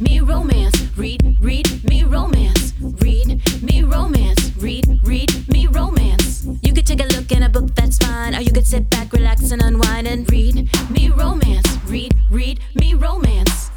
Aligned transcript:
Me 0.00 0.20
romance. 0.20 0.74
Read, 0.96 1.36
read 1.40 1.84
me 1.84 2.04
romance. 2.04 2.72
Read 2.80 3.42
me 3.62 3.82
romance. 3.82 4.56
Read, 4.56 5.00
read 5.04 5.48
me 5.48 5.66
romance. 5.66 6.46
You 6.62 6.72
could 6.72 6.86
take 6.86 7.00
a 7.00 7.06
look 7.16 7.30
in 7.32 7.42
a 7.42 7.48
book, 7.48 7.74
that's 7.74 7.98
fine. 7.98 8.34
Or 8.34 8.40
you 8.40 8.52
could 8.52 8.66
sit 8.66 8.88
back, 8.90 9.12
relax, 9.12 9.50
and 9.50 9.62
unwind 9.62 10.06
and 10.06 10.30
read 10.30 10.68
me 10.90 11.10
romance. 11.10 11.66
Read, 11.86 12.14
read 12.30 12.60
me 12.74 12.94
romance. 12.94 13.70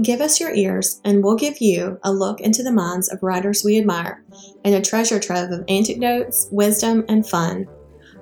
Give 0.00 0.22
us 0.22 0.40
your 0.40 0.54
ears, 0.54 1.00
and 1.04 1.22
we'll 1.22 1.36
give 1.36 1.58
you 1.60 1.98
a 2.02 2.12
look 2.12 2.40
into 2.40 2.62
the 2.62 2.72
minds 2.72 3.12
of 3.12 3.22
writers 3.22 3.62
we 3.62 3.78
admire 3.78 4.24
and 4.64 4.74
a 4.74 4.80
treasure 4.80 5.20
trove 5.20 5.50
of 5.50 5.64
anecdotes, 5.68 6.48
wisdom, 6.50 7.04
and 7.08 7.28
fun. 7.28 7.68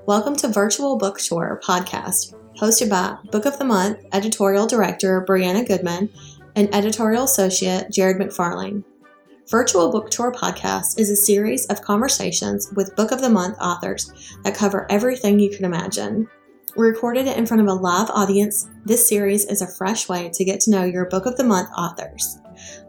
Welcome 0.07 0.35
to 0.37 0.49
Virtual 0.49 0.99
Book 0.99 1.19
Tour 1.19 1.61
podcast, 1.65 2.35
hosted 2.59 2.91
by 2.91 3.17
Book 3.31 3.47
of 3.47 3.59
the 3.59 3.65
Month 3.65 3.99
editorial 4.13 4.67
director 4.67 5.25
Brianna 5.29 5.67
Goodman 5.67 6.11
and 6.57 6.75
editorial 6.75 7.25
associate 7.25 7.91
Jared 7.91 8.19
McFarling. 8.19 8.85
Virtual 9.49 9.91
Book 9.91 10.11
Tour 10.11 10.33
podcast 10.33 10.99
is 10.99 11.11
a 11.11 11.17
series 11.17 11.67
of 11.67 11.83
conversations 11.83 12.71
with 12.77 12.95
Book 12.97 13.11
of 13.11 13.21
the 13.21 13.31
Month 13.31 13.57
authors 13.61 14.13
that 14.45 14.55
cover 14.55 14.87
everything 14.91 15.41
you 15.41 15.51
can 15.51 15.65
imagine. 15.65 16.29
Recorded 16.77 17.27
in 17.27 17.47
front 17.47 17.61
of 17.61 17.67
a 17.67 17.75
live 17.75 18.11
audience, 18.11 18.69
this 18.85 19.09
series 19.09 19.45
is 19.47 19.61
a 19.61 19.67
fresh 19.67 20.09
way 20.09 20.31
to 20.35 20.45
get 20.45 20.61
to 20.61 20.71
know 20.71 20.85
your 20.85 21.07
Book 21.07 21.27
of 21.27 21.37
the 21.37 21.45
Month 21.45 21.69
authors. 21.77 22.39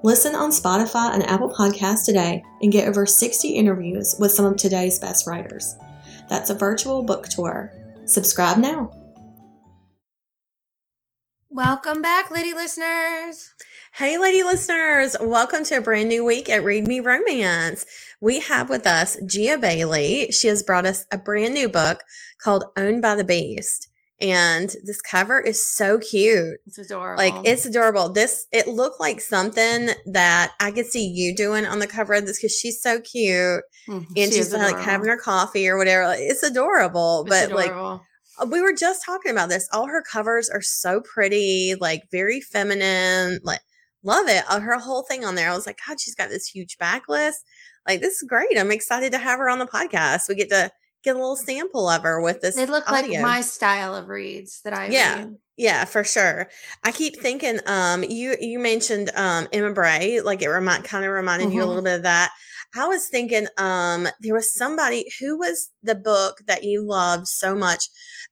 Listen 0.03 0.35
on 0.35 0.51
Spotify 0.51 1.13
and 1.13 1.23
Apple 1.23 1.49
Podcasts 1.49 2.05
today 2.05 2.43
and 2.61 2.71
get 2.71 2.87
over 2.87 3.05
60 3.05 3.49
interviews 3.49 4.15
with 4.19 4.31
some 4.31 4.45
of 4.45 4.57
today's 4.57 4.99
best 4.99 5.25
writers. 5.25 5.77
That's 6.29 6.49
a 6.49 6.55
virtual 6.55 7.03
book 7.03 7.27
tour. 7.27 7.73
Subscribe 8.05 8.57
now. 8.57 8.91
Welcome 11.55 12.01
back, 12.01 12.31
lady 12.31 12.53
listeners. 12.53 13.53
Hey, 13.93 14.17
lady 14.17 14.41
listeners. 14.41 15.17
Welcome 15.19 15.65
to 15.65 15.79
a 15.79 15.81
brand 15.81 16.07
new 16.07 16.23
week 16.23 16.49
at 16.49 16.63
Read 16.63 16.87
Me 16.87 17.01
Romance. 17.01 17.85
We 18.21 18.39
have 18.39 18.69
with 18.69 18.87
us 18.87 19.17
Gia 19.25 19.57
Bailey. 19.57 20.31
She 20.31 20.47
has 20.47 20.63
brought 20.63 20.85
us 20.85 21.05
a 21.11 21.17
brand 21.17 21.53
new 21.53 21.67
book 21.67 22.03
called 22.41 22.63
Owned 22.77 23.01
by 23.01 23.15
the 23.15 23.25
Beast. 23.25 23.89
And 24.21 24.69
this 24.85 25.01
cover 25.01 25.41
is 25.41 25.67
so 25.67 25.97
cute. 25.97 26.59
It's 26.67 26.77
adorable. 26.77 27.21
Like 27.21 27.33
it's 27.43 27.65
adorable. 27.65 28.09
This 28.13 28.45
it 28.53 28.67
looked 28.69 29.01
like 29.01 29.19
something 29.19 29.89
that 30.05 30.53
I 30.61 30.71
could 30.71 30.85
see 30.85 31.05
you 31.05 31.35
doing 31.35 31.65
on 31.65 31.79
the 31.79 31.87
cover 31.87 32.13
of 32.13 32.25
this 32.27 32.37
because 32.37 32.55
she's 32.57 32.81
so 32.81 33.01
cute 33.01 33.63
Mhm. 33.89 34.05
and 34.15 34.31
She 34.31 34.37
she's 34.37 34.53
like 34.53 34.77
having 34.79 35.09
her 35.09 35.17
coffee 35.17 35.67
or 35.67 35.75
whatever. 35.77 36.05
Like, 36.07 36.19
It's 36.21 36.43
adorable, 36.43 37.25
It's 37.27 37.29
but 37.47 37.51
like 37.55 37.71
adorable. 37.71 37.89
uh, 37.95 37.99
we 38.49 38.61
were 38.61 38.73
just 38.73 39.05
talking 39.05 39.31
about 39.31 39.49
this. 39.49 39.67
All 39.71 39.87
her 39.87 40.01
covers 40.01 40.49
are 40.49 40.61
so 40.61 41.01
pretty, 41.01 41.75
like 41.79 42.03
very 42.11 42.41
feminine. 42.41 43.39
Like 43.43 43.61
love 44.03 44.27
it. 44.27 44.43
Uh, 44.49 44.59
Her 44.59 44.77
whole 44.77 45.03
thing 45.03 45.23
on 45.25 45.35
there. 45.35 45.49
I 45.49 45.55
was 45.55 45.65
like, 45.65 45.79
God, 45.87 45.99
she's 45.99 46.15
got 46.15 46.29
this 46.29 46.47
huge 46.47 46.77
backlist. 46.77 47.35
Like 47.87 48.01
this 48.01 48.21
is 48.21 48.27
great. 48.27 48.57
I'm 48.57 48.71
excited 48.71 49.11
to 49.11 49.17
have 49.17 49.39
her 49.39 49.49
on 49.49 49.59
the 49.59 49.65
podcast. 49.65 50.29
We 50.29 50.35
get 50.35 50.49
to 50.49 50.71
get 51.03 51.15
a 51.15 51.19
little 51.19 51.35
sample 51.35 51.89
of 51.89 52.03
her 52.03 52.21
with 52.21 52.41
this. 52.41 52.55
they 52.55 52.65
look 52.67 52.89
audio. 52.91 53.13
like 53.13 53.21
my 53.21 53.41
style 53.41 53.95
of 53.95 54.07
reads 54.07 54.61
that 54.63 54.73
I 54.73 54.87
Yeah. 54.89 55.15
read. 55.19 55.35
Yeah, 55.57 55.85
for 55.85 56.03
sure. 56.03 56.49
I 56.83 56.91
keep 56.91 57.19
thinking, 57.19 57.59
um, 57.67 58.03
you 58.03 58.35
you 58.39 58.57
mentioned 58.59 59.11
um 59.15 59.47
Emma 59.51 59.73
Bray, 59.73 60.21
like 60.21 60.41
it 60.41 60.49
remind 60.49 60.83
kind 60.83 61.05
of 61.05 61.11
reminded 61.11 61.51
you 61.53 61.63
a 61.63 61.65
little 61.65 61.81
bit 61.83 61.97
of 61.97 62.03
that. 62.03 62.31
I 62.75 62.87
was 62.87 63.07
thinking, 63.07 63.47
um, 63.57 64.07
there 64.21 64.33
was 64.33 64.53
somebody 64.53 65.05
who 65.19 65.37
was 65.37 65.69
the 65.83 65.95
book 65.95 66.41
that 66.47 66.63
you 66.63 66.83
loved 66.85 67.27
so 67.27 67.53
much 67.55 67.85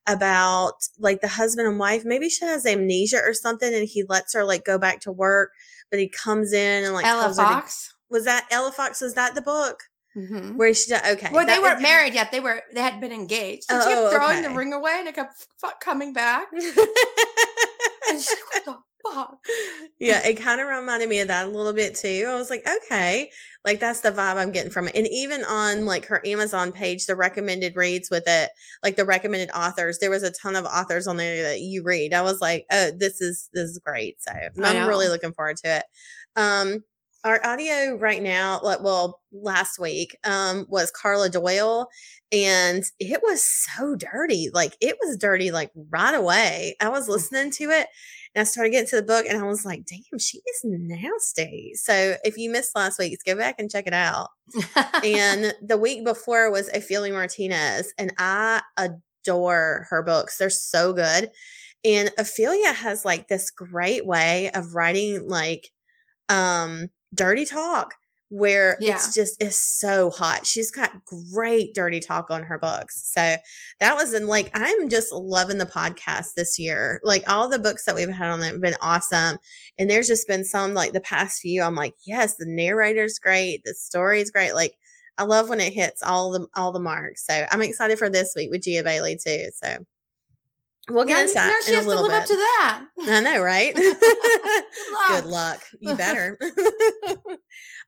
about 0.06 0.74
like 0.98 1.20
the 1.20 1.28
husband 1.28 1.68
and 1.68 1.78
wife. 1.78 2.02
Maybe 2.04 2.28
she 2.30 2.44
has 2.44 2.64
amnesia 2.66 3.20
or 3.24 3.34
something, 3.34 3.72
and 3.74 3.86
he 3.86 4.04
lets 4.08 4.32
her 4.34 4.44
like 4.44 4.64
go 4.64 4.78
back 4.78 5.00
to 5.00 5.12
work, 5.12 5.50
but 5.90 6.00
he 6.00 6.08
comes 6.08 6.52
in 6.52 6.84
and 6.84 6.94
like 6.94 7.04
Ella 7.06 7.24
her 7.24 7.28
to- 7.28 7.34
Fox. 7.34 7.94
was 8.08 8.24
that 8.24 8.46
Ella 8.50 8.72
Fox? 8.72 9.00
Was 9.00 9.14
that 9.14 9.34
the 9.34 9.42
book 9.42 9.80
Mhm. 10.16 10.56
where 10.56 10.72
she? 10.74 10.92
Okay, 10.94 11.28
Well, 11.30 11.46
they 11.46 11.58
weren't 11.58 11.82
married 11.82 12.14
yet. 12.14 12.32
They 12.32 12.40
were. 12.40 12.62
They 12.74 12.80
had 12.80 13.00
been 13.00 13.12
engaged. 13.12 13.66
And 13.70 13.82
she 13.82 13.90
Oh, 13.92 14.10
kept 14.10 14.14
throwing 14.14 14.42
the 14.42 14.50
ring 14.50 14.72
away, 14.72 14.96
and 15.00 15.06
it 15.08 15.14
kept 15.14 15.46
coming 15.80 16.12
back. 16.12 16.48
And 18.08 18.18
she's 18.20 18.30
like, 18.54 18.66
"What 18.66 18.80
the 19.04 19.10
fuck?" 19.14 19.38
yeah, 20.00 20.26
it 20.26 20.34
kind 20.34 20.60
of 20.60 20.66
reminded 20.66 21.08
me 21.08 21.20
of 21.20 21.28
that 21.28 21.46
a 21.46 21.48
little 21.50 21.72
bit 21.72 21.94
too. 21.94 22.26
I 22.28 22.34
was 22.34 22.50
like, 22.50 22.66
okay, 22.68 23.30
like 23.64 23.78
that's 23.78 24.00
the 24.00 24.10
vibe 24.10 24.36
I'm 24.36 24.52
getting 24.52 24.70
from 24.70 24.88
it. 24.88 24.96
And 24.96 25.06
even 25.08 25.44
on 25.44 25.84
like 25.84 26.06
her 26.06 26.22
Amazon 26.26 26.72
page, 26.72 27.06
the 27.06 27.16
recommended 27.16 27.76
reads 27.76 28.10
with 28.10 28.24
it, 28.26 28.50
like 28.82 28.96
the 28.96 29.04
recommended 29.04 29.50
authors, 29.54 29.98
there 29.98 30.10
was 30.10 30.22
a 30.22 30.30
ton 30.30 30.56
of 30.56 30.64
authors 30.64 31.06
on 31.06 31.18
there 31.18 31.42
that 31.42 31.60
you 31.60 31.82
read. 31.82 32.14
I 32.14 32.22
was 32.22 32.40
like, 32.40 32.64
oh, 32.72 32.90
this 32.96 33.20
is 33.20 33.50
this 33.52 33.70
is 33.70 33.80
great. 33.84 34.16
So 34.22 34.32
I'm 34.64 34.88
really 34.88 35.08
looking 35.08 35.32
forward 35.32 35.58
to 35.58 35.76
it. 35.76 35.84
Um, 36.36 36.84
our 37.22 37.44
audio 37.44 37.96
right 37.96 38.22
now, 38.22 38.60
like 38.62 38.80
well, 38.80 39.20
last 39.30 39.78
week, 39.78 40.16
um, 40.24 40.64
was 40.70 40.90
Carla 40.90 41.28
Doyle, 41.28 41.88
and 42.32 42.82
it 42.98 43.20
was 43.22 43.42
so 43.42 43.94
dirty. 43.94 44.48
Like 44.54 44.74
it 44.80 44.96
was 45.02 45.18
dirty, 45.18 45.50
like 45.50 45.70
right 45.90 46.14
away. 46.14 46.76
I 46.80 46.88
was 46.88 47.08
listening 47.08 47.50
to 47.52 47.64
it 47.64 47.88
and 48.34 48.42
I 48.42 48.44
started 48.44 48.70
getting 48.70 48.88
to 48.90 48.96
the 48.96 49.02
book 49.02 49.26
and 49.28 49.38
I 49.38 49.46
was 49.46 49.64
like, 49.64 49.86
damn, 49.86 50.18
she 50.18 50.38
is 50.38 50.60
nasty. 50.64 51.72
So 51.74 52.14
if 52.24 52.38
you 52.38 52.50
missed 52.50 52.76
last 52.76 52.98
week's, 52.98 53.24
go 53.24 53.34
back 53.34 53.56
and 53.58 53.70
check 53.70 53.86
it 53.86 53.92
out. 53.92 54.28
and 55.04 55.52
the 55.62 55.76
week 55.76 56.04
before 56.04 56.50
was 56.50 56.68
Ophelia 56.72 57.12
Martinez, 57.12 57.92
and 57.98 58.12
I 58.18 58.62
adore 58.76 59.86
her 59.90 60.02
books. 60.02 60.38
They're 60.38 60.50
so 60.50 60.92
good. 60.92 61.30
And 61.84 62.10
Ophelia 62.18 62.72
has 62.72 63.04
like 63.04 63.26
this 63.26 63.50
great 63.50 64.06
way 64.06 64.50
of 64.52 64.74
writing 64.74 65.28
like 65.28 65.70
um 66.28 66.88
dirty 67.12 67.44
talk 67.44 67.94
where 68.30 68.76
Yeah. 68.80 68.94
it's 68.94 69.12
just 69.12 69.42
is 69.42 69.56
so 69.56 70.08
hot. 70.10 70.46
She's 70.46 70.70
got 70.70 71.04
great 71.04 71.74
dirty 71.74 71.98
talk 72.00 72.30
on 72.30 72.44
her 72.44 72.58
books. 72.58 73.10
So 73.12 73.36
that 73.80 73.96
was 73.96 74.14
in 74.14 74.26
like 74.28 74.50
I'm 74.54 74.88
just 74.88 75.12
loving 75.12 75.58
the 75.58 75.66
podcast 75.66 76.34
this 76.36 76.58
year. 76.58 77.00
Like 77.02 77.28
all 77.28 77.48
the 77.48 77.58
books 77.58 77.84
that 77.84 77.94
we've 77.96 78.08
had 78.08 78.30
on 78.30 78.40
it 78.42 78.52
have 78.52 78.60
been 78.60 78.76
awesome. 78.80 79.38
And 79.78 79.90
there's 79.90 80.06
just 80.06 80.28
been 80.28 80.44
some 80.44 80.74
like 80.74 80.92
the 80.92 81.00
past 81.00 81.40
few, 81.40 81.62
I'm 81.62 81.74
like, 81.74 81.94
yes, 82.06 82.36
the 82.36 82.46
narrator's 82.46 83.18
great, 83.18 83.62
the 83.64 83.74
story's 83.74 84.30
great. 84.30 84.54
Like 84.54 84.74
I 85.18 85.24
love 85.24 85.48
when 85.48 85.60
it 85.60 85.72
hits 85.72 86.02
all 86.02 86.30
the 86.30 86.46
all 86.54 86.70
the 86.72 86.78
marks. 86.80 87.26
So 87.26 87.46
I'm 87.50 87.62
excited 87.62 87.98
for 87.98 88.08
this 88.08 88.32
week 88.36 88.50
with 88.50 88.62
Gia 88.62 88.82
Bailey 88.84 89.18
too. 89.22 89.48
So 89.62 89.84
we'll 90.90 91.04
get 91.04 91.14
now, 91.14 91.20
into 91.22 91.34
now 91.34 91.46
that 91.46 91.62
she 91.64 91.72
in 91.72 91.74
a 91.74 91.82
has 91.82 91.86
to 91.86 92.00
live 92.00 92.10
bit. 92.10 92.20
up 92.20 92.26
to 92.26 92.36
that. 92.36 92.84
I 93.02 93.20
know, 93.20 93.42
right? 93.42 93.74
luck. 94.92 95.22
Good 95.22 95.24
luck. 95.26 95.60
You 95.80 95.94
better. 95.94 96.38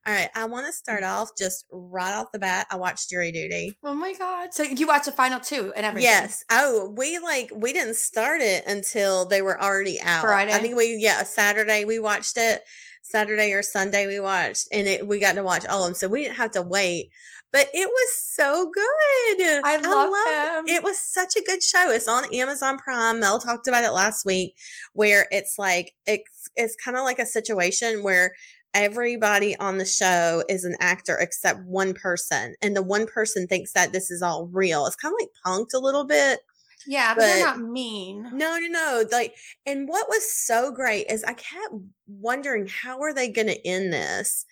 All 0.05 0.13
right. 0.13 0.29
I 0.35 0.45
want 0.45 0.65
to 0.67 0.73
start 0.73 1.03
off 1.03 1.29
just 1.37 1.65
right 1.71 2.13
off 2.13 2.31
the 2.31 2.39
bat. 2.39 2.67
I 2.69 2.75
watched 2.75 3.09
Jury 3.09 3.31
Duty. 3.31 3.77
Oh 3.83 3.93
my 3.93 4.13
god! 4.13 4.53
So 4.53 4.63
you 4.63 4.87
watched 4.87 5.05
the 5.05 5.11
final 5.11 5.39
two 5.39 5.71
and 5.75 5.85
everything? 5.85 6.09
Yes. 6.09 6.43
Oh, 6.51 6.93
we 6.97 7.19
like 7.19 7.51
we 7.55 7.73
didn't 7.73 7.95
start 7.95 8.41
it 8.41 8.65
until 8.67 9.25
they 9.25 9.41
were 9.41 9.61
already 9.61 10.01
out. 10.01 10.23
Friday. 10.23 10.53
I 10.53 10.59
think 10.59 10.75
we 10.75 10.97
yeah 10.99 11.23
Saturday 11.23 11.85
we 11.85 11.99
watched 11.99 12.37
it. 12.37 12.63
Saturday 13.05 13.51
or 13.51 13.61
Sunday 13.61 14.07
we 14.07 14.19
watched, 14.19 14.69
and 14.71 14.87
it 14.87 15.07
we 15.07 15.19
got 15.19 15.35
to 15.35 15.43
watch 15.43 15.65
all 15.67 15.83
of 15.83 15.89
them, 15.89 15.93
so 15.93 16.07
we 16.07 16.23
didn't 16.23 16.37
have 16.37 16.51
to 16.51 16.61
wait. 16.61 17.11
But 17.53 17.69
it 17.71 17.87
was 17.87 18.09
so 18.35 18.71
good. 18.73 19.61
I 19.63 19.77
love 19.77 20.09
loved- 20.09 20.69
him. 20.69 20.75
It 20.75 20.83
was 20.83 20.97
such 20.99 21.35
a 21.37 21.43
good 21.43 21.61
show. 21.61 21.91
It's 21.91 22.07
on 22.07 22.33
Amazon 22.33 22.79
Prime. 22.79 23.19
Mel 23.19 23.39
talked 23.39 23.67
about 23.67 23.83
it 23.83 23.91
last 23.91 24.25
week, 24.25 24.55
where 24.93 25.27
it's 25.31 25.59
like 25.59 25.93
it's 26.07 26.49
it's 26.55 26.75
kind 26.83 26.97
of 26.97 27.03
like 27.03 27.19
a 27.19 27.25
situation 27.27 28.03
where 28.03 28.33
everybody 28.73 29.55
on 29.57 29.77
the 29.77 29.85
show 29.85 30.43
is 30.49 30.65
an 30.65 30.75
actor 30.79 31.15
except 31.19 31.63
one 31.65 31.93
person, 31.93 32.55
and 32.63 32.75
the 32.75 32.81
one 32.81 33.05
person 33.05 33.45
thinks 33.47 33.71
that 33.73 33.93
this 33.93 34.09
is 34.09 34.23
all 34.23 34.47
real. 34.47 34.87
It's 34.87 34.95
kind 34.95 35.13
of 35.13 35.19
like 35.21 35.29
punked 35.45 35.75
a 35.75 35.79
little 35.79 36.05
bit. 36.05 36.39
Yeah, 36.87 37.13
but, 37.13 37.21
they're 37.21 37.45
not 37.45 37.59
mean. 37.59 38.23
No, 38.33 38.57
no, 38.57 38.67
no. 38.67 39.03
Like, 39.11 39.35
and 39.65 39.87
what 39.87 40.09
was 40.09 40.29
so 40.29 40.71
great 40.71 41.05
is 41.09 41.23
I 41.23 41.33
kept 41.33 41.73
wondering 42.07 42.67
how 42.67 42.99
are 43.01 43.13
they 43.13 43.29
going 43.29 43.47
to 43.47 43.67
end 43.67 43.93
this. 43.93 44.45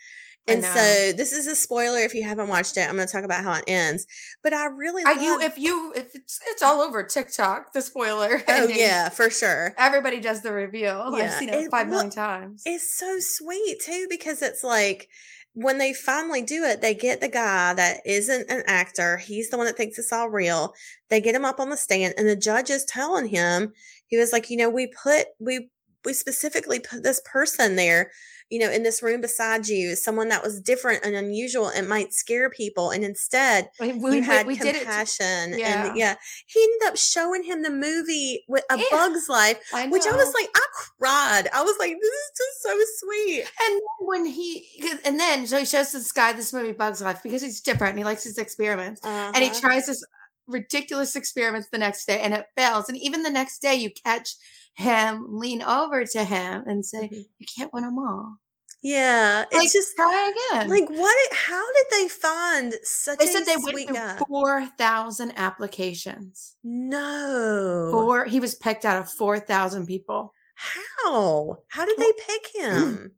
And 0.47 0.63
so 0.63 1.13
this 1.15 1.33
is 1.33 1.47
a 1.47 1.55
spoiler 1.55 1.99
if 1.99 2.13
you 2.13 2.23
haven't 2.23 2.47
watched 2.47 2.75
it. 2.75 2.81
I'm 2.89 2.95
going 2.95 3.07
to 3.07 3.11
talk 3.11 3.23
about 3.23 3.43
how 3.43 3.53
it 3.53 3.63
ends. 3.67 4.05
But 4.43 4.53
I 4.53 4.65
really 4.65 5.03
Are 5.03 5.13
you 5.13 5.39
if 5.39 5.57
you 5.57 5.93
if 5.95 6.15
it's 6.15 6.39
it's 6.49 6.63
all 6.63 6.81
over 6.81 7.03
TikTok, 7.03 7.73
the 7.73 7.81
spoiler. 7.81 8.41
Oh 8.47 8.53
ending. 8.63 8.77
yeah, 8.77 9.09
for 9.09 9.29
sure. 9.29 9.73
Everybody 9.77 10.19
does 10.19 10.41
the 10.41 10.51
reveal. 10.51 11.13
Yeah, 11.15 11.25
I've 11.25 11.31
seen 11.33 11.49
it, 11.49 11.55
it 11.55 11.71
five 11.71 11.88
million 11.88 12.07
look- 12.07 12.15
times. 12.15 12.63
It's 12.65 12.97
so 12.97 13.17
sweet 13.19 13.77
too 13.85 14.07
because 14.09 14.41
it's 14.41 14.63
like 14.63 15.07
when 15.53 15.77
they 15.77 15.93
finally 15.93 16.41
do 16.41 16.63
it, 16.63 16.81
they 16.81 16.94
get 16.94 17.21
the 17.21 17.27
guy 17.27 17.73
that 17.73 17.97
isn't 18.05 18.49
an 18.49 18.63
actor. 18.67 19.17
He's 19.17 19.49
the 19.49 19.57
one 19.57 19.67
that 19.67 19.77
thinks 19.77 19.99
it's 19.99 20.11
all 20.11 20.29
real. 20.29 20.73
They 21.09 21.21
get 21.21 21.35
him 21.35 21.45
up 21.45 21.59
on 21.59 21.69
the 21.69 21.77
stand, 21.77 22.15
and 22.17 22.27
the 22.27 22.35
judge 22.35 22.69
is 22.69 22.85
telling 22.85 23.27
him, 23.27 23.73
he 24.07 24.17
was 24.17 24.31
like, 24.33 24.49
you 24.49 24.57
know, 24.57 24.69
we 24.69 24.87
put 24.87 25.27
we 25.39 25.69
we 26.03 26.13
specifically 26.13 26.79
put 26.79 27.03
this 27.03 27.21
person 27.25 27.75
there 27.75 28.11
you 28.51 28.59
know 28.59 28.69
in 28.69 28.83
this 28.83 29.01
room 29.01 29.21
beside 29.21 29.68
you 29.68 29.95
someone 29.95 30.27
that 30.30 30.44
was 30.44 30.62
different 30.62 31.03
and 31.06 31.15
unusual 31.15 31.69
and 31.69 31.88
might 31.89 32.13
scare 32.13 32.50
people 32.50 32.92
and 32.92 33.03
instead 33.03 33.69
We, 33.80 33.94
you 33.94 34.00
we, 34.03 34.21
had 34.21 34.45
we 34.45 34.56
did 34.57 34.75
it. 34.75 34.83
compassion 34.83 35.57
yeah. 35.57 35.88
and 35.88 35.98
yeah 35.98 36.15
he 36.48 36.62
ended 36.62 36.89
up 36.89 36.98
showing 36.98 37.44
him 37.44 37.63
the 37.63 37.69
movie 37.71 38.44
with 38.48 38.63
a 38.69 38.77
Yeah. 38.77 38.83
bug's 38.92 39.27
life 39.30 39.57
I 39.74 39.88
which 39.88 40.06
i 40.06 40.12
was 40.15 40.33
like 40.33 40.50
i 40.56 40.65
cried 41.00 41.48
i 41.53 41.63
was 41.63 41.75
like 41.80 41.95
this 42.00 42.12
is 42.12 42.31
just 42.38 42.62
so 42.63 43.06
sweet 43.06 43.45
And 43.68 43.81
when 44.01 44.25
he, 44.25 44.68
and 45.06 45.19
then 45.19 45.47
so 45.47 45.57
he 45.59 45.65
shows 45.65 45.92
this 45.94 46.12
guy 46.12 46.33
this 46.33 46.51
movie 46.54 46.74
Bugs 46.74 47.01
Life 47.01 47.21
because 47.24 47.42
he's 47.42 47.62
different 47.62 47.92
and 47.92 48.00
he 48.00 48.04
likes 48.06 48.24
his 48.24 48.38
experiments. 48.38 49.00
And 49.04 49.38
he 49.38 49.50
Uh-huh. 49.50 49.59
tries 49.62 49.86
this 49.86 50.04
ridiculous 50.47 51.15
experiments 51.15 51.69
the 51.71 51.77
next 51.77 52.06
day 52.06 52.19
and 52.19 52.33
it 52.33 52.45
fails. 52.57 52.89
And 52.89 52.97
even 52.97 53.24
the 53.24 53.30
next 53.30 53.62
day, 53.62 53.75
you 53.75 53.89
catch 54.06 54.36
him 54.74 55.25
lean 55.30 55.62
over 55.62 56.04
to 56.06 56.24
him 56.24 56.63
and 56.65 56.86
say, 56.86 57.07
Mhm. 57.09 57.25
You 57.39 57.45
can't 57.57 57.74
win 57.74 57.83
them 57.83 57.97
all. 58.00 58.38
Yeah 58.83 59.44
it's 59.51 59.56
Like, 59.56 59.72
just 59.72 59.95
try 59.95 60.33
again. 60.54 60.69
like 60.69 60.89
what 60.89 61.33
how 61.33 61.66
did 61.74 61.86
they 61.92 62.07
find 62.07 62.74
such 62.83 63.19
they 63.19 63.28
said 63.28 63.45
they 63.45 63.56
went 63.57 63.78
through 63.88 63.95
guy 63.95 64.18
4,000 64.28 65.33
applications. 65.38 66.56
no 66.63 67.89
Four, 67.92 68.25
he 68.25 68.39
was 68.39 68.56
picked 68.56 68.86
out 68.86 68.98
of 68.98 69.10
4,000 69.12 69.86
people. 69.86 70.33
How? 70.56 71.57
How 71.69 71.86
did 71.86 71.98
they 71.98 72.12
pick 72.28 72.48
him? 72.56 73.12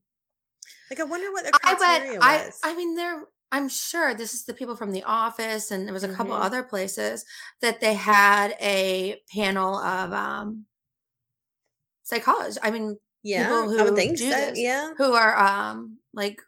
like, 0.89 0.99
I 0.99 1.03
wonder 1.03 1.31
what 1.31 1.43
their 1.43 1.51
I 1.63 1.75
criteria 1.75 2.11
went, 2.11 2.23
I, 2.23 2.45
was. 2.45 2.59
I 2.63 2.75
mean, 2.75 2.95
there, 2.95 3.23
I'm 3.51 3.69
sure 3.69 4.13
this 4.13 4.33
is 4.33 4.45
the 4.45 4.53
people 4.53 4.75
from 4.75 4.91
the 4.91 5.03
office, 5.03 5.71
and 5.71 5.85
there 5.85 5.93
was 5.93 6.03
a 6.03 6.13
couple 6.13 6.35
Mhm. 6.35 6.41
other 6.43 6.63
places 6.63 7.25
that 7.61 7.79
they 7.81 7.93
had 7.93 8.55
a 8.61 9.21
panel 9.33 9.77
of 9.77 10.11
um 10.13 10.65
psychology. 12.03 12.59
I 12.61 12.71
mean, 12.71 12.97
yeah, 13.23 13.43
people 13.47 13.79
I 13.79 13.83
would 13.83 13.89
who 13.89 13.95
think 13.95 14.17
so. 14.17 14.25
this. 14.25 14.59
Yeah, 14.59 14.91
who 14.97 15.13
are 15.13 15.37
um 15.37 15.97
like 16.13 16.39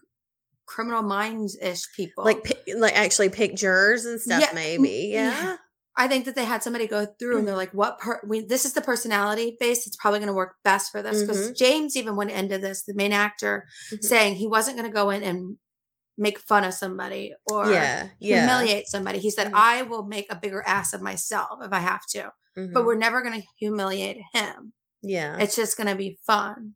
criminal 0.65 1.03
minds 1.03 1.57
ish 1.61 1.83
people. 1.95 2.23
like 2.23 2.57
like 2.75 2.95
actually 2.97 3.29
pick 3.29 3.55
jurors 3.55 4.05
and 4.05 4.19
stuff. 4.19 4.41
Yeah, 4.41 4.49
mm, 4.49 4.55
Maybe. 4.55 5.09
yeah. 5.13 5.29
Yeah. 5.43 5.57
I 5.97 6.09
think 6.09 6.25
that 6.25 6.35
they 6.35 6.43
had 6.43 6.61
somebody 6.61 6.87
go 6.87 7.05
through 7.05 7.37
and 7.37 7.47
they're 7.47 7.55
like, 7.55 7.71
"What? 7.73 7.99
Per- 7.99 8.19
we 8.27 8.41
this 8.41 8.65
is 8.65 8.73
the 8.73 8.81
personality 8.81 9.55
base. 9.61 9.87
It's 9.87 9.95
probably 9.95 10.19
going 10.19 10.27
to 10.27 10.33
work 10.33 10.55
best 10.63 10.91
for 10.91 11.01
this." 11.01 11.21
Because 11.21 11.51
James 11.53 11.95
even 11.95 12.17
went 12.17 12.31
into 12.31 12.57
this, 12.57 12.83
the 12.83 12.93
main 12.93 13.13
actor, 13.13 13.65
Mhm. 13.93 14.03
saying 14.03 14.35
he 14.35 14.45
wasn't 14.47 14.75
going 14.77 14.89
to 14.89 14.93
go 14.93 15.09
in 15.09 15.23
and 15.23 15.57
make 16.17 16.37
fun 16.39 16.65
of 16.65 16.73
somebody 16.73 17.33
or 17.49 17.71
Yeah. 17.71 18.09
Yeah. 18.19 18.39
humiliate 18.45 18.87
somebody. 18.87 19.19
He 19.19 19.31
said, 19.31 19.47
Mhm. 19.47 19.55
"I 19.55 19.83
will 19.83 20.03
make 20.03 20.27
a 20.29 20.35
bigger 20.35 20.61
ass 20.67 20.91
of 20.93 21.01
myself 21.01 21.59
if 21.61 21.71
I 21.71 21.79
have 21.79 22.05
to, 22.07 22.31
but 22.55 22.61
Mhm. 22.73 22.85
we're 22.85 22.95
never 22.95 23.21
going 23.21 23.41
to 23.41 23.47
humiliate 23.57 24.17
him. 24.33 24.73
Yeah. 25.05 25.37
It's 25.39 25.55
just 25.55 25.77
going 25.77 25.87
to 25.87 25.95
be 25.95 26.17
fun." 26.25 26.73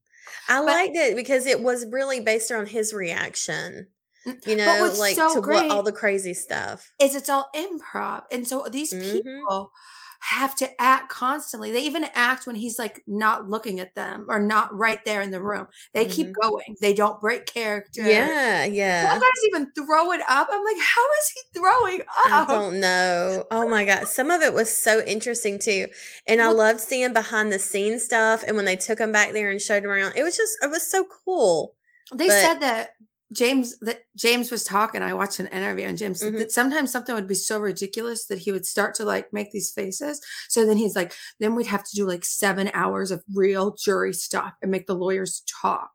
I 0.48 0.60
but- 0.60 0.66
liked 0.66 0.96
it 0.96 1.16
because 1.16 1.46
it 1.46 1.62
was 1.62 1.86
really 1.92 2.20
based 2.22 2.52
on 2.52 2.66
his 2.66 2.94
reaction. 2.94 3.88
Mm, 4.28 4.48
You 4.48 4.56
know, 4.58 4.94
like 5.00 5.16
so 5.16 5.34
to 5.36 5.42
what 5.42 5.72
all 5.72 5.82
the 5.84 5.92
crazy 5.92 6.34
stuff. 6.34 6.92
is 7.00 7.16
it's 7.16 7.30
all 7.30 7.50
improv. 7.56 8.24
And 8.32 8.48
so 8.48 8.68
these 8.70 8.94
Mhm. 8.94 9.12
people 9.24 9.72
have 10.22 10.56
to 10.58 10.82
act 10.82 11.10
constantly. 11.10 11.72
They 11.72 11.84
even 11.84 12.06
act 12.14 12.46
when 12.46 12.56
he's 12.56 12.78
like 12.78 13.02
not 13.08 13.50
looking 13.50 13.80
at 13.80 13.96
them 13.96 14.26
or 14.28 14.40
not 14.40 14.76
right 14.78 15.04
there 15.06 15.22
in 15.22 15.32
the 15.32 15.42
room. 15.42 15.68
They 15.94 16.06
keep 16.06 16.34
going. 16.34 16.76
They 16.82 16.94
don't 16.94 17.22
break 17.22 17.46
character. 17.46 18.02
Mm-hmm. 18.02 18.10
Yeah. 18.10 18.66
Some 18.66 18.74
Yeah. 18.74 19.20
guys 19.20 19.46
even 19.48 19.72
throw 19.72 20.12
it 20.12 20.22
up. 20.28 20.50
I'm 20.52 20.64
like, 20.66 20.78
how 20.78 21.06
is 21.22 21.34
he 21.34 21.60
throwing 21.60 22.02
up? 22.02 22.08
I 22.50 22.54
don't 22.54 22.80
know. 22.80 23.46
Oh 23.50 23.68
my 23.70 23.86
God. 23.86 24.08
Some 24.08 24.30
of 24.30 24.42
it 24.42 24.54
was 24.54 24.76
so 24.76 25.02
interesting 25.06 25.58
too. 25.58 25.88
And 26.28 26.42
I 26.42 26.52
loved 26.52 26.82
seeing 26.82 27.14
behind 27.14 27.52
the 27.52 27.60
scenes 27.60 28.04
stuff. 28.04 28.44
And 28.46 28.56
when 28.58 28.66
they 28.66 28.76
took 28.76 29.00
him 29.00 29.12
back 29.12 29.32
there 29.32 29.50
and 29.52 29.62
showed 29.62 29.84
him 29.84 29.90
around, 29.90 30.14
it 30.18 30.24
was 30.24 30.36
just, 30.36 30.58
it 30.62 30.70
was 30.70 30.90
so 30.90 31.06
cool. 31.26 31.76
They 32.14 32.28
but- 32.28 32.42
said 32.42 32.60
that 32.60 32.90
James 33.32 33.78
that 33.80 34.02
James 34.16 34.50
was 34.52 34.64
talking. 34.64 35.02
I 35.04 35.14
watched 35.14 35.40
an 35.40 35.48
interview 35.48 35.86
and 35.88 35.98
James 35.98 36.22
Mhm. 36.24 36.38
that 36.40 36.52
sometimes 36.52 36.92
something 36.92 37.14
would 37.14 37.28
be 37.28 37.36
so 37.36 37.60
ridiculous 37.60 38.26
that 38.26 38.40
he 38.40 38.52
would 38.52 38.66
start 38.66 38.96
to 38.96 39.06
like 39.06 39.32
make 39.32 39.52
these 39.52 39.72
faces. 39.72 40.20
So 40.50 40.66
then 40.66 40.78
he's 40.78 40.96
like, 40.96 41.14
then 41.40 41.54
we'd 41.56 41.68
have 41.68 41.84
to 41.84 41.96
do 41.96 42.06
like 42.08 42.26
seven 42.26 42.72
hours 42.74 43.12
of 43.12 43.24
real 43.34 43.76
jury 43.76 44.14
stuff 44.14 44.54
and 44.62 44.72
make 44.72 44.88
the 44.88 44.96
lawyers 44.96 45.44
talk. 45.62 45.92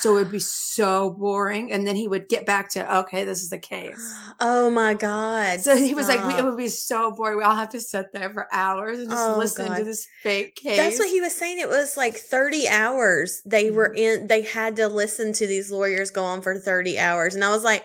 So 0.00 0.10
it 0.16 0.24
would 0.24 0.30
be 0.32 0.38
so 0.40 1.10
boring. 1.10 1.72
And 1.72 1.86
then 1.86 1.96
he 1.96 2.08
would 2.08 2.28
get 2.28 2.44
back 2.44 2.68
to, 2.70 2.96
okay, 2.98 3.24
this 3.24 3.42
is 3.42 3.50
the 3.50 3.58
case. 3.58 4.14
Oh 4.40 4.68
my 4.70 4.94
God. 4.94 5.60
So 5.60 5.76
he 5.76 5.94
was 5.94 6.08
like, 6.08 6.24
we, 6.26 6.34
it 6.34 6.44
would 6.44 6.56
be 6.56 6.68
so 6.68 7.12
boring. 7.12 7.38
We 7.38 7.44
all 7.44 7.54
have 7.54 7.70
to 7.70 7.80
sit 7.80 8.12
there 8.12 8.30
for 8.30 8.46
hours 8.52 8.98
and 8.98 9.08
just 9.08 9.22
Oh, 9.22 9.38
listen 9.38 9.72
to 9.72 9.84
this 9.84 10.06
fake 10.22 10.56
case. 10.56 10.76
That's 10.76 10.98
what 10.98 11.08
he 11.08 11.20
was 11.20 11.34
saying. 11.34 11.58
It 11.60 11.68
was 11.68 11.96
like 11.96 12.16
30 12.16 12.68
hours. 12.68 13.40
They 13.46 13.70
were 13.70 13.90
Mm-hmm. 13.90 14.22
in, 14.22 14.26
they 14.26 14.42
had 14.42 14.76
to 14.76 14.88
listen 14.88 15.32
to 15.34 15.46
these 15.46 15.70
lawyers 15.70 16.10
go 16.10 16.24
on 16.24 16.42
for 16.42 16.58
30 16.58 16.98
hours. 16.98 17.34
And 17.34 17.44
I 17.44 17.50
was 17.50 17.62
like, 17.64 17.84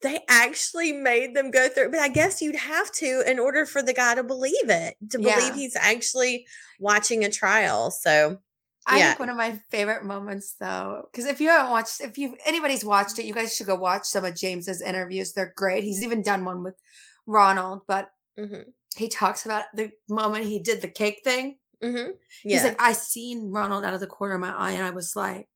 they 0.00 0.20
actually 0.28 0.92
made 0.92 1.34
them 1.34 1.50
go 1.50 1.68
through, 1.68 1.90
but 1.90 2.00
I 2.00 2.08
guess 2.08 2.40
you'd 2.42 2.56
have 2.56 2.90
to 2.92 3.22
in 3.26 3.38
order 3.38 3.66
for 3.66 3.82
the 3.82 3.92
guy 3.92 4.14
to 4.14 4.22
believe 4.24 4.68
it, 4.68 4.96
to 5.10 5.20
Yeah. 5.20 5.36
believe 5.38 5.54
he's 5.54 5.76
actually 5.76 6.46
watching 6.80 7.24
a 7.24 7.30
trial. 7.30 7.90
So, 7.90 8.38
I 8.86 8.98
Yeah. 8.98 9.08
think 9.08 9.20
one 9.20 9.28
of 9.28 9.36
my 9.36 9.58
favorite 9.70 10.04
moments 10.04 10.54
though, 10.58 11.08
because 11.10 11.26
if 11.26 11.40
you 11.40 11.48
haven't 11.48 11.70
watched, 11.70 12.00
if 12.00 12.18
you 12.18 12.36
anybody's 12.44 12.84
watched 12.84 13.18
it, 13.18 13.24
you 13.26 13.32
guys 13.34 13.54
should 13.54 13.66
go 13.66 13.76
watch 13.76 14.04
some 14.06 14.24
of 14.24 14.34
James's 14.34 14.82
interviews. 14.82 15.32
They're 15.32 15.52
great. 15.56 15.84
He's 15.84 16.02
even 16.02 16.22
done 16.22 16.44
one 16.44 16.62
with 16.64 16.74
Ronald, 17.26 17.82
but 17.86 18.10
mhm, 18.38 18.64
he 18.96 19.08
talks 19.08 19.44
about 19.46 19.64
the 19.74 19.92
moment 20.08 20.46
he 20.46 20.58
did 20.58 20.82
the 20.82 20.88
cake 20.88 21.20
thing. 21.22 21.58
mhm. 21.82 22.12
He's 22.42 22.64
like, 22.64 22.80
I 22.80 22.92
seen 22.92 23.50
Ronald 23.52 23.84
out 23.84 23.94
of 23.94 24.00
the 24.00 24.06
corner 24.06 24.34
of 24.34 24.40
my 24.40 24.52
eye, 24.52 24.72
and 24.72 24.82
I 24.84 24.90
was 24.90 25.14
like, 25.16 25.48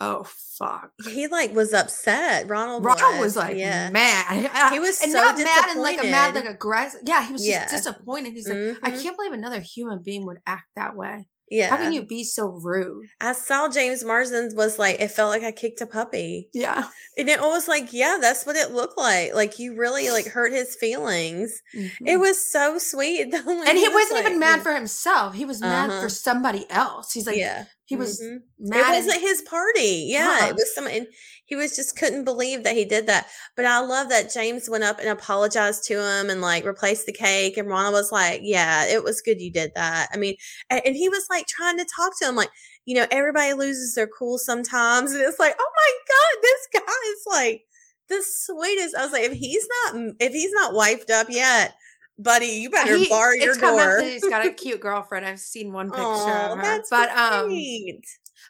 oh 0.00 0.24
fuck. 0.58 0.90
he 1.08 1.26
like 1.26 1.52
was 1.54 1.72
upset. 1.74 2.48
Ronald, 2.48 2.84
Ronald 2.84 3.18
was 3.20 3.36
like 3.36 3.56
yeah. 3.56 3.88
mad. 3.90 4.50
He 4.72 4.78
was 4.80 5.00
and 5.02 5.12
so 5.12 5.18
not 5.22 5.38
mad 5.38 5.70
and 5.70 5.80
like 5.80 5.98
a 5.98 6.04
mad, 6.04 6.34
like 6.34 6.44
aggressive. 6.46 7.00
Yeah, 7.06 7.26
he 7.26 7.32
was 7.32 7.46
Yeah. 7.46 7.64
just 7.68 7.84
disappointed. 7.84 8.32
He's 8.34 8.48
like, 8.48 8.76
I 8.82 8.90
Mhm. 8.90 9.02
can't 9.02 9.16
believe 9.16 9.32
another 9.32 9.60
human 9.60 10.02
being 10.02 10.24
would 10.26 10.38
act 10.46 10.66
that 10.76 10.94
way. 10.96 11.28
Yeah. 11.48 11.70
How 11.70 11.76
can 11.76 11.92
you 11.92 12.02
be 12.02 12.24
so 12.24 12.46
rude? 12.48 13.06
I 13.20 13.32
saw 13.32 13.68
James 13.68 14.02
Marsden's 14.02 14.54
was 14.54 14.78
like, 14.78 15.00
it 15.00 15.08
felt 15.12 15.30
like 15.30 15.44
I 15.44 15.52
kicked 15.52 15.80
a 15.80 15.86
puppy. 15.86 16.48
Yeah. 16.52 16.88
And 17.16 17.28
it 17.28 17.40
was 17.40 17.68
like, 17.68 17.92
yeah, 17.92 18.18
that's 18.20 18.44
what 18.44 18.56
it 18.56 18.72
looked 18.72 18.98
like. 18.98 19.34
Like 19.34 19.58
you 19.58 19.76
really 19.76 20.10
like 20.10 20.26
hurt 20.26 20.52
his 20.52 20.74
feelings. 20.74 21.62
It 21.72 21.92
Mhm. 22.00 22.20
was 22.20 22.50
so 22.50 22.78
sweet. 22.78 23.30
though, 23.30 23.62
and 23.62 23.78
he 23.78 23.88
was 23.88 23.94
wasn't 24.10 24.26
even 24.26 24.38
mad 24.40 24.62
for 24.62 24.74
himself. 24.74 25.34
He 25.34 25.44
was 25.44 25.60
mad 25.60 25.90
Uh-huh. 25.90 26.00
for 26.02 26.08
somebody 26.08 26.66
else. 26.70 27.12
He's 27.12 27.26
like, 27.26 27.36
yeah. 27.36 27.64
he 27.84 27.94
was 27.96 28.20
mhm. 28.20 28.40
mad. 28.58 28.94
It 28.94 29.04
wasn't 29.06 29.22
his 29.22 29.42
party. 29.42 30.06
Yeah. 30.08 30.38
Uh-uh. 30.42 30.48
It 30.48 30.54
was 30.56 30.74
some 30.74 30.86
and 30.88 31.06
he 31.46 31.56
was 31.56 31.74
just 31.74 31.96
couldn't 31.96 32.24
believe 32.24 32.64
that 32.64 32.74
he 32.76 32.84
did 32.84 33.06
that. 33.06 33.28
But 33.56 33.64
I 33.64 33.80
love 33.80 34.08
that 34.10 34.32
James 34.32 34.68
went 34.68 34.84
up 34.84 34.98
and 34.98 35.08
apologized 35.08 35.84
to 35.84 35.94
him 35.94 36.28
and 36.28 36.40
like 36.42 36.64
replaced 36.66 37.06
the 37.06 37.12
cake. 37.12 37.56
And 37.56 37.68
Ronald 37.68 37.94
was 37.94 38.12
like, 38.12 38.40
Yeah, 38.42 38.84
it 38.86 39.02
was 39.02 39.22
good 39.22 39.40
you 39.40 39.50
did 39.50 39.72
that. 39.76 40.08
I 40.12 40.16
mean, 40.16 40.34
and, 40.68 40.82
he 40.96 41.08
was 41.08 41.26
like 41.30 41.46
trying 41.46 41.78
to 41.78 41.86
talk 41.96 42.12
to 42.20 42.28
him, 42.28 42.36
like, 42.36 42.50
you 42.84 42.94
know, 42.96 43.06
everybody 43.10 43.52
loses 43.54 43.94
their 43.94 44.06
cool 44.08 44.38
sometimes. 44.38 45.12
And 45.12 45.22
it's 45.22 45.38
like, 45.38 45.54
oh 45.58 45.70
my 45.76 45.92
God, 46.08 46.42
this 46.42 46.82
guy 46.86 47.10
is 47.10 47.24
like 47.26 47.62
the 48.08 48.22
sweetest. 48.24 48.94
I 48.96 49.02
was 49.04 49.12
like, 49.12 49.24
if 49.24 49.32
he's 49.32 49.66
not 49.84 50.14
if 50.20 50.32
he's 50.32 50.52
not 50.52 50.74
wifed 50.74 51.10
up 51.10 51.28
yet, 51.30 51.74
buddy, 52.18 52.46
you 52.46 52.70
better 52.70 52.96
He- 52.96 53.08
bar 53.08 53.36
your 53.36 53.50
it's 53.50 53.58
come 53.58 53.74
up 53.74 53.80
door. 53.86 54.00
that 54.00 54.10
he's 54.10 54.28
got 54.28 54.44
a 54.46 54.50
cute 54.50 54.80
girlfriend. 54.80 55.24
I've 55.26 55.38
seen 55.40 55.72
one 55.72 55.90
picture 55.90 56.02
Oh, 56.04 56.48
of 56.52 56.58
her. 56.58 56.62
that's 56.64 56.90
But 56.90 57.10
um. 57.10 57.50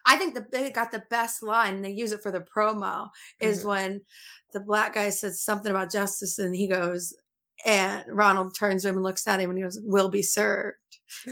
I 0.06 0.16
think 0.16 0.34
the 0.34 0.46
they 0.50 0.70
got 0.70 0.92
the 0.92 1.04
best 1.10 1.42
line, 1.42 1.74
and 1.76 1.84
they 1.84 1.90
use 1.90 2.12
it 2.12 2.22
for 2.22 2.30
the 2.30 2.40
promo, 2.40 3.08
is 3.40 3.62
Mhm. 3.62 3.66
when 3.68 4.00
the 4.52 4.60
black 4.60 4.94
guy 4.94 5.10
says 5.10 5.40
something 5.42 5.70
about 5.70 5.90
justice 5.92 6.38
and 6.38 6.54
he 6.54 6.66
goes, 6.68 7.14
and 7.64 8.04
Ronald 8.08 8.54
turns 8.54 8.82
to 8.82 8.88
him 8.88 8.96
and 8.96 9.04
looks 9.04 9.26
at 9.26 9.40
him 9.40 9.50
and 9.50 9.58
he 9.58 9.64
goes, 9.64 9.78
Will 9.82 10.08
be 10.08 10.22
served. 10.22 10.76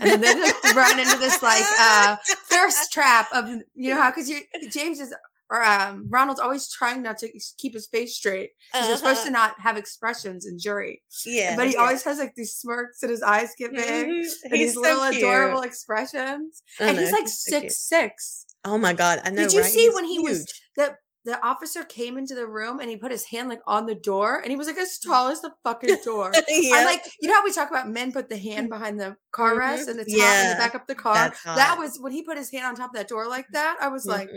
And 0.00 0.23
then 0.23 0.40
they 0.40 0.49
just 0.49 0.75
run 0.75 0.99
into 0.99 1.18
this 1.18 1.42
like 1.42 1.64
uh 1.78 2.16
thirst 2.49 2.92
trap 2.92 3.28
of 3.32 3.49
you 3.75 3.90
know 3.90 4.00
how 4.00 4.11
because 4.11 4.28
you 4.28 4.40
James 4.70 5.00
is 5.00 5.14
or 5.51 5.63
um 5.63 6.07
Ronald's 6.09 6.41
always 6.41 6.71
trying 6.71 7.03
not 7.03 7.19
to 7.19 7.29
keep 7.59 7.75
his 7.75 7.87
face 7.87 8.17
straight. 8.17 8.51
Because 8.73 8.89
you're 8.89 8.97
supposed 8.97 9.19
Uh-huh. 9.19 9.27
to 9.27 9.33
not 9.33 9.61
have 9.61 9.77
expressions 9.77 10.47
in 10.47 10.59
jury. 10.59 11.03
Yeah. 11.27 11.55
but 11.57 11.67
he 11.67 11.75
yeah. 11.75 11.81
always 11.81 12.03
has 12.05 12.19
like 12.19 12.35
these 12.35 12.55
smirks 12.55 13.03
and 13.03 13.11
his 13.11 13.23
eyes 13.23 13.51
get 13.59 13.73
big. 13.73 14.07
Mhm. 14.07 14.25
And 14.45 14.53
these 14.53 14.75
so 14.75 14.81
little 14.81 15.03
cute. 15.11 15.23
adorable 15.23 15.63
expressions. 15.63 16.63
I 16.81 16.89
and 16.89 16.99
he's 16.99 17.11
know, 17.11 17.19
like 17.19 17.29
so 17.29 17.51
cute. 17.61 17.73
six 17.73 17.77
six. 17.89 18.47
Oh 18.65 18.79
my 18.79 18.93
god, 18.95 19.21
I 19.25 19.31
know. 19.31 19.43
Did 19.43 19.53
you 19.53 19.61
right? 19.61 19.71
see 19.71 19.87
He's 19.87 19.95
when 19.95 20.05
he 20.05 20.19
was 20.19 20.39
huge. 20.39 20.63
the 20.77 20.97
the 21.27 21.43
officer 21.43 21.83
came 21.85 22.19
into 22.19 22.35
the 22.35 22.47
room 22.47 22.81
and 22.81 22.91
he 22.91 22.97
put 22.99 23.11
his 23.11 23.25
hand 23.25 23.49
like 23.49 23.61
on 23.67 23.87
the 23.87 23.95
door 23.95 24.41
and 24.41 24.51
he 24.51 24.57
was 24.57 24.67
like 24.67 24.77
as 24.77 24.99
tall 24.99 25.29
as 25.29 25.41
the 25.41 25.51
fucking 25.65 25.97
door. 26.05 26.31
yeah. 26.49 26.77
I'm 26.77 26.85
like, 26.85 27.03
you 27.21 27.29
know 27.29 27.35
how 27.35 27.43
we 27.45 27.51
talk 27.51 27.71
about 27.71 27.89
men 27.89 28.13
put 28.13 28.29
the 28.29 28.37
hand 28.37 28.69
behind 28.69 29.01
the 29.01 29.17
car 29.33 29.55
Mhm. 29.55 29.59
rest 29.59 29.89
and 29.89 29.99
the 29.99 30.05
top 30.05 30.21
and 30.21 30.51
the 30.53 30.57
back 30.63 30.75
up 30.75 30.87
the 30.87 30.95
car. 30.95 31.33
That 31.47 31.79
was 31.79 31.99
when 31.99 32.13
he 32.13 32.23
put 32.23 32.37
his 32.37 32.51
hand 32.51 32.67
on 32.67 32.75
top 32.77 32.91
of 32.91 32.97
that 32.97 33.09
door 33.09 33.27
like 33.27 33.47
that. 33.53 33.79
I 33.81 33.89
was 33.89 34.05
like, 34.05 34.29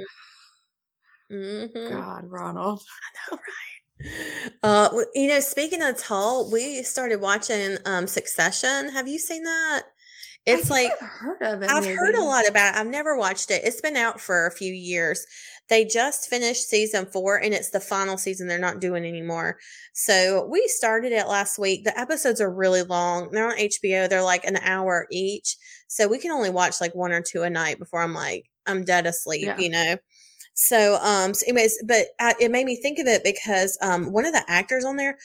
Mhm. 1.31 1.89
God, 1.91 2.25
Ronald. 2.29 2.81
I 3.31 3.35
know, 3.35 3.39
right? 3.39 4.51
Uh, 4.63 4.89
you 5.15 5.27
know, 5.27 5.39
speaking 5.39 5.81
of 5.81 5.97
tall, 5.97 6.51
we 6.51 6.83
started 6.83 7.19
watching 7.19 7.77
um 7.85 8.07
Succession. 8.07 8.89
Have 8.89 9.07
you 9.07 9.17
seen 9.19 9.43
that? 9.43 9.83
It's 10.45 10.69
like 10.69 10.91
I've 11.01 11.07
heard 11.09 11.41
of 11.41 11.61
it. 11.63 11.69
I've 11.69 11.85
heard 11.85 12.15
a 12.15 12.23
lot 12.23 12.47
about 12.47 12.73
it. 12.75 12.79
I've 12.79 12.87
never 12.87 13.17
watched 13.17 13.51
it. 13.51 13.63
It's 13.65 13.81
been 13.81 13.97
out 13.97 14.21
for 14.21 14.47
a 14.47 14.51
few 14.51 14.71
years. 14.71 15.25
They 15.67 15.83
just 15.83 16.29
finished 16.29 16.69
season 16.69 17.05
four 17.07 17.35
and 17.35 17.53
it's 17.53 17.71
the 17.71 17.81
final 17.81 18.17
season 18.17 18.47
they're 18.47 18.57
not 18.57 18.79
doing 18.79 19.03
anymore. 19.03 19.57
So 19.93 20.47
we 20.49 20.65
started 20.69 21.11
it 21.11 21.27
last 21.27 21.59
week. 21.59 21.83
The 21.83 21.99
episodes 21.99 22.39
are 22.39 22.49
really 22.53 22.83
long. 22.83 23.29
They're 23.31 23.49
on 23.49 23.57
HBO. 23.57 24.07
They're 24.07 24.21
like 24.23 24.45
an 24.45 24.55
hour 24.57 25.05
each. 25.11 25.57
So 25.89 26.07
we 26.07 26.17
can 26.19 26.31
only 26.31 26.49
watch 26.49 26.79
like 26.79 26.95
one 26.95 27.11
or 27.11 27.21
two 27.21 27.43
a 27.43 27.49
night 27.49 27.77
before 27.77 28.01
I'm 28.01 28.13
like, 28.13 28.45
I'm 28.65 28.85
dead 28.85 29.05
asleep, 29.05 29.43
Yeah. 29.47 29.57
you 29.59 29.69
know? 29.69 29.97
So, 30.59 30.95
um, 31.03 31.35
so 31.35 31.45
anyways, 31.47 31.77
but 31.85 32.07
I, 32.19 32.33
it 32.39 32.49
made 32.49 32.65
me 32.65 32.77
think 32.77 32.97
of 32.97 33.05
it 33.05 33.23
because, 33.23 33.77
um, 33.83 34.11
one 34.11 34.25
of 34.25 34.33
the 34.33 34.43
actors 34.47 34.83
on 34.83 34.95
there, 34.95 35.15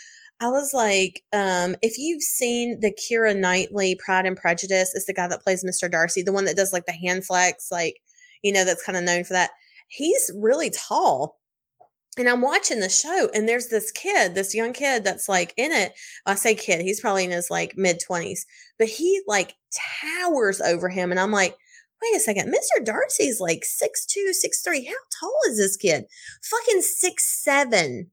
I 0.40 0.48
was 0.50 0.74
like, 0.74 1.22
um, 1.32 1.74
if 1.80 1.96
you've 1.96 2.22
seen 2.22 2.80
the 2.80 2.92
Keira 2.92 3.34
Knightley 3.34 3.94
Pride 3.94 4.26
and 4.26 4.36
Prejudice, 4.36 4.92
it's 4.94 5.06
the 5.06 5.14
guy 5.14 5.28
that 5.28 5.42
plays 5.42 5.64
Mr. 5.64 5.90
Darcy, 5.90 6.22
the 6.22 6.32
one 6.34 6.44
that 6.44 6.56
does 6.56 6.74
like 6.74 6.84
the 6.84 6.92
hand 6.92 7.24
flex, 7.24 7.70
like, 7.72 7.96
you 8.42 8.52
know, 8.52 8.62
that's 8.66 8.84
kind 8.84 8.98
of 8.98 9.04
known 9.04 9.24
for 9.24 9.32
that. 9.32 9.52
He's 9.88 10.30
really 10.34 10.68
tall. 10.68 11.38
And 12.18 12.28
I'm 12.28 12.42
watching 12.42 12.80
the 12.80 12.90
show, 12.90 13.30
and 13.32 13.48
there's 13.48 13.68
this 13.68 13.90
kid, 13.90 14.34
this 14.34 14.54
young 14.54 14.74
kid 14.74 15.02
that's 15.02 15.30
like 15.30 15.54
in 15.56 15.72
it. 15.72 15.94
I 16.26 16.34
say 16.34 16.54
kid, 16.54 16.82
he's 16.82 17.00
probably 17.00 17.24
in 17.24 17.30
his 17.30 17.50
like 17.50 17.74
mid 17.78 18.02
20s, 18.06 18.40
but 18.78 18.88
he 18.88 19.22
like 19.26 19.54
towers 20.02 20.60
over 20.60 20.90
him. 20.90 21.10
And 21.10 21.18
I'm 21.18 21.32
like, 21.32 21.56
wait 22.02 22.16
a 22.16 22.20
second, 22.20 22.52
Mr. 22.52 22.84
Darcy's 22.84 23.40
like 23.40 23.64
six 23.64 24.04
two, 24.06 24.32
six 24.32 24.60
three. 24.62 24.84
How 24.84 24.94
tall 25.20 25.38
is 25.48 25.58
this 25.58 25.76
kid? 25.76 26.04
Fucking 26.42 26.82
six 26.82 27.24
seven. 27.42 28.10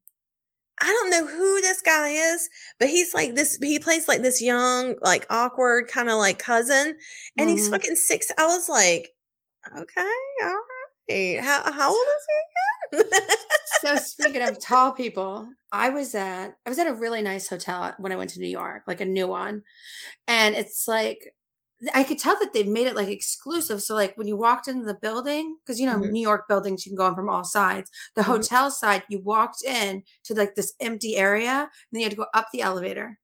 I 0.82 0.86
don't 0.88 1.10
know 1.10 1.28
who 1.28 1.60
this 1.62 1.82
guy 1.82 2.10
is, 2.10 2.50
but 2.80 2.88
he's 2.90 3.14
like 3.14 3.36
this. 3.36 3.58
He 3.62 3.80
plays 3.80 4.08
like 4.08 4.22
this 4.22 4.42
young, 4.42 4.96
like 5.02 5.26
awkward 5.30 5.90
kind 5.90 6.10
of 6.10 6.18
like 6.18 6.40
cousin, 6.40 6.96
and 7.38 7.50
he's 7.50 7.68
Mhm. 7.68 7.72
fucking 7.72 7.96
six. 7.98 8.32
I 8.38 8.46
was 8.46 8.70
like, 8.70 9.10
okay, 9.78 10.02
all 10.44 10.48
right. 11.10 11.40
How 11.42 11.72
how 11.72 11.90
old 11.90 12.08
is 12.08 12.26
he 12.92 12.98
again? 13.00 13.28
so 13.82 13.96
speaking 13.98 14.42
of 14.42 14.60
tall 14.60 14.92
people, 14.94 15.50
I 15.72 15.90
was 15.90 16.16
at 16.16 16.56
I 16.66 16.70
was 16.70 16.80
at 16.80 16.88
a 16.88 16.94
really 16.94 17.22
nice 17.24 17.50
hotel 17.50 17.94
when 17.98 18.12
I 18.12 18.16
went 18.16 18.30
to 18.32 18.40
New 18.40 18.48
York, 18.48 18.84
like 18.88 19.02
a 19.02 19.06
new 19.06 19.28
one. 19.28 19.64
And 20.28 20.56
it's 20.56 20.88
like 20.88 21.34
I 21.94 22.04
could 22.04 22.20
tell 22.20 22.38
that 22.40 22.52
they've 22.54 22.68
made 22.68 22.88
it 22.88 22.96
like 22.96 23.08
exclusive. 23.10 23.82
So 23.82 23.96
like 23.96 24.18
when 24.18 24.28
you 24.28 24.36
walked 24.38 24.68
into 24.68 24.86
the 24.86 24.96
building, 25.02 25.58
because 25.66 25.80
you 25.80 25.86
know, 25.86 25.98
Mhm. 25.98 26.10
New 26.10 26.22
York 26.22 26.48
buildings 26.48 26.86
you 26.86 26.92
can 26.92 26.98
go 26.98 27.08
in 27.08 27.16
from 27.16 27.30
all 27.30 27.44
sides. 27.46 27.90
The 28.16 28.24
Mhm. 28.24 28.24
hotel 28.24 28.70
side, 28.72 29.04
you 29.10 29.22
walked 29.22 29.64
in 29.64 30.04
to 30.26 30.34
like 30.36 30.56
this 30.56 30.74
empty 30.82 31.16
area, 31.18 31.52
and 31.62 31.70
then 31.92 32.02
you 32.02 32.06
had 32.06 32.12
to 32.12 32.18
go 32.18 32.26
up 32.34 32.48
the 32.52 32.62
elevator. 32.62 33.20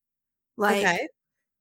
Like 0.58 0.94
okay. 0.94 1.08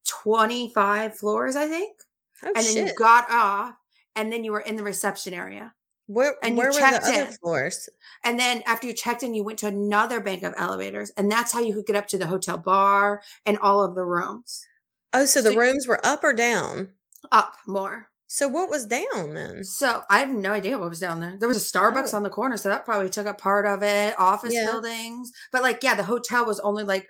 25 0.09 1.19
floors, 1.19 1.57
I 1.57 1.69
think. 1.69 1.99
Oh 2.43 2.55
and 2.55 2.67
then 2.67 2.77
shit. 2.77 2.87
you 2.87 2.95
got 2.95 3.31
off, 3.31 3.77
and 4.17 4.33
then 4.33 4.45
you 4.45 4.53
were 4.53 4.61
in 4.61 4.77
the 4.77 4.85
reception 4.85 5.35
area. 5.35 5.75
where 6.07 6.37
and 6.43 6.59
you 6.59 6.67
where 6.67 6.73
were 6.73 6.87
the 6.87 6.97
checked 6.97 7.03
other 7.03 7.27
in. 7.29 7.39
floors? 7.41 7.89
And 8.25 8.39
then 8.41 8.63
after 8.67 8.87
you 8.89 8.95
checked 8.95 9.23
in, 9.23 9.35
you 9.35 9.45
went 9.45 9.59
to 9.61 9.69
another 9.69 10.21
bank 10.21 10.43
of 10.45 10.55
elevators, 10.59 11.11
and 11.17 11.31
that's 11.33 11.53
how 11.53 11.61
you 11.61 11.75
could 11.75 11.87
get 11.87 11.97
up 11.97 12.09
to 12.09 12.19
the 12.19 12.27
hotel 12.29 12.59
bar 12.59 13.23
and 13.47 13.59
all 13.59 13.83
of 13.85 13.95
the 13.97 14.05
rooms. 14.05 14.67
Oh, 15.15 15.25
so 15.27 15.41
the 15.41 15.53
So- 15.53 15.59
rooms 15.59 15.87
were 15.87 16.05
up 16.05 16.23
or 16.25 16.33
down? 16.33 16.91
Up 17.33 17.55
more. 17.67 18.09
So 18.27 18.49
what 18.49 18.69
was 18.69 18.85
down 18.87 19.35
then? 19.35 19.63
So 19.65 20.03
I 20.11 20.19
have 20.19 20.29
no 20.29 20.53
idea 20.53 20.77
what 20.79 20.91
was 20.91 20.99
down 20.99 21.21
there. 21.21 21.37
There 21.39 21.49
was 21.49 21.57
a 21.57 21.61
Starbucks 21.79 22.13
Oh. 22.13 22.17
on 22.17 22.23
the 22.25 22.31
corner, 22.31 22.57
so 22.57 22.69
that 22.69 22.85
probably 22.85 23.09
took 23.09 23.27
up 23.27 23.39
part 23.41 23.65
of 23.65 23.83
it. 23.83 24.19
Office 24.19 24.53
Yeah. 24.53 24.65
buildings, 24.71 25.31
but 25.53 25.63
like, 25.63 25.83
yeah, 25.83 25.95
the 25.95 26.03
hotel 26.03 26.45
was 26.45 26.59
only 26.61 26.83
like 26.85 27.09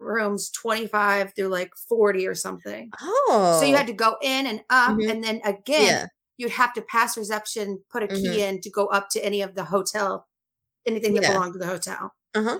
rooms 0.00 0.50
twenty 0.50 0.86
five 0.86 1.32
through 1.36 1.48
like 1.48 1.70
forty 1.88 2.26
or 2.26 2.34
something. 2.34 2.90
Oh, 3.00 3.58
So 3.60 3.66
you 3.66 3.76
had 3.76 3.86
to 3.86 3.92
go 3.92 4.16
in 4.22 4.46
and 4.46 4.62
up, 4.70 4.96
Mhm. 4.96 5.10
and 5.10 5.22
then 5.24 5.40
again, 5.44 5.84
yeah. 5.86 6.06
you'd 6.38 6.52
have 6.52 6.72
to 6.74 6.82
pass 6.82 7.16
reception, 7.16 7.84
put 7.90 8.02
a 8.02 8.08
key 8.08 8.26
Mhm. 8.28 8.38
in 8.38 8.60
to 8.62 8.70
go 8.70 8.86
up 8.86 9.10
to 9.10 9.24
any 9.24 9.42
of 9.42 9.54
the 9.54 9.64
hotel, 9.64 10.26
anything 10.86 11.12
that 11.14 11.22
Yeah. 11.22 11.32
belonged 11.34 11.52
to 11.52 11.58
the 11.58 11.66
hotel. 11.66 12.14
Uh 12.34 12.42
huh. 12.42 12.58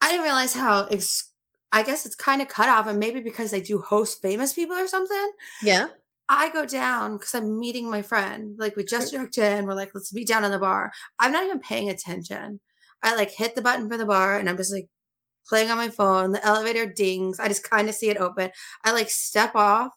I 0.00 0.10
didn't 0.10 0.24
realize 0.24 0.54
how 0.54 0.86
ex- 0.86 1.31
I 1.72 1.82
guess 1.82 2.04
it's 2.04 2.14
kind 2.14 2.42
of 2.42 2.48
cut 2.48 2.68
off, 2.68 2.86
and 2.86 2.98
maybe 2.98 3.20
because 3.20 3.50
they 3.50 3.60
do 3.60 3.78
host 3.78 4.20
famous 4.20 4.52
people 4.52 4.76
or 4.76 4.86
something. 4.86 5.32
Yeah. 5.62 5.88
I 6.28 6.50
go 6.50 6.64
down 6.64 7.16
because 7.16 7.34
I'm 7.34 7.58
meeting 7.58 7.90
my 7.90 8.02
friend. 8.02 8.54
Like 8.58 8.76
we 8.76 8.84
just 8.84 9.12
checked 9.12 9.38
in. 9.38 9.66
We're 9.66 9.74
like, 9.74 9.90
let's 9.94 10.14
meet 10.14 10.28
down 10.28 10.44
in 10.44 10.50
the 10.50 10.58
bar. 10.58 10.92
I'm 11.18 11.32
not 11.32 11.44
even 11.44 11.60
paying 11.60 11.90
attention. 11.90 12.60
I 13.02 13.16
like 13.16 13.30
hit 13.30 13.54
the 13.54 13.62
button 13.62 13.88
for 13.88 13.96
the 13.96 14.06
bar 14.06 14.38
and 14.38 14.48
I'm 14.48 14.56
just 14.56 14.72
like 14.72 14.88
playing 15.46 15.70
on 15.70 15.76
my 15.76 15.88
phone. 15.88 16.32
The 16.32 16.46
elevator 16.46 16.86
dings. 16.86 17.40
I 17.40 17.48
just 17.48 17.68
kind 17.68 17.88
of 17.88 17.94
see 17.94 18.08
it 18.08 18.16
open. 18.16 18.50
I 18.84 18.92
like 18.92 19.10
step 19.10 19.54
off 19.54 19.92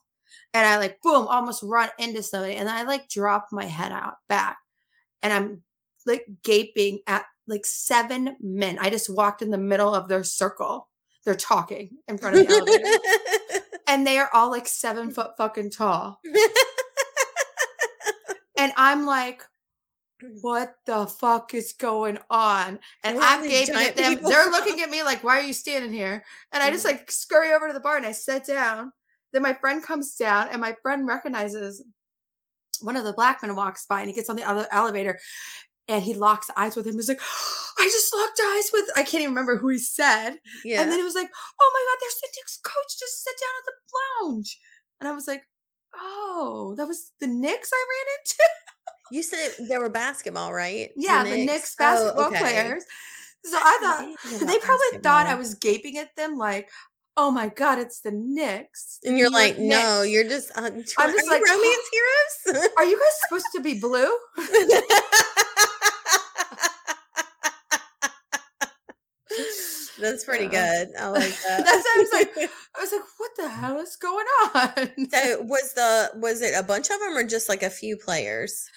and 0.54 0.68
I 0.68 0.78
like 0.78 1.00
boom, 1.02 1.28
almost 1.28 1.64
run 1.64 1.90
into 2.00 2.24
somebody. 2.24 2.56
And 2.56 2.68
then 2.68 2.76
I 2.76 2.84
like 2.84 3.08
drop 3.08 3.48
my 3.52 3.66
head 3.66 3.92
out 3.92 4.16
back. 4.28 4.58
And 5.22 5.32
I'm 5.32 5.62
like 6.06 6.26
gaping 6.44 7.00
at 7.08 7.26
like 7.48 7.66
seven 7.66 8.36
men. 8.42 8.78
I 8.80 8.90
just 8.90 9.14
walked 9.14 9.42
in 9.42 9.52
the 9.52 9.58
middle 9.58 9.94
of 9.94 10.08
their 10.08 10.24
circle. 10.24 10.90
They're 11.26 11.36
talking 11.36 11.98
in 12.08 12.18
front 12.18 12.38
of 12.38 12.48
the 12.48 12.54
elevator. 12.54 12.86
And 13.88 14.06
they 14.06 14.18
are 14.18 14.30
all 14.34 14.50
like 14.50 14.68
seven 14.68 15.12
foot 15.12 15.38
fucking 15.38 15.70
tall. 15.72 16.20
And 18.58 18.72
I'm 18.78 19.06
like, 19.06 19.44
what 20.42 20.76
the 20.86 21.06
fuck 21.06 21.54
is 21.54 21.74
going 21.74 22.18
on? 22.30 22.80
And 23.04 23.20
I'm 23.20 23.48
gaping 23.48 23.76
at 23.76 23.96
them. 23.98 24.16
people? 24.16 24.30
They're 24.32 24.46
looking 24.52 24.82
at 24.82 24.90
me 24.90 25.04
like, 25.04 25.24
why 25.26 25.38
are 25.38 25.44
you 25.44 25.52
standing 25.54 25.92
here? 25.92 26.24
And 26.54 26.64
I 26.64 26.72
just 26.72 26.86
Mhm. 26.86 26.92
like 26.92 27.12
scurry 27.12 27.54
over 27.54 27.68
to 27.68 27.74
the 27.74 27.82
bar 27.82 27.98
and 27.98 28.06
I 28.06 28.14
sit 28.14 28.46
down. 28.46 28.94
Then 29.34 29.42
my 29.42 29.54
friend 29.54 29.84
comes 29.84 30.16
down 30.16 30.48
and 30.50 30.62
my 30.62 30.74
friend 30.82 31.06
recognizes 31.06 31.84
one 32.80 32.96
of 32.96 33.04
the 33.04 33.14
black 33.14 33.42
men 33.44 33.56
walks 33.56 33.86
by 33.86 34.00
and 34.00 34.10
he 34.10 34.16
gets 34.16 34.30
on 34.30 34.38
the 34.38 34.44
other 34.50 34.68
elevator 34.72 35.20
and 35.88 36.04
he 36.04 36.14
locks 36.14 36.50
eyes 36.58 36.76
with 36.76 36.88
him. 36.88 36.96
He's 36.96 37.10
like, 37.10 37.22
I 37.80 37.86
just 37.86 38.14
locked 38.16 38.40
eyes 38.56 38.70
with, 38.74 38.86
I 38.96 39.04
can't 39.04 39.22
even 39.24 39.30
remember 39.36 39.58
who 39.58 39.70
he 39.70 39.78
said. 39.78 40.36
yeah. 40.64 40.82
And 40.82 40.92
then 40.92 41.00
it 41.00 41.04
was 41.04 41.16
like, 41.16 41.30
oh 41.62 41.72
my 41.74 41.86
God, 41.92 41.98
there's 42.02 42.16
the 42.22 42.30
Knicks 42.38 42.60
coach 42.64 43.00
just 43.00 43.24
sit 43.24 43.34
down 43.40 43.56
at 43.60 43.66
the 43.66 44.26
lounge. 44.28 44.60
And 45.00 45.08
I 45.10 45.12
was 45.14 45.28
like, 45.28 45.44
oh, 45.96 46.74
that 46.78 46.88
was 46.88 47.12
the 47.20 47.28
Knicks 47.28 47.70
I 47.74 47.86
ran 47.90 48.18
into? 48.20 48.44
you 49.12 49.22
said 49.22 49.68
there 49.68 49.80
were 49.80 49.90
basketball, 49.90 50.52
right? 50.54 50.90
Yeah, 50.96 51.24
the 51.24 51.46
Knicks, 51.46 51.76
Oh, 51.80 51.84
basketball 51.84 52.28
okay. 52.28 52.40
players. 52.40 52.84
So 53.44 53.58
I 53.62 53.78
thought 53.82 54.40
they 54.48 54.58
probably 54.58 55.00
thought 55.04 55.28
I 55.28 55.36
was 55.36 55.54
gaping 55.54 56.00
at 56.00 56.16
them 56.16 56.36
like, 56.38 56.70
oh 57.16 57.30
my 57.30 57.48
God, 57.50 57.78
it's 57.78 58.00
the 58.02 58.12
Knicks. 58.12 59.00
And 59.06 59.18
you're 59.20 59.30
like, 59.30 59.60
no, 59.60 60.02
Knicks. 60.02 60.12
you're 60.12 60.24
just. 60.24 60.52
Uh, 60.58 60.62
I'm 60.98 61.10
are 61.10 61.12
just 61.14 61.30
like, 61.30 61.44
romance 61.48 61.90
heroes. 62.48 62.70
Are 62.78 62.86
you 62.86 62.98
guys 62.98 63.20
supposed 63.28 63.46
to 63.54 63.62
be 63.62 63.80
blue? 63.80 64.10
That's 70.06 70.24
pretty 70.26 70.46
Yeah. 70.46 70.86
good. 70.86 70.96
I 71.00 71.08
like 71.08 71.22
that. 71.48 71.66
That's 71.66 71.86
I 71.88 71.98
was 71.98 72.10
like. 72.14 72.50
I 72.78 72.82
was 72.82 72.92
like, 72.92 73.02
what 73.18 73.32
the 73.38 73.50
hell 73.50 73.80
is 73.80 73.96
going 73.96 74.26
on? 74.54 75.10
so 75.10 75.42
was 75.44 75.74
the 75.74 76.12
was 76.16 76.42
it 76.42 76.54
a 76.58 76.64
bunch 76.64 76.90
of 76.90 77.00
them 77.00 77.16
or 77.18 77.24
just 77.24 77.50
like 77.50 77.64
a 77.64 77.70
few 77.70 77.98
players? 77.98 78.70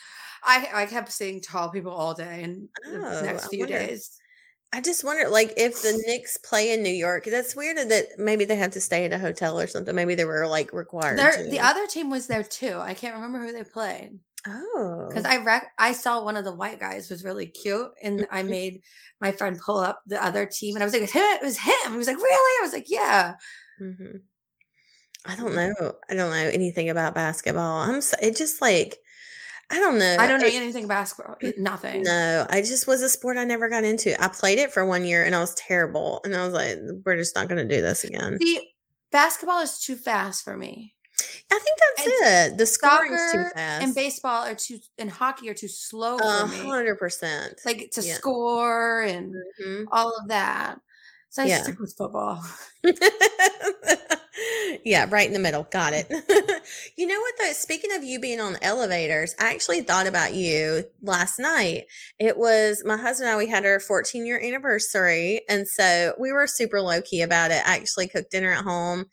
I 0.45 0.69
I 0.73 0.87
kept 0.87 1.11
seeing 1.13 1.41
tall 1.41 1.71
people 1.71 1.93
all 1.93 2.15
day 2.15 2.43
and 2.45 2.69
the 2.85 2.99
Oh, 2.99 3.23
next 3.25 3.47
I 3.47 3.49
few 3.49 3.61
wonder. 3.61 3.79
days. 3.79 4.19
I 4.71 4.83
just 4.83 5.03
wonder, 5.03 5.31
like, 5.31 5.55
if 5.57 5.81
the 5.81 6.01
Knicks 6.07 6.37
play 6.37 6.75
in 6.75 6.83
New 6.83 6.91
York, 6.91 7.25
that's 7.25 7.57
weird 7.57 7.79
that 7.89 8.05
maybe 8.19 8.45
they 8.45 8.57
have 8.57 8.73
to 8.73 8.83
stay 8.83 9.07
at 9.07 9.15
a 9.15 9.19
hotel 9.19 9.59
or 9.59 9.67
something. 9.67 9.95
Maybe 9.95 10.15
they 10.15 10.27
were 10.27 10.47
like 10.47 10.75
required. 10.75 11.19
There, 11.19 11.49
the 11.51 11.61
other 11.61 11.87
team 11.87 12.11
was 12.11 12.27
there 12.27 12.43
too. 12.45 12.77
I 12.79 12.93
can't 12.93 13.15
remember 13.15 13.39
who 13.41 13.53
they 13.53 13.65
played 13.65 14.19
oh, 14.47 15.07
because 15.09 15.25
I 15.25 15.39
rec- 15.39 15.73
I 15.79 15.93
saw 15.93 16.23
one 16.25 16.37
of 16.37 16.45
the 16.45 16.55
white 16.55 16.81
guys 16.81 17.11
was 17.11 17.25
really 17.25 17.47
cute, 17.47 17.91
and 18.03 18.27
I 18.31 18.43
made 18.45 18.83
my 19.21 19.33
friend 19.33 19.59
pull 19.59 19.79
up 19.79 20.03
the 20.07 20.23
other 20.23 20.47
team, 20.47 20.77
and 20.77 20.83
I 20.83 20.87
was 20.87 20.93
like! 20.95 21.03
It 21.15 21.43
was 21.43 21.59
him. 21.59 21.93
He 21.93 21.97
was 21.99 22.07
like, 22.07 22.17
"Really?" 22.17 22.29
I 22.61 22.63
was 22.63 22.73
like, 22.73 22.89
"Yeah." 22.89 23.35
Mhm. 23.83 24.21
I 25.25 25.37
don't 25.37 25.55
know. 25.55 25.95
I 26.09 26.15
don't 26.15 26.31
know 26.31 26.51
anything 26.53 26.89
about 26.91 27.15
basketball. 27.15 27.79
I'm. 27.81 28.01
So, 28.01 28.17
it 28.23 28.37
just 28.37 28.63
like 28.63 28.97
I 29.71 29.79
don't 29.81 29.99
know. 29.99 30.17
I 30.19 30.27
don't 30.27 30.41
know 30.41 30.47
It- 30.47 30.55
anything 30.55 30.87
basketball. 30.87 31.37
Nothing. 31.59 32.03
No, 32.03 32.47
I 32.49 32.63
just 32.63 32.87
was 32.87 33.03
a 33.03 33.09
sport 33.09 33.37
I 33.37 33.45
never 33.45 33.69
got 33.69 33.85
into. 33.85 34.21
I 34.23 34.29
played 34.29 34.59
it 34.59 34.73
for 34.73 34.85
one 34.87 35.05
year 35.05 35.25
and 35.25 35.35
I 35.35 35.41
was 35.41 35.55
terrible. 35.57 36.21
And 36.25 36.35
I 36.35 36.45
was 36.45 36.55
like, 36.55 36.79
we're 37.05 37.17
just 37.17 37.35
not 37.35 37.49
going 37.49 37.69
to 37.69 37.77
do 37.77 37.83
this 37.83 38.05
again. 38.05 38.39
See, 38.41 38.71
basketball 39.13 39.61
is 39.61 39.79
too 39.79 39.97
fast 39.97 40.43
for 40.45 40.57
me. 40.57 40.95
I 41.51 41.59
think 41.59 41.79
that's 41.97 42.09
it. 42.53 42.59
The 42.59 42.67
scoring's 42.67 43.21
too 43.33 43.45
fast. 43.55 43.83
and 43.85 43.95
baseball 43.95 44.45
are 44.47 44.55
too, 44.55 44.79
and 44.99 45.11
hockey 45.11 45.49
are 45.49 45.55
too 45.55 45.69
slow 45.69 46.19
for 46.19 46.47
me. 46.47 46.63
hundred 46.65 46.97
percent. 46.99 47.59
Like 47.65 47.91
to 47.93 48.03
Yeah. 48.03 48.15
score 48.17 49.03
and 49.03 49.35
Mhm. 49.61 49.87
all 49.91 50.15
of 50.17 50.29
that. 50.29 50.79
So 51.31 51.43
I 51.43 51.47
Yeah. 51.47 51.63
stick 51.63 51.79
with 51.81 51.95
football. 51.97 52.45
yeah, 54.85 55.07
right 55.11 55.27
in 55.27 55.33
the 55.33 55.39
middle. 55.39 55.65
Got 55.65 55.93
it. 55.95 56.07
you 56.97 57.07
know 57.07 57.19
what 57.21 57.35
though? 57.39 57.53
Speaking 57.53 57.93
of 57.95 58.05
you 58.05 58.21
being 58.21 58.41
on 58.41 58.57
elevators, 58.63 59.35
I 59.39 59.53
actually 59.53 59.83
thought 59.83 60.07
about 60.07 60.35
you 60.35 60.85
last 61.03 61.39
night. 61.39 61.87
It 62.19 62.37
was 62.39 62.83
my 62.85 62.97
husband 62.97 63.29
and 63.29 63.35
I, 63.35 63.39
we 63.39 63.49
had 63.49 63.65
our 63.67 63.81
14 63.81 64.27
year 64.27 64.41
anniversary. 64.41 65.43
And 65.49 65.67
so 65.67 66.15
we 66.19 66.33
were 66.33 66.47
super 66.47 66.81
low 66.81 67.03
key 67.03 67.23
about 67.23 67.51
it. 67.51 67.63
I 67.67 67.77
actually 67.77 68.09
cooked 68.09 68.31
dinner 68.31 68.53
at 68.53 68.65
home 68.65 69.07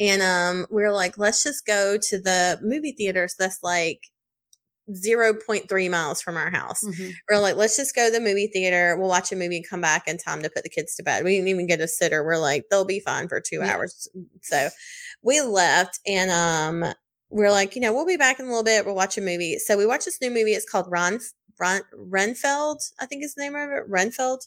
and 0.00 0.22
um, 0.22 0.66
we 0.70 0.82
were 0.82 0.92
like, 0.92 1.18
let's 1.18 1.44
just 1.44 1.66
go 1.66 1.98
to 1.98 2.18
the 2.20 2.58
movie 2.62 2.92
theaters. 2.92 3.34
That's 3.38 3.62
like 3.62 4.00
0.3 4.92 5.88
miles 5.90 6.20
from 6.20 6.36
our 6.36 6.50
house. 6.50 6.82
Mhm. 6.84 7.12
We're 7.28 7.38
like, 7.38 7.56
let's 7.56 7.76
just 7.76 7.94
go 7.94 8.06
to 8.06 8.12
the 8.12 8.20
movie 8.20 8.48
theater. 8.52 8.96
We'll 8.96 9.08
watch 9.08 9.30
a 9.30 9.36
movie 9.36 9.56
and 9.58 9.68
come 9.68 9.80
back 9.80 10.08
in 10.08 10.18
time 10.18 10.42
to 10.42 10.50
put 10.50 10.64
the 10.64 10.68
kids 10.70 10.96
to 10.96 11.02
bed. 11.04 11.24
We 11.24 11.32
didn't 11.36 11.48
even 11.48 11.66
get 11.66 11.80
a 11.80 11.86
sitter. 11.88 12.24
We're 12.24 12.38
like, 12.38 12.64
they'll 12.70 12.84
be 12.84 13.00
fine 13.00 13.28
for 13.28 13.40
two 13.40 13.56
Yeah. 13.58 13.74
hours. 13.74 14.08
So 14.42 14.68
we 15.22 15.40
left 15.42 16.00
and 16.06 16.30
um 16.30 16.92
we're 17.28 17.52
like, 17.52 17.76
you 17.76 17.80
know, 17.80 17.92
we'll 17.92 18.06
be 18.06 18.16
back 18.16 18.40
in 18.40 18.46
a 18.46 18.48
little 18.48 18.64
bit. 18.64 18.84
We'll 18.84 18.96
watch 18.96 19.16
a 19.16 19.20
movie. 19.20 19.58
So 19.58 19.78
we 19.78 19.86
watched 19.86 20.06
this 20.06 20.20
new 20.20 20.30
movie. 20.30 20.52
It's 20.54 20.68
called 20.68 20.86
Ron, 20.90 21.20
Ron 21.60 21.82
Renfield, 21.94 22.82
I 22.98 23.06
think 23.06 23.22
is 23.22 23.34
the 23.34 23.42
name 23.42 23.54
of 23.54 23.70
it. 23.70 23.84
Renfield. 23.86 24.42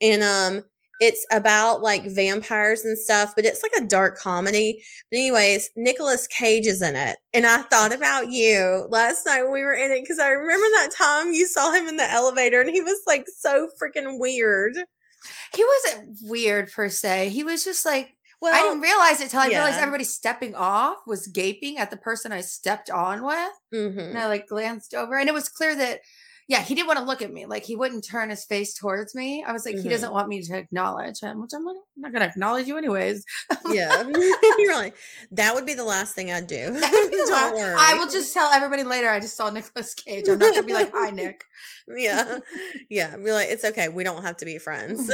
And 0.00 0.22
um 0.22 0.64
it's 1.00 1.26
about 1.32 1.82
like 1.82 2.04
vampires 2.06 2.84
and 2.84 2.96
stuff, 2.98 3.34
but 3.34 3.44
it's 3.44 3.62
like 3.62 3.72
a 3.76 3.86
dark 3.86 4.16
comedy. 4.18 4.82
But 5.10 5.18
anyways, 5.18 5.70
Nicolas 5.76 6.26
Cage 6.26 6.66
is 6.66 6.82
in 6.82 6.96
it. 6.96 7.16
And 7.32 7.46
I 7.46 7.62
thought 7.62 7.92
about 7.94 8.30
you 8.30 8.86
last 8.90 9.26
night 9.26 9.42
when 9.42 9.52
we 9.52 9.62
were 9.62 9.74
in 9.74 9.90
it 9.90 10.02
because 10.02 10.18
I 10.18 10.28
remember 10.28 10.66
that 10.76 10.90
time 10.96 11.32
you 11.32 11.46
saw 11.46 11.72
him 11.72 11.88
in 11.88 11.96
the 11.96 12.10
elevator 12.10 12.60
and 12.60 12.70
he 12.70 12.80
was 12.80 13.00
like 13.06 13.26
so 13.38 13.68
freaking 13.80 14.18
weird. 14.20 14.74
He 15.54 15.64
wasn't 15.64 16.18
weird 16.22 16.70
per 16.72 16.88
se. 16.88 17.30
He 17.30 17.44
was 17.44 17.64
just 17.64 17.84
like 17.86 18.10
Well, 18.40 18.54
I 18.54 18.60
didn't 18.68 18.82
realize 18.82 19.20
it 19.20 19.30
till 19.30 19.40
I 19.40 19.48
realized 19.48 19.78
everybody 19.82 20.04
stepping 20.04 20.54
off 20.54 20.98
was 21.06 21.26
gaping 21.28 21.78
at 21.78 21.90
the 21.90 21.96
person 21.96 22.30
I 22.30 22.42
stepped 22.42 22.90
on 22.90 23.24
with. 23.24 23.50
mhm. 23.74 24.10
And 24.10 24.18
I 24.18 24.26
like 24.28 24.46
glanced 24.48 24.94
over 24.94 25.16
and 25.18 25.28
it 25.28 25.34
was 25.34 25.48
clear 25.48 25.74
that 25.76 26.00
yeah, 26.48 26.60
he 26.60 26.74
didn't 26.74 26.88
want 26.88 26.98
to 26.98 27.04
look 27.04 27.22
at 27.22 27.32
me. 27.32 27.46
Like 27.46 27.64
he 27.64 27.74
wouldn't 27.76 28.04
turn 28.04 28.30
his 28.30 28.44
face 28.44 28.74
towards 28.74 29.14
me. 29.14 29.42
I 29.46 29.52
was 29.52 29.64
like, 29.64 29.76
he 29.76 29.82
Mhm. 29.88 29.90
doesn't 29.90 30.12
want 30.12 30.28
me 30.28 30.42
to 30.42 30.56
acknowledge 30.58 31.20
him, 31.20 31.40
which 31.40 31.52
I'm 31.54 31.64
like, 31.64 31.76
I'm 31.96 32.02
not 32.02 32.12
gonna 32.12 32.26
acknowledge 32.26 32.66
you 32.66 32.76
anyways. 32.76 33.24
yeah. 33.70 34.02
You're 34.58 34.74
like, 34.74 34.94
that 35.32 35.54
would 35.54 35.64
be 35.66 35.74
the 35.74 35.84
last 35.84 36.14
thing 36.14 36.30
I'd 36.30 36.46
do. 36.46 36.70
That 36.80 36.90
would 36.92 37.10
be 37.10 37.16
the 37.24 37.26
Don't 37.30 37.54
worry. 37.56 37.74
I 37.78 37.94
will 37.94 38.08
just 38.10 38.32
tell 38.34 38.50
everybody 38.52 38.82
later 38.84 39.08
I 39.08 39.20
just 39.20 39.36
saw 39.36 39.50
Nicolas 39.50 39.94
Cage. 39.94 40.28
I'm 40.28 40.38
not 40.38 40.54
gonna 40.54 40.66
be 40.66 40.74
like, 40.74 40.92
hi 40.92 41.10
Nick. 41.10 41.44
yeah 41.96 42.38
yeah 42.88 43.14
be 43.16 43.30
like 43.30 43.48
it's 43.50 43.62
okay 43.64 43.88
we 43.88 44.02
don't 44.04 44.22
have 44.22 44.38
to 44.38 44.46
be 44.46 44.56
friends 44.56 45.10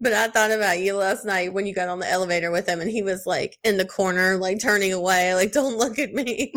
but 0.00 0.12
i 0.12 0.26
thought 0.28 0.50
about 0.50 0.80
you 0.80 0.94
last 0.96 1.24
night 1.24 1.52
when 1.52 1.66
you 1.66 1.72
got 1.74 1.88
on 1.88 2.00
the 2.00 2.10
elevator 2.10 2.50
with 2.50 2.68
him 2.68 2.80
and 2.80 2.90
he 2.90 3.00
was 3.02 3.26
like 3.26 3.56
in 3.62 3.76
the 3.76 3.84
corner 3.84 4.36
like 4.38 4.60
turning 4.60 4.92
away 4.92 5.32
like 5.36 5.52
don't 5.52 5.78
look 5.78 6.00
at 6.00 6.12
me 6.12 6.52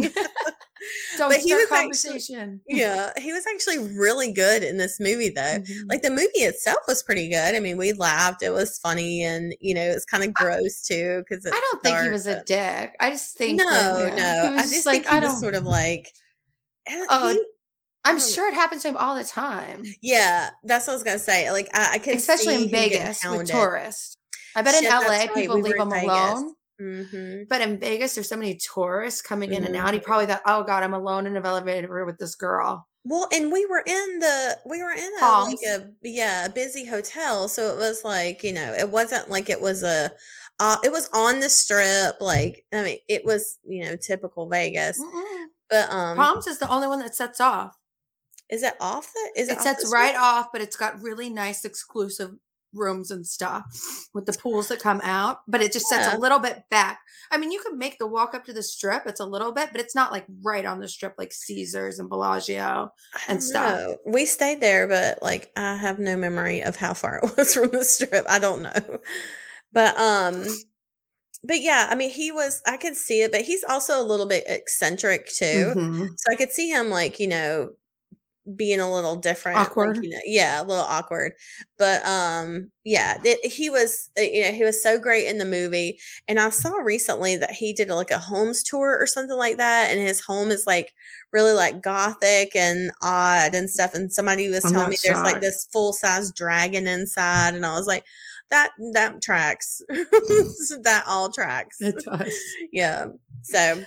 Don't 1.18 1.30
But 1.30 1.40
he 1.40 1.54
was 1.54 1.64
actually- 1.72 1.78
conversation. 1.78 2.62
yeah 2.68 3.12
he 3.18 3.32
was 3.34 3.46
actually 3.48 3.80
really 3.80 4.32
good 4.32 4.64
in 4.64 4.78
this 4.78 5.00
movie 5.00 5.30
though 5.30 5.42
Mhm. 5.60 5.90
like 5.90 6.02
the 6.02 6.10
movie 6.10 6.44
itself 6.44 6.80
was 6.88 7.04
pretty 7.04 7.30
good 7.30 7.56
i 7.56 7.60
mean 7.60 7.78
we 7.78 7.94
laughed 7.94 8.42
it 8.44 8.50
was 8.52 8.78
funny 8.80 9.24
and 9.24 9.56
you 9.60 9.74
know 9.74 9.82
it's 9.82 10.06
kind 10.06 10.24
of 10.24 10.34
gross 10.34 10.82
too 10.82 11.24
because 11.28 11.46
I 11.46 11.52
don't 11.52 11.84
think 11.84 11.98
he 12.00 12.10
was 12.10 12.28
a 12.28 12.44
dick. 12.44 12.96
I 13.00 13.12
just 13.12 13.38
think 13.38 13.60
no 13.60 13.66
that, 13.70 14.18
yeah, 14.18 14.50
no 14.50 14.56
i 14.58 14.62
just 14.64 14.86
like, 14.86 15.04
think 15.06 15.08
he 15.08 15.18
I 15.18 15.20
was 15.32 15.40
sort 15.40 15.56
of 15.56 15.64
like 15.66 16.12
Oh, 17.10 17.30
he- 17.30 17.44
I'm 18.06 18.20
sure 18.20 18.48
it 18.50 18.54
happens 18.54 18.82
to 18.82 18.90
him 18.90 18.98
all 18.98 19.16
the 19.16 19.24
time, 19.24 19.84
yeah 20.02 20.50
that's 20.64 20.88
what 20.88 20.94
i 20.94 20.96
was 20.96 21.04
gonna 21.04 21.20
say 21.20 21.50
like 21.52 21.70
i, 21.74 21.94
I 21.94 21.98
could 22.00 22.16
especially 22.16 22.58
see 22.58 22.64
in 22.66 22.70
Vegas 22.70 23.24
with 23.26 23.48
tourists. 23.50 24.18
I 24.56 24.62
bet 24.62 24.76
in 24.76 24.82
Shit, 24.82 24.90
that's 24.92 25.06
LA 25.06 25.12
right, 25.18 25.34
people 25.34 25.56
we 25.56 25.62
leave 25.64 25.78
him 25.80 25.90
Vegas. 25.90 26.04
alone. 26.10 26.54
Mhm. 26.82 27.48
But 27.48 27.62
in 27.62 27.80
Vegas, 27.80 28.16
there's 28.16 28.30
so 28.30 28.36
many 28.38 28.56
tourists 28.58 29.22
coming 29.22 29.54
in 29.54 29.64
and 29.64 29.76
out. 29.76 29.94
He 29.94 30.00
probably 30.00 30.26
thought, 30.26 30.42
"Oh 30.46 30.64
God, 30.64 30.84
I'm 30.84 30.94
alone 30.94 31.28
in 31.28 31.36
an 31.36 31.46
elevator 31.46 32.06
with 32.06 32.18
this 32.18 32.36
girl." 32.36 32.88
Well, 33.06 33.28
and 33.34 33.52
we 33.52 33.66
were 33.66 33.84
in 33.86 34.20
the 34.20 34.60
we 34.66 34.82
were 34.82 34.92
in 34.92 35.12
a 35.18 35.20
Palms. 35.20 35.50
like 35.62 35.82
a 35.82 35.92
yeah 36.02 36.46
a 36.46 36.50
busy 36.50 36.86
hotel, 36.86 37.48
so 37.48 37.74
it 37.74 37.78
was 37.78 38.04
like 38.04 38.44
you 38.44 38.54
know 38.54 38.74
it 38.74 38.90
wasn't 38.90 39.30
like 39.30 39.50
it 39.50 39.62
was 39.62 39.84
a 39.84 40.12
uh, 40.60 40.78
it 40.84 40.92
was 40.92 41.10
on 41.14 41.40
the 41.42 41.50
strip 41.50 42.16
like 42.22 42.66
I 42.74 42.84
mean 42.84 42.98
it 43.10 43.26
was 43.26 43.60
you 43.66 43.84
know 43.86 43.96
typical 43.98 44.48
Vegas, 44.50 45.00
Mm-mm. 45.00 45.46
but 45.70 45.90
um 45.92 46.16
Palms 46.18 46.48
is 46.48 46.60
the 46.60 46.70
only 46.70 46.88
one 46.88 47.00
that 47.00 47.16
sets 47.16 47.40
off. 47.42 47.76
is 48.50 48.64
it 48.64 48.76
off 48.80 49.12
the 49.14 49.42
is 49.42 49.50
it, 49.50 49.54
It 49.58 49.62
sets 49.62 49.92
right 49.92 50.16
off, 50.16 50.48
but 50.54 50.62
it's 50.62 50.76
got 50.78 51.02
really 51.02 51.30
nice 51.30 51.66
exclusive 51.66 52.32
rooms 52.74 53.12
and 53.12 53.26
stuff 53.26 53.64
with 54.14 54.26
the 54.26 54.34
pools 54.34 54.68
that 54.70 54.80
come 54.80 55.02
out. 55.04 55.40
But 55.48 55.62
it 55.62 55.72
just 55.74 55.88
sets 55.88 56.08
Yeah. 56.08 56.18
a 56.18 56.20
little 56.20 56.40
bit 56.40 56.64
back. 56.70 57.00
I 57.32 57.38
mean, 57.38 57.52
you 57.52 57.60
could 57.62 57.78
make 57.78 58.00
the 58.00 58.08
walk 58.08 58.34
up 58.34 58.46
to 58.46 58.54
the 58.54 58.64
strip. 58.64 59.04
It's 59.06 59.20
a 59.20 59.26
little 59.26 59.52
bit, 59.52 59.70
but 59.72 59.82
it's 59.82 59.96
not 59.96 60.12
like 60.12 60.26
right 60.42 60.66
on 60.66 60.80
the 60.80 60.88
strip 60.88 61.16
like 61.18 61.32
Caesars 61.34 62.00
and 62.00 62.10
Bellagio. 62.10 62.92
And 63.28 63.44
stuff. 63.44 63.78
know. 63.80 63.98
We 64.06 64.26
stayed 64.26 64.62
there, 64.62 64.88
but 64.88 65.22
like 65.22 65.52
I 65.56 65.76
have 65.76 66.00
no 66.00 66.16
memory 66.16 66.62
of 66.62 66.76
how 66.76 66.94
far 66.94 67.18
it 67.24 67.38
was 67.38 67.54
from 67.54 67.70
the 67.70 67.84
strip. 67.86 68.26
I 68.30 68.40
don't 68.40 68.62
know. 68.62 69.00
But 69.72 69.98
um 70.00 70.46
but 71.44 71.60
yeah, 71.62 71.88
I 71.90 71.96
mean 71.96 72.10
he 72.10 72.32
was 72.32 72.62
I 72.66 72.78
could 72.78 72.96
see 72.96 73.22
it, 73.22 73.32
but 73.32 73.42
he's 73.42 73.64
also 73.64 74.00
a 74.02 74.04
little 74.06 74.26
bit 74.28 74.44
eccentric 74.48 75.28
too. 75.28 75.74
Mhm. 75.76 76.08
So 76.18 76.32
I 76.32 76.36
could 76.36 76.52
see 76.52 76.70
him 76.70 76.90
like, 76.90 77.20
you 77.20 77.28
know, 77.28 77.72
being 78.56 78.80
a 78.80 78.92
little 78.92 79.16
different. 79.16 79.58
like, 79.58 79.68
Awkward. 79.70 80.04
you 80.04 80.10
know, 80.10 80.20
yeah, 80.26 80.62
a 80.62 80.64
little 80.64 80.84
awkward. 80.84 81.34
But 81.78 82.06
um 82.06 82.72
yeah, 82.84 83.18
it, 83.24 83.46
he 83.50 83.70
was 83.70 84.10
uh, 84.18 84.22
you 84.22 84.44
know, 84.44 84.52
he 84.52 84.64
was 84.64 84.82
so 84.82 85.00
great 85.00 85.28
in 85.28 85.38
the 85.38 85.46
movie. 85.46 86.00
And 86.28 86.40
I 86.40 86.50
saw 86.50 86.72
recently 86.78 87.38
that 87.38 87.52
he 87.52 87.74
did 87.74 87.90
like 87.90 88.12
a 88.12 88.18
homes 88.18 88.64
tour 88.64 88.98
or 89.00 89.08
something 89.08 89.38
like 89.38 89.58
that. 89.58 89.92
And 89.92 90.00
his 90.00 90.22
home 90.22 90.52
is 90.52 90.66
like 90.68 90.94
really 91.32 91.54
like 91.54 91.82
gothic 91.82 92.56
and 92.56 92.92
odd 93.02 93.56
and 93.56 93.70
stuff. 93.70 93.94
And 93.94 94.12
somebody 94.12 94.50
was 94.50 94.66
I'm 94.66 94.74
telling 94.74 94.90
me 94.90 94.98
there's 95.04 95.22
like 95.22 95.42
this 95.42 95.68
full 95.72 95.94
size 95.94 96.32
dragon 96.32 96.88
inside. 96.88 97.56
And 97.56 97.66
I 97.66 97.74
was 97.74 97.88
like, 97.88 98.04
that 98.50 98.72
that 98.94 99.22
tracks. 99.22 99.82
that 99.90 101.04
all 101.08 101.32
tracks. 101.32 101.78
It 101.80 101.96
does. 102.04 102.34
yeah. 102.74 103.06
So 103.44 103.84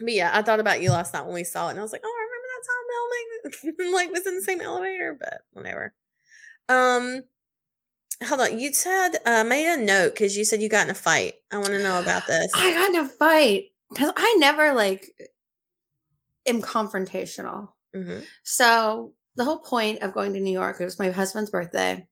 but 0.00 0.14
yeah, 0.14 0.30
I 0.32 0.42
thought 0.42 0.60
about 0.60 0.80
you 0.82 0.90
last 0.90 1.12
night 1.12 1.24
when 1.24 1.34
we 1.34 1.44
saw 1.44 1.68
it, 1.68 1.72
and 1.72 1.78
I 1.78 1.82
was 1.82 1.92
like, 1.92 2.02
"Oh, 2.04 2.08
I 2.08 2.22
remember 2.22 2.48
that 2.48 2.66
time 2.66 2.79
Mel 2.90 3.92
like, 3.92 4.10
was 4.10 4.26
in 4.26 4.36
the 4.36 4.42
same 4.42 4.60
elevator." 4.60 5.16
But 5.18 5.42
whatever. 5.52 5.94
Um, 6.68 7.22
hold 8.24 8.40
on. 8.40 8.58
You 8.58 8.72
said 8.72 9.12
uh, 9.26 9.44
made 9.44 9.72
a 9.72 9.76
note 9.76 10.12
because 10.14 10.36
you 10.36 10.44
said 10.44 10.62
you 10.62 10.68
got 10.68 10.86
in 10.86 10.90
a 10.90 10.94
fight. 10.94 11.34
I 11.50 11.56
want 11.56 11.70
to 11.70 11.82
know 11.82 12.00
about 12.00 12.26
this. 12.26 12.50
I 12.54 12.72
got 12.72 12.90
in 12.90 12.96
a 12.96 13.08
fight 13.08 13.66
because 13.90 14.12
I 14.16 14.36
never 14.38 14.74
like 14.74 15.06
am 16.46 16.62
confrontational. 16.62 17.70
Mhm. 17.94 18.24
So 18.42 19.14
the 19.36 19.44
whole 19.44 19.58
point 19.58 20.02
of 20.02 20.12
going 20.12 20.32
to 20.34 20.40
New 20.40 20.52
York, 20.52 20.80
it 20.80 20.84
was 20.84 20.98
my 20.98 21.10
husband's 21.10 21.50
birthday. 21.50 22.06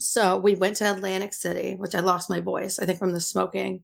So 0.00 0.38
we 0.38 0.54
went 0.54 0.76
to 0.76 0.90
Atlantic 0.90 1.32
City, 1.32 1.74
which 1.74 1.94
I 1.94 2.00
lost 2.00 2.30
my 2.30 2.40
voice, 2.40 2.78
I 2.78 2.86
think 2.86 2.98
from 2.98 3.12
the 3.12 3.20
smoking. 3.20 3.82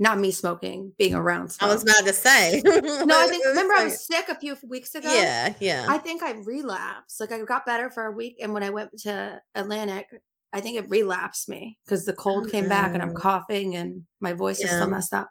Not 0.00 0.18
me 0.18 0.30
smoking, 0.30 0.94
being 0.96 1.14
around 1.14 1.54
I 1.60 1.66
was 1.66 1.82
about 1.82 2.06
to 2.06 2.14
say. 2.14 2.62
No, 2.66 3.20
I 3.20 3.26
think 3.28 3.44
remember 3.44 3.74
I 3.74 3.84
was 3.84 4.06
sick 4.06 4.30
a 4.30 4.34
few 4.34 4.56
weeks 4.66 4.94
ago. 4.94 5.12
Yeah, 5.12 5.52
yeah. 5.60 5.84
I 5.88 5.98
think 5.98 6.22
I 6.22 6.32
relapsed. 6.32 7.20
Like 7.20 7.32
I 7.32 7.40
got 7.42 7.66
better 7.66 7.90
for 7.90 8.06
a 8.06 8.10
week, 8.10 8.38
and 8.40 8.54
when 8.54 8.62
I 8.62 8.70
went 8.70 8.98
to 9.00 9.42
Atlantic, 9.54 10.06
I 10.54 10.62
think 10.62 10.78
it 10.78 10.88
relapsed 10.88 11.50
me 11.50 11.78
because 11.84 12.06
the 12.06 12.14
cold 12.14 12.46
Oh, 12.46 12.50
came 12.50 12.66
back, 12.66 12.94
and 12.94 13.02
I'm 13.02 13.12
mm. 13.12 13.20
coughing, 13.20 13.76
and 13.76 14.04
my 14.20 14.32
voice 14.32 14.60
is 14.60 14.70
still 14.70 14.88
messed 14.88 15.12
up. 15.12 15.28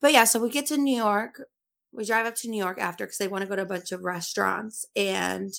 But 0.00 0.14
yeah, 0.14 0.24
so 0.24 0.40
we 0.40 0.48
get 0.48 0.66
to 0.66 0.78
New 0.78 0.96
York. 0.96 1.42
We 1.92 2.04
drive 2.04 2.26
up 2.26 2.36
to 2.36 2.48
New 2.48 2.58
York 2.62 2.78
after 2.78 3.04
because 3.04 3.18
they 3.18 3.28
want 3.28 3.42
to 3.42 3.48
go 3.48 3.56
to 3.56 3.62
a 3.62 3.66
bunch 3.66 3.90
of 3.92 4.02
restaurants, 4.04 4.86
and 4.94 5.52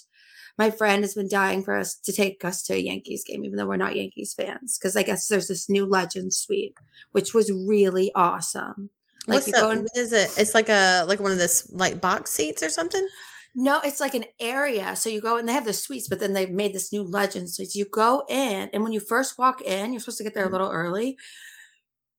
my 0.57 0.71
friend 0.71 1.03
has 1.03 1.13
been 1.15 1.29
dying 1.29 1.63
for 1.63 1.75
us 1.75 1.95
to 1.95 2.13
take 2.13 2.43
us 2.45 2.63
to 2.63 2.73
a 2.73 2.77
Yankees 2.77 3.23
game, 3.25 3.43
even 3.45 3.57
though 3.57 3.67
we're 3.67 3.77
not 3.77 3.95
Yankees 3.95 4.33
fans, 4.33 4.77
because 4.77 4.95
I 4.95 5.03
guess 5.03 5.27
there's 5.27 5.47
this 5.47 5.69
new 5.69 5.85
Legend 5.85 6.33
Suite, 6.33 6.75
which 7.11 7.33
was 7.33 7.51
really 7.51 8.11
awesome. 8.15 8.89
Like 9.27 9.37
What's 9.37 9.47
you 9.47 9.53
go 9.53 9.71
in, 9.71 9.79
What 9.83 9.97
is 9.97 10.13
it? 10.13 10.31
It's 10.37 10.53
like 10.55 10.69
a 10.69 11.03
like 11.07 11.19
one 11.19 11.31
of 11.31 11.37
this 11.37 11.69
like 11.71 12.01
box 12.01 12.31
seats 12.31 12.63
or 12.63 12.69
something. 12.69 13.07
No, 13.53 13.81
it's 13.83 13.99
like 13.99 14.13
an 14.15 14.25
area. 14.39 14.95
So 14.95 15.09
you 15.09 15.19
go 15.19 15.37
and 15.37 15.47
they 15.47 15.53
have 15.53 15.65
the 15.65 15.73
suites, 15.73 16.07
but 16.07 16.19
then 16.19 16.33
they've 16.33 16.49
made 16.49 16.73
this 16.73 16.93
new 16.93 17.03
legend 17.03 17.49
So 17.49 17.63
You 17.73 17.85
go 17.85 18.23
in, 18.29 18.69
and 18.71 18.81
when 18.83 18.93
you 18.93 18.99
first 19.01 19.37
walk 19.37 19.61
in, 19.61 19.91
you're 19.91 19.99
supposed 19.99 20.19
to 20.19 20.23
get 20.23 20.33
there 20.33 20.45
a 20.45 20.49
Mhm. 20.49 20.51
little 20.51 20.71
early. 20.71 21.17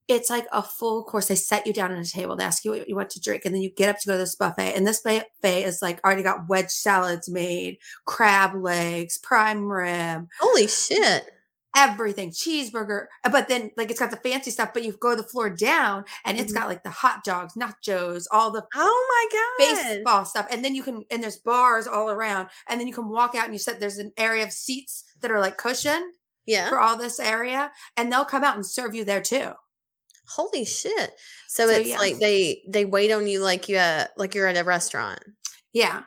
It's 0.09 0.29
like 0.31 0.47
a 0.53 0.63
full 0.63 1.05
course. 1.05 1.29
They 1.29 1.37
set 1.37 1.67
you 1.67 1.73
down 1.73 1.93
at 1.93 2.05
a 2.05 2.11
table. 2.11 2.35
They 2.37 2.45
ask 2.45 2.65
you 2.65 2.73
what 2.73 2.89
you 2.89 2.97
want 2.97 3.11
to 3.11 3.21
drink, 3.21 3.45
and 3.45 3.55
then 3.55 3.63
you 3.63 3.71
get 3.71 3.89
up 3.89 3.99
to 4.01 4.07
go 4.09 4.13
to 4.15 4.19
this 4.19 4.35
buffet. 4.35 4.75
And 4.75 4.87
this 4.87 5.01
buffet 5.01 5.63
is 5.65 5.81
like 5.81 6.01
already 6.05 6.23
got 6.25 6.49
wedge 6.49 6.71
salads 6.71 7.29
made, 7.31 7.79
crab 8.05 8.55
legs, 8.55 9.19
prime 9.19 9.71
rib, 9.71 10.27
Holy 10.41 10.67
shit! 10.67 11.31
everything, 11.75 12.31
cheeseburger. 12.31 13.07
But 13.31 13.49
then 13.49 13.71
like 13.79 13.91
it's 13.91 14.01
got 14.01 14.11
the 14.11 14.17
fancy 14.19 14.51
stuff. 14.51 14.75
But 14.75 14.83
you 14.85 14.93
go 14.93 15.15
the 15.15 15.23
floor 15.23 15.49
down, 15.49 16.05
and 16.27 16.39
it's 16.39 16.53
Mhm. 16.53 16.57
got 16.57 16.69
like 16.69 16.83
the 16.83 16.91
hot 16.91 17.25
dogs, 17.25 17.55
nachos, 17.55 18.25
all 18.31 18.51
the 18.51 18.67
Oh 18.75 19.29
my 19.31 19.39
god! 19.39 19.85
baseball 19.95 20.25
stuff 20.25 20.47
and 20.51 20.65
then 20.65 20.75
you 20.75 20.83
can 20.83 21.05
and 21.11 21.23
there's 21.23 21.37
bars 21.39 21.87
all 21.87 22.11
around 22.11 22.49
and 22.69 22.79
then 22.81 22.87
you 22.89 22.93
can 22.95 23.09
walk 23.09 23.35
out 23.35 23.45
and 23.45 23.55
you 23.55 23.59
said 23.59 23.79
there's 23.81 23.99
an 23.99 24.13
area 24.19 24.43
of 24.45 24.53
seats 24.53 25.05
that 25.21 25.31
are 25.31 25.41
like 25.41 25.57
cushioned 25.57 26.13
Yeah. 26.47 26.69
for 26.69 26.81
all 26.81 26.97
this 26.97 27.21
area 27.21 27.71
and 27.97 28.11
they'll 28.13 28.25
come 28.25 28.43
out 28.45 28.57
and 28.57 28.67
serve 28.67 28.95
you 28.95 29.05
there 29.05 29.21
too 29.23 29.53
Holy 30.29 30.65
shit! 30.65 31.11
So, 31.49 31.67
So, 31.67 31.73
it's 31.73 31.89
yeah. 31.91 31.99
like 31.99 32.19
they 32.19 32.63
they 32.69 32.85
wait 32.85 33.11
on 33.13 33.27
you 33.27 33.41
like 33.41 33.69
you 33.69 33.77
uh, 33.77 34.07
like 34.17 34.35
you're 34.35 34.47
at 34.47 34.57
a 34.57 34.65
restaurant. 34.65 35.21
yeah 35.73 36.05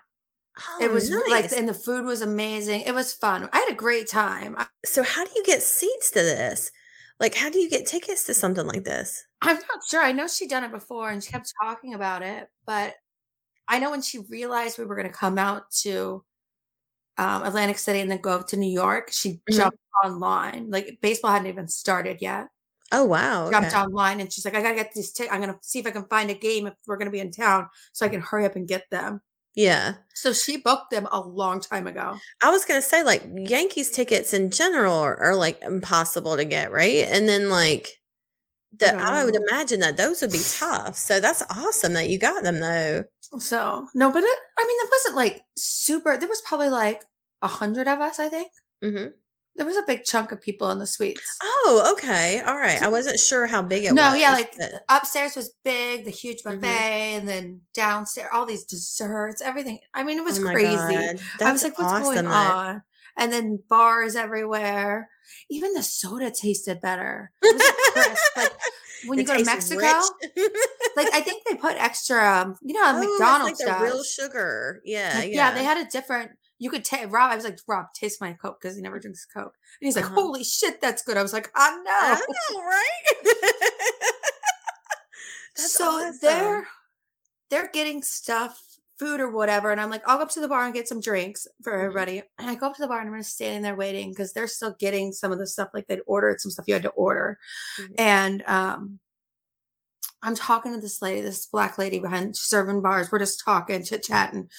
Oh, 0.58 0.78
it 0.82 0.89
was 0.91 1.12
like 1.30 1.51
and 1.51 1.67
the 1.67 1.73
food 1.73 2.06
was 2.06 2.21
amazing 2.21 2.82
it 2.82 2.93
was 2.95 3.12
fun 3.12 3.49
i 3.51 3.58
had 3.60 3.69
a 3.71 3.75
great 3.75 4.08
time 4.08 4.56
so 4.86 5.04
how 5.04 5.25
do 5.25 5.32
you 5.36 5.43
get 5.43 5.62
seats 5.62 6.12
to 6.12 6.19
this? 6.21 6.71
Like, 7.19 7.36
how 7.36 7.49
do 7.49 7.60
you 7.60 7.69
get 7.69 7.86
tickets 7.88 8.25
to 8.25 8.34
something 8.34 8.65
like 8.67 8.84
this? 8.86 9.23
I'm 9.41 9.56
not 9.56 9.84
sure. 9.89 10.01
I 10.01 10.12
know 10.13 10.28
she'd 10.28 10.49
done 10.49 10.63
it 10.65 10.71
before 10.71 11.10
and 11.10 11.23
she 11.23 11.32
kept 11.32 11.51
talking 11.62 11.93
about 11.93 12.21
it, 12.23 12.47
but 12.65 12.93
I 13.67 13.80
know 13.80 13.91
when 13.91 14.01
she 14.01 14.19
realized 14.19 14.78
we 14.78 14.86
were 14.86 14.95
going 14.95 15.08
to 15.08 15.13
come 15.13 15.38
out 15.38 15.71
to 15.84 16.23
um, 17.17 17.43
Atlantic 17.43 17.78
City 17.78 17.99
and 18.01 18.12
then 18.12 18.19
go 18.21 18.32
up 18.32 18.47
to 18.49 18.58
New 18.58 18.71
York, 18.71 19.12
she 19.12 19.41
Mhm. 19.49 19.56
jumped 19.58 19.80
online. 20.04 20.69
Like 20.69 20.99
baseball 21.01 21.32
hadn't 21.32 21.47
even 21.47 21.67
started 21.67 22.21
yet. 22.21 22.47
Oh 22.91 23.06
wow. 23.06 23.50
Jumped 23.50 23.69
okay. 23.69 23.78
online 23.78 24.19
and 24.19 24.32
she's 24.32 24.45
like, 24.45 24.56
I 24.56 24.62
gotta 24.62 24.76
get 24.76 24.93
these 24.93 25.12
tickets. 25.12 25.34
I'm 25.34 25.41
gonna 25.41 25.58
see 25.62 25.80
if 25.80 25.88
I 25.88 25.91
can 25.91 26.06
find 26.06 26.30
a 26.30 26.36
game 26.36 26.67
if 26.67 26.74
we're 26.88 26.98
gonna 26.98 27.12
be 27.12 27.19
in 27.19 27.32
town 27.32 27.67
so 27.93 28.06
I 28.06 28.10
can 28.10 28.21
hurry 28.21 28.45
up 28.45 28.56
and 28.56 28.67
get 28.67 28.89
them. 28.91 29.21
Yeah. 29.56 29.95
So 30.13 30.34
she 30.34 30.58
booked 30.58 30.91
them 30.91 31.08
a 31.12 31.19
long 31.19 31.62
time 31.62 31.88
ago. 31.88 32.17
I 32.43 32.52
was 32.52 32.65
gonna 32.65 32.82
say 32.82 33.04
like 33.04 33.24
Yankees 33.34 33.91
tickets 33.91 34.34
in 34.34 34.52
general 34.52 34.93
are, 34.93 35.17
are 35.17 35.36
like 35.36 35.62
impossible 35.62 36.36
to 36.38 36.45
get, 36.45 36.71
right? 36.71 37.08
And 37.10 37.28
then 37.28 37.50
like 37.50 37.89
the 38.78 38.95
I 38.95 39.24
would 39.24 39.36
imagine 39.36 39.80
that 39.80 39.98
those 39.98 40.21
would 40.21 40.32
be 40.32 40.41
tough. 40.43 40.95
So 40.95 41.19
that's 41.19 41.43
awesome 41.50 41.93
that 41.93 42.10
you 42.10 42.19
got 42.19 42.43
them 42.43 42.60
though. 42.60 43.06
So 43.39 43.88
no, 43.93 44.12
but 44.12 44.24
it, 44.24 44.39
I 44.60 44.65
mean, 44.65 44.78
it 44.80 44.89
wasn't 44.91 45.15
like 45.15 45.41
super. 45.58 46.17
There 46.17 46.30
was 46.30 46.41
probably 46.41 46.69
like 46.69 47.04
a 47.41 47.48
hundred 47.48 47.88
of 47.88 48.00
us. 48.00 48.19
I 48.19 48.30
think 48.30 48.50
hmm 48.82 49.08
there 49.56 49.65
was 49.65 49.78
a 49.78 49.84
big 49.88 50.04
chunk 50.04 50.32
of 50.32 50.41
people 50.41 50.70
in 50.72 50.80
the 50.80 50.88
suites. 50.88 51.22
Oh, 51.41 51.94
okay. 51.98 52.41
All 52.41 52.58
right. 52.58 52.82
I 52.82 52.89
wasn't 52.89 53.20
sure 53.20 53.48
how 53.48 53.62
big 53.62 53.86
it 53.86 53.94
no, 53.94 54.04
was. 54.04 54.13
No, 54.13 54.20
yeah, 54.20 54.34
like 54.34 54.58
but- 54.58 54.84
upstairs 54.89 55.36
was 55.36 55.54
big, 55.63 56.06
the 56.06 56.12
huge 56.12 56.44
Mhm. 56.44 56.62
buffet, 56.62 57.15
and 57.18 57.28
then 57.28 57.62
downstairs 57.74 58.30
all 58.34 58.46
these 58.46 58.65
desserts, 58.65 59.41
everything. 59.41 59.80
I 59.94 60.04
mean, 60.04 60.18
it 60.18 60.24
was 60.26 60.39
oh 60.39 60.44
crazy. 60.44 60.68
I 61.41 61.52
was 61.52 61.63
like, 61.63 61.78
what's 61.78 61.91
awesome 61.91 62.13
going 62.13 62.26
that- 62.26 62.52
on? 62.54 62.84
And 63.18 63.32
then 63.32 63.60
bars 63.70 64.15
everywhere. 64.18 65.10
Even 65.50 65.74
the 65.74 65.84
soda 65.84 66.32
tasted 66.32 66.82
better. 66.82 67.32
It 67.41 67.56
was 67.56 67.94
crisp. 67.94 68.22
Like 68.38 68.52
when 69.08 69.20
you 69.20 69.26
go 69.26 69.38
to 69.38 69.46
Mexico, 69.46 69.82
like 70.96 71.13
I 71.13 71.22
think 71.22 71.44
they 71.48 71.56
put 71.56 71.76
extra, 71.78 72.41
um, 72.41 72.56
you 72.62 72.74
know, 72.74 72.82
Oh, 72.96 73.00
McDonald's 73.00 73.62
like 73.62 73.78
the 73.80 73.84
real 73.84 74.04
sugar. 74.04 74.82
Yeah, 74.84 75.13
Like, 75.20 75.32
yeah. 75.32 75.52
they 75.54 75.63
had 75.63 75.78
a 75.78 75.86
different. 75.89 76.32
You 76.58 76.70
could 76.70 76.86
take 76.86 77.12
Rob. 77.12 77.32
I 77.32 77.36
was 77.36 77.44
like, 77.44 77.60
Rob, 77.68 77.88
taste 77.94 78.22
my 78.22 78.34
Coke 78.34 78.60
because 78.62 78.76
he 78.78 78.82
never 78.82 79.00
drinks 79.00 79.26
Coke. 79.26 79.56
And 79.82 79.88
he's 79.88 79.96
like, 79.96 80.06
Uh-huh. 80.06 80.15
Holy 80.15 80.44
shit, 80.44 80.80
that's 80.82 81.04
good. 81.04 81.18
I 81.18 81.22
was 81.22 81.34
like, 81.34 81.52
I 81.56 81.70
know. 81.76 81.84
I 81.88 82.22
know, 82.28 82.60
right? 82.65 83.34
So 85.58 85.86
awesome. 85.86 86.18
they're 86.22 86.68
they're 87.50 87.70
getting 87.72 88.02
stuff, 88.02 88.62
food 89.00 89.22
or 89.22 89.30
whatever, 89.32 89.72
and 89.72 89.80
I'm 89.80 89.89
like, 89.89 90.04
I'll 90.08 90.18
go 90.18 90.24
up 90.24 90.30
to 90.32 90.41
the 90.41 90.48
bar 90.50 90.65
and 90.65 90.74
get 90.74 90.88
some 90.89 91.00
drinks 91.00 91.48
for 91.63 91.72
Mhm. 91.72 91.80
everybody. 91.86 92.24
And 92.38 92.50
I 92.50 92.56
go 92.56 92.68
up 92.68 92.76
to 92.76 92.82
the 92.82 92.88
bar 92.89 93.00
and 93.00 93.10
I'm 93.10 93.18
just 93.22 93.34
standing 93.36 93.62
there 93.62 93.76
waiting 93.76 94.10
because 94.10 94.34
they're 94.34 94.48
still 94.48 94.76
getting 94.80 95.13
some 95.13 95.32
of 95.32 95.39
the 95.39 95.48
stuff 95.48 95.70
like 95.74 95.88
they'd 95.88 96.02
ordered 96.08 96.41
some 96.41 96.52
stuff 96.52 96.65
you 96.68 96.74
had 96.74 96.84
to 96.84 96.89
order, 96.89 97.38
Mhm. 97.80 97.96
and 97.98 98.44
um. 98.48 99.00
I'm 100.24 100.36
talking 100.36 100.74
to 100.74 100.82
this 100.82 101.04
lady, 101.04 101.22
this 101.22 101.46
black 101.46 101.78
lady 101.78 102.00
behind 102.00 102.36
serving 102.36 102.82
bars. 102.82 103.12
We're 103.12 103.20
just 103.20 103.44
talking, 103.46 103.84
chit 103.84 104.02
chatting. 104.02 104.50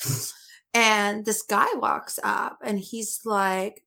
And 0.77 1.25
this 1.25 1.41
guy 1.41 1.69
walks 1.77 2.19
up 2.23 2.59
and 2.63 2.79
he's 2.79 3.21
like, 3.25 3.83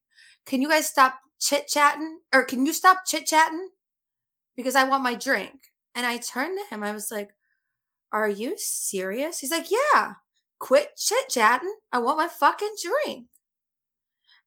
Can 0.48 0.60
you 0.60 0.68
guys 0.68 0.90
stop 0.90 1.20
chit 1.40 1.68
chatting? 1.68 2.22
Or 2.34 2.44
can 2.44 2.66
you 2.66 2.74
stop 2.74 3.06
chit 3.06 3.28
chatting? 3.28 3.70
Because 4.58 4.74
I 4.74 4.86
want 4.86 5.04
my 5.04 5.14
drink. 5.14 5.52
And 5.94 6.08
I 6.08 6.18
turned 6.18 6.58
to 6.58 6.74
him. 6.74 6.84
I 6.84 6.92
was 6.92 7.12
like, 7.12 7.30
Are 8.12 8.28
you 8.28 8.56
serious? 8.58 9.38
He's 9.38 9.52
like, 9.52 9.68
Yeah, 9.70 10.14
quit 10.58 10.98
chit 10.98 11.30
chatting. 11.30 11.76
I 11.92 12.00
want 12.00 12.18
my 12.18 12.28
fucking 12.28 12.74
drink. 12.82 13.28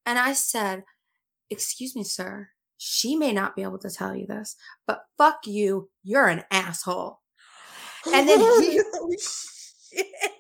And 0.05 0.19
I 0.19 0.33
said, 0.33 0.83
Excuse 1.49 1.95
me, 1.95 2.03
sir. 2.03 2.49
She 2.77 3.15
may 3.15 3.33
not 3.33 3.55
be 3.55 3.63
able 3.63 3.79
to 3.79 3.91
tell 3.91 4.17
you 4.17 4.27
this, 4.27 4.57
but 4.85 5.05
fuck 5.17 5.47
you. 5.47 5.91
You're 6.03 6.27
an 6.27 6.43
asshole. 6.51 7.21
And 8.13 8.29
then 8.29 8.41
he-. 8.61 8.83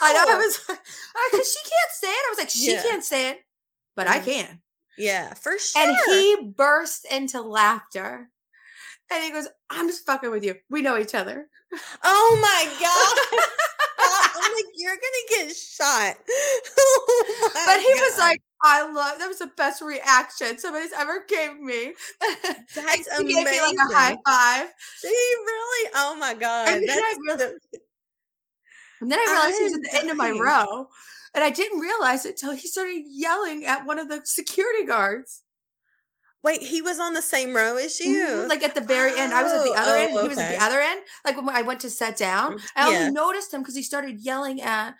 I 0.00 0.12
know. 0.12 0.20
I 0.22 0.24
Mel. 0.26 0.38
was 0.38 0.58
because 0.66 1.52
she 1.52 1.60
can't 1.68 1.92
say 1.92 2.08
it. 2.08 2.10
I 2.26 2.30
was 2.30 2.38
like, 2.38 2.50
she 2.50 2.72
Yeah. 2.72 2.82
can't 2.82 3.04
say 3.04 3.30
it, 3.30 3.38
but 3.96 4.08
I 4.08 4.20
Mhm. 4.20 4.24
can. 4.24 4.62
Yeah, 4.98 5.34
for 5.34 5.58
sure. 5.58 5.82
And 5.82 5.96
he 6.06 6.52
burst 6.56 7.06
into 7.10 7.40
laughter. 7.40 8.28
And 9.10 9.24
he 9.24 9.30
goes, 9.30 9.48
I'm 9.70 9.88
just 9.88 10.06
fucking 10.06 10.30
with 10.30 10.44
you. 10.44 10.56
We 10.70 10.82
know 10.82 10.98
each 10.98 11.14
other. 11.14 11.48
Oh 12.02 12.38
my 12.42 12.64
god. 12.80 13.42
I'm 14.44 14.52
like, 14.54 14.64
you're 14.74 14.96
gonna 14.96 15.46
get 15.46 15.56
shot. 15.56 16.16
Oh 17.24 17.50
but 17.54 17.80
he 17.80 17.86
was 17.86 18.18
like, 18.18 18.42
I 18.62 18.82
love 18.90 19.18
that 19.18 19.28
was 19.28 19.38
the 19.38 19.50
best 19.56 19.82
reaction 19.82 20.58
somebody's 20.58 20.92
ever 20.92 21.24
gave 21.28 21.58
me. 21.60 21.92
That's 22.74 23.18
he 23.18 23.24
gave 23.34 23.44
me 23.46 23.60
like 23.60 23.76
a 23.76 23.94
high 23.94 24.16
five. 24.26 24.68
He 25.02 25.08
really? 25.08 25.90
Oh 25.94 26.16
my 26.18 26.34
god. 26.34 26.68
And 26.68 26.88
That's 26.88 27.00
I 27.00 27.14
and 29.02 29.10
then 29.10 29.18
I 29.18 29.26
I 29.28 29.32
realized 29.32 29.58
he 29.58 29.64
was 29.64 29.74
at 29.74 29.82
the 29.82 29.98
end 29.98 30.10
of 30.10 30.16
my 30.16 30.30
row. 30.30 30.88
And 31.34 31.42
I 31.42 31.50
didn't 31.50 31.80
realize 31.80 32.26
it 32.26 32.36
till 32.36 32.52
he 32.52 32.68
started 32.68 33.04
yelling 33.08 33.64
at 33.64 33.86
one 33.86 33.98
of 33.98 34.08
the 34.08 34.20
security 34.24 34.84
guards. 34.84 35.42
Wait, 36.42 36.60
he 36.60 36.82
was 36.82 36.98
on 36.98 37.14
the 37.14 37.22
same 37.22 37.54
row 37.54 37.76
as 37.76 37.98
Mhm, 38.04 38.06
you. 38.06 38.48
Like 38.48 38.62
at 38.64 38.74
the 38.74 38.80
very 38.80 39.16
end, 39.16 39.32
I 39.32 39.42
was 39.42 39.52
at 39.52 39.62
the 39.62 39.74
other 39.74 39.92
oh, 39.92 40.08
end. 40.08 40.20
He 40.20 40.28
was 40.28 40.38
at 40.38 40.48
the 40.48 40.62
other 40.64 40.80
end. 40.80 41.02
Like 41.24 41.36
when 41.36 41.48
I 41.48 41.62
went 41.62 41.80
to 41.80 41.90
sit 41.90 42.16
down, 42.16 42.54
Mm, 42.54 42.66
I 42.76 42.86
only 42.86 43.12
noticed 43.12 43.54
him 43.54 43.62
because 43.62 43.76
he 43.76 43.82
started 43.82 44.20
yelling 44.20 44.60
at 44.60 44.96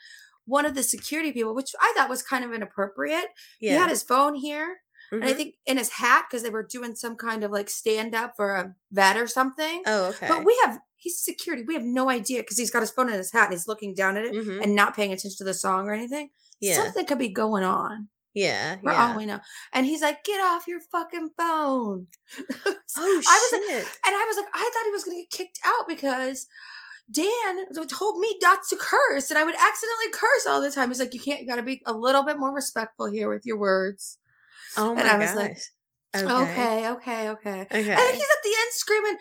one 0.47 0.65
of 0.67 0.75
the 0.75 0.83
security 0.83 1.33
people, 1.33 1.55
which 1.55 1.75
I 1.81 1.93
thought 1.97 2.09
was 2.09 2.23
kind 2.23 2.45
of 2.45 2.53
inappropriate. 2.53 3.27
He 3.59 3.75
had 3.75 3.91
his 3.91 4.03
phone 4.05 4.35
here, 4.37 4.79
and 5.21 5.25
I 5.25 5.33
Mhm. 5.33 5.37
think 5.37 5.55
in 5.67 5.79
his 5.79 5.91
hat 5.91 6.27
because 6.31 6.43
they 6.45 6.51
were 6.51 6.63
doing 6.63 6.95
some 6.95 7.17
kind 7.17 7.43
of 7.43 7.51
like 7.51 7.69
stand 7.71 8.15
up 8.15 8.35
for 8.37 8.55
a 8.55 8.75
vet 8.93 9.17
or 9.17 9.27
something. 9.27 9.83
Oh, 9.85 10.07
okay. 10.11 10.29
But 10.29 10.45
we 10.45 10.57
have 10.65 10.79
he's 11.03 11.19
security. 11.19 11.65
We 11.67 11.75
have 11.75 11.83
no 11.83 12.09
idea 12.09 12.41
because 12.43 12.57
he's 12.59 12.71
got 12.71 12.81
his 12.81 12.91
phone 12.93 13.09
in 13.09 13.15
his 13.15 13.33
hat 13.33 13.45
and 13.47 13.53
he's 13.53 13.67
looking 13.67 13.93
down 13.95 14.17
at 14.17 14.25
it 14.25 14.33
Mhm. 14.35 14.63
and 14.63 14.75
not 14.75 14.95
paying 14.95 15.13
attention 15.13 15.37
to 15.39 15.45
the 15.45 15.55
song 15.55 15.89
or 15.89 15.93
anything. 15.93 16.31
Yeah. 16.61 16.77
Something 16.77 17.07
could 17.07 17.19
be 17.19 17.29
going 17.29 17.65
on. 17.65 18.09
Yeah. 18.35 18.77
For 18.83 18.93
yeah. 18.93 19.09
all 19.11 19.17
we 19.17 19.27
know. 19.27 19.41
And 19.73 19.85
he's 19.85 20.01
like, 20.01 20.25
get 20.25 20.41
off 20.41 20.67
your 20.69 20.81
fucking 20.93 21.31
phone. 21.37 22.07
Oh 22.95 23.23
I 23.27 23.49
was 23.51 23.53
like, 23.53 23.63
shit. 23.71 23.85
and 24.07 24.15
I 24.15 24.25
was 24.29 24.37
like, 24.37 24.47
I 24.55 24.71
thought 24.73 24.85
he 24.85 24.91
was 24.91 25.05
going 25.05 25.17
to 25.17 25.23
get 25.23 25.31
kicked 25.31 25.61
out 25.65 25.89
because 25.89 26.47
Dan 27.11 27.87
told 27.89 28.21
me 28.21 28.37
not 28.43 28.61
to 28.69 28.77
curse, 28.77 29.31
and 29.31 29.39
I 29.39 29.45
would 29.45 29.55
accidentally 29.55 30.11
curse 30.13 30.47
all 30.47 30.61
the 30.61 30.71
time. 30.71 30.89
He's 30.89 31.01
like, 31.01 31.15
you 31.15 31.21
can't, 31.21 31.41
you 31.41 31.47
got 31.47 31.57
to 31.57 31.63
be 31.63 31.81
a 31.87 31.93
little 31.93 32.23
bit 32.23 32.39
more 32.39 32.55
respectful 32.55 33.11
here 33.11 33.29
with 33.31 33.45
your 33.47 33.57
words. 33.59 34.19
oh 34.77 34.95
my 34.95 35.01
and 35.01 35.11
I 35.11 35.19
gosh. 35.19 35.35
was 35.35 35.37
like, 35.37 35.59
okay. 36.15 36.23
Okay, 36.23 36.89
okay, 36.91 37.29
okay. 37.31 37.61
Okay. 37.63 37.79
And 37.79 38.15
he's 38.15 38.23
at 38.23 38.43
the 38.45 38.55
end 38.61 38.71
screaming, 38.73 39.17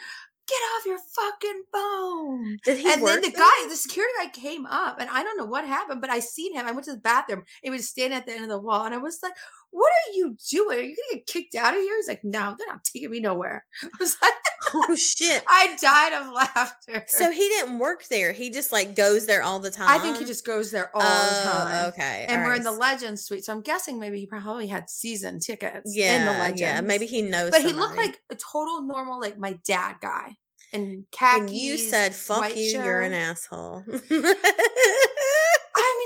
"Get 0.51 0.61
off 0.75 0.85
your 0.85 0.99
fucking 1.15 1.63
phone!" 1.71 2.57
Did 2.65 2.77
he 2.79 2.91
and 2.91 3.05
then 3.05 3.21
the 3.21 3.29
there? 3.29 3.39
guy, 3.39 3.67
the 3.69 3.75
security 3.75 4.13
guy, 4.19 4.27
came 4.29 4.65
up, 4.65 4.99
and 4.99 5.09
I 5.09 5.23
don't 5.23 5.37
know 5.37 5.45
what 5.45 5.65
happened, 5.65 6.01
but 6.01 6.09
I 6.09 6.19
seen 6.19 6.53
him. 6.55 6.67
I 6.67 6.71
went 6.71 6.85
to 6.85 6.93
the 6.93 6.99
bathroom. 6.99 7.43
He 7.63 7.69
was 7.69 7.87
standing 7.89 8.17
at 8.17 8.25
the 8.25 8.33
end 8.33 8.43
of 8.43 8.49
the 8.49 8.59
wall, 8.59 8.85
and 8.85 8.93
I 8.93 8.97
was 8.97 9.19
like, 9.23 9.33
"What 9.71 9.89
are 9.91 10.13
you 10.13 10.35
doing? 10.49 10.77
Are 10.79 10.81
you 10.81 10.95
gonna 10.95 11.17
get 11.19 11.27
kicked 11.27 11.55
out 11.55 11.73
of 11.75 11.79
here?" 11.81 11.95
He's 11.95 12.07
like, 12.07 12.23
"No, 12.23 12.55
they're 12.57 12.67
not 12.67 12.83
taking 12.83 13.09
me 13.11 13.19
nowhere." 13.21 13.65
I 13.83 13.87
was 13.99 14.17
like, 14.21 14.33
Oh 14.73 14.95
shit. 14.95 15.43
I 15.47 15.75
died 15.81 16.13
of 16.13 16.31
laughter. 16.31 17.03
So 17.07 17.31
he 17.31 17.39
didn't 17.49 17.79
work 17.79 18.05
there. 18.07 18.31
He 18.31 18.51
just 18.51 18.71
like 18.71 18.95
goes 18.95 19.25
there 19.25 19.41
all 19.43 19.59
the 19.59 19.71
time. 19.71 19.89
I 19.89 19.97
think 19.97 20.17
he 20.17 20.23
just 20.25 20.45
goes 20.45 20.69
there 20.71 20.95
all 20.95 21.01
the 21.01 21.07
Oh, 21.09 21.43
time. 21.51 21.85
Okay. 21.89 22.25
And 22.29 22.37
all 22.37 22.43
we're 22.45 22.51
right. 22.51 22.57
in 22.59 22.63
the 22.63 22.71
Legends 22.71 23.23
suite, 23.23 23.43
so 23.43 23.53
I'm 23.53 23.61
guessing 23.61 23.99
maybe 23.99 24.19
he 24.19 24.27
probably 24.27 24.67
had 24.67 24.89
season 24.89 25.39
tickets 25.39 25.91
yeah, 25.95 26.19
in 26.19 26.25
the 26.25 26.31
Legends. 26.33 26.61
yeah. 26.61 26.81
Maybe 26.81 27.05
he 27.07 27.21
knows. 27.23 27.51
but 27.51 27.61
he 27.63 27.73
looked 27.73 27.97
like 27.97 28.19
a 28.29 28.35
total 28.35 28.83
normal, 28.83 29.19
like 29.19 29.37
my 29.37 29.57
dad 29.65 29.95
guy. 30.01 30.37
And 30.73 31.03
khakis. 31.12 31.51
you 31.51 31.77
said 31.77 32.15
"fuck 32.15 32.55
you," 32.55 32.63
you're 32.63 33.01
an 33.01 33.12
shirt. 33.12 33.31
asshole. 33.31 33.84
I 33.88 33.91
mean, 33.91 34.01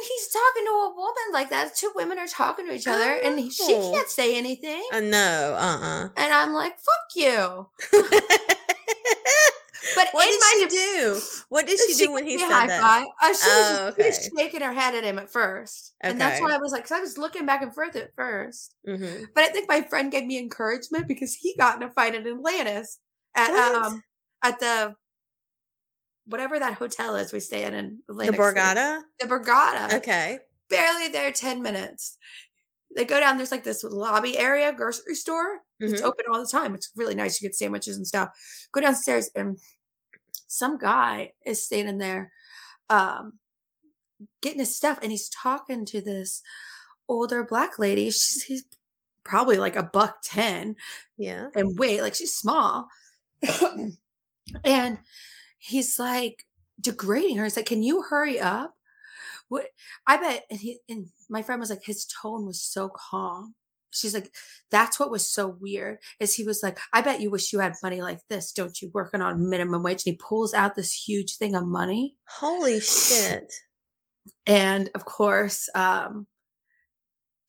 he's 0.07 0.27
talking 0.29 0.65
to 0.65 0.71
a 0.71 0.93
woman 0.95 1.23
like 1.33 1.49
that. 1.51 1.75
Two 1.75 1.91
women 1.95 2.17
are 2.17 2.25
talking 2.27 2.65
to 2.67 2.73
each 2.73 2.87
other, 2.87 3.19
and 3.23 3.51
she 3.51 3.73
can't 3.73 4.09
say 4.09 4.35
anything. 4.37 4.83
uh, 4.91 4.99
no, 5.01 5.55
uh, 5.59 5.77
uh. 5.81 6.09
and 6.17 6.33
I'm 6.33 6.53
like, 6.53 6.73
"Fuck 6.79 7.15
you!" 7.15 7.67
But 9.93 10.07
what 10.11 10.25
in 10.27 10.33
did 10.33 10.41
she 10.51 10.63
def- 10.63 10.71
do? 10.71 11.19
What 11.49 11.67
did 11.67 11.79
she, 11.79 11.93
do 12.05 12.11
when 12.11 12.25
he 12.25 12.39
said 12.39 12.49
high 12.49 12.67
that? 12.67 12.81
five. 12.81 13.05
Uh, 13.21 13.27
she, 13.27 13.31
was, 13.31 13.79
Oh, 13.79 13.93
she 13.97 14.03
was 14.07 14.29
shaking 14.37 14.61
her 14.61 14.73
head 14.73 14.95
at 14.95 15.03
him 15.03 15.19
at 15.19 15.31
first, 15.31 15.93
and 16.01 16.19
that's 16.19 16.41
why 16.41 16.53
I 16.53 16.57
was 16.57 16.71
like, 16.71 16.83
because 16.83 16.97
I 16.97 17.01
was 17.01 17.17
looking 17.19 17.45
back 17.45 17.61
and 17.61 17.73
forth 17.73 17.95
at 17.95 18.13
first. 18.15 18.73
Mhm. 18.87 19.27
But 19.35 19.43
I 19.43 19.47
think 19.49 19.69
my 19.69 19.81
friend 19.83 20.11
gave 20.11 20.25
me 20.25 20.39
encouragement 20.39 21.07
because 21.07 21.35
he 21.35 21.55
got 21.55 21.75
in 21.77 21.83
a 21.87 21.91
fight 21.91 22.15
at 22.15 22.25
Atlantis 22.25 22.97
at 23.35 23.51
What? 23.51 23.75
um 23.85 24.03
at 24.49 24.59
the 24.59 24.95
whatever 26.27 26.57
that 26.59 26.73
hotel 26.73 27.15
is 27.15 27.31
we 27.33 27.39
stay 27.39 27.63
in 27.63 27.73
in 27.73 27.99
The 28.07 28.13
Atlantic 28.13 28.35
City. 28.41 28.57
Borgata. 28.59 29.01
The 29.19 29.27
Borgata. 29.27 29.93
Okay. 29.95 30.39
barely 30.69 31.09
there 31.09 31.31
10 31.31 31.61
minutes. 31.61 32.17
They 32.95 33.05
go 33.05 33.19
down, 33.19 33.37
there's 33.37 33.51
like 33.51 33.63
this 33.63 33.83
lobby 33.83 34.35
area, 34.37 34.73
grocery 34.73 35.13
store. 35.13 35.59
It's 35.79 36.01
Mhm. 36.01 36.05
open 36.05 36.25
all 36.31 36.39
the 36.39 36.47
time. 36.49 36.73
It's 36.73 36.89
really 36.95 37.13
nice. 37.13 37.39
You 37.39 37.47
get 37.47 37.55
sandwiches 37.55 37.97
and 37.97 38.07
stuff. 38.07 38.29
Go 38.71 38.81
downstairs 38.81 39.29
and 39.35 39.59
some 40.47 40.77
guy 40.79 41.33
is 41.45 41.63
standing 41.63 41.97
there 41.99 42.31
um 42.89 43.39
getting 44.41 44.59
his 44.59 44.75
stuff 44.75 44.97
and 45.03 45.11
he's 45.11 45.29
talking 45.29 45.85
to 45.85 46.01
this 46.01 46.41
older 47.07 47.43
black 47.43 47.77
lady. 47.77 48.05
She's 48.09 48.43
he's 48.43 48.63
probably 49.23 49.57
like 49.57 49.75
a 49.75 49.83
buck 49.83 50.19
10 50.23 50.75
Yeah. 51.17 51.49
and 51.55 51.77
weight, 51.77 52.01
like 52.01 52.15
she's 52.15 52.35
small. 52.35 52.87
and 54.63 54.99
he's 55.57 55.97
like 55.99 56.45
degrading 56.79 57.37
her. 57.37 57.43
He's 57.43 57.55
like, 57.57 57.65
Can 57.65 57.83
you 57.83 58.03
hurry 58.03 58.39
up? 58.39 58.73
What 59.49 59.67
I 60.07 60.17
bet 60.17 60.43
and 60.49 60.59
he 60.59 60.79
and 60.89 61.07
my 61.29 61.41
friend 61.43 61.59
was 61.59 61.69
like, 61.69 61.83
his 61.83 62.05
tone 62.05 62.45
was 62.45 62.61
so 62.61 62.89
calm. 62.89 63.55
She's 63.91 64.13
like, 64.13 64.29
that's 64.71 64.99
what 64.99 65.09
was 65.09 65.25
so 65.25 65.47
weird. 65.47 65.99
Is 66.19 66.33
he 66.33 66.43
was 66.43 66.61
like, 66.61 66.77
I 66.91 66.99
bet 67.01 67.21
you 67.21 67.29
wish 67.31 67.53
you 67.53 67.59
had 67.59 67.75
money 67.81 68.01
like 68.01 68.19
this, 68.29 68.51
don't 68.51 68.81
you? 68.81 68.91
Working 68.93 69.21
on 69.21 69.49
minimum 69.49 69.83
wage. 69.83 70.03
And 70.05 70.13
he 70.13 70.17
pulls 70.17 70.53
out 70.53 70.75
this 70.75 70.91
huge 70.91 71.37
thing 71.37 71.55
of 71.55 71.65
money. 71.65 72.17
Holy 72.27 72.81
shit. 72.81 73.53
And 74.45 74.89
of 74.95 75.05
course, 75.05 75.69
um, 75.75 76.27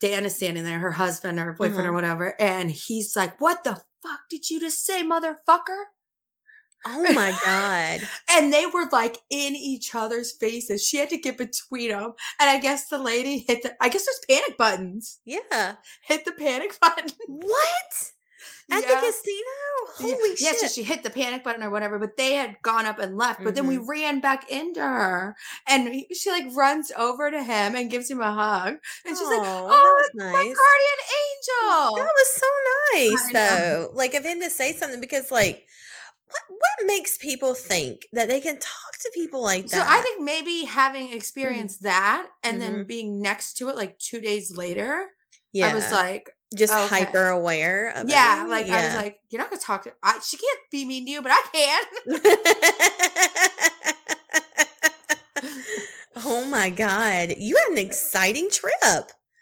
Dan 0.00 0.24
is 0.24 0.36
standing 0.36 0.62
there, 0.62 0.78
her 0.78 0.92
husband 0.92 1.38
or 1.40 1.52
boyfriend 1.54 1.88
or 1.88 1.90
Mhm. 1.90 1.94
whatever, 1.94 2.40
and 2.40 2.70
he's 2.70 3.16
like, 3.16 3.40
What 3.40 3.64
the 3.64 3.82
fuck 4.02 4.20
did 4.30 4.48
you 4.50 4.60
just 4.60 4.84
say, 4.84 5.02
motherfucker? 5.02 5.84
Oh 6.86 7.12
my 7.12 7.36
god. 7.44 8.08
And 8.30 8.52
they 8.52 8.66
were 8.66 8.86
like 8.92 9.18
in 9.30 9.54
each 9.56 9.94
other's 9.94 10.32
faces. 10.32 10.86
She 10.86 10.96
had 10.98 11.10
to 11.10 11.18
get 11.18 11.36
between 11.38 11.90
them. 11.90 12.12
And 12.40 12.50
I 12.50 12.58
guess 12.58 12.88
the 12.88 12.98
lady 12.98 13.38
hit 13.38 13.62
the, 13.62 13.74
I 13.80 13.88
guess 13.88 14.06
there's 14.06 14.20
panic 14.40 14.56
buttons. 14.56 15.18
Yeah. 15.24 15.74
Hit 16.02 16.24
the 16.24 16.32
panic 16.32 16.78
button. 16.80 17.10
What? 17.26 18.12
At 18.68 18.82
Yeah. 18.82 19.00
the 19.00 19.06
casino? 19.06 20.12
Holy 20.16 20.30
Yeah, 20.38 20.50
shit. 20.50 20.58
so 20.58 20.66
she 20.66 20.82
hit 20.82 21.04
the 21.04 21.10
panic 21.10 21.44
button 21.44 21.62
or 21.62 21.70
whatever, 21.70 22.00
but 22.00 22.16
they 22.16 22.34
had 22.34 22.56
gone 22.62 22.84
up 22.84 22.98
and 22.98 23.16
left. 23.16 23.44
But 23.44 23.54
then 23.54 23.68
we 23.68 23.76
Mhm. 23.78 23.88
ran 23.88 24.20
back 24.20 24.50
into 24.50 24.80
her, 24.80 25.36
and 25.68 25.86
he- 25.94 26.12
she 26.12 26.30
like 26.30 26.46
runs 26.52 26.90
over 26.96 27.30
to 27.30 27.42
him 27.44 27.76
and 27.76 27.88
gives 27.90 28.10
him 28.10 28.20
a 28.20 28.32
hug, 28.32 28.74
and 29.04 29.16
she's 29.16 29.26
like, 29.28 29.38
"Oh, 29.40 29.68
that 29.68 29.82
was 29.82 30.10
my 30.14 30.24
nice. 30.32 30.56
guardian 30.56 31.00
angel." 31.22 31.96
That 31.96 32.12
was 32.16 32.34
so 32.34 32.46
nice, 32.94 33.32
though. 33.32 33.90
Like 33.94 34.14
of 34.14 34.24
him 34.24 34.40
to 34.40 34.50
say 34.50 34.72
something 34.72 35.00
because, 35.00 35.30
like, 35.30 35.64
what 36.28 36.42
what 36.50 36.86
makes 36.86 37.16
people 37.18 37.54
think 37.54 38.06
that 38.12 38.28
they 38.28 38.40
can 38.40 38.54
talk 38.58 38.92
to 39.00 39.10
people 39.14 39.42
like 39.42 39.66
that? 39.68 39.70
So? 39.70 39.82
I 39.86 40.00
think 40.00 40.22
maybe 40.22 40.64
having 40.64 41.12
experienced 41.12 41.82
that 41.82 42.26
and 42.42 42.60
then 42.60 42.84
Mhm. 42.84 42.86
being 42.86 43.20
next 43.22 43.54
to 43.58 43.68
it 43.68 43.76
like 43.76 43.98
two 43.98 44.20
days 44.20 44.56
later, 44.56 45.10
yeah, 45.52 45.68
I 45.68 45.74
was 45.74 45.90
like, 45.92 46.30
just 46.54 46.72
okay. 46.72 46.86
hyper 47.04 47.28
aware. 47.28 47.90
Of 47.90 48.08
yeah, 48.08 48.44
it. 48.44 48.48
like 48.48 48.68
I 48.68 48.86
was 48.86 48.94
like, 48.96 49.20
you're 49.30 49.40
not 49.40 49.50
gonna 49.50 49.62
talk 49.62 49.84
to. 49.84 49.92
I, 50.02 50.18
she 50.20 50.36
can't 50.36 50.60
be 50.70 50.84
mean 50.84 51.04
to 51.06 51.10
you, 51.12 51.22
but 51.22 51.32
I 51.32 51.42
can. 51.52 51.82
oh 56.24 56.44
my 56.46 56.70
god, 56.70 57.34
you 57.38 57.56
had 57.56 57.72
an 57.72 57.78
exciting 57.78 58.50
trip. 58.50 58.74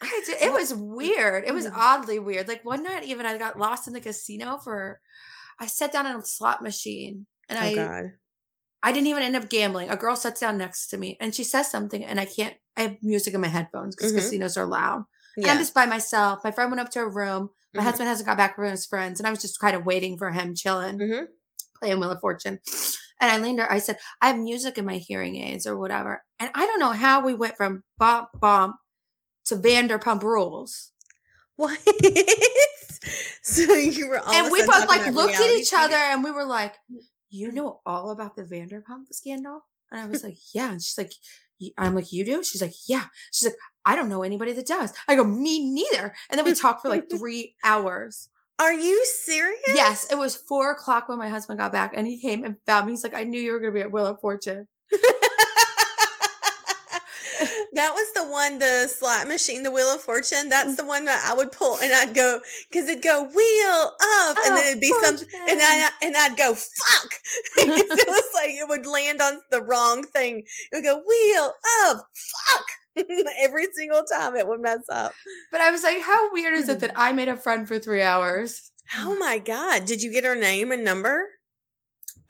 I 0.02 0.22
did, 0.26 0.42
it 0.42 0.52
was 0.52 0.74
weird. 0.74 1.44
It 1.46 1.54
was 1.54 1.66
Mm. 1.66 1.72
oddly 1.74 2.18
weird. 2.18 2.46
Like 2.48 2.64
one 2.64 2.82
night, 2.82 3.04
even 3.04 3.24
I 3.26 3.38
got 3.38 3.58
lost 3.58 3.86
in 3.88 3.94
the 3.94 4.00
casino 4.00 4.58
for. 4.58 5.00
I 5.60 5.66
sat 5.66 5.92
down 5.92 6.06
in 6.06 6.16
a 6.16 6.24
slot 6.24 6.62
machine 6.62 7.26
and 7.48 7.58
Oh 7.58 7.62
I 7.62 7.74
god. 7.74 8.04
I 8.82 8.92
didn't 8.92 9.06
even 9.06 9.22
end 9.22 9.36
up 9.36 9.48
gambling. 9.48 9.88
A 9.90 9.96
girl 9.96 10.14
sits 10.16 10.40
down 10.40 10.58
next 10.58 10.88
to 10.88 10.98
me 10.98 11.16
and 11.20 11.34
she 11.34 11.42
says 11.44 11.70
something, 11.70 12.04
and 12.04 12.20
I 12.20 12.26
can't. 12.26 12.54
I 12.76 12.82
have 12.82 12.96
music 13.02 13.32
in 13.34 13.40
my 13.40 13.48
headphones 13.48 13.94
because 13.96 14.12
Mhm. 14.12 14.16
casinos 14.16 14.56
are 14.56 14.66
loud. 14.66 15.04
Yeah. 15.36 15.52
I'm 15.52 15.58
just 15.58 15.74
by 15.74 15.86
myself. 15.86 16.40
My 16.44 16.50
friend 16.50 16.70
went 16.70 16.80
up 16.80 16.90
to 16.90 16.98
her 17.00 17.08
room. 17.08 17.50
My 17.72 17.80
Mhm. 17.80 17.84
husband 17.86 18.08
hasn't 18.08 18.26
got 18.26 18.36
back 18.36 18.56
from 18.56 18.70
his 18.70 18.84
friends, 18.86 19.18
and 19.20 19.26
I 19.26 19.30
was 19.30 19.40
just 19.40 19.58
kind 19.58 19.74
of 19.74 19.86
waiting 19.86 20.18
for 20.18 20.30
him, 20.30 20.54
chilling, 20.54 20.98
Mhm. 20.98 21.26
playing 21.78 21.98
Wheel 22.00 22.10
of 22.10 22.20
Fortune. 22.20 22.60
And 23.20 23.30
I 23.30 23.38
leaned 23.38 23.58
her. 23.60 23.70
I 23.72 23.78
said, 23.78 23.98
"I 24.20 24.28
have 24.28 24.38
music 24.38 24.76
in 24.76 24.84
my 24.84 24.98
hearing 24.98 25.36
aids 25.36 25.66
or 25.66 25.76
whatever." 25.78 26.24
And 26.38 26.50
I 26.54 26.66
don't 26.66 26.78
know 26.80 26.90
how 26.92 27.20
we 27.24 27.32
went 27.34 27.56
from 27.56 27.84
bump 27.96 28.28
bump 28.34 28.76
to 29.46 29.56
Vanderpump 29.56 30.22
Rules, 30.22 30.90
What? 31.56 31.78
so 33.42 33.74
you 33.74 34.08
were 34.08 34.18
all 34.18 34.32
and 34.32 34.50
we 34.50 34.64
both 34.66 34.88
like 34.88 35.12
looked 35.12 35.34
at 35.34 35.50
each 35.50 35.72
other, 35.74 35.96
and 35.96 36.24
we 36.24 36.30
were 36.30 36.44
like, 36.44 36.74
"You 37.30 37.52
know 37.52 37.80
all 37.84 38.10
about 38.10 38.36
the 38.36 38.42
Vanderpump 38.42 39.12
scandal?" 39.12 39.64
And 39.90 40.00
I 40.00 40.06
was 40.06 40.24
like, 40.24 40.36
"Yeah." 40.54 40.70
And 40.70 40.82
she's 40.82 40.98
like, 40.98 41.12
"I'm 41.78 41.94
like, 41.94 42.12
you 42.12 42.24
do?" 42.24 42.42
She's 42.42 42.62
like, 42.62 42.74
"Yeah." 42.86 43.04
She's 43.32 43.48
like, 43.48 43.58
"I 43.84 43.96
don't 43.96 44.08
know 44.08 44.22
anybody 44.22 44.52
that 44.52 44.66
does." 44.66 44.92
I 45.08 45.16
go, 45.16 45.24
"Me 45.24 45.72
neither." 45.72 46.14
And 46.30 46.38
then 46.38 46.44
we 46.44 46.54
talked 46.54 46.82
for 46.82 46.88
like 46.88 47.10
three 47.16 47.56
hours. 47.64 48.28
Are 48.60 48.72
you 48.72 49.04
serious? 49.04 49.60
Yes, 49.68 50.12
it 50.12 50.16
was 50.16 50.36
four 50.36 50.70
o'clock 50.70 51.08
when 51.08 51.18
my 51.18 51.28
husband 51.28 51.58
got 51.58 51.72
back, 51.72 51.92
and 51.96 52.06
he 52.06 52.20
came 52.20 52.44
and 52.44 52.56
found 52.66 52.86
me. 52.86 52.92
He's 52.92 53.04
like, 53.04 53.14
"I 53.14 53.24
knew 53.24 53.40
you 53.40 53.52
were 53.52 53.60
going 53.60 53.72
to 53.72 53.78
be 53.78 53.82
at 53.82 53.92
Wheel 53.92 54.06
of 54.06 54.20
Fortune." 54.20 54.68
That 57.74 57.94
was 57.94 58.12
the 58.14 58.28
one, 58.28 58.58
the 58.58 58.88
slot 58.88 59.28
machine, 59.28 59.62
the 59.62 59.70
Wheel 59.70 59.94
of 59.94 60.00
Fortune. 60.00 60.48
That's 60.48 60.72
mm. 60.72 60.76
the 60.76 60.84
one 60.84 61.04
that 61.04 61.24
I 61.24 61.34
would 61.34 61.52
pull, 61.52 61.78
and 61.82 61.92
I'd 61.92 62.14
go 62.14 62.40
because 62.70 62.88
it'd 62.88 63.02
go 63.02 63.22
wheel 63.22 63.92
up, 64.02 64.36
and 64.44 64.52
oh, 64.52 64.56
then 64.56 64.64
Oh, 64.64 64.68
it'd 64.68 64.80
be 64.80 64.94
something, 65.02 65.28
and 65.48 65.60
I 65.60 65.90
and 66.02 66.16
I'd 66.16 66.36
go 66.36 66.54
fuck. 66.54 67.10
it 67.56 68.08
was 68.08 68.30
like 68.34 68.50
it 68.50 68.68
would 68.68 68.86
land 68.86 69.20
on 69.20 69.40
the 69.50 69.62
wrong 69.62 70.04
thing. 70.04 70.44
It 70.72 70.76
would 70.76 70.84
go 70.84 71.02
wheel 71.06 71.52
up, 71.86 72.06
fuck. 72.14 72.66
Every 73.40 73.66
single 73.74 74.04
time 74.04 74.36
it 74.36 74.46
would 74.46 74.60
mess 74.60 74.84
up. 74.88 75.12
But 75.50 75.60
I 75.60 75.70
was 75.70 75.82
like, 75.82 76.00
"How 76.00 76.32
weird 76.32 76.54
is 76.54 76.68
it 76.68 76.80
that 76.80 76.90
mm. 76.90 76.98
I 76.98 77.12
made 77.12 77.28
a 77.28 77.36
friend 77.36 77.66
for 77.66 77.78
three 77.78 78.02
hours?" 78.02 78.70
Oh 78.98 79.16
my 79.18 79.38
god! 79.38 79.84
Did 79.86 80.02
you 80.02 80.12
get 80.12 80.24
her 80.24 80.36
name 80.36 80.70
and 80.72 80.84
number? 80.84 81.28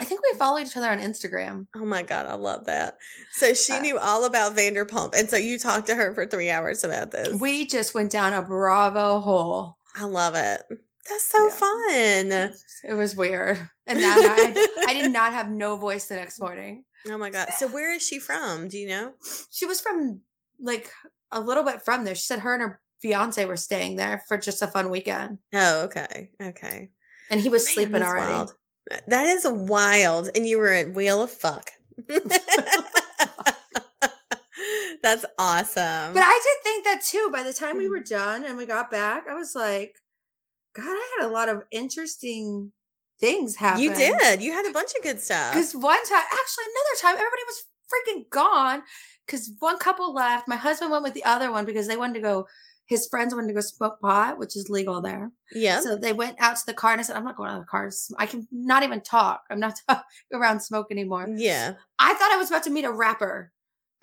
I 0.00 0.04
think 0.04 0.20
we 0.22 0.36
followed 0.38 0.66
each 0.66 0.76
other 0.76 0.88
on 0.90 0.98
Instagram. 0.98 1.66
Oh 1.76 1.84
my 1.84 2.02
god, 2.02 2.26
I 2.26 2.34
love 2.34 2.66
that. 2.66 2.98
So 3.32 3.54
she 3.54 3.74
Uh, 3.74 3.80
knew 3.80 3.98
all 3.98 4.24
about 4.24 4.56
Vanderpump, 4.56 5.14
and 5.16 5.30
so 5.30 5.36
you 5.36 5.58
talked 5.58 5.86
to 5.86 5.94
her 5.94 6.14
for 6.14 6.26
three 6.26 6.50
hours 6.50 6.82
about 6.84 7.10
this. 7.12 7.38
We 7.40 7.66
just 7.66 7.94
went 7.94 8.10
down 8.10 8.32
a 8.32 8.42
Bravo 8.42 9.20
hole. 9.20 9.78
I 9.96 10.04
love 10.04 10.34
it. 10.34 10.62
That's 11.08 11.30
so 11.30 11.44
Yeah. 11.46 11.54
fun. 11.54 12.54
It 12.84 12.94
was 12.94 13.14
weird, 13.14 13.68
and 13.86 14.00
that 14.00 14.54
night 14.56 14.68
I 14.88 14.94
did 14.94 15.12
not 15.12 15.32
have 15.32 15.48
no 15.50 15.76
voice 15.76 16.06
the 16.06 16.16
next 16.16 16.40
morning. 16.40 16.84
Oh 17.08 17.18
my 17.18 17.30
god. 17.30 17.50
So 17.58 17.68
where 17.68 17.92
is 17.94 18.02
she 18.06 18.18
from? 18.18 18.68
Do 18.68 18.78
you 18.78 18.88
know? 18.88 19.12
She 19.50 19.66
was 19.66 19.80
from 19.80 20.22
like 20.60 20.90
a 21.30 21.40
little 21.40 21.62
bit 21.62 21.82
from 21.84 22.04
there. 22.04 22.14
She 22.14 22.24
said 22.24 22.40
her 22.40 22.54
and 22.54 22.62
her 22.62 22.80
fiance 23.00 23.44
were 23.44 23.56
staying 23.56 23.96
there 23.96 24.24
for 24.26 24.38
just 24.38 24.62
a 24.62 24.66
fun 24.66 24.88
weekend, 24.90 25.38
Oh, 25.52 25.82
okay. 25.82 26.30
Okay. 26.42 26.90
and 27.30 27.40
he 27.40 27.48
was 27.50 27.64
Man, 27.66 27.74
sleeping 27.74 28.02
already. 28.02 28.32
wild. 28.32 28.54
That 29.08 29.26
is 29.26 29.46
wild. 29.48 30.30
And 30.34 30.46
you 30.46 30.58
were 30.58 30.72
at 30.72 30.92
Wheel 30.94 31.22
of 31.22 31.30
Fuck. 31.30 31.70
That's 35.02 35.24
awesome. 35.38 36.14
But 36.14 36.22
I 36.24 36.40
did 36.42 36.62
think 36.64 36.84
that 36.84 37.02
too. 37.02 37.28
By 37.32 37.42
the 37.42 37.52
time 37.52 37.76
we 37.76 37.84
Mhm. 37.86 37.90
were 37.90 38.00
done 38.00 38.44
and 38.44 38.56
we 38.56 38.64
got 38.66 38.90
back, 38.90 39.26
I 39.28 39.34
was 39.34 39.54
like, 39.54 39.96
God, 40.74 40.86
I 40.86 41.16
had 41.18 41.26
a 41.26 41.32
lot 41.32 41.48
of 41.48 41.62
interesting 41.70 42.72
things 43.20 43.56
happen. 43.56 43.82
you 43.82 43.94
did. 43.94 44.42
You 44.42 44.52
had 44.52 44.66
a 44.66 44.72
bunch 44.72 44.92
of 44.96 45.02
good 45.02 45.20
stuff. 45.20 45.52
Because 45.52 45.74
one 45.74 46.02
time, 46.06 46.24
actually, 46.24 46.64
another 46.64 47.00
time, 47.00 47.14
everybody 47.14 47.42
was 47.46 47.64
freaking 47.92 48.30
gone 48.30 48.82
because 49.26 49.50
one 49.60 49.78
couple 49.78 50.12
left. 50.14 50.48
My 50.48 50.56
husband 50.56 50.90
went 50.90 51.04
with 51.04 51.14
the 51.14 51.24
other 51.24 51.50
one 51.52 51.64
because 51.64 51.86
they 51.86 51.96
wanted 51.96 52.14
to 52.14 52.20
go, 52.20 52.46
his 52.86 53.06
friends 53.08 53.34
wanted 53.34 53.48
to 53.48 53.54
go 53.54 53.60
smoke 53.60 54.00
pot, 54.00 54.38
which 54.38 54.56
is 54.56 54.68
legal 54.68 55.00
there. 55.00 55.30
Yeah. 55.52 55.80
So 55.80 55.96
they 55.96 56.12
went 56.12 56.36
out 56.40 56.56
to 56.56 56.66
the 56.66 56.74
car 56.74 56.92
and 56.92 57.00
I 57.00 57.04
said, 57.04 57.16
I'm 57.16 57.24
not 57.24 57.36
going 57.36 57.50
out 57.50 57.54
to 57.54 57.60
the 57.60 57.66
cars. 57.66 58.10
I 58.18 58.26
can 58.26 58.46
not 58.52 58.82
even 58.82 59.00
talk. 59.00 59.42
I'm 59.50 59.60
not 59.60 59.78
around 60.32 60.60
smoke 60.60 60.88
anymore. 60.90 61.26
yeah. 61.36 61.74
I 61.98 62.14
thought 62.14 62.32
I 62.32 62.36
was 62.36 62.50
about 62.50 62.64
to 62.64 62.70
meet 62.70 62.84
a 62.84 62.92
rapper. 62.92 63.50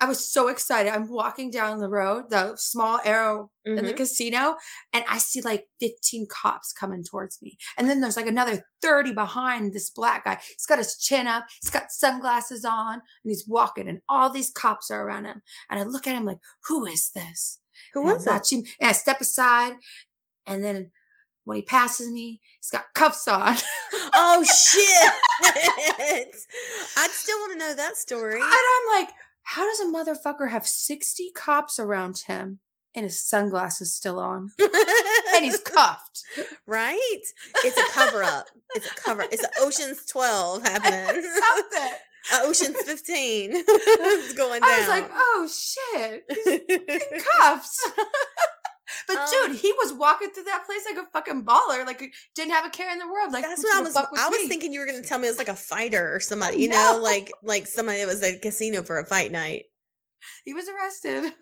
I 0.00 0.06
was 0.06 0.28
so 0.28 0.48
excited. 0.48 0.90
I'm 0.92 1.08
walking 1.08 1.48
down 1.52 1.78
the 1.78 1.88
road, 1.88 2.28
the 2.28 2.56
small 2.56 2.98
arrow 3.04 3.52
in 3.64 3.76
the 3.76 3.92
Mhm. 3.92 3.96
casino, 3.98 4.56
and 4.92 5.04
I 5.08 5.18
see 5.18 5.40
like 5.42 5.68
15 5.78 6.26
cops 6.28 6.72
coming 6.72 7.04
towards 7.04 7.40
me. 7.40 7.56
And 7.78 7.88
then 7.88 8.00
there's 8.00 8.16
like 8.16 8.26
another 8.26 8.64
30 8.80 9.12
behind 9.12 9.72
this 9.72 9.90
black 9.90 10.24
guy. 10.24 10.40
He's 10.42 10.66
got 10.66 10.78
his 10.78 10.96
chin 10.98 11.28
up, 11.28 11.44
he's 11.60 11.70
got 11.70 11.92
sunglasses 11.92 12.64
on, 12.64 12.94
and 12.94 13.00
he's 13.30 13.46
walking, 13.46 13.86
and 13.88 14.00
all 14.08 14.28
these 14.28 14.50
cops 14.50 14.90
are 14.90 15.06
around 15.06 15.26
him. 15.26 15.40
And 15.70 15.78
I 15.78 15.84
look 15.84 16.08
at 16.08 16.16
him 16.16 16.24
like, 16.24 16.38
who 16.66 16.84
is 16.84 17.10
this? 17.14 17.60
Who 17.94 18.02
was 18.02 18.24
that? 18.24 18.50
him, 18.52 18.64
and 18.80 18.88
I 18.88 18.92
step 18.92 19.20
aside, 19.20 19.74
and 20.46 20.62
then 20.64 20.90
when 21.44 21.56
he 21.56 21.62
passes 21.62 22.10
me, 22.10 22.40
he's 22.60 22.70
got 22.70 22.84
cuffs 22.94 23.26
on. 23.28 23.56
Oh 24.14 24.44
shit. 24.44 25.12
I'd 26.96 27.10
still 27.10 27.38
want 27.38 27.52
to 27.52 27.58
know 27.58 27.74
that 27.74 27.96
story. 27.96 28.34
And 28.34 28.42
I'm 28.44 29.00
like, 29.00 29.08
how 29.42 29.64
does 29.64 29.80
a 29.80 29.86
motherfucker 29.86 30.50
have 30.50 30.66
60 30.66 31.30
cops 31.34 31.78
around 31.78 32.18
him 32.26 32.58
and 32.94 33.04
his 33.04 33.20
sunglasses 33.20 33.94
still 33.94 34.18
on? 34.18 34.50
And 35.34 35.44
he's 35.46 35.58
cuffed. 35.60 36.24
right? 36.66 37.20
It's 37.64 37.78
a 37.78 37.92
cover 37.92 38.22
up. 38.22 38.46
It's 38.74 38.86
a 38.90 38.94
cover. 38.96 39.22
It's 39.32 39.42
an 39.42 39.50
Ocean's 39.60 40.04
12 40.06 40.62
happening. 40.62 41.22
Something. 41.22 41.92
Uh, 42.32 42.40
Ocean's 42.42 42.76
15. 42.82 43.50
it's 43.54 44.32
going 44.36 44.60
down. 44.60 44.70
I 44.70 44.78
was 44.80 44.88
like, 44.88 45.10
oh 45.12 45.48
shit. 45.50 46.24
He's 46.28 47.24
cuffs. 47.40 47.90
but 49.08 49.16
Um, 49.16 49.26
dude, 49.48 49.56
he 49.56 49.72
was 49.72 49.92
walking 49.92 50.30
through 50.30 50.44
that 50.44 50.64
place 50.66 50.82
like 50.88 51.04
a 51.04 51.08
fucking 51.10 51.44
baller. 51.44 51.84
Like 51.86 52.12
didn't 52.34 52.52
have 52.52 52.66
a 52.66 52.70
care 52.70 52.92
in 52.92 52.98
the 52.98 53.06
world. 53.08 53.32
Like 53.32 53.44
That's 53.44 53.62
what 53.64 53.74
I 53.76 53.80
was. 53.80 53.96
I 53.96 54.28
was 54.28 54.38
me? 54.42 54.48
thinking 54.48 54.72
you 54.72 54.80
were 54.80 54.86
going 54.86 55.02
to 55.02 55.08
tell 55.08 55.18
me 55.18 55.26
it 55.26 55.30
was 55.32 55.38
like 55.38 55.48
a 55.48 55.56
fighter 55.56 56.14
or 56.14 56.20
somebody. 56.20 56.58
You 56.58 56.68
know, 56.68 57.00
like 57.02 57.32
like 57.42 57.66
somebody 57.66 57.98
that 57.98 58.06
was 58.06 58.22
at 58.22 58.34
a 58.34 58.38
casino 58.38 58.82
for 58.82 58.98
a 58.98 59.06
fight 59.06 59.32
night. 59.32 59.64
he 60.44 60.54
was 60.54 60.66
arrested. 60.68 61.32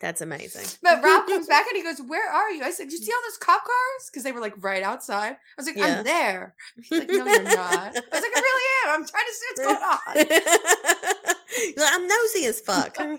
That's 0.00 0.20
amazing. 0.22 0.66
But 0.82 1.02
Rob 1.02 1.26
comes 1.26 1.46
back 1.46 1.66
and 1.68 1.76
he 1.76 1.82
goes, 1.82 2.00
"Where 2.08 2.30
are 2.32 2.50
you?" 2.50 2.62
I 2.64 2.70
said, 2.70 2.90
you 2.90 2.98
see 2.98 3.12
all 3.12 3.18
those 3.28 3.36
cop 3.38 3.60
cars? 3.62 4.10
Because 4.10 4.22
they 4.24 4.32
were 4.32 4.40
like 4.40 4.54
right 4.62 4.82
outside." 4.82 5.32
I 5.32 5.36
was 5.58 5.66
like, 5.66 5.76
Yeah. 5.76 5.98
"I'm 5.98 6.04
there." 6.04 6.54
He's 6.82 6.98
like, 7.00 7.08
"No, 7.10 7.24
you're 7.26 7.42
not." 7.42 7.54
I 7.54 7.90
was 7.90 8.22
like, 8.22 8.36
"I 8.36 8.40
really 8.40 8.64
am. 8.84 9.00
I'm 9.00 9.06
trying 9.06 9.26
to 9.26 9.34
see 9.34 9.46
what's 9.50 9.66
going 9.66 9.82
on." 9.82 11.36
Like, 11.76 11.92
I'm 11.92 12.06
nosy 12.06 12.46
as 12.46 12.60
fuck. 12.60 12.96
um, 13.00 13.18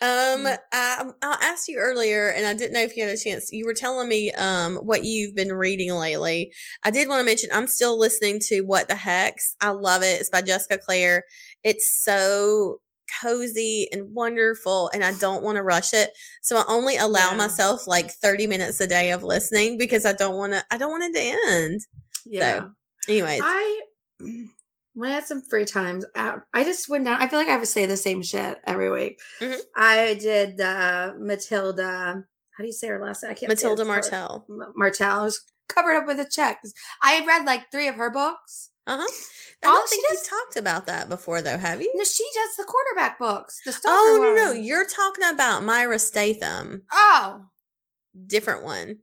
Mm. 0.00 0.56
I, 0.72 1.04
I 1.22 1.36
asked 1.42 1.66
you 1.66 1.76
earlier, 1.78 2.28
and 2.28 2.46
I 2.46 2.54
didn't 2.54 2.72
know 2.72 2.80
if 2.82 2.96
you 2.96 3.02
had 3.04 3.12
a 3.12 3.16
chance. 3.18 3.50
You 3.52 3.66
were 3.66 3.74
telling 3.74 4.08
me 4.08 4.30
um 4.32 4.76
what 4.76 5.04
you've 5.04 5.34
been 5.34 5.52
reading 5.52 5.92
lately. 5.92 6.52
I 6.84 6.92
did 6.92 7.08
want 7.08 7.18
to 7.20 7.24
mention 7.26 7.50
I'm 7.52 7.66
still 7.66 7.98
listening 7.98 8.38
to 8.44 8.60
What 8.60 8.86
the 8.88 8.94
Hex. 8.94 9.56
I 9.60 9.70
love 9.70 10.02
it. 10.04 10.20
It's 10.20 10.30
by 10.30 10.40
Jessica 10.40 10.78
Clare. 10.78 11.24
It's 11.64 11.90
so 12.02 12.80
cozy 13.20 13.88
and 13.92 14.12
wonderful, 14.14 14.90
and 14.94 15.04
I 15.04 15.12
don't 15.14 15.42
want 15.42 15.56
to 15.56 15.62
rush 15.62 15.92
it. 15.94 16.10
So 16.42 16.56
I 16.56 16.64
only 16.68 16.96
allow 16.96 17.30
Yeah. 17.30 17.36
myself 17.36 17.86
like 17.86 18.10
30 18.10 18.46
minutes 18.46 18.80
a 18.80 18.86
day 18.86 19.10
of 19.12 19.22
listening 19.22 19.78
because 19.78 20.04
I 20.06 20.12
don't 20.12 20.36
want 20.36 20.52
to. 20.52 20.64
I 20.70 20.78
don't 20.78 20.90
want 20.90 21.04
it 21.04 21.14
to 21.14 21.52
end. 21.52 21.80
Yeah. 22.26 22.66
Anyways, 23.08 23.40
I 23.42 23.80
when 24.20 25.10
I 25.10 25.14
had 25.14 25.26
some 25.26 25.42
free 25.42 25.64
times, 25.64 26.04
I, 26.16 26.38
I 26.52 26.64
just 26.64 26.88
went 26.88 27.04
down. 27.04 27.20
I 27.22 27.28
feel 27.28 27.38
like 27.38 27.48
I 27.48 27.56
would 27.56 27.68
say 27.68 27.86
the 27.86 27.96
same 27.96 28.22
shit 28.22 28.58
every 28.66 28.90
week. 28.90 29.20
Mhm. 29.40 29.58
I 29.76 30.14
did 30.20 30.60
uh, 30.60 31.12
Matilda. 31.18 32.24
How 32.56 32.62
do 32.64 32.66
you 32.66 32.72
say 32.72 32.88
her 32.88 33.00
last 33.00 33.22
name? 33.22 33.30
I 33.30 33.34
can't. 33.34 33.48
Matilda. 33.48 33.84
Martel. 33.84 34.44
Martel. 34.74 35.20
I 35.20 35.22
was 35.22 35.40
covered 35.68 35.94
up 35.94 36.06
with 36.06 36.18
a 36.18 36.28
check. 36.28 36.60
I 37.02 37.12
had 37.12 37.26
read 37.26 37.46
like 37.46 37.70
three 37.70 37.86
of 37.86 37.94
her 37.94 38.10
books. 38.10 38.70
Uh 38.88 38.96
huh. 38.96 39.06
I 39.62 39.66
don't 39.66 39.88
she 39.88 39.96
think 39.96 40.06
you've 40.12 40.26
talked 40.28 40.56
about 40.56 40.86
that 40.86 41.08
before, 41.08 41.42
though, 41.42 41.58
have 41.58 41.82
you? 41.82 41.92
No, 41.94 42.04
she 42.04 42.24
does 42.34 42.56
the 42.56 42.64
quarterback 42.64 43.18
books. 43.18 43.60
The 43.64 43.76
Oh 43.86 44.18
no, 44.22 44.34
no, 44.34 44.52
you're 44.52 44.86
talking 44.86 45.24
about 45.32 45.64
Myra 45.64 45.98
Statham, 45.98 46.82
Oh, 46.92 47.46
different 48.26 48.62
one. 48.64 48.98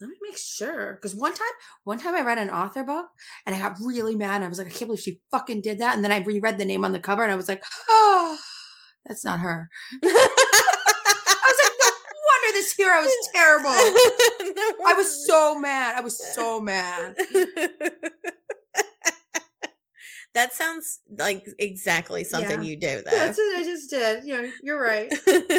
let 0.00 0.08
me 0.10 0.16
make 0.22 0.36
sure. 0.36 0.94
Because 0.94 1.14
one 1.14 1.32
time, 1.32 1.48
one 1.84 1.98
time 1.98 2.14
I 2.14 2.20
read 2.20 2.38
an 2.38 2.50
author 2.50 2.84
book 2.84 3.06
and 3.46 3.54
I 3.56 3.58
got 3.58 3.78
really 3.80 4.14
mad. 4.14 4.42
I 4.42 4.48
was 4.48 4.58
like, 4.58 4.66
I 4.66 4.70
can't 4.70 4.88
believe 4.88 5.00
she 5.00 5.20
fucking 5.30 5.62
did 5.62 5.78
that. 5.78 5.94
And 5.96 6.04
then 6.04 6.12
I 6.12 6.18
reread 6.18 6.58
the 6.58 6.64
name 6.64 6.84
on 6.84 6.92
the 6.92 7.00
cover 7.00 7.22
and 7.22 7.32
I 7.32 7.36
was 7.36 7.48
like, 7.48 7.64
oh, 7.88 8.38
that's 9.06 9.24
not 9.24 9.40
her. 9.40 9.70
I 10.02 10.06
was 10.06 11.58
like, 11.62 11.78
no 11.80 11.90
wonder 12.28 12.58
this 12.58 12.72
hero 12.72 13.00
was 13.00 13.28
terrible. 13.34 13.70
I 14.86 14.94
was 14.96 15.26
so 15.26 15.58
mad. 15.58 15.96
I 15.96 16.00
was 16.02 16.34
so 16.34 16.60
mad. 16.60 17.16
That 20.34 20.52
sounds 20.54 21.00
like 21.18 21.46
exactly 21.58 22.24
something 22.24 22.62
Yeah. 22.62 22.68
you 22.70 22.76
do, 22.76 23.02
though. 23.04 23.10
That's 23.10 23.38
what 23.38 23.58
I 23.58 23.62
just 23.64 23.90
did. 23.90 24.24
You 24.24 24.42
know, 24.42 24.50
you're 24.62 24.80
right, 24.80 25.12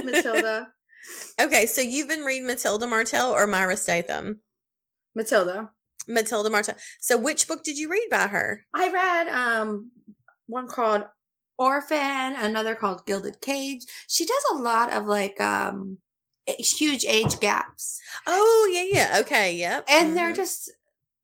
Matilda. 0.04 0.68
okay, 1.40 1.66
so 1.66 1.82
you've 1.82 2.08
been 2.08 2.22
reading 2.24 2.48
Matilda 2.48 2.88
Martel 2.88 3.32
or 3.32 3.46
Myra 3.46 3.78
Statham? 3.78 4.40
Matilda. 5.16 5.70
Matilda 6.08 6.50
Martel. 6.50 6.76
So 7.00 7.18
which 7.18 7.48
book 7.48 7.64
did 7.64 7.78
you 7.78 7.90
read 7.90 8.08
by 8.10 8.28
her? 8.28 8.66
I 8.74 8.90
read 8.90 9.28
um 9.30 9.92
one 10.48 10.68
called 10.68 11.04
Orphan, 11.58 12.36
another 12.36 12.76
called 12.76 13.06
Gilded 13.06 13.40
Cage. 13.42 13.84
She 14.08 14.26
does 14.26 14.44
a 14.54 14.56
lot 14.56 14.92
of 14.92 15.06
like 15.06 15.40
um 15.40 16.00
huge 16.48 17.06
age 17.06 17.40
gaps. 17.40 18.02
Oh 18.28 18.70
yeah, 18.74 18.84
yeah. 18.92 19.20
Okay, 19.22 19.56
yep. 19.56 19.86
And 19.88 20.18
they're 20.18 20.34
Mhm. 20.34 20.38
just 20.38 20.72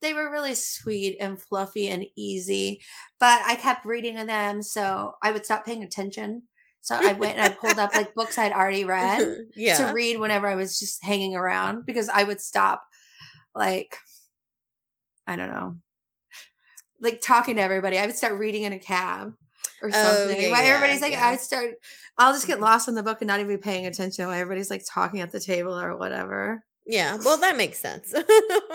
they 0.02 0.14
were 0.14 0.32
really 0.32 0.56
sweet 0.56 1.18
and 1.20 1.42
fluffy 1.42 1.90
and 1.90 2.06
easy. 2.16 2.82
But 3.20 3.42
I 3.46 3.56
kept 3.56 3.86
reading 3.86 4.16
them, 4.26 4.62
so 4.62 5.16
I 5.22 5.32
would 5.32 5.46
stop 5.46 5.66
paying 5.66 5.84
attention. 5.84 6.44
So 6.82 6.96
I 6.96 7.14
went 7.14 7.38
and 7.38 7.42
I 7.42 7.50
pulled 7.50 7.78
up 7.78 7.94
like 7.94 8.16
books 8.16 8.38
I'd 8.38 8.54
already 8.54 8.86
read 8.86 9.38
yeah. 9.56 9.76
to 9.76 9.94
read 9.94 10.20
whenever 10.20 10.48
I 10.48 10.56
was 10.56 10.80
just 10.80 11.04
hanging 11.04 11.36
around 11.36 11.86
because 11.86 12.10
I 12.10 12.24
would 12.24 12.42
stop 12.42 12.84
like 13.54 13.98
I 15.28 15.36
don't 15.36 15.52
know. 15.52 15.76
Like 17.02 17.22
talking 17.22 17.58
to 17.58 17.62
everybody. 17.62 18.00
I 18.00 18.06
would 18.06 18.16
start 18.16 18.40
reading 18.40 18.64
in 18.64 18.74
a 18.74 18.80
cab 18.80 19.34
or 19.82 19.90
Oh, 19.90 19.92
something. 19.92 20.42
yeah, 20.42 20.52
While 20.52 20.66
everybody's 20.66 21.02
like 21.02 21.12
yeah. 21.12 21.28
I'd 21.28 21.42
start 21.42 21.76
I'll 22.18 22.34
just 22.34 22.48
get 22.48 22.56
mm-hmm. 22.56 22.64
lost 22.64 22.88
in 22.88 22.96
the 22.96 23.04
book 23.04 23.22
and 23.22 23.28
not 23.28 23.40
even 23.40 23.56
be 23.56 23.62
paying 23.62 23.86
attention 23.86 24.26
while 24.26 24.36
everybody's 24.36 24.70
like 24.70 24.84
talking 24.90 25.22
at 25.22 25.32
the 25.32 25.40
table 25.40 25.78
or 25.78 25.98
whatever. 25.98 26.64
Yeah, 26.92 27.18
well, 27.24 27.38
that 27.38 27.56
makes 27.56 27.78
sense. 27.78 28.12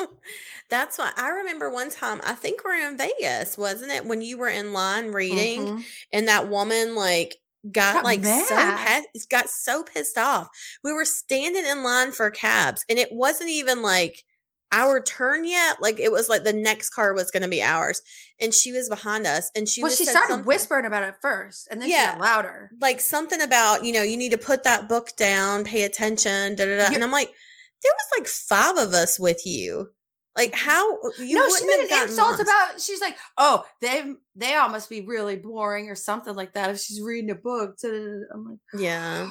That's 0.70 0.98
why 0.98 1.10
I 1.16 1.28
remember 1.30 1.68
one 1.68 1.90
time, 1.90 2.20
I 2.24 2.34
think 2.34 2.64
we're 2.64 2.74
in 2.88 2.96
Vegas, 2.96 3.58
wasn't 3.58 3.90
it? 3.92 4.06
When 4.06 4.22
you 4.22 4.38
were 4.38 4.48
in 4.48 4.72
line 4.72 5.08
reading 5.12 5.66
Mhm. 5.66 5.84
and 6.12 6.28
that 6.28 6.48
woman 6.48 6.94
like 6.94 7.36
got, 7.70 7.94
Got 7.96 8.04
like 8.04 8.24
so 8.24 8.76
pissed, 8.76 9.28
got 9.30 9.48
so 9.50 9.82
pissed 9.82 10.16
off. 10.16 10.48
We 10.84 10.92
were 10.92 11.04
standing 11.04 11.66
in 11.66 11.82
line 11.82 12.12
for 12.12 12.30
cabs 12.30 12.84
and 12.88 12.98
it 12.98 13.10
wasn't 13.12 13.50
even 13.50 13.82
like 13.82 14.22
our 14.72 15.00
turn 15.02 15.44
yet. 15.44 15.82
Like 15.82 15.98
it 16.00 16.10
was 16.12 16.28
like 16.28 16.44
the 16.44 16.52
next 16.52 16.90
car 16.90 17.14
was 17.14 17.30
going 17.30 17.42
to 17.42 17.48
be 17.48 17.62
ours 17.62 18.00
and 18.40 18.54
she 18.54 18.70
was 18.72 18.88
behind 18.88 19.26
us 19.26 19.50
and 19.54 19.68
she 19.68 19.82
well, 19.82 19.90
she 19.92 20.04
started 20.04 20.28
something- 20.28 20.46
whispering 20.46 20.86
about 20.86 21.02
it 21.04 21.14
first, 21.20 21.68
and 21.70 21.80
then 21.80 21.88
she 21.88 21.94
Yeah. 21.94 22.12
got 22.12 22.20
louder. 22.20 22.70
like 22.80 23.00
something 23.00 23.40
about 23.42 23.84
you 23.84 23.92
know 23.92 24.02
you 24.02 24.16
need 24.16 24.30
to 24.32 24.38
put 24.38 24.62
that 24.64 24.88
book 24.88 25.14
down 25.16 25.64
pay 25.64 25.82
attention 25.82 26.54
da, 26.56 26.64
da, 26.64 26.76
da. 26.88 26.94
And 26.94 27.04
i'm 27.04 27.10
like 27.12 27.32
there 27.84 27.92
was 27.92 28.18
like 28.18 28.26
five 28.28 28.76
of 28.78 28.92
us 28.94 29.20
with 29.20 29.46
you 29.46 29.90
like 30.36 30.52
how 30.52 30.82
you 31.20 31.36
no, 31.36 31.48
she 31.56 31.64
made 31.64 31.86
an 31.92 32.02
insult 32.08 32.30
lost. 32.30 32.42
about. 32.42 32.80
She's 32.80 33.00
like, 33.00 33.16
"Oh, 33.38 33.64
they 33.80 34.04
they 34.34 34.54
all 34.56 34.68
must 34.68 34.90
be 34.90 35.02
really 35.02 35.36
boring 35.36 35.88
or 35.88 35.94
something 35.94 36.34
like 36.34 36.54
that." 36.54 36.70
If 36.70 36.80
she's 36.80 37.00
reading 37.00 37.30
a 37.30 37.36
book, 37.36 37.76
I'm 37.84 38.44
like, 38.50 38.58
yeah 38.82 39.30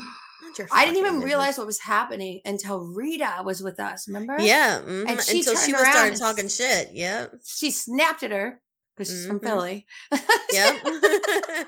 I 0.72 0.86
didn't 0.86 1.00
even 1.00 1.20
realize 1.20 1.58
what 1.58 1.68
was 1.68 1.80
happening 1.80 2.40
until 2.46 2.80
Rita 2.80 3.42
was 3.44 3.62
with 3.62 3.80
us. 3.82 4.08
Remember? 4.08 4.38
yeah 4.40 4.80
mhm, 4.80 5.10
And 5.10 5.20
she 5.22 5.40
until 5.40 5.58
she 5.58 5.74
was 5.74 5.82
started 5.82 6.16
talking 6.18 6.48
shit 6.48 6.90
Yeah. 6.94 7.26
She 7.46 7.72
snapped 7.72 8.24
at 8.24 8.32
her 8.32 8.62
because 8.96 9.10
she's 9.12 9.26
from 9.26 9.40
Mhm. 9.40 9.46
Philly. 9.46 9.86
yep 10.54 10.76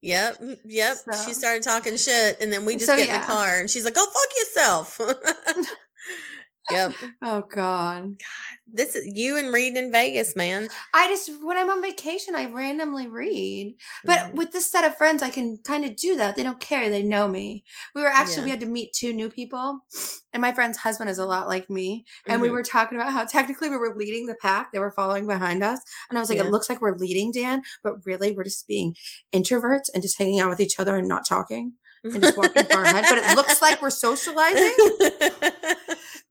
yep 0.00 0.36
yep 0.64 0.96
So- 1.10 1.24
she 1.26 1.34
started 1.34 1.62
talking 1.62 1.96
shit 1.96 2.40
and 2.40 2.52
then 2.52 2.64
we 2.64 2.74
just 2.74 2.86
So, 2.86 2.96
get 2.96 3.08
in 3.08 3.14
yeah. 3.14 3.20
the 3.20 3.26
car 3.26 3.58
and 3.58 3.68
she's 3.70 3.84
like 3.84 3.94
go 3.94 4.04
fuck 4.04 4.36
yourself 4.38 5.00
yep 6.70 6.92
oh 7.22 7.42
God! 7.42 8.16
this 8.72 8.94
is 8.96 9.06
you 9.14 9.36
and 9.36 9.52
reading 9.52 9.76
in 9.76 9.92
vegas 9.92 10.34
man 10.36 10.68
I 10.92 11.08
just 11.08 11.30
when 11.42 11.56
I'm 11.56 11.70
on 11.70 11.82
vacation, 11.82 12.34
I 12.34 12.46
randomly 12.46 13.06
read. 13.08 13.76
But 14.04 14.18
Mhm. 14.18 14.34
with 14.34 14.52
this 14.52 14.70
set 14.70 14.84
of 14.84 14.96
friends, 14.96 15.22
I 15.22 15.30
can 15.30 15.58
kind 15.64 15.84
of 15.84 15.96
do 15.96 16.16
that. 16.16 16.36
They 16.36 16.42
don't 16.42 16.60
care. 16.60 16.88
They 16.88 17.02
know 17.02 17.26
me. 17.28 17.64
We 17.94 18.02
were 18.02 18.08
actually 18.08 18.36
Yeah. 18.36 18.44
we 18.44 18.50
had 18.50 18.60
to 18.60 18.66
meet 18.66 18.92
two 18.92 19.12
new 19.12 19.28
people, 19.28 19.80
and 20.32 20.40
my 20.40 20.52
friend's 20.52 20.78
husband 20.78 21.10
is 21.10 21.18
a 21.18 21.26
lot 21.26 21.48
like 21.48 21.68
me. 21.68 22.04
And 22.26 22.40
we 22.40 22.48
Mhm. 22.48 22.52
were 22.52 22.62
talking 22.62 22.98
about 22.98 23.12
how 23.12 23.24
technically 23.60 23.68
we 23.70 23.76
were 23.76 23.94
leading 23.96 24.26
the 24.26 24.36
pack. 24.36 24.72
They 24.72 24.78
were 24.78 24.92
following 24.92 25.26
behind 25.26 25.62
us, 25.64 25.80
and 26.08 26.18
I 26.18 26.20
was 26.20 26.28
like, 26.30 26.38
Yeah. 26.38 26.44
"It 26.44 26.50
looks 26.50 26.68
like 26.68 26.80
we're 26.80 26.96
leading, 26.96 27.32
Dan, 27.32 27.62
but 27.82 28.04
really 28.06 28.32
we're 28.32 28.44
just 28.44 28.66
being 28.66 28.94
introverts 29.32 29.88
and 29.92 30.02
just 30.02 30.18
hanging 30.18 30.40
out 30.40 30.50
with 30.50 30.60
each 30.60 30.78
other 30.78 30.96
and 30.96 31.08
not 31.08 31.26
talking 31.26 31.74
and 32.04 32.22
just 32.22 32.36
walking 32.36 32.64
far 32.64 32.84
ahead. 32.84 33.04
But 33.08 33.18
it 33.18 33.34
looks 33.36 33.60
like 33.62 33.80
we're 33.82 33.90
socializing." 33.90 34.74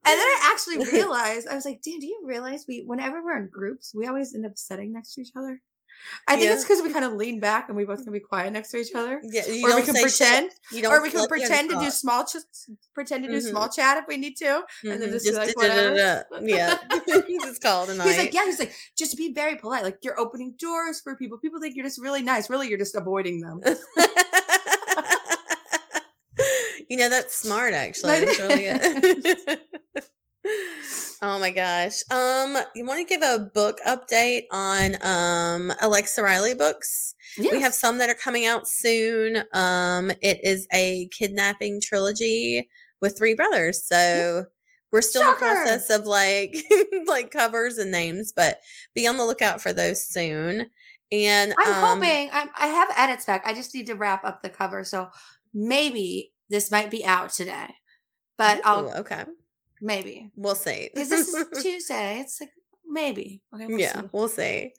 And 0.06 0.20
then 0.20 0.28
I 0.28 0.52
actually 0.54 0.80
realized, 0.92 1.48
I 1.48 1.56
was 1.56 1.64
like, 1.64 1.82
Dan, 1.82 2.00
do 2.00 2.06
you 2.08 2.22
realize 2.26 2.66
we, 2.68 2.84
whenever 2.86 3.24
we're 3.24 3.38
in 3.38 3.48
groups, 3.48 3.94
we 3.96 4.06
always 4.06 4.36
end 4.36 4.46
up 4.46 4.58
sitting 4.58 4.92
next 4.92 5.14
to 5.16 5.22
each 5.22 5.32
other? 5.34 5.62
I 6.28 6.34
think 6.36 6.48
Yeah. 6.48 6.56
it's 6.56 6.64
because 6.66 6.82
we 6.82 6.92
kind 6.92 7.06
of 7.06 7.14
lean 7.14 7.40
back 7.40 7.70
and 7.70 7.78
we 7.78 7.86
both 7.86 8.04
can 8.04 8.12
be 8.12 8.20
quiet 8.20 8.52
next 8.52 8.72
to 8.72 8.78
each 8.78 8.94
other. 8.94 9.22
Yeah, 9.24 9.46
you 9.48 9.66
or 9.66 9.74
we 9.78 9.84
can 9.84 9.96
pretend, 9.96 10.52
or 10.86 11.02
we 11.02 11.10
can 11.10 11.26
pretend 11.30 11.70
to 11.70 11.80
do 11.80 11.90
small, 11.90 12.26
ch- 12.26 12.36
pretend 12.94 13.24
to 13.24 13.30
do 13.30 13.38
Mhm. 13.38 13.50
small 13.50 13.70
chat 13.70 13.96
if 13.96 14.04
we 14.10 14.18
need 14.18 14.36
to. 14.40 14.64
and 14.84 15.02
then 15.02 15.10
Mhm, 15.10 15.14
just 15.14 15.26
be 15.26 15.32
like, 15.32 15.56
da-da-da-da. 15.56 16.40
Yeah, 16.42 16.78
just 17.46 17.62
called. 17.62 17.88
it 17.90 17.94
a 17.94 17.98
night. 17.98 18.08
He's 18.10 18.18
like, 18.18 18.34
yeah, 18.34 18.44
he's 18.44 18.60
like, 18.60 18.74
just 18.98 19.16
be 19.16 19.32
very 19.32 19.56
polite. 19.56 19.84
Like 19.84 20.00
you're 20.02 20.20
opening 20.20 20.56
doors 20.60 21.00
for 21.00 21.16
people. 21.16 21.38
People 21.38 21.62
think 21.62 21.78
you're 21.78 21.86
just 21.86 22.02
really 22.02 22.22
nice. 22.22 22.50
Really, 22.50 22.68
you're 22.68 22.78
just 22.78 22.96
avoiding 22.96 23.40
them. 23.40 23.62
you 26.94 27.00
know 27.00 27.10
that's 27.10 27.36
smart 27.36 27.74
actually. 27.74 28.24
That's 28.24 28.40
really 28.40 28.64
good. 28.66 29.60
oh 31.24 31.40
my 31.40 31.50
gosh. 31.50 32.04
Um, 32.12 32.56
you 32.76 32.86
want 32.86 33.00
to 33.00 33.12
give 33.12 33.24
a 33.24 33.50
book 33.52 33.80
update 33.88 34.44
on 34.52 34.96
um 35.02 35.74
Alexa 35.82 36.22
Riley 36.22 36.54
books? 36.54 37.16
We 37.40 37.62
have 37.62 37.74
some 37.74 37.98
that 37.98 38.12
are 38.12 38.14
coming 38.14 38.46
out 38.46 38.68
soon. 38.68 39.44
Um, 39.54 40.12
it 40.22 40.40
is 40.44 40.68
a 40.72 41.08
kidnapping 41.08 41.82
trilogy 41.82 42.70
with 43.02 43.18
three 43.18 43.34
brothers. 43.34 43.84
So 43.84 44.46
we're 44.92 45.02
still 45.02 45.24
in 45.24 45.30
the 45.30 45.34
process 45.34 45.90
of 45.90 46.06
like 46.06 46.56
like 47.08 47.32
covers 47.32 47.80
and 47.80 47.90
names, 47.90 48.34
but 48.36 48.60
be 48.94 49.08
on 49.08 49.18
the 49.18 49.26
lookout 49.26 49.64
for 49.64 49.74
those 49.74 50.06
soon. 50.06 50.68
And 51.12 51.56
I'm 51.58 51.74
um, 51.74 52.00
hoping 52.00 52.30
I'm, 52.32 52.50
I 52.56 52.68
have 52.68 52.90
edits 52.96 53.26
back. 53.26 53.42
I 53.48 53.56
just 53.56 53.74
need 53.74 53.88
to 53.88 53.96
wrap 53.96 54.24
up 54.24 54.44
the 54.44 54.50
cover, 54.50 54.84
so 54.84 55.10
maybe 55.54 56.33
this 56.54 56.70
might 56.70 56.92
be 56.92 57.04
out 57.04 57.32
today. 57.32 57.68
But 58.38 58.60
ooh, 58.60 58.62
I'll 58.64 58.98
okay. 59.00 59.26
maybe 59.82 60.32
We'll 60.36 60.56
see. 60.56 60.90
because 60.94 61.10
this 61.10 61.34
is 61.34 61.46
Tuesday. 61.64 62.20
It's 62.20 62.40
like 62.40 62.52
maybe. 62.86 63.42
Okay, 63.54 63.66
we'll 63.66 63.80
yeah, 63.80 64.02
see. 64.02 64.08
we'll 64.12 64.30
see. 64.30 64.74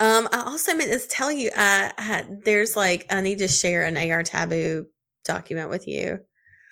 Um, 0.00 0.28
I 0.32 0.44
also 0.46 0.74
meant 0.74 0.90
to 0.90 1.08
tell 1.08 1.30
you, 1.30 1.50
uh, 1.50 1.90
I 1.96 2.02
had, 2.02 2.44
there's 2.44 2.76
like 2.76 3.06
I 3.10 3.20
need 3.20 3.38
to 3.38 3.48
share 3.48 3.84
an 3.84 3.96
AR 3.96 4.22
Taboo 4.22 4.86
document 5.24 5.68
with 5.70 5.86
you. 5.86 6.20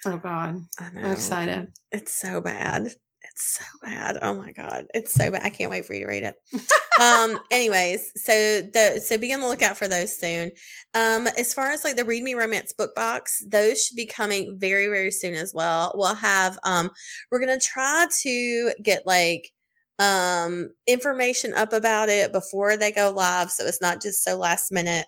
Oh 0.06 0.16
God, 0.16 0.60
I 0.78 0.90
know. 0.90 1.02
I'm 1.02 1.12
excited. 1.12 1.68
It's 1.92 2.14
so 2.14 2.40
bad. 2.40 2.86
It's 2.86 3.58
so 3.58 3.64
bad. 3.82 4.18
Oh 4.22 4.34
my 4.34 4.52
god, 4.52 4.86
it's 4.94 5.12
so 5.12 5.30
bad. 5.30 5.42
I 5.44 5.50
can't 5.50 5.70
wait 5.70 5.84
for 5.84 5.92
you 5.92 6.00
to 6.00 6.06
read 6.06 6.22
it. 6.22 6.34
um. 7.00 7.38
Anyways, 7.50 8.12
so 8.16 8.62
the 8.62 9.00
so 9.04 9.18
be 9.18 9.32
on 9.32 9.40
the 9.40 9.46
lookout 9.48 9.76
for 9.76 9.88
those 9.88 10.16
soon. 10.16 10.50
Um. 10.94 11.26
As 11.38 11.52
far 11.54 11.70
as 11.70 11.84
like 11.84 11.96
the 11.96 12.04
Read 12.04 12.22
Me 12.22 12.34
Romance 12.34 12.72
book 12.72 12.94
box, 12.94 13.44
those 13.48 13.84
should 13.84 13.96
be 13.96 14.06
coming 14.06 14.58
very 14.58 14.86
very 14.86 15.10
soon 15.10 15.34
as 15.34 15.52
well. 15.54 15.92
We'll 15.94 16.14
have 16.14 16.58
um. 16.64 16.90
We're 17.30 17.40
gonna 17.40 17.60
try 17.60 18.06
to 18.22 18.72
get 18.82 19.06
like 19.06 19.50
um 19.98 20.70
information 20.86 21.54
up 21.54 21.72
about 21.72 22.08
it 22.08 22.32
before 22.32 22.76
they 22.76 22.92
go 22.92 23.10
live, 23.10 23.50
so 23.50 23.64
it's 23.66 23.82
not 23.82 24.02
just 24.02 24.24
so 24.24 24.36
last 24.36 24.72
minute. 24.72 25.06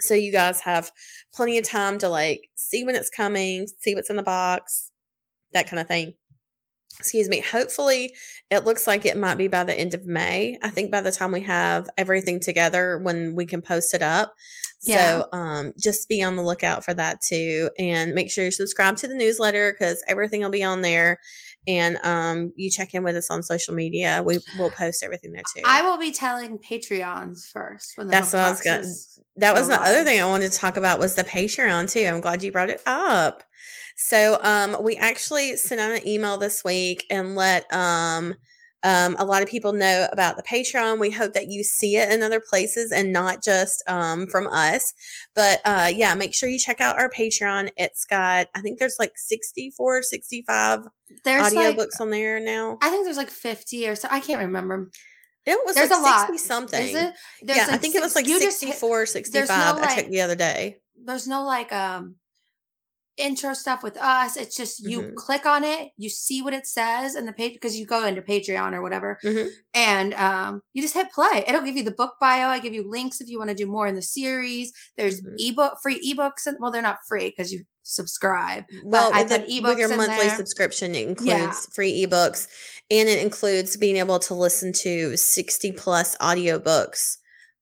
So 0.00 0.14
you 0.14 0.32
guys 0.32 0.60
have 0.60 0.92
plenty 1.34 1.58
of 1.58 1.64
time 1.64 1.98
to 1.98 2.08
like 2.08 2.48
see 2.56 2.84
when 2.84 2.94
it's 2.94 3.10
coming, 3.10 3.66
see 3.80 3.94
what's 3.94 4.10
in 4.10 4.16
the 4.16 4.22
box, 4.22 4.90
that 5.52 5.68
kind 5.68 5.80
of 5.80 5.88
thing 5.88 6.14
excuse 6.98 7.28
me 7.28 7.40
hopefully 7.40 8.14
it 8.50 8.64
looks 8.64 8.86
like 8.86 9.04
it 9.06 9.16
might 9.16 9.36
be 9.36 9.48
by 9.48 9.64
the 9.64 9.78
end 9.78 9.94
of 9.94 10.06
may 10.06 10.58
i 10.62 10.68
think 10.68 10.90
by 10.90 11.00
the 11.00 11.12
time 11.12 11.32
we 11.32 11.40
have 11.40 11.88
everything 11.96 12.40
together 12.40 12.98
when 12.98 13.34
we 13.34 13.46
can 13.46 13.62
post 13.62 13.94
it 13.94 14.02
up 14.02 14.34
Yeah. 14.82 15.20
so 15.20 15.28
um 15.32 15.72
just 15.78 16.08
be 16.08 16.22
on 16.22 16.36
the 16.36 16.42
lookout 16.42 16.84
for 16.84 16.94
that 16.94 17.20
too 17.20 17.70
and 17.78 18.14
make 18.14 18.30
sure 18.30 18.44
you 18.44 18.50
subscribe 18.50 18.96
to 18.98 19.08
the 19.08 19.14
newsletter 19.14 19.72
because 19.72 20.02
everything 20.08 20.40
will 20.42 20.50
be 20.50 20.64
on 20.64 20.82
there 20.82 21.18
and 21.66 21.98
um 22.02 22.52
you 22.56 22.70
check 22.70 22.94
in 22.94 23.04
with 23.04 23.14
us 23.16 23.30
on 23.30 23.42
social 23.42 23.74
media 23.74 24.22
we 24.24 24.38
will 24.58 24.70
post 24.70 25.02
everything 25.04 25.32
there 25.32 25.42
too 25.54 25.62
I 25.64 25.82
will 25.82 25.98
be 25.98 26.12
telling 26.12 26.58
Patreons 26.58 27.48
first. 27.52 27.92
When 27.96 28.08
That's 28.08 28.32
what 28.32 28.42
I 28.42 28.50
was 28.50 28.60
gonna- 28.62 28.86
that 29.36 29.54
was 29.54 29.68
the 29.68 29.80
other 29.80 30.02
thing 30.04 30.20
I 30.20 30.24
wanted 30.26 30.50
to 30.50 30.58
talk 30.58 30.76
about 30.76 30.98
was 30.98 31.14
the 31.14 31.22
Patreon 31.24 31.90
too. 31.90 32.04
I'm 32.06 32.20
glad 32.20 32.42
you 32.42 32.50
brought 32.50 32.70
it 32.70 32.80
up. 32.86 33.42
So 34.00 34.38
um 34.42 34.76
we 34.80 34.96
actually 34.96 35.56
sent 35.56 35.80
out 35.80 35.90
an 35.90 36.06
email 36.06 36.38
this 36.38 36.62
week 36.64 37.04
and 37.10 37.34
let 37.34 37.70
um 37.74 38.34
um 38.84 39.16
a 39.18 39.24
lot 39.24 39.42
of 39.42 39.48
people 39.48 39.72
know 39.72 40.06
about 40.12 40.36
the 40.36 40.42
Patreon. 40.44 41.00
We 41.00 41.10
hope 41.10 41.32
that 41.32 41.48
you 41.48 41.64
see 41.64 41.96
it 41.96 42.12
in 42.12 42.22
other 42.22 42.40
places 42.40 42.92
and 42.92 43.12
not 43.12 43.42
just 43.42 43.82
um 43.88 44.28
from 44.28 44.46
us. 44.46 44.94
But 45.34 45.60
uh 45.64 45.90
yeah, 45.92 46.14
make 46.14 46.32
sure 46.32 46.48
you 46.48 46.60
check 46.60 46.80
out 46.80 46.96
our 46.96 47.10
Patreon. 47.10 47.70
It's 47.76 48.04
got 48.04 48.46
I 48.54 48.60
think 48.60 48.78
there's 48.78 48.96
like 49.00 49.12
64, 49.16 50.02
65 50.02 50.86
There's 51.24 51.54
like, 51.54 51.78
on 52.00 52.10
there 52.10 52.38
now. 52.38 52.78
I 52.80 52.90
think 52.90 53.04
there's 53.04 53.16
like 53.16 53.30
50 53.30 53.88
or 53.88 53.96
so. 53.96 54.06
I 54.10 54.20
can't 54.20 54.40
remember. 54.40 54.90
It 55.44 55.58
was 55.64 55.74
There's 55.74 55.90
like 55.90 55.98
a 55.98 56.02
lot. 56.02 56.26
60 56.28 56.46
something. 56.46 56.82
Is 56.82 56.94
it? 56.94 57.14
There's 57.42 57.58
yeah, 57.58 57.66
I 57.70 57.78
think 57.78 57.96
it 57.96 58.02
was 58.02 58.14
like 58.14 58.28
you 58.28 58.38
just 58.38 58.60
hit- 58.60 58.74
64, 58.74 59.06
65 59.06 59.50
I 59.50 59.72
like- 59.72 60.08
the 60.08 60.20
other 60.20 60.36
day. 60.36 60.76
there's 61.04 61.26
no 61.26 61.42
like 61.42 61.72
um 61.72 62.16
intro 63.18 63.52
stuff 63.54 63.82
with 63.82 63.96
us. 63.96 64.36
It's 64.36 64.56
just 64.56 64.80
you 64.80 65.00
Mhm. 65.02 65.14
click 65.16 65.44
on 65.46 65.64
it, 65.64 65.90
you 65.96 66.08
see 66.08 66.40
what 66.42 66.54
it 66.54 66.66
says 66.66 67.14
in 67.14 67.26
the 67.26 67.32
page 67.32 67.52
because 67.54 67.76
you 67.78 67.84
go 67.86 68.06
into 68.06 68.22
Patreon 68.22 68.72
or 68.72 68.82
whatever, 68.82 69.18
Mhm. 69.24 69.50
and 69.74 70.14
um, 70.14 70.62
you 70.72 70.82
just 70.82 70.94
hit 70.94 71.12
play. 71.12 71.44
It'll 71.46 71.62
give 71.62 71.76
you 71.76 71.82
the 71.84 71.90
book 71.90 72.14
bio. 72.20 72.48
I 72.48 72.58
give 72.58 72.74
you 72.74 72.88
links 72.88 73.20
if 73.20 73.28
you 73.28 73.38
want 73.38 73.50
to 73.50 73.56
do 73.56 73.66
more 73.66 73.86
in 73.86 73.94
the 73.94 74.02
series. 74.02 74.72
There's 74.96 75.20
Mhm. 75.20 75.34
ebook 75.38 75.74
free 75.82 76.00
ebooks, 76.14 76.46
and 76.46 76.56
well, 76.60 76.70
they're 76.70 76.82
not 76.82 76.98
free 77.08 77.28
because 77.30 77.52
you 77.52 77.64
subscribe. 77.82 78.64
Well, 78.84 79.10
I 79.14 79.22
with, 79.22 79.30
put 79.30 79.40
with 79.42 79.50
ebooks 79.50 79.78
your 79.78 79.90
in 79.90 79.96
monthly 79.96 80.26
there. 80.28 80.36
subscription, 80.36 80.94
it 80.94 81.08
includes 81.08 81.30
Yeah. 81.30 81.52
free 81.72 82.04
ebooks 82.06 82.46
and 82.90 83.08
it 83.08 83.22
includes 83.22 83.76
being 83.78 83.96
able 83.96 84.18
to 84.18 84.34
listen 84.34 84.72
to 84.74 85.16
60 85.16 85.72
plus 85.72 86.14
audiobooks 86.18 87.16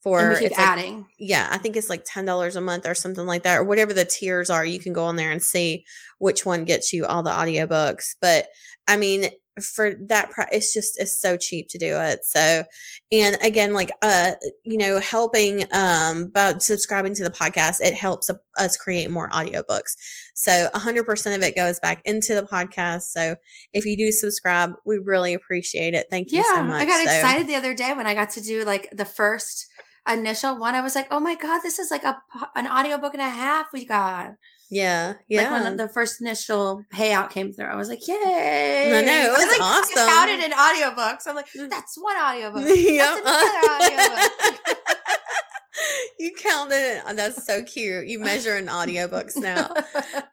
for 0.07 0.21
and 0.21 0.29
we 0.31 0.35
keep 0.37 0.47
it's 0.51 0.59
like- 0.59 0.69
adding. 0.69 1.07
yeah, 1.19 1.49
I 1.51 1.59
think 1.59 1.75
it's 1.77 1.91
like 1.91 2.05
$10 2.05 2.55
a 2.57 2.61
month 2.61 2.87
or 2.87 2.95
something 2.95 3.27
like 3.27 3.43
that, 3.43 3.59
or 3.59 3.65
whatever 3.65 3.93
the 3.93 4.05
tiers 4.05 4.51
are. 4.51 4.65
You 4.65 4.79
can 4.79 4.93
go 4.93 5.05
on 5.05 5.17
there 5.17 5.33
and 5.33 5.43
see 5.43 5.85
which 6.19 6.47
one 6.47 6.65
gets 6.65 6.93
you 6.93 7.07
all 7.07 7.25
the 7.25 7.31
audiobooks. 7.31 8.15
But 8.21 8.47
I 8.87 8.97
mean, 8.97 9.27
for 9.61 9.95
that 10.09 10.31
price, 10.31 10.49
it's 10.53 10.73
just, 10.75 11.01
it's 11.01 11.19
so 11.19 11.37
cheap 11.37 11.67
to 11.71 11.79
do 11.79 11.97
it. 11.99 12.21
So, 12.25 12.63
and 13.11 13.37
again, 13.43 13.73
like, 13.73 13.91
uh, 14.03 14.33
you 14.65 14.77
know, 14.77 15.01
helping, 15.01 15.65
um, 15.73 16.29
by 16.29 16.55
subscribing 16.59 17.15
to 17.15 17.25
the 17.25 17.31
podcast, 17.31 17.81
it 17.81 17.95
helps 17.95 18.31
us 18.59 18.77
create 18.77 19.11
more 19.11 19.29
audiobooks. 19.31 19.97
So 20.35 20.69
a 20.75 20.79
hundred 20.79 21.05
percent 21.07 21.37
of 21.43 21.49
it 21.49 21.57
goes 21.57 21.81
back 21.81 22.03
into 22.05 22.35
the 22.35 22.43
podcast. 22.43 23.05
So 23.11 23.35
if 23.73 23.87
you 23.87 23.97
do 23.97 24.13
subscribe, 24.13 24.75
we 24.85 24.99
really 24.99 25.33
appreciate 25.35 25.95
it. 25.95 26.07
Thank 26.11 26.31
you 26.33 26.39
Yeah, 26.47 26.57
so 26.57 26.63
much. 26.63 26.83
I 26.83 26.85
got 26.85 27.05
So- 27.09 27.15
excited 27.15 27.47
the 27.49 27.57
other 27.57 27.75
day 27.75 27.93
when 27.95 28.07
I 28.07 28.13
got 28.15 28.31
to 28.33 28.41
do 28.43 28.63
like 28.65 28.89
the 28.93 29.07
first 29.07 29.67
initial 30.09 30.57
one. 30.59 30.75
I 30.75 30.81
was 30.81 30.95
like, 30.95 31.09
oh 31.11 31.21
my 31.21 31.35
god, 31.35 31.61
this 31.63 31.79
is 31.79 31.91
like 31.91 32.05
a 32.05 32.17
an 32.55 32.67
audiobook 32.67 33.15
and 33.15 33.23
a 33.23 33.29
half 33.29 33.67
we 33.73 33.85
got. 33.85 34.33
Yeah. 34.71 35.15
Yeah. 35.29 35.51
Like 35.51 35.65
when 35.65 35.77
the 35.77 35.89
first 35.89 36.21
initial 36.21 36.83
payout 36.93 37.31
came 37.31 37.53
through, 37.53 37.67
I 37.67 37.77
was 37.77 37.89
like, 37.89 38.07
yay. 38.09 38.93
I 38.97 39.01
know, 39.03 39.27
it 39.27 39.31
was 39.31 39.45
I, 39.45 39.49
like, 39.49 39.61
awesome. 39.61 39.99
I 39.99 40.09
counted 40.09 40.45
in 40.45 40.51
audiobooks. 40.53 41.29
I'm 41.29 41.37
like, 41.37 41.47
Mm. 41.57 41.71
that's 41.71 41.97
one 41.97 42.17
audiobook. 42.17 42.63
Yep. 42.67 43.19
That's 43.25 43.91
another 43.91 44.05
audiobook. 44.11 44.59
you 46.19 46.33
counted 46.35 46.75
it. 46.75 47.17
That's 47.17 47.47
so 47.47 47.63
cute. 47.63 48.07
You 48.09 48.19
measure 48.19 48.57
in 48.57 48.67
audiobooks 48.67 49.37
now. 49.41 49.73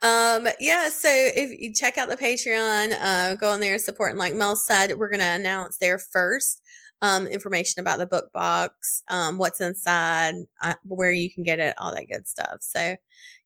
Um, 0.02 0.48
yeah, 0.60 0.90
so 0.90 1.10
if 1.12 1.60
you 1.60 1.74
check 1.74 1.98
out 1.98 2.10
the 2.10 2.18
Patreon, 2.18 2.96
uh, 3.00 3.36
go 3.36 3.50
on 3.52 3.60
there, 3.60 3.78
support. 3.78 4.12
And 4.12 4.20
like 4.20 4.34
Mel 4.36 4.56
said, 4.56 4.94
we're 4.98 5.10
going 5.10 5.20
to 5.20 5.26
announce 5.28 5.78
there 5.78 6.00
first 6.00 6.62
um, 7.04 7.28
information 7.28 7.82
about 7.82 8.00
the 8.00 8.06
book 8.06 8.32
box, 8.34 9.04
um, 9.10 9.38
what's 9.38 9.60
inside, 9.60 10.36
uh, 10.62 10.74
where 10.86 11.12
you 11.12 11.30
can 11.30 11.44
get 11.44 11.60
it, 11.60 11.76
all 11.78 11.94
that 11.94 12.08
good 12.10 12.26
stuff. 12.26 12.58
So 12.62 12.96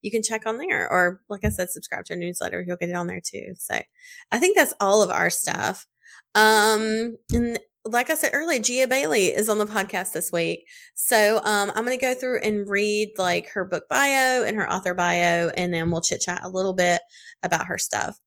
you 0.04 0.12
can 0.12 0.22
check 0.22 0.46
on 0.46 0.60
there. 0.60 0.88
Or, 0.90 1.22
like 1.28 1.44
I 1.44 1.50
said, 1.50 1.72
subscribe 1.72 2.06
to 2.06 2.14
our 2.14 2.20
newsletter. 2.20 2.64
You'll 2.66 2.78
get 2.78 2.90
it 2.90 2.96
on 2.96 3.08
there 3.08 3.20
too. 3.20 3.56
So 3.58 3.82
I 4.32 4.38
think 4.38 4.56
that's 4.56 4.76
all 4.80 5.02
of 5.02 5.10
our 5.10 5.32
stuff. 5.32 5.88
Um, 6.36 7.18
and 7.34 7.60
like 7.84 8.12
I 8.12 8.16
said 8.16 8.32
earlier, 8.34 8.62
Gia 8.62 8.88
Bailey 8.88 9.28
is 9.28 9.50
on 9.50 9.58
the 9.58 9.66
podcast 9.66 10.12
this 10.12 10.32
week. 10.32 10.68
So 10.94 11.38
um, 11.44 11.72
I'm 11.74 11.84
going 11.84 11.98
to 11.98 12.06
go 12.06 12.14
through 12.14 12.42
and 12.42 12.70
read 12.70 13.14
like 13.18 13.50
her 13.50 13.66
book 13.66 13.86
bio 13.90 14.44
and 14.44 14.56
her 14.56 14.72
author 14.72 14.94
bio, 14.94 15.50
and 15.58 15.74
then 15.74 15.90
we'll 15.90 16.02
chit 16.02 16.22
chat 16.22 16.42
a 16.44 16.50
little 16.50 16.74
bit 16.74 17.02
about 17.42 17.66
her 17.66 17.80
stuff. 17.80 18.20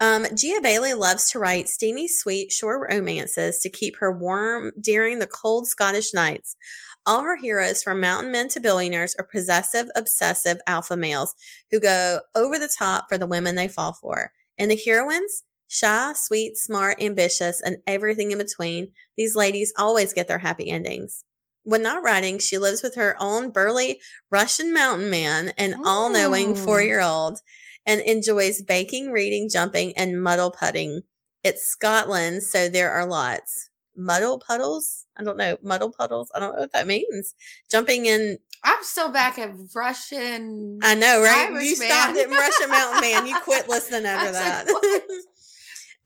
Um, 0.00 0.24
Gia 0.34 0.60
Bailey 0.62 0.94
loves 0.94 1.30
to 1.30 1.38
write 1.38 1.68
steamy, 1.68 2.08
sweet, 2.08 2.50
short 2.50 2.90
romances 2.90 3.58
to 3.60 3.68
keep 3.68 3.96
her 3.98 4.10
warm 4.10 4.72
during 4.80 5.18
the 5.18 5.26
cold 5.26 5.68
Scottish 5.68 6.14
nights. 6.14 6.56
All 7.04 7.22
her 7.22 7.36
heroes, 7.36 7.82
from 7.82 8.00
mountain 8.00 8.32
men 8.32 8.48
to 8.50 8.60
billionaires, 8.60 9.14
are 9.18 9.28
possessive, 9.30 9.88
obsessive 9.94 10.58
alpha 10.66 10.96
males 10.96 11.34
who 11.70 11.80
go 11.80 12.20
over 12.34 12.58
the 12.58 12.72
top 12.78 13.08
for 13.08 13.18
the 13.18 13.26
women 13.26 13.56
they 13.56 13.68
fall 13.68 13.92
for. 13.92 14.32
And 14.58 14.70
the 14.70 14.80
heroines, 14.82 15.42
shy, 15.68 16.14
sweet, 16.14 16.56
smart, 16.56 17.02
ambitious, 17.02 17.60
and 17.60 17.78
everything 17.86 18.30
in 18.30 18.38
between, 18.38 18.92
these 19.18 19.36
ladies 19.36 19.72
always 19.78 20.14
get 20.14 20.28
their 20.28 20.38
happy 20.38 20.70
endings. 20.70 21.24
When 21.64 21.82
not 21.82 22.02
writing, 22.02 22.38
she 22.38 22.56
lives 22.56 22.82
with 22.82 22.94
her 22.94 23.16
own 23.20 23.50
burly 23.50 24.00
Russian 24.30 24.72
mountain 24.72 25.10
man, 25.10 25.52
and 25.58 25.74
all 25.84 26.08
knowing 26.08 26.54
four 26.54 26.80
year 26.80 27.00
old, 27.00 27.40
and 27.86 28.00
enjoys 28.02 28.62
baking, 28.62 29.10
reading, 29.10 29.48
jumping, 29.50 29.92
and 29.96 30.22
muddle 30.22 30.50
putting. 30.50 31.02
It's 31.42 31.66
Scotland, 31.66 32.42
so 32.42 32.68
there 32.68 32.90
are 32.90 33.06
lots. 33.06 33.70
Muddle 33.96 34.38
puddles? 34.38 35.06
I 35.16 35.24
don't 35.24 35.36
know. 35.36 35.56
Muddle 35.62 35.90
puddles? 35.90 36.30
I 36.34 36.40
don't 36.40 36.54
know 36.54 36.60
what 36.60 36.72
that 36.72 36.86
means. 36.86 37.34
Jumping 37.70 38.06
in, 38.06 38.38
I'm 38.62 38.82
still 38.82 39.10
back 39.10 39.38
at 39.38 39.52
Russian. 39.74 40.78
I 40.82 40.94
know, 40.94 41.22
right? 41.22 41.50
Irish 41.50 41.64
you 41.64 41.76
stopped 41.76 42.14
man. 42.14 42.30
at 42.32 42.38
Russian 42.38 42.70
Mountain 42.70 43.00
Man. 43.00 43.26
You 43.26 43.38
quit 43.44 43.68
listening 43.68 44.06
after 44.06 44.32
like, 44.32 44.66
that. 44.66 45.22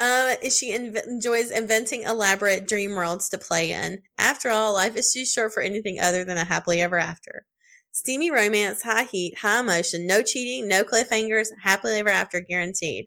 Uh, 0.01 0.35
she 0.51 0.77
inv- 0.77 1.07
enjoys 1.07 1.53
inventing 1.53 2.03
elaborate 2.03 2.67
dream 2.67 2.97
worlds 2.97 3.29
to 3.29 3.39
play 3.39 3.71
in. 3.71 4.03
After 4.19 4.51
all, 4.51 4.75
life 4.75 4.97
is 4.97 5.13
too 5.13 5.25
short 5.25 5.53
for 5.53 5.63
anything 5.63 6.01
other 6.01 6.25
than 6.25 6.37
a 6.37 6.45
happily 6.45 6.81
ever 6.81 6.99
after. 6.99 7.47
Steamy 7.95 8.29
romance, 8.29 8.83
high 8.83 9.05
heat, 9.05 9.39
high 9.39 9.61
emotion, 9.61 10.05
no 10.05 10.21
cheating, 10.21 10.67
no 10.67 10.83
cliffhangers, 10.83 11.47
happily 11.63 11.95
ever 12.01 12.09
after 12.09 12.41
guaranteed. 12.41 13.07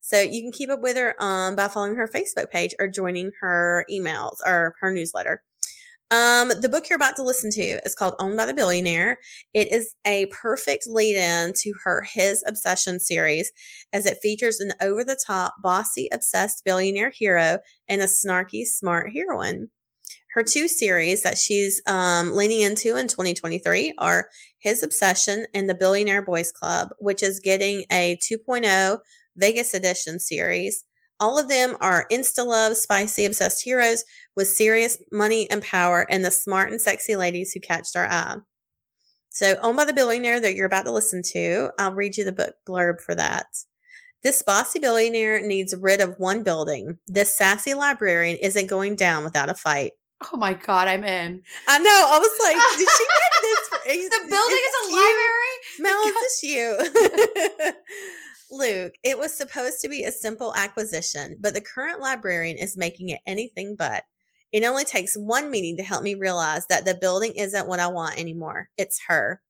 So 0.00 0.20
you 0.20 0.42
can 0.42 0.50
keep 0.50 0.68
up 0.68 0.80
with 0.80 0.96
her 0.96 1.14
um, 1.22 1.54
by 1.54 1.68
following 1.68 1.94
her 1.94 2.08
Facebook 2.08 2.50
page 2.50 2.74
or 2.80 2.88
joining 2.88 3.30
her 3.40 3.86
emails 3.88 4.38
or 4.44 4.74
her 4.80 4.90
newsletter. 4.90 5.44
Um, 6.10 6.48
the 6.60 6.68
book 6.68 6.88
you're 6.88 6.96
about 6.96 7.14
to 7.16 7.22
listen 7.22 7.52
to 7.52 7.80
is 7.86 7.94
called 7.94 8.16
Owned 8.18 8.36
by 8.36 8.46
the 8.46 8.54
Billionaire. 8.54 9.18
It 9.54 9.70
is 9.70 9.94
a 10.04 10.26
perfect 10.26 10.88
lead 10.88 11.14
in 11.14 11.52
to 11.58 11.72
her 11.84 12.02
His 12.02 12.42
Obsession 12.48 12.98
series 12.98 13.52
as 13.92 14.06
it 14.06 14.18
features 14.20 14.58
an 14.58 14.72
over 14.80 15.04
the 15.04 15.18
top, 15.24 15.54
bossy, 15.62 16.08
obsessed 16.12 16.64
billionaire 16.64 17.10
hero 17.10 17.60
and 17.88 18.00
a 18.00 18.06
snarky, 18.06 18.66
smart 18.66 19.12
heroine. 19.12 19.70
Her 20.36 20.44
two 20.44 20.68
series 20.68 21.22
that 21.22 21.38
she's 21.38 21.80
um, 21.86 22.36
leaning 22.36 22.60
into 22.60 22.94
in 22.96 23.08
2023 23.08 23.94
are 23.96 24.28
His 24.58 24.82
Obsession 24.82 25.46
and 25.54 25.66
The 25.66 25.74
Billionaire 25.74 26.20
Boys 26.20 26.52
Club, 26.52 26.90
which 26.98 27.22
is 27.22 27.40
getting 27.40 27.86
a 27.90 28.18
2.0 28.18 28.98
Vegas 29.36 29.72
edition 29.72 30.20
series. 30.20 30.84
All 31.18 31.38
of 31.38 31.48
them 31.48 31.78
are 31.80 32.06
insta 32.12 32.44
love, 32.44 32.76
spicy, 32.76 33.24
obsessed 33.24 33.64
heroes 33.64 34.04
with 34.36 34.48
serious 34.48 34.98
money 35.10 35.48
and 35.50 35.62
power 35.62 36.06
and 36.10 36.22
the 36.22 36.30
smart 36.30 36.70
and 36.70 36.82
sexy 36.82 37.16
ladies 37.16 37.52
who 37.52 37.60
catch 37.60 37.92
their 37.92 38.06
eye. 38.06 38.36
So, 39.30 39.56
Owned 39.62 39.78
by 39.78 39.86
the 39.86 39.94
Billionaire 39.94 40.40
that 40.40 40.54
you're 40.54 40.66
about 40.66 40.84
to 40.84 40.92
listen 40.92 41.22
to, 41.32 41.70
I'll 41.78 41.94
read 41.94 42.18
you 42.18 42.24
the 42.24 42.32
book 42.32 42.56
blurb 42.68 43.00
for 43.00 43.14
that. 43.14 43.46
This 44.22 44.42
bossy 44.42 44.80
billionaire 44.80 45.40
needs 45.46 45.74
rid 45.74 46.02
of 46.02 46.18
one 46.18 46.42
building. 46.42 46.98
This 47.06 47.34
sassy 47.34 47.72
librarian 47.72 48.36
isn't 48.42 48.66
going 48.66 48.96
down 48.96 49.24
without 49.24 49.48
a 49.48 49.54
fight. 49.54 49.92
Oh 50.32 50.36
my 50.36 50.54
god, 50.54 50.88
I'm 50.88 51.04
in. 51.04 51.42
I 51.68 51.78
know. 51.78 52.04
I 52.08 52.18
was 52.18 52.38
like, 52.42 52.56
did 52.78 52.88
she 52.88 53.04
get 53.04 53.32
this? 53.42 53.68
For, 53.68 53.78
The 54.24 54.28
building 54.30 54.58
is 54.64 54.74
a 54.80 54.90
you? 54.90 54.96
library. 54.96 55.56
Mel, 55.80 56.02
is 56.06 56.14
this 56.14 56.42
you? 56.42 57.72
Luke, 58.50 58.94
it 59.02 59.18
was 59.18 59.32
supposed 59.36 59.80
to 59.82 59.88
be 59.88 60.04
a 60.04 60.12
simple 60.12 60.54
acquisition, 60.54 61.36
but 61.40 61.52
the 61.54 61.60
current 61.60 62.00
librarian 62.00 62.56
is 62.56 62.76
making 62.76 63.10
it 63.10 63.20
anything 63.26 63.74
but. 63.76 64.04
It 64.52 64.64
only 64.64 64.84
takes 64.84 65.16
one 65.16 65.50
meeting 65.50 65.76
to 65.76 65.82
help 65.82 66.02
me 66.02 66.14
realize 66.14 66.66
that 66.68 66.84
the 66.84 66.94
building 66.94 67.32
isn't 67.32 67.66
what 67.66 67.80
I 67.80 67.88
want 67.88 68.18
anymore. 68.18 68.70
It's 68.78 69.00
her. 69.08 69.42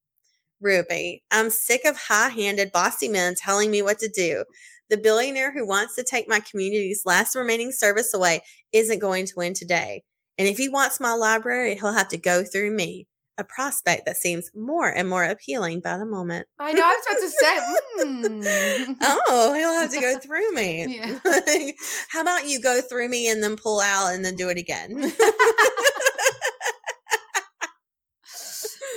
Ruby, 0.60 1.22
I'm 1.30 1.50
sick 1.50 1.82
of 1.84 1.96
high 1.96 2.30
handed, 2.30 2.72
bossy 2.72 3.08
men 3.08 3.34
telling 3.36 3.70
me 3.70 3.82
what 3.82 3.98
to 4.00 4.08
do. 4.08 4.44
The 4.88 4.96
billionaire 4.96 5.52
who 5.52 5.66
wants 5.66 5.94
to 5.96 6.02
take 6.02 6.28
my 6.28 6.40
community's 6.40 7.02
last 7.04 7.36
remaining 7.36 7.72
service 7.72 8.14
away 8.14 8.40
isn't 8.72 8.98
going 8.98 9.26
to 9.26 9.34
win 9.36 9.52
today. 9.52 10.02
And 10.39 10.47
if 10.49 10.59
he 10.59 10.68
wants 10.68 11.01
my 11.01 11.14
library, 11.14 11.76
he'll 11.76 11.93
have 11.93 12.09
to 12.09 12.18
go 12.18 12.45
through 12.45 12.70
me, 12.70 13.07
a 13.39 13.45
prospect 13.45 14.05
that 14.07 14.16
seems 14.16 14.51
more 14.55 14.89
and 14.89 15.09
more 15.09 15.24
appealing 15.24 15.80
by 15.80 15.97
the 15.97 16.05
moment. 16.07 16.47
I 16.59 16.72
know. 16.72 16.82
I 16.84 16.89
was 16.89 17.07
about 17.09 17.20
to 17.20 17.30
say. 17.30 18.47
mm. 18.91 18.97
Oh, 19.03 19.55
he'll 19.55 19.80
have 19.80 19.91
to 19.93 20.01
go 20.01 20.18
through 20.22 20.53
me. 20.53 20.97
Yeah. 20.97 21.18
How 22.11 22.20
about 22.20 22.49
you 22.49 22.61
go 22.61 22.80
through 22.82 23.09
me 23.09 23.28
and 23.28 23.43
then 23.43 23.57
pull 23.57 23.80
out 23.80 24.14
and 24.14 24.24
then 24.24 24.37
do 24.37 24.49
it 24.51 24.59
again? 24.59 25.12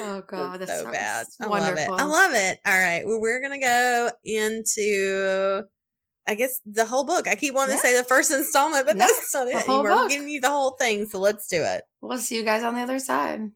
Oh 0.01 0.23
god, 0.25 0.61
That's 0.61 0.71
that's 0.71 0.83
so 0.83 0.91
bad. 0.91 1.25
I 1.41 1.47
Wonderful. 1.47 1.75
love 1.75 1.99
it. 1.99 2.01
I 2.01 2.05
love 2.05 2.31
it. 2.33 2.59
All 2.65 2.79
right. 2.79 3.05
Well, 3.05 3.19
we're 3.19 3.41
gonna 3.41 3.59
go 3.59 4.09
into 4.23 5.63
I 6.27 6.35
guess 6.35 6.59
the 6.65 6.85
whole 6.85 7.03
book. 7.03 7.27
I 7.27 7.35
keep 7.35 7.53
wanting 7.55 7.75
Yeah. 7.75 7.81
to 7.81 7.87
say 7.87 7.97
the 7.97 8.03
first 8.03 8.29
installment, 8.31 8.85
but 8.85 8.95
No, 8.97 9.07
that's 9.07 9.33
not 9.33 9.45
the 9.45 9.57
it. 9.57 9.65
whole 9.65 9.83
We're 9.83 9.89
book. 9.95 10.09
giving 10.11 10.29
you 10.29 10.39
the 10.41 10.49
whole 10.49 10.71
thing, 10.71 11.07
so 11.07 11.19
let's 11.19 11.47
do 11.47 11.63
it. 11.63 11.83
We'll 12.01 12.17
see 12.19 12.35
you 12.35 12.43
guys 12.43 12.63
on 12.63 12.75
the 12.75 12.81
other 12.81 12.99
side. 12.99 13.51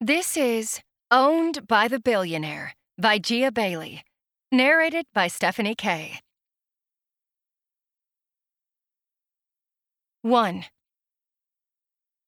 This 0.00 0.36
is 0.36 0.80
Owned 1.10 1.66
by 1.66 1.88
the 1.88 2.00
Billionaire 2.00 2.74
by 2.98 3.18
Gia 3.18 3.50
Bailey. 3.52 4.02
Narrated 4.50 5.06
by 5.14 5.28
Stephanie 5.28 5.74
Kay. 5.74 6.20
1. 10.22 10.64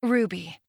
Ruby. 0.03 0.60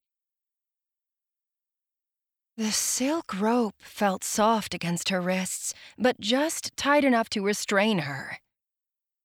The 2.62 2.72
silk 2.72 3.42
rope 3.42 3.82
felt 3.82 4.24
soft 4.24 4.76
against 4.76 5.10
her 5.10 5.20
wrists, 5.20 5.74
but 5.98 6.20
just 6.20 6.78
tight 6.78 7.04
enough 7.04 7.28
to 7.32 7.42
restrain 7.42 8.06
her. 8.06 8.38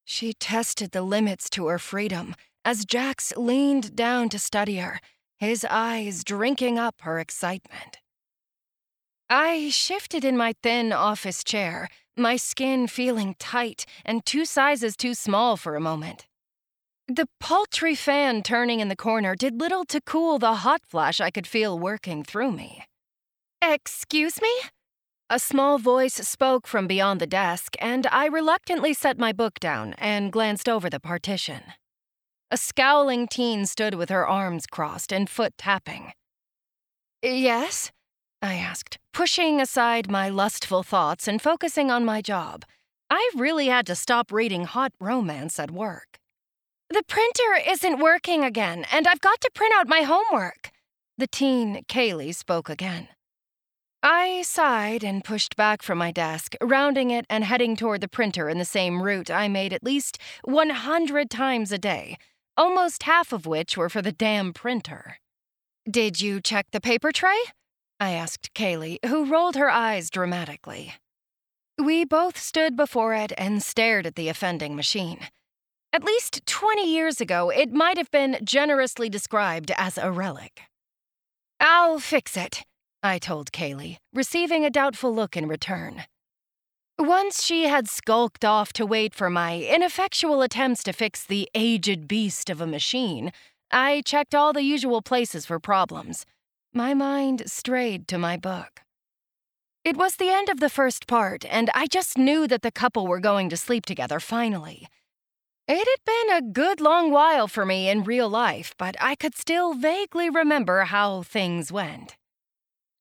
She 0.06 0.32
tested 0.32 0.92
the 0.92 1.02
limits 1.02 1.50
to 1.50 1.66
her 1.66 1.78
freedom 1.78 2.34
as 2.64 2.86
Jax 2.86 3.36
leaned 3.36 3.94
down 3.94 4.30
to 4.30 4.38
study 4.38 4.78
her, 4.78 5.02
his 5.36 5.66
eyes 5.68 6.24
drinking 6.24 6.78
up 6.78 7.02
her 7.02 7.20
excitement. 7.20 7.98
I 9.28 9.68
shifted 9.68 10.24
in 10.24 10.38
my 10.38 10.54
thin 10.62 10.90
office 10.90 11.44
chair, 11.44 11.90
my 12.16 12.36
skin 12.36 12.86
feeling 12.86 13.36
tight 13.38 13.84
and 14.02 14.24
two 14.24 14.46
sizes 14.46 14.96
too 14.96 15.12
small 15.12 15.58
for 15.58 15.76
a 15.76 15.88
moment. 15.90 16.26
The 17.06 17.28
paltry 17.38 17.96
fan 17.96 18.42
turning 18.42 18.80
in 18.80 18.88
the 18.88 18.96
corner 18.96 19.34
did 19.34 19.60
little 19.60 19.84
to 19.92 20.00
cool 20.00 20.38
the 20.38 20.54
hot 20.54 20.80
flash 20.86 21.20
I 21.20 21.30
could 21.30 21.46
feel 21.46 21.78
working 21.78 22.24
through 22.24 22.52
me. 22.52 22.86
Excuse 23.62 24.40
me? 24.40 24.52
A 25.28 25.38
small 25.38 25.78
voice 25.78 26.14
spoke 26.14 26.66
from 26.66 26.86
beyond 26.86 27.20
the 27.20 27.26
desk, 27.26 27.74
and 27.80 28.06
I 28.06 28.26
reluctantly 28.26 28.94
set 28.94 29.18
my 29.18 29.32
book 29.32 29.58
down 29.58 29.94
and 29.98 30.30
glanced 30.30 30.68
over 30.68 30.88
the 30.88 31.00
partition. 31.00 31.62
A 32.50 32.56
scowling 32.56 33.26
teen 33.26 33.66
stood 33.66 33.94
with 33.94 34.08
her 34.08 34.26
arms 34.26 34.66
crossed 34.66 35.12
and 35.12 35.28
foot 35.28 35.54
tapping. 35.58 36.12
Yes? 37.22 37.90
I 38.40 38.54
asked, 38.54 38.98
pushing 39.12 39.60
aside 39.60 40.08
my 40.08 40.28
lustful 40.28 40.84
thoughts 40.84 41.26
and 41.26 41.42
focusing 41.42 41.90
on 41.90 42.04
my 42.04 42.22
job. 42.22 42.64
I 43.10 43.28
really 43.36 43.66
had 43.66 43.86
to 43.86 43.96
stop 43.96 44.30
reading 44.30 44.64
hot 44.64 44.92
romance 45.00 45.58
at 45.58 45.72
work. 45.72 46.18
The 46.90 47.02
printer 47.08 47.68
isn't 47.68 47.98
working 47.98 48.44
again, 48.44 48.86
and 48.92 49.08
I've 49.08 49.20
got 49.20 49.40
to 49.40 49.50
print 49.52 49.74
out 49.74 49.88
my 49.88 50.02
homework. 50.02 50.70
The 51.18 51.26
teen, 51.26 51.82
Kaylee, 51.88 52.34
spoke 52.34 52.68
again. 52.68 53.08
I 54.02 54.42
sighed 54.42 55.02
and 55.02 55.24
pushed 55.24 55.56
back 55.56 55.82
from 55.82 55.98
my 55.98 56.10
desk, 56.12 56.54
rounding 56.62 57.10
it 57.10 57.26
and 57.28 57.44
heading 57.44 57.76
toward 57.76 58.00
the 58.00 58.08
printer 58.08 58.48
in 58.48 58.58
the 58.58 58.64
same 58.64 59.02
route 59.02 59.30
I 59.30 59.48
made 59.48 59.72
at 59.72 59.82
least 59.82 60.18
100 60.44 61.30
times 61.30 61.72
a 61.72 61.78
day, 61.78 62.16
almost 62.56 63.02
half 63.04 63.32
of 63.32 63.46
which 63.46 63.76
were 63.76 63.88
for 63.88 64.02
the 64.02 64.12
damn 64.12 64.52
printer. 64.52 65.18
Did 65.90 66.20
you 66.20 66.40
check 66.40 66.66
the 66.72 66.80
paper 66.80 67.12
tray? 67.12 67.38
I 67.98 68.12
asked 68.12 68.54
Kaylee, 68.54 68.98
who 69.06 69.24
rolled 69.24 69.56
her 69.56 69.70
eyes 69.70 70.10
dramatically. 70.10 70.94
We 71.78 72.04
both 72.04 72.38
stood 72.38 72.76
before 72.76 73.14
it 73.14 73.32
and 73.36 73.62
stared 73.62 74.06
at 74.06 74.14
the 74.14 74.28
offending 74.28 74.76
machine. 74.76 75.28
At 75.92 76.04
least 76.04 76.44
20 76.46 76.84
years 76.84 77.20
ago, 77.20 77.50
it 77.50 77.72
might 77.72 77.96
have 77.96 78.10
been 78.10 78.38
generously 78.44 79.08
described 79.08 79.70
as 79.76 79.96
a 79.96 80.10
relic. 80.10 80.62
I'll 81.58 81.98
fix 81.98 82.36
it, 82.36 82.64
I 83.06 83.18
told 83.18 83.52
Kaylee, 83.52 83.98
receiving 84.12 84.64
a 84.64 84.70
doubtful 84.70 85.14
look 85.14 85.36
in 85.36 85.46
return. 85.46 86.04
Once 86.98 87.44
she 87.44 87.68
had 87.68 87.88
skulked 87.88 88.44
off 88.44 88.72
to 88.72 88.84
wait 88.84 89.14
for 89.14 89.30
my 89.30 89.60
ineffectual 89.60 90.42
attempts 90.42 90.82
to 90.82 90.92
fix 90.92 91.24
the 91.24 91.48
aged 91.54 92.08
beast 92.08 92.50
of 92.50 92.60
a 92.60 92.66
machine, 92.66 93.32
I 93.70 94.02
checked 94.04 94.34
all 94.34 94.52
the 94.52 94.62
usual 94.62 95.02
places 95.02 95.46
for 95.46 95.60
problems. 95.60 96.26
My 96.74 96.94
mind 96.94 97.44
strayed 97.46 98.08
to 98.08 98.18
my 98.18 98.36
book. 98.36 98.82
It 99.84 99.96
was 99.96 100.16
the 100.16 100.30
end 100.30 100.48
of 100.48 100.58
the 100.58 100.68
first 100.68 101.06
part, 101.06 101.44
and 101.44 101.70
I 101.74 101.86
just 101.86 102.18
knew 102.18 102.48
that 102.48 102.62
the 102.62 102.72
couple 102.72 103.06
were 103.06 103.20
going 103.20 103.48
to 103.50 103.56
sleep 103.56 103.86
together 103.86 104.18
finally. 104.18 104.88
It 105.68 105.86
had 105.92 106.02
been 106.04 106.36
a 106.36 106.52
good 106.52 106.80
long 106.80 107.12
while 107.12 107.46
for 107.46 107.64
me 107.64 107.88
in 107.88 108.02
real 108.02 108.28
life, 108.28 108.74
but 108.76 108.96
I 109.00 109.14
could 109.14 109.36
still 109.36 109.74
vaguely 109.74 110.28
remember 110.28 110.80
how 110.84 111.22
things 111.22 111.70
went. 111.70 112.16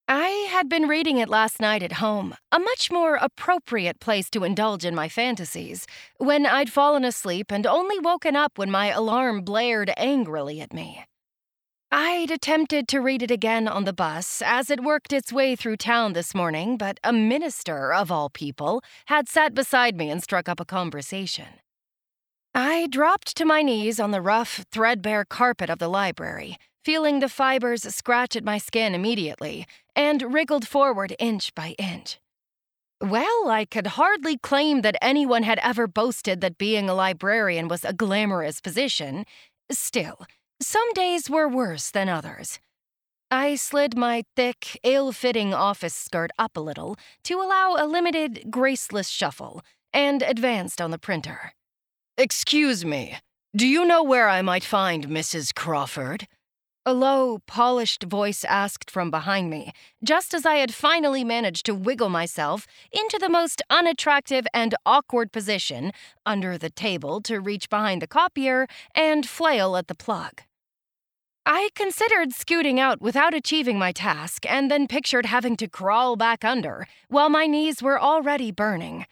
I 0.07 0.47
had 0.51 0.69
been 0.69 0.87
reading 0.87 1.17
it 1.17 1.29
last 1.29 1.59
night 1.59 1.81
at 1.81 1.93
home, 1.93 2.35
a 2.51 2.59
much 2.59 2.91
more 2.91 3.15
appropriate 3.15 3.99
place 3.99 4.29
to 4.31 4.43
indulge 4.43 4.85
in 4.85 4.93
my 4.93 5.09
fantasies, 5.09 5.87
when 6.17 6.45
I'd 6.45 6.71
fallen 6.71 7.03
asleep 7.03 7.51
and 7.51 7.65
only 7.65 7.97
woken 7.97 8.35
up 8.35 8.59
when 8.59 8.69
my 8.69 8.91
alarm 8.91 9.41
blared 9.41 9.91
angrily 9.97 10.61
at 10.61 10.73
me. 10.73 11.03
I'd 11.91 12.29
attempted 12.29 12.87
to 12.89 13.01
read 13.01 13.23
it 13.23 13.31
again 13.31 13.67
on 13.67 13.85
the 13.85 13.93
bus 13.93 14.43
as 14.45 14.69
it 14.69 14.83
worked 14.83 15.11
its 15.11 15.33
way 15.33 15.55
through 15.55 15.77
town 15.77 16.13
this 16.13 16.35
morning, 16.35 16.77
but 16.77 16.99
a 17.03 17.11
minister, 17.11 17.91
of 17.91 18.11
all 18.11 18.29
people, 18.29 18.83
had 19.07 19.27
sat 19.27 19.55
beside 19.55 19.95
me 19.95 20.11
and 20.11 20.21
struck 20.21 20.47
up 20.47 20.59
a 20.59 20.65
conversation. 20.65 21.61
I 22.53 22.87
dropped 22.91 23.35
to 23.37 23.45
my 23.45 23.63
knees 23.63 23.99
on 23.99 24.11
the 24.11 24.21
rough, 24.21 24.65
threadbare 24.71 25.25
carpet 25.25 25.69
of 25.69 25.79
the 25.79 25.89
library, 25.89 26.57
feeling 26.85 27.19
the 27.19 27.27
fibers 27.27 27.81
scratch 27.93 28.35
at 28.35 28.43
my 28.43 28.59
skin 28.59 28.93
immediately, 28.93 29.65
and 29.95 30.33
wriggled 30.33 30.67
forward 30.67 31.15
inch 31.17 31.53
by 31.55 31.75
inch. 31.79 32.19
Well, 33.01 33.49
I 33.49 33.65
could 33.65 33.87
hardly 33.87 34.37
claim 34.37 34.81
that 34.81 34.95
anyone 35.01 35.43
had 35.43 35.59
ever 35.63 35.87
boasted 35.87 36.39
that 36.41 36.59
being 36.59 36.87
a 36.87 36.93
librarian 36.93 37.67
was 37.67 37.83
a 37.83 37.91
glamorous 37.91 38.61
position. 38.61 39.25
Still, 39.71 40.25
some 40.61 40.93
days 40.93 41.29
were 41.29 41.49
worse 41.49 41.89
than 41.89 42.07
others. 42.07 42.59
I 43.31 43.55
slid 43.55 43.97
my 43.97 44.23
thick, 44.35 44.79
ill 44.83 45.11
fitting 45.11 45.53
office 45.53 45.95
skirt 45.95 46.31
up 46.37 46.55
a 46.55 46.61
little 46.61 46.95
to 47.23 47.41
allow 47.41 47.75
a 47.77 47.87
limited, 47.87 48.45
graceless 48.51 49.09
shuffle 49.09 49.61
and 49.91 50.21
advanced 50.21 50.79
on 50.79 50.91
the 50.91 50.99
printer. 50.99 51.53
Excuse 52.17 52.85
me, 52.85 53.17
do 53.55 53.67
you 53.67 53.85
know 53.85 54.03
where 54.03 54.29
I 54.29 54.41
might 54.41 54.63
find 54.63 55.07
Mrs. 55.07 55.53
Crawford? 55.53 56.27
A 56.87 56.93
low, 56.93 57.39
polished 57.47 58.03
voice 58.03 58.43
asked 58.43 58.91
from 58.91 59.09
behind 59.09 59.49
me, 59.49 59.71
just 60.03 60.35
as 60.35 60.45
I 60.45 60.57
had 60.57 60.71
finally 60.71 61.23
managed 61.23 61.65
to 61.65 61.73
wiggle 61.73 62.09
myself 62.09 62.67
into 62.91 63.17
the 63.17 63.27
most 63.27 63.63
unattractive 63.71 64.45
and 64.53 64.75
awkward 64.85 65.31
position 65.31 65.91
under 66.27 66.59
the 66.59 66.69
table 66.69 67.21
to 67.21 67.39
reach 67.39 67.71
behind 67.71 68.03
the 68.03 68.07
copier 68.07 68.67
and 68.93 69.27
flail 69.27 69.75
at 69.75 69.87
the 69.87 69.95
plug. 69.95 70.43
I 71.43 71.69
considered 71.73 72.33
scooting 72.33 72.79
out 72.79 73.01
without 73.01 73.33
achieving 73.33 73.79
my 73.79 73.91
task 73.91 74.45
and 74.47 74.69
then 74.69 74.85
pictured 74.85 75.25
having 75.25 75.57
to 75.57 75.67
crawl 75.67 76.15
back 76.15 76.45
under 76.45 76.85
while 77.07 77.29
my 77.29 77.47
knees 77.47 77.81
were 77.81 77.99
already 77.99 78.51
burning. 78.51 79.07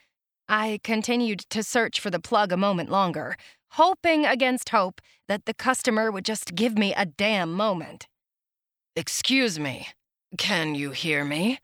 I 0.48 0.80
continued 0.84 1.40
to 1.50 1.64
search 1.64 2.00
for 2.00 2.12
the 2.12 2.20
plug 2.20 2.52
a 2.52 2.58
moment 2.58 2.92
longer, 2.92 3.36
hoping 3.74 4.26
against 4.26 4.70
hope 4.70 5.02
that 5.28 5.46
the 5.46 5.54
customer 5.54 6.12
would 6.12 6.26
just 6.26 6.54
give 6.56 6.78
me 6.78 6.94
a 6.94 7.06
damn 7.06 7.54
moment. 7.54 8.08
Excuse 8.96 9.60
me, 9.60 9.88
Can 10.38 10.76
you 10.76 10.92
hear 10.92 11.24
me? 11.24 11.60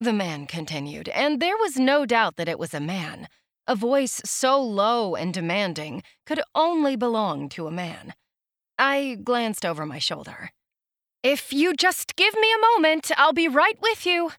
The 0.00 0.12
man 0.12 0.46
continued, 0.46 1.08
and 1.08 1.40
there 1.40 1.56
was 1.56 1.76
no 1.76 2.06
doubt 2.06 2.36
that 2.36 2.48
it 2.48 2.58
was 2.58 2.74
a 2.74 2.80
man. 2.80 3.28
A 3.66 3.74
voice 3.74 4.20
so 4.24 4.60
low 4.62 5.14
and 5.16 5.34
demanding 5.34 6.02
could 6.24 6.40
only 6.54 6.96
belong 6.96 7.48
to 7.50 7.66
a 7.66 7.72
man. 7.72 8.14
I 8.78 9.18
glanced 9.22 9.66
over 9.66 9.84
my 9.84 9.98
shoulder. 9.98 10.50
If 11.24 11.52
you 11.52 11.74
just 11.74 12.14
give 12.14 12.34
me 12.34 12.48
a 12.52 12.60
moment, 12.60 13.10
I'll 13.16 13.32
be 13.32 13.48
right 13.48 13.76
with 13.82 14.06
you. 14.06 14.30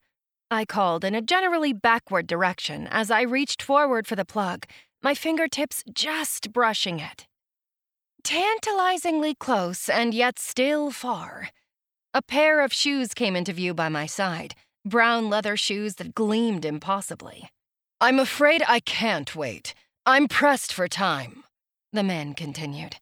I 0.50 0.64
called 0.66 1.04
in 1.04 1.14
a 1.14 1.22
generally 1.22 1.74
backward 1.74 2.26
direction 2.26 2.88
as 2.90 3.12
I 3.12 3.22
reached 3.22 3.62
forward 3.62 4.08
for 4.08 4.16
the 4.16 4.26
plug, 4.26 4.66
my 5.02 5.14
fingertips 5.14 5.84
just 5.94 6.52
brushing 6.52 7.00
it. 7.00 7.28
Tantalizingly 8.24 9.36
close 9.36 9.90
and 9.90 10.14
yet 10.14 10.38
still 10.40 10.92
far. 10.92 11.50
A 12.14 12.22
pair 12.22 12.62
of 12.62 12.74
shoes 12.74 13.14
came 13.14 13.36
into 13.36 13.54
view 13.54 13.74
by 13.74 13.88
my 13.88 14.06
side, 14.06 14.56
brown 14.86 15.30
leather 15.30 15.56
shoes 15.56 15.96
that 15.96 16.16
gleamed 16.16 16.66
impossibly. 16.66 17.50
I'm 18.02 18.20
afraid 18.20 18.64
I 18.68 18.80
can't 18.80 19.36
wait. 19.36 19.74
I'm 20.06 20.28
pressed 20.28 20.74
for 20.74 20.88
time, 20.88 21.44
the 21.94 22.04
man 22.04 22.34
continued. 22.34 22.96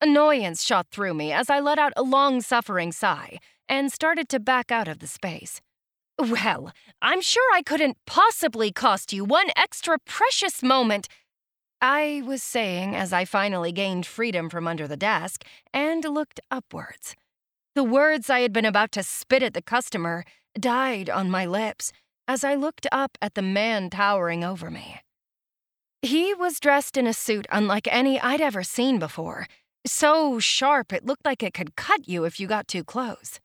Annoyance 0.00 0.64
shot 0.64 0.86
through 0.90 1.14
me 1.14 1.32
as 1.32 1.50
I 1.50 1.60
let 1.60 1.78
out 1.78 1.92
a 1.96 2.02
long 2.02 2.40
suffering 2.40 2.92
sigh 2.92 3.38
and 3.68 3.92
started 3.92 4.28
to 4.30 4.40
back 4.40 4.70
out 4.70 4.88
of 4.88 4.98
the 4.98 5.06
space. 5.06 5.60
Well, 6.18 6.72
I'm 7.00 7.22
sure 7.22 7.48
I 7.54 7.62
couldn't 7.62 7.96
possibly 8.06 8.72
cost 8.72 9.12
you 9.12 9.24
one 9.24 9.50
extra 9.56 9.98
precious 10.04 10.62
moment. 10.62 11.08
I 11.80 12.22
was 12.26 12.42
saying 12.42 12.94
as 12.94 13.12
I 13.12 13.24
finally 13.24 13.72
gained 13.72 14.04
freedom 14.04 14.50
from 14.50 14.68
under 14.68 14.86
the 14.86 14.96
desk 14.96 15.44
and 15.72 16.04
looked 16.04 16.40
upwards. 16.50 17.16
The 17.74 17.84
words 17.84 18.28
I 18.28 18.40
had 18.40 18.52
been 18.52 18.66
about 18.66 18.92
to 18.92 19.02
spit 19.02 19.42
at 19.42 19.54
the 19.54 19.62
customer 19.62 20.24
died 20.58 21.08
on 21.08 21.30
my 21.30 21.46
lips 21.46 21.92
as 22.28 22.44
I 22.44 22.54
looked 22.54 22.86
up 22.92 23.16
at 23.22 23.34
the 23.34 23.42
man 23.42 23.90
towering 23.90 24.44
over 24.44 24.70
me. 24.70 25.00
He 26.02 26.34
was 26.34 26.60
dressed 26.60 26.96
in 26.96 27.06
a 27.06 27.12
suit 27.12 27.46
unlike 27.50 27.88
any 27.90 28.20
I'd 28.20 28.40
ever 28.40 28.62
seen 28.62 28.98
before, 28.98 29.46
so 29.86 30.38
sharp 30.38 30.92
it 30.92 31.06
looked 31.06 31.24
like 31.24 31.42
it 31.42 31.54
could 31.54 31.76
cut 31.76 32.08
you 32.08 32.24
if 32.24 32.38
you 32.38 32.46
got 32.46 32.68
too 32.68 32.84
close. 32.84 33.40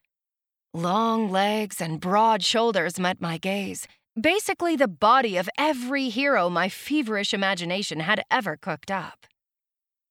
Long 0.74 1.30
legs 1.30 1.80
and 1.80 2.00
broad 2.02 2.44
shoulders 2.44 3.00
met 3.00 3.22
my 3.22 3.38
gaze, 3.38 3.88
basically 4.20 4.76
the 4.76 4.88
body 4.88 5.38
of 5.38 5.50
every 5.58 6.10
hero 6.10 6.50
my 6.50 6.70
feverish 6.70 7.34
imagination 7.34 8.00
had 8.00 8.24
ever 8.32 8.56
cooked 8.56 8.92
up. 8.92 9.26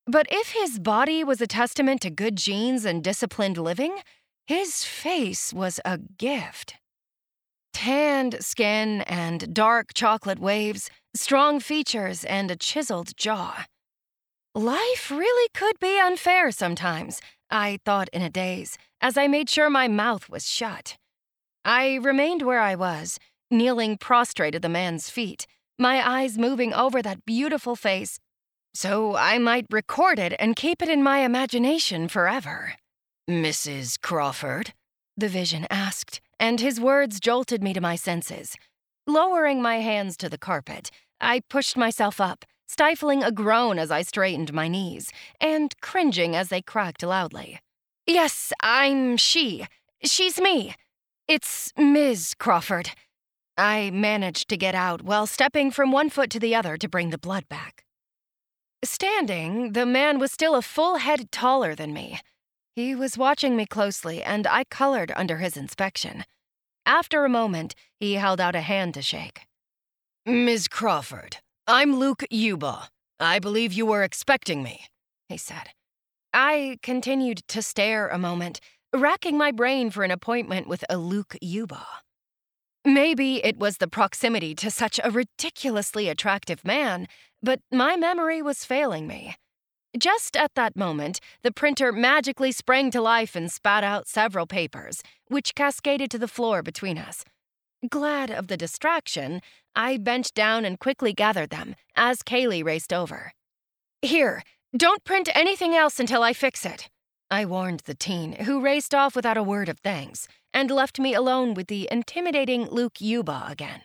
But 0.07 0.27
if 0.31 0.53
his 0.53 0.79
body 0.79 1.25
was 1.25 1.41
a 1.41 1.47
testament 1.47 2.03
to 2.03 2.11
good 2.11 2.37
genes 2.37 2.85
and 2.85 3.03
disciplined 3.03 3.57
living, 3.57 3.99
his 4.47 4.85
face 4.85 5.53
was 5.53 5.81
a 5.85 5.99
gift. 5.99 6.75
Tanned 7.73 8.37
skin 8.45 9.01
and 9.03 9.55
dark 9.55 9.95
chocolate 9.95 10.39
waves, 10.39 10.91
strong 11.17 11.59
features, 11.59 12.25
and 12.25 12.51
a 12.51 12.57
chiseled 12.57 13.17
jaw. 13.17 13.65
Life 14.55 15.11
really 15.11 15.49
could 15.55 15.81
be 15.81 15.99
unfair 15.99 16.53
sometimes, 16.53 17.21
I 17.51 17.79
thought 17.85 18.09
in 18.13 18.23
a 18.23 18.31
daze, 18.31 18.77
as 19.01 19.17
I 19.17 19.27
made 19.27 19.49
sure 19.49 19.71
my 19.71 19.89
mouth 19.89 20.29
was 20.29 20.47
shut. 20.49 20.97
I 21.65 21.95
remained 21.95 22.43
where 22.43 22.61
I 22.61 22.75
was, 22.75 23.19
kneeling 23.51 23.97
prostrate 23.99 24.55
at 24.55 24.63
the 24.63 24.69
man's 24.69 25.11
feet, 25.11 25.47
my 25.79 26.07
eyes 26.07 26.39
moving 26.39 26.73
over 26.73 27.03
that 27.03 27.25
beautiful 27.25 27.77
face, 27.77 28.19
so 28.75 29.17
I 29.17 29.39
might 29.39 29.67
record 29.71 30.19
it 30.19 30.35
and 30.39 30.57
keep 30.57 30.83
it 30.83 30.89
in 30.89 31.03
my 31.03 31.21
imagination 31.21 32.09
forever. 32.09 32.75
Mrs. 33.31 34.01
Crawford? 34.01 34.75
The 35.17 35.29
vision 35.29 35.67
asked, 35.71 36.21
and 36.41 36.61
his 36.61 36.81
words 36.81 37.21
jolted 37.21 37.63
me 37.63 37.73
to 37.73 37.81
my 37.81 37.97
senses. 37.97 38.57
Lowering 39.07 39.63
my 39.63 39.77
hands 39.77 40.17
to 40.19 40.29
the 40.29 40.39
carpet, 40.39 40.91
I 41.21 41.41
pushed 41.49 41.77
myself 41.77 42.21
up, 42.21 42.45
stifling 42.67 43.23
a 43.23 43.31
groan 43.31 43.79
as 43.79 43.91
I 43.91 44.03
straightened 44.03 44.53
my 44.53 44.67
knees, 44.67 45.11
and 45.41 45.75
cringing 45.81 46.35
as 46.35 46.49
they 46.49 46.63
cracked 46.63 47.03
loudly. 47.03 47.61
Yes, 48.07 48.53
I'm 48.61 49.17
she. 49.17 49.67
She's 50.03 50.41
me. 50.41 50.75
It's 51.29 51.73
Ms. 51.79 52.35
Crawford. 52.39 52.91
I 53.57 53.91
managed 53.91 54.49
to 54.49 54.57
get 54.57 54.75
out 54.75 55.03
while 55.03 55.27
stepping 55.27 55.71
from 55.71 55.93
one 55.93 56.11
foot 56.11 56.31
to 56.31 56.41
the 56.41 56.55
other 56.55 56.77
to 56.77 56.89
bring 56.89 57.11
the 57.11 57.19
blood 57.19 57.49
back. 57.49 57.85
Standing, 58.85 59.73
the 59.73 59.87
man 59.87 60.19
was 60.19 60.33
still 60.33 60.55
a 60.55 60.63
full 60.63 60.97
head 60.97 61.31
taller 61.31 61.75
than 61.75 61.93
me. 61.93 62.21
He 62.75 62.95
was 62.95 63.17
watching 63.17 63.57
me 63.57 63.67
closely, 63.67 64.23
and 64.23 64.47
I 64.47 64.65
colored 64.65 65.13
under 65.15 65.39
his 65.39 65.57
inspection. 65.57 66.25
After 66.85 67.25
a 67.25 67.31
moment, 67.31 67.75
he 68.01 68.15
held 68.15 68.41
out 68.41 68.57
a 68.57 68.61
hand 68.61 68.95
to 68.95 69.03
shake. 69.03 69.43
Ms. 70.27 70.69
Crawford, 70.69 71.39
I'm 71.67 71.97
Luke 71.97 72.25
Yuba. 72.31 72.89
I 73.21 73.39
believe 73.39 73.73
you 73.73 73.87
were 73.87 74.03
expecting 74.03 74.63
me, 74.63 74.87
he 75.29 75.37
said. 75.37 75.71
I 76.33 76.79
continued 76.83 77.43
to 77.49 77.63
stare 77.63 78.09
a 78.09 78.19
moment, 78.19 78.61
racking 78.93 79.39
my 79.39 79.53
brain 79.53 79.91
for 79.91 80.03
an 80.03 80.11
appointment 80.11 80.67
with 80.67 80.85
a 80.91 80.99
Luke 80.99 81.37
Yuba. 81.41 81.87
Maybe 82.87 83.43
it 83.43 83.57
was 83.57 83.79
the 83.79 83.89
proximity 83.89 84.55
to 84.57 84.71
such 84.71 85.01
a 85.03 85.11
ridiculously 85.11 86.11
attractive 86.11 86.67
man, 86.67 87.09
but 87.43 87.61
my 87.73 87.97
memory 87.97 88.43
was 88.43 88.67
failing 88.67 89.07
me. 89.07 89.37
Just 89.99 90.37
at 90.37 90.55
that 90.55 90.77
moment, 90.77 91.19
the 91.43 91.51
printer 91.51 91.93
magically 91.93 92.53
sprang 92.53 92.91
to 92.91 93.01
life 93.01 93.35
and 93.35 93.51
spat 93.51 93.85
out 93.85 94.07
several 94.07 94.47
papers, 94.47 95.03
which 95.29 95.55
cascaded 95.55 96.11
to 96.11 96.19
the 96.19 96.29
floor 96.29 96.63
between 96.63 96.99
us. 96.99 97.25
Glad 97.89 98.31
of 98.31 98.49
the 98.49 98.57
distraction, 98.57 99.41
I 99.75 99.97
bent 99.97 100.35
down 100.35 100.67
and 100.67 100.79
quickly 100.79 101.15
gathered 101.15 101.49
them 101.49 101.77
as 101.97 102.23
Kaylee 102.23 102.65
raced 102.65 102.93
over. 102.93 103.33
Here, 104.03 104.43
don't 104.77 105.05
print 105.05 105.31
anything 105.35 105.75
else 105.75 105.99
until 105.99 106.23
I 106.23 106.35
fix 106.35 106.67
it. 106.67 106.91
I 107.31 107.47
warned 107.47 107.81
the 107.87 107.95
teen, 107.95 108.33
who 108.45 108.61
raced 108.61 108.95
off 108.95 109.17
without 109.17 109.39
a 109.39 109.43
word 109.43 109.71
of 109.71 109.79
thanks 109.79 110.29
and 110.55 110.71
left 110.71 110.99
me 110.99 111.13
alone 111.13 111.53
with 111.53 111.67
the 111.67 111.89
intimidating 111.91 112.69
Luke 112.71 113.01
Yuba 113.01 113.45
again. 113.49 113.83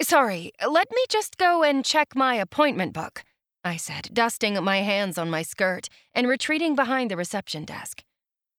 Sorry, 0.00 0.50
let 0.66 0.90
me 0.90 1.04
just 1.08 1.36
go 1.36 1.62
and 1.62 1.84
check 1.84 2.16
my 2.16 2.34
appointment 2.34 2.92
book, 2.92 3.22
I 3.62 3.76
said, 3.76 4.08
dusting 4.12 4.54
my 4.64 4.78
hands 4.78 5.18
on 5.18 5.30
my 5.30 5.42
skirt 5.42 5.88
and 6.14 6.26
retreating 6.26 6.74
behind 6.74 7.10
the 7.10 7.16
reception 7.16 7.64
desk. 7.64 8.02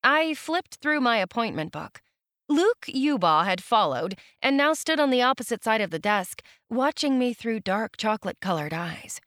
I 0.04 0.36
flipped 0.36 0.76
through 0.76 1.02
my 1.02 1.18
appointment 1.18 1.72
book. 1.74 2.02
Luke 2.48 2.86
Yuba 2.88 3.46
had 3.46 3.64
followed 3.64 4.18
and 4.42 4.56
now 4.56 4.74
stood 4.74 5.00
on 5.00 5.10
the 5.10 5.22
opposite 5.22 5.64
side 5.64 5.82
of 5.82 5.90
the 5.90 6.00
desk, 6.00 6.44
watching 6.70 7.18
me 7.18 7.34
through 7.34 7.62
dark 7.62 7.98
chocolate 7.98 8.40
colored 8.42 8.74
eyes. 8.74 9.20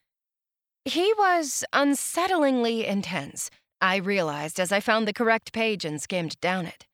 He 0.84 1.12
was 1.18 1.64
unsettlingly 1.72 2.86
intense, 2.86 3.50
I 3.80 3.96
realized 3.96 4.60
as 4.60 4.70
I 4.70 4.80
found 4.80 5.08
the 5.08 5.12
correct 5.12 5.52
page 5.52 5.84
and 5.84 6.00
skimmed 6.00 6.40
down 6.40 6.66
it. 6.66 6.85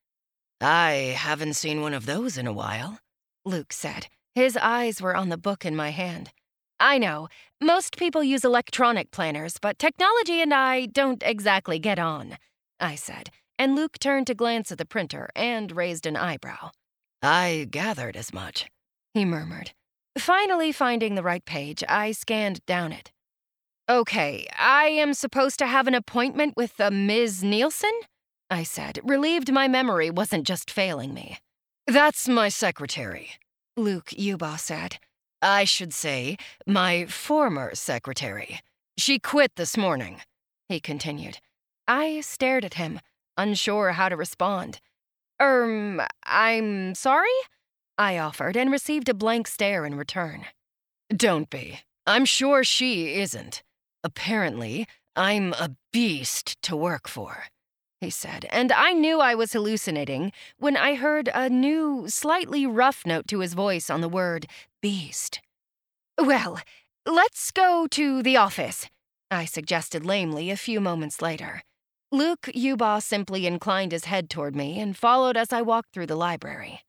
I 0.63 1.17
haven't 1.17 1.55
seen 1.55 1.81
one 1.81 1.93
of 1.93 2.07
those 2.07 2.39
in 2.39 2.47
a 2.47 2.53
while, 2.53 3.01
Luke 3.45 3.73
said. 3.73 4.07
His 4.37 4.57
eyes 4.57 5.03
were 5.03 5.17
on 5.17 5.29
the 5.29 5.37
book 5.37 5.65
in 5.65 5.75
my 5.75 5.91
hand. 5.91 6.31
I 6.79 6.99
know, 6.99 7.29
most 7.61 7.97
people 7.97 8.23
use 8.23 8.45
electronic 8.45 9.11
planners, 9.11 9.57
but 9.61 9.81
technology 9.81 10.41
and 10.41 10.55
I 10.55 10.87
don't 10.87 11.21
exactly 11.25 11.81
get 11.81 11.99
on, 11.99 12.39
I 12.79 12.95
said, 12.95 13.31
and 13.59 13.75
Luke 13.75 13.99
turned 13.99 14.29
to 14.29 14.35
glance 14.35 14.71
at 14.71 14.79
the 14.79 14.85
printer 14.85 15.31
and 15.35 15.73
raised 15.73 16.07
an 16.07 16.17
eyebrow. 16.17 16.71
I 17.23 17.67
gathered 17.69 18.17
as 18.17 18.33
much, 18.33 18.71
he 19.15 19.25
murmured. 19.25 19.73
Finally 20.17 20.71
finding 20.71 21.17
the 21.17 21.23
right 21.25 21.45
page, 21.45 21.83
I 21.89 22.13
scanned 22.13 22.65
down 22.67 22.93
it. 22.93 23.11
Okay, 23.89 24.47
I 24.57 24.85
am 24.85 25.13
supposed 25.13 25.59
to 25.59 25.67
have 25.67 25.89
an 25.89 25.95
appointment 25.95 26.55
with 26.57 26.81
uh, 26.81 26.85
a 26.85 26.91
Ms. 26.93 27.43
Nielsen? 27.43 27.93
I 28.53 28.65
said, 28.65 29.01
relieved 29.03 29.51
my 29.51 29.67
memory 29.67 30.11
wasn't 30.11 30.47
just 30.47 30.71
failing 30.71 31.15
me. 31.15 31.39
That's 31.87 32.29
my 32.29 32.51
secretary, 32.51 33.31
Luke 33.79 34.11
Yuba 34.13 34.59
said. 34.59 34.99
I 35.41 35.65
should 35.65 35.95
say, 35.95 36.37
my 36.67 37.07
former 37.07 37.75
secretary. 37.75 38.61
She 38.99 39.19
quit 39.19 39.53
this 39.57 39.79
morning, 39.79 40.21
he 40.69 40.81
continued. 40.81 41.39
I 41.89 42.21
stared 42.21 42.67
at 42.67 42.75
him, 42.75 43.01
unsure 43.39 43.93
how 43.93 44.11
to 44.11 44.19
respond. 44.19 44.81
Erm, 45.41 46.03
I'm 46.23 46.95
sorry? 46.95 47.39
I 47.97 48.19
offered 48.19 48.55
and 48.55 48.71
received 48.71 49.09
a 49.09 49.15
blank 49.15 49.49
stare 49.49 49.87
in 49.87 49.95
return. 49.95 50.45
Don't 51.09 51.49
be. 51.49 51.81
I'm 52.07 52.27
sure 52.27 52.65
she 52.65 53.15
isn't. 53.15 53.63
Apparently, 54.05 54.87
I'm 55.17 55.55
a 55.55 55.71
beast 55.91 56.61
to 56.65 56.77
work 56.77 57.09
for, 57.09 57.45
he 58.03 58.11
said, 58.11 58.47
and 58.51 58.73
I 58.73 58.93
knew 58.93 59.21
I 59.21 59.37
was 59.37 59.53
hallucinating 59.53 60.33
when 60.59 60.77
I 60.77 60.97
heard 60.97 61.31
a 61.33 61.49
new, 61.49 62.07
slightly 62.09 62.67
rough 62.67 63.07
note 63.07 63.29
to 63.29 63.39
his 63.39 63.55
voice 63.55 63.89
on 63.89 64.01
the 64.01 64.09
word 64.09 64.47
beast. 64.81 65.41
Well, 66.19 66.59
let's 67.07 67.53
go 67.53 67.87
to 67.93 68.23
the 68.23 68.37
office, 68.37 68.89
I 69.31 69.45
suggested 69.45 70.05
lamely 70.05 70.51
a 70.51 70.57
few 70.57 70.81
moments 70.81 71.23
later. 71.23 71.63
Luke 72.11 72.51
Yuba 72.53 73.01
simply 73.01 73.47
inclined 73.47 73.93
his 73.93 74.07
head 74.07 74.29
toward 74.29 74.57
me 74.57 74.81
and 74.81 74.97
followed 74.97 75.37
as 75.37 75.53
I 75.53 75.63
walked 75.63 75.93
through 75.95 76.07
the 76.07 76.17
library. 76.17 76.81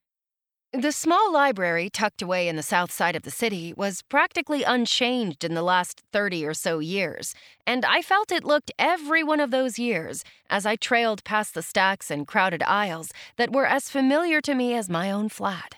The 0.75 0.91
small 0.91 1.31
library 1.31 1.91
tucked 1.91 2.23
away 2.23 2.47
in 2.47 2.55
the 2.55 2.63
south 2.63 2.91
side 2.91 3.15
of 3.15 3.21
the 3.21 3.29
city 3.29 3.75
was 3.77 4.01
practically 4.01 4.63
unchanged 4.63 5.43
in 5.43 5.53
the 5.53 5.61
last 5.61 6.01
30 6.11 6.43
or 6.47 6.55
so 6.55 6.79
years, 6.79 7.35
and 7.67 7.85
I 7.85 8.01
felt 8.01 8.31
it 8.31 8.43
looked 8.43 8.71
every 8.79 9.21
one 9.21 9.39
of 9.39 9.51
those 9.51 9.77
years 9.77 10.23
as 10.49 10.65
I 10.65 10.75
trailed 10.75 11.23
past 11.23 11.53
the 11.53 11.61
stacks 11.61 12.09
and 12.09 12.25
crowded 12.25 12.63
aisles 12.63 13.11
that 13.37 13.53
were 13.53 13.67
as 13.67 13.91
familiar 13.91 14.41
to 14.41 14.55
me 14.55 14.73
as 14.73 14.89
my 14.89 15.11
own 15.11 15.29
flat. 15.29 15.75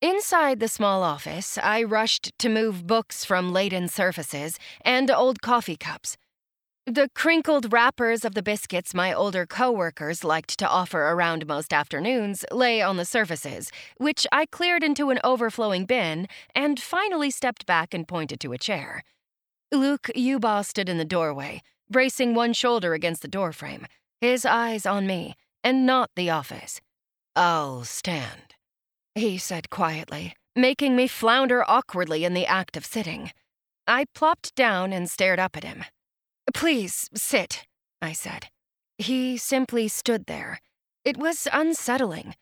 Inside 0.00 0.58
the 0.58 0.68
small 0.68 1.02
office, 1.02 1.58
I 1.58 1.82
rushed 1.82 2.32
to 2.38 2.48
move 2.48 2.86
books 2.86 3.26
from 3.26 3.52
laden 3.52 3.88
surfaces 3.88 4.58
and 4.86 5.10
old 5.10 5.42
coffee 5.42 5.76
cups 5.76 6.16
the 6.86 7.08
crinkled 7.14 7.72
wrappers 7.72 8.24
of 8.24 8.34
the 8.34 8.42
biscuits 8.42 8.92
my 8.92 9.12
older 9.12 9.46
coworkers 9.46 10.24
liked 10.24 10.58
to 10.58 10.68
offer 10.68 11.10
around 11.10 11.46
most 11.46 11.72
afternoons 11.72 12.44
lay 12.50 12.82
on 12.82 12.96
the 12.96 13.04
surfaces, 13.04 13.70
which 13.98 14.26
I 14.32 14.46
cleared 14.46 14.82
into 14.82 15.10
an 15.10 15.20
overflowing 15.22 15.86
bin 15.86 16.26
and 16.56 16.80
finally 16.80 17.30
stepped 17.30 17.66
back 17.66 17.94
and 17.94 18.06
pointed 18.06 18.40
to 18.40 18.52
a 18.52 18.58
chair. 18.58 19.04
Luke 19.70 20.10
Yuba 20.16 20.64
stood 20.64 20.88
in 20.88 20.98
the 20.98 21.04
doorway, 21.04 21.62
bracing 21.88 22.34
one 22.34 22.52
shoulder 22.52 22.94
against 22.94 23.22
the 23.22 23.28
doorframe, 23.28 23.86
his 24.20 24.44
eyes 24.44 24.84
on 24.84 25.06
me, 25.06 25.36
and 25.62 25.86
not 25.86 26.10
the 26.16 26.30
office. 26.30 26.80
I'll 27.36 27.84
stand, 27.84 28.56
he 29.14 29.38
said 29.38 29.70
quietly, 29.70 30.34
making 30.56 30.96
me 30.96 31.06
flounder 31.06 31.64
awkwardly 31.68 32.24
in 32.24 32.34
the 32.34 32.46
act 32.46 32.76
of 32.76 32.84
sitting. 32.84 33.30
I 33.86 34.06
plopped 34.16 34.54
down 34.56 34.92
and 34.92 35.08
stared 35.08 35.38
up 35.38 35.56
at 35.56 35.64
him. 35.64 35.84
Please 36.54 37.08
sit, 37.14 37.64
I 38.00 38.12
said. 38.12 38.48
He 38.98 39.36
simply 39.36 39.88
stood 39.88 40.26
there. 40.26 40.60
It 41.04 41.16
was 41.16 41.48
unsettling. 41.52 42.34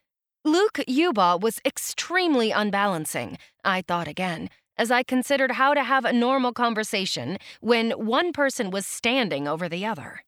Luke 0.45 0.81
Yuba 0.87 1.39
was 1.41 1.61
extremely 1.65 2.51
unbalancing, 2.51 3.39
I 3.65 3.83
thought 3.83 4.09
again, 4.09 4.49
as 4.77 4.91
I 4.91 5.03
considered 5.03 5.53
how 5.53 5.75
to 5.75 5.85
have 5.85 6.05
a 6.05 6.13
normal 6.13 6.53
conversation 6.53 7.39
when 7.61 7.91
one 7.91 8.33
person 8.33 8.71
was 8.71 8.87
standing 8.87 9.47
over 9.47 9.69
the 9.69 9.85
other. 9.85 10.25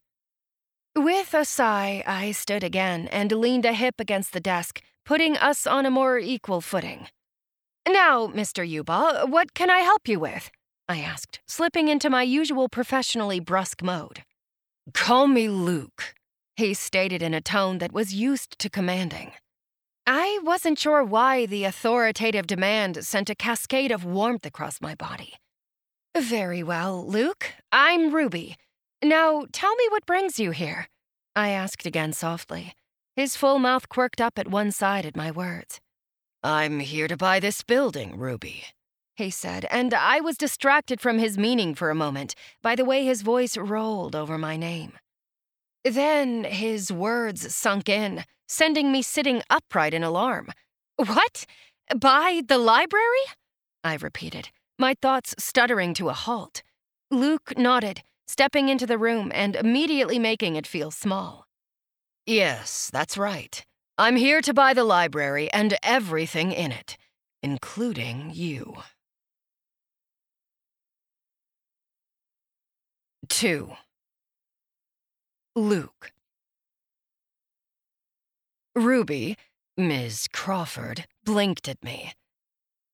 With 0.95 1.33
a 1.33 1.43
sigh, 1.43 2.03
I 2.05 2.31
stood 2.31 2.63
again 2.63 3.07
and 3.07 3.31
leaned 3.31 3.65
a 3.65 3.73
hip 3.73 3.95
against 3.99 4.33
the 4.33 4.39
desk, 4.39 4.81
putting 5.05 5.35
us 5.37 5.65
on 5.65 5.87
a 5.87 5.91
more 5.91 6.19
equal 6.19 6.61
footing. 6.61 7.07
Now, 7.87 8.27
Mr. 8.27 8.67
Yuba, 8.67 9.25
what 9.27 9.55
can 9.55 9.71
I 9.71 9.79
help 9.79 10.07
you 10.07 10.19
with? 10.19 10.51
I 10.93 10.99
asked, 10.99 11.39
slipping 11.47 11.87
into 11.87 12.07
my 12.07 12.21
usual 12.21 12.69
professionally 12.69 13.39
brusque 13.39 13.81
mode. 13.81 14.21
Call 14.93 15.25
me 15.27 15.49
Luke, 15.49 16.13
he 16.55 16.75
stated 16.75 17.23
in 17.23 17.33
a 17.33 17.41
tone 17.41 17.79
that 17.79 17.91
was 17.91 18.13
used 18.13 18.59
to 18.59 18.69
commanding. 18.69 19.31
I 20.05 20.39
wasn't 20.43 20.77
sure 20.77 21.03
why 21.03 21.47
the 21.47 21.63
authoritative 21.63 22.45
demand 22.45 23.03
sent 23.03 23.31
a 23.31 23.35
cascade 23.35 23.91
of 23.91 24.05
warmth 24.05 24.45
across 24.45 24.81
my 24.81 24.93
body. 24.93 25.33
Very 26.15 26.61
well, 26.61 27.03
Luke. 27.07 27.53
I'm 27.71 28.13
Ruby. 28.13 28.55
Now 29.03 29.47
tell 29.51 29.75
me 29.75 29.87
what 29.89 30.05
brings 30.05 30.37
you 30.37 30.51
here, 30.51 30.89
I 31.35 31.49
asked 31.49 31.87
again 31.87 32.13
softly. 32.13 32.75
His 33.15 33.35
full 33.35 33.57
mouth 33.57 33.89
quirked 33.89 34.21
up 34.21 34.37
at 34.37 34.47
one 34.47 34.71
side 34.71 35.07
at 35.07 35.17
my 35.17 35.31
words. 35.31 35.79
I'm 36.43 36.81
here 36.81 37.07
to 37.07 37.17
buy 37.17 37.39
this 37.39 37.63
building, 37.63 38.15
Ruby 38.15 38.65
he 39.15 39.29
said, 39.29 39.65
and 39.69 39.93
I 39.93 40.19
was 40.21 40.37
distracted 40.37 40.99
from 40.99 41.19
his 41.19 41.37
meaning 41.37 41.75
for 41.75 41.89
a 41.89 41.95
moment 41.95 42.35
by 42.61 42.75
the 42.75 42.85
way 42.85 43.05
his 43.05 43.21
voice 43.21 43.55
rolled 43.57 44.15
over 44.15 44.37
my 44.37 44.57
name. 44.57 44.93
Then 45.83 46.45
his 46.45 46.91
words 46.91 47.53
sunk 47.53 47.89
in, 47.89 48.23
sending 48.47 48.91
me 48.91 49.01
sitting 49.01 49.43
upright 49.49 49.93
in 49.93 50.03
alarm. 50.03 50.49
What? 50.95 51.45
Buy 51.95 52.41
the 52.47 52.57
library? 52.57 53.25
I 53.83 53.95
repeated, 53.95 54.49
my 54.79 54.95
thoughts 55.01 55.35
stuttering 55.37 55.93
to 55.95 56.09
a 56.09 56.13
halt. 56.13 56.63
Luke 57.11 57.57
nodded, 57.57 58.01
stepping 58.25 58.69
into 58.69 58.87
the 58.87 58.97
room 58.97 59.31
and 59.35 59.55
immediately 59.55 60.17
making 60.17 60.55
it 60.55 60.65
feel 60.65 60.89
small. 60.89 61.45
Yes, 62.25 62.89
that's 62.91 63.17
right. 63.17 63.63
I'm 63.97 64.15
here 64.15 64.41
to 64.41 64.53
buy 64.53 64.73
the 64.73 64.85
library 64.85 65.51
and 65.51 65.77
everything 65.83 66.51
in 66.51 66.71
it, 66.71 66.97
including 67.43 68.31
you. 68.33 68.77
2. 73.33 73.71
Luke. 75.55 76.11
Ruby, 78.75 79.37
Ms. 79.75 80.27
Crawford, 80.31 81.07
blinked 81.25 81.67
at 81.67 81.83
me. 81.83 82.13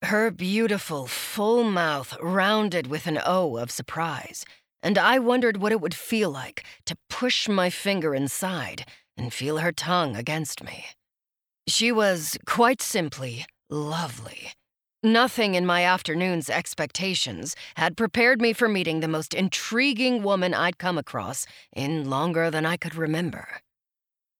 Her 0.01 0.31
beautiful, 0.31 1.07
full 1.07 1.65
mouth 1.65 2.17
rounded 2.21 2.87
with 2.87 3.05
an 3.05 3.19
O 3.25 3.57
of 3.57 3.69
surprise, 3.69 4.45
and 4.81 4.97
I 4.97 5.19
wondered 5.19 5.57
what 5.57 5.73
it 5.73 5.81
would 5.81 5.93
feel 5.93 6.29
like 6.29 6.63
to 6.85 6.95
push 7.09 7.49
my 7.49 7.69
finger 7.69 8.15
inside 8.15 8.85
and 9.17 9.33
feel 9.33 9.57
her 9.57 9.73
tongue 9.73 10.15
against 10.15 10.63
me. 10.63 10.85
She 11.67 11.91
was, 11.91 12.37
quite 12.45 12.81
simply, 12.81 13.45
lovely 13.69 14.53
Nothing 15.01 15.55
in 15.55 15.65
my 15.65 15.85
afternoon's 15.85 16.49
expectations 16.49 17.55
had 17.75 17.95
prepared 17.95 18.41
me 18.41 18.51
for 18.51 18.67
meeting 18.67 18.99
the 18.99 19.07
most 19.07 19.33
intriguing 19.33 20.23
woman 20.23 20.53
I'd 20.53 20.77
come 20.77 20.97
across 20.97 21.45
in 21.73 22.09
longer 22.09 22.51
than 22.51 22.65
I 22.65 22.75
could 22.75 22.95
remember. 22.95 23.61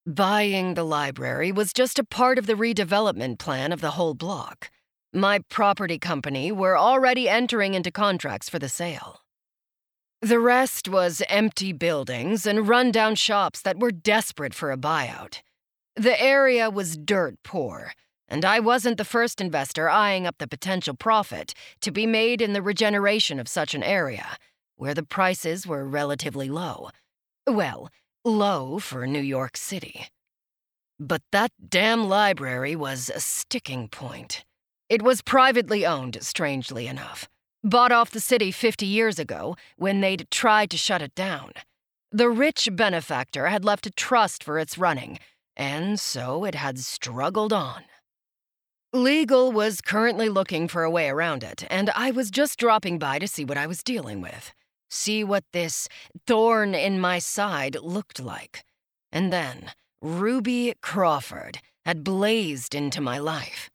Buying 0.05 0.74
the 0.74 0.84
library 0.84 1.53
was 1.53 1.72
just 1.72 1.97
a 1.97 2.03
part 2.03 2.38
of 2.38 2.45
the 2.45 2.55
redevelopment 2.55 3.39
plan 3.39 3.72
of 3.72 3.80
the 3.80 3.91
whole 3.91 4.14
block. 4.14 4.70
My 5.14 5.39
property 5.49 5.97
company 5.97 6.51
were 6.51 6.78
already 6.78 7.30
entering 7.30 7.74
into 7.74 7.89
contracts 7.89 8.49
for 8.49 8.60
the 8.60 8.68
sale. 8.68 9.22
The 10.22 10.41
rest 10.41 10.89
was 10.89 11.22
empty 11.30 11.72
buildings 11.72 12.45
and 12.45 12.68
rundown 12.68 13.16
shops 13.16 13.62
that 13.62 13.80
were 13.80 13.91
desperate 13.91 14.53
for 14.53 14.74
a 14.74 14.78
buyout. 14.78 15.41
The 15.95 16.22
area 16.22 16.70
was 16.70 16.97
dirt 16.97 17.36
poor 17.45 17.93
and 18.30 18.45
I 18.45 18.59
wasn't 18.59 18.97
the 18.97 19.03
first 19.03 19.41
investor 19.41 19.89
eyeing 19.89 20.25
up 20.25 20.38
the 20.38 20.47
potential 20.47 20.93
profit 20.93 21.53
to 21.82 21.91
be 21.91 22.05
made 22.05 22.41
in 22.41 22.53
the 22.53 22.61
regeneration 22.61 23.39
of 23.39 23.49
such 23.49 23.73
an 23.73 23.84
area, 23.84 24.38
where 24.75 24.93
the 24.93 25.03
prices 25.03 25.65
were 25.67 25.84
relatively 25.84 26.47
low. 26.47 26.91
Well, 27.47 27.89
low 28.23 28.80
for 28.80 29.07
New 29.07 29.19
York 29.21 29.57
City. 29.57 30.07
But 30.99 31.23
that 31.32 31.51
damn 31.69 32.07
library 32.07 32.75
was 32.75 33.09
a 33.13 33.19
sticking 33.19 33.88
point. 33.88 34.45
It 34.89 35.01
was 35.01 35.21
privately 35.21 35.86
owned, 35.86 36.21
strangely 36.21 36.88
enough. 36.88 37.27
Bought 37.63 37.91
off 37.91 38.11
the 38.11 38.19
city 38.19 38.51
50 38.51 38.86
years 38.86 39.17
ago 39.19 39.55
when 39.75 40.01
they'd 40.01 40.30
tried 40.30 40.69
to 40.71 40.77
shut 40.77 41.01
it 41.01 41.15
down. 41.15 41.53
The 42.11 42.30
rich 42.30 42.69
benefactor 42.71 43.47
had 43.47 43.65
left 43.65 43.86
a 43.86 43.91
trust 43.91 44.43
for 44.43 44.59
its 44.59 44.77
running, 44.77 45.19
and 45.55 45.99
so 45.99 46.45
it 46.45 46.55
had 46.55 46.80
struggled 46.80 47.53
on. 47.53 47.84
Legal 48.93 49.51
was 49.51 49.81
currently 49.81 50.29
looking 50.29 50.67
for 50.67 50.83
a 50.83 50.89
way 50.89 51.09
around 51.09 51.43
it, 51.43 51.63
and 51.69 51.91
I 51.91 52.09
was 52.09 52.31
just 52.31 52.57
dropping 52.57 52.97
by 52.97 53.19
to 53.19 53.27
see 53.27 53.45
what 53.45 53.57
I 53.57 53.67
was 53.67 53.83
dealing 53.83 54.19
with. 54.19 54.51
See 54.89 55.23
what 55.23 55.43
this 55.53 55.87
thorn 56.25 56.73
in 56.73 56.99
my 56.99 57.19
side 57.19 57.77
looked 57.83 58.19
like. 58.19 58.63
And 59.11 59.31
then, 59.31 59.73
Ruby 60.01 60.73
Crawford 60.81 61.59
had 61.85 62.03
blazed 62.03 62.73
into 62.73 62.99
my 62.99 63.19
life. 63.19 63.69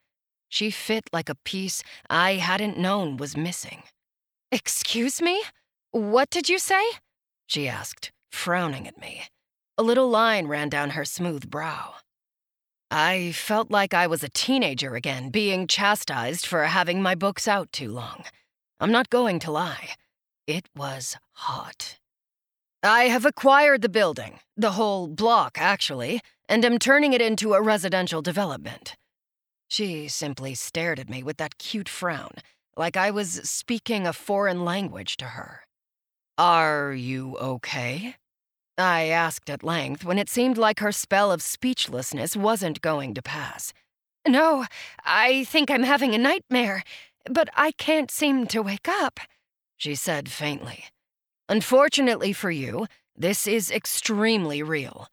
She 0.49 0.73
fit 0.73 1.05
like 1.13 1.29
a 1.29 1.37
piece 1.45 1.85
I 2.11 2.33
hadn't 2.33 2.77
known 2.77 3.17
was 3.17 3.37
missing. 3.37 3.85
Excuse 4.51 5.23
me? 5.23 5.45
What 5.93 6.29
did 6.29 6.49
you 6.49 6.59
say? 6.59 6.83
She 7.47 7.69
asked, 7.69 8.11
frowning 8.33 8.89
at 8.89 9.01
me. 9.01 9.23
A 9.79 9.85
little 9.85 10.11
line 10.11 10.49
ran 10.49 10.69
down 10.71 10.91
her 10.91 11.05
smooth 11.05 11.49
brow. 11.49 11.95
I 12.91 13.33
felt 13.33 13.71
like 13.71 13.95
I 13.95 14.07
was 14.07 14.23
a 14.23 14.29
teenager 14.29 14.95
again, 14.95 15.31
being 15.31 15.67
chastised 15.67 16.47
for 16.47 16.65
having 16.65 17.03
my 17.03 17.15
books 17.15 17.49
out 17.49 17.73
too 17.73 17.91
long. 17.91 18.25
I'm 18.79 18.93
not 18.93 19.11
going 19.11 19.39
to 19.41 19.51
lie. 19.51 19.91
It 20.47 20.69
was 20.77 21.17
hot. 21.33 21.99
I 22.83 23.05
have 23.05 23.25
acquired 23.25 23.81
the 23.81 23.89
building, 23.89 24.41
the 24.57 24.73
whole 24.73 25.09
block, 25.09 25.57
actually, 25.59 26.21
and 26.49 26.65
am 26.65 26.79
turning 26.79 27.15
it 27.15 27.23
into 27.23 27.55
a 27.55 27.63
residential 27.63 28.21
development. 28.21 28.97
She 29.69 30.07
simply 30.09 30.55
stared 30.55 31.01
at 31.01 31.09
me 31.09 31.23
with 31.23 31.39
that 31.39 31.59
cute 31.59 31.89
frown, 31.89 32.33
like 32.77 32.97
I 32.97 33.11
was 33.11 33.41
speaking 33.49 34.07
a 34.07 34.13
foreign 34.13 34.65
language 34.65 35.17
to 35.17 35.27
her. 35.27 35.63
Are 36.37 36.93
you 36.93 37.39
okay? 37.39 38.17
I 38.77 39.05
asked 39.05 39.49
at 39.51 39.63
length 39.63 40.05
when 40.05 40.19
it 40.19 40.29
seemed 40.29 40.59
like 40.59 40.81
her 40.81 40.93
spell 40.93 41.31
of 41.31 41.43
speechlessness 41.43 42.37
wasn't 42.37 42.81
going 42.81 43.15
to 43.15 43.23
pass. 43.23 43.73
No, 44.27 44.65
I 45.05 45.45
think 45.45 45.71
I'm 45.71 45.83
having 45.83 46.15
a 46.15 46.19
nightmare, 46.19 46.83
but 47.31 47.49
I 47.55 47.73
can't 47.73 48.11
seem 48.11 48.47
to 48.49 48.63
wake 48.63 48.89
up, 48.89 49.21
she 49.77 49.95
said 49.95 50.31
faintly. 50.31 50.85
Unfortunately 51.49 52.33
for 52.33 52.51
you, 52.51 52.87
this 53.17 53.47
is 53.47 53.71
extremely 53.71 54.63
real, 54.63 55.09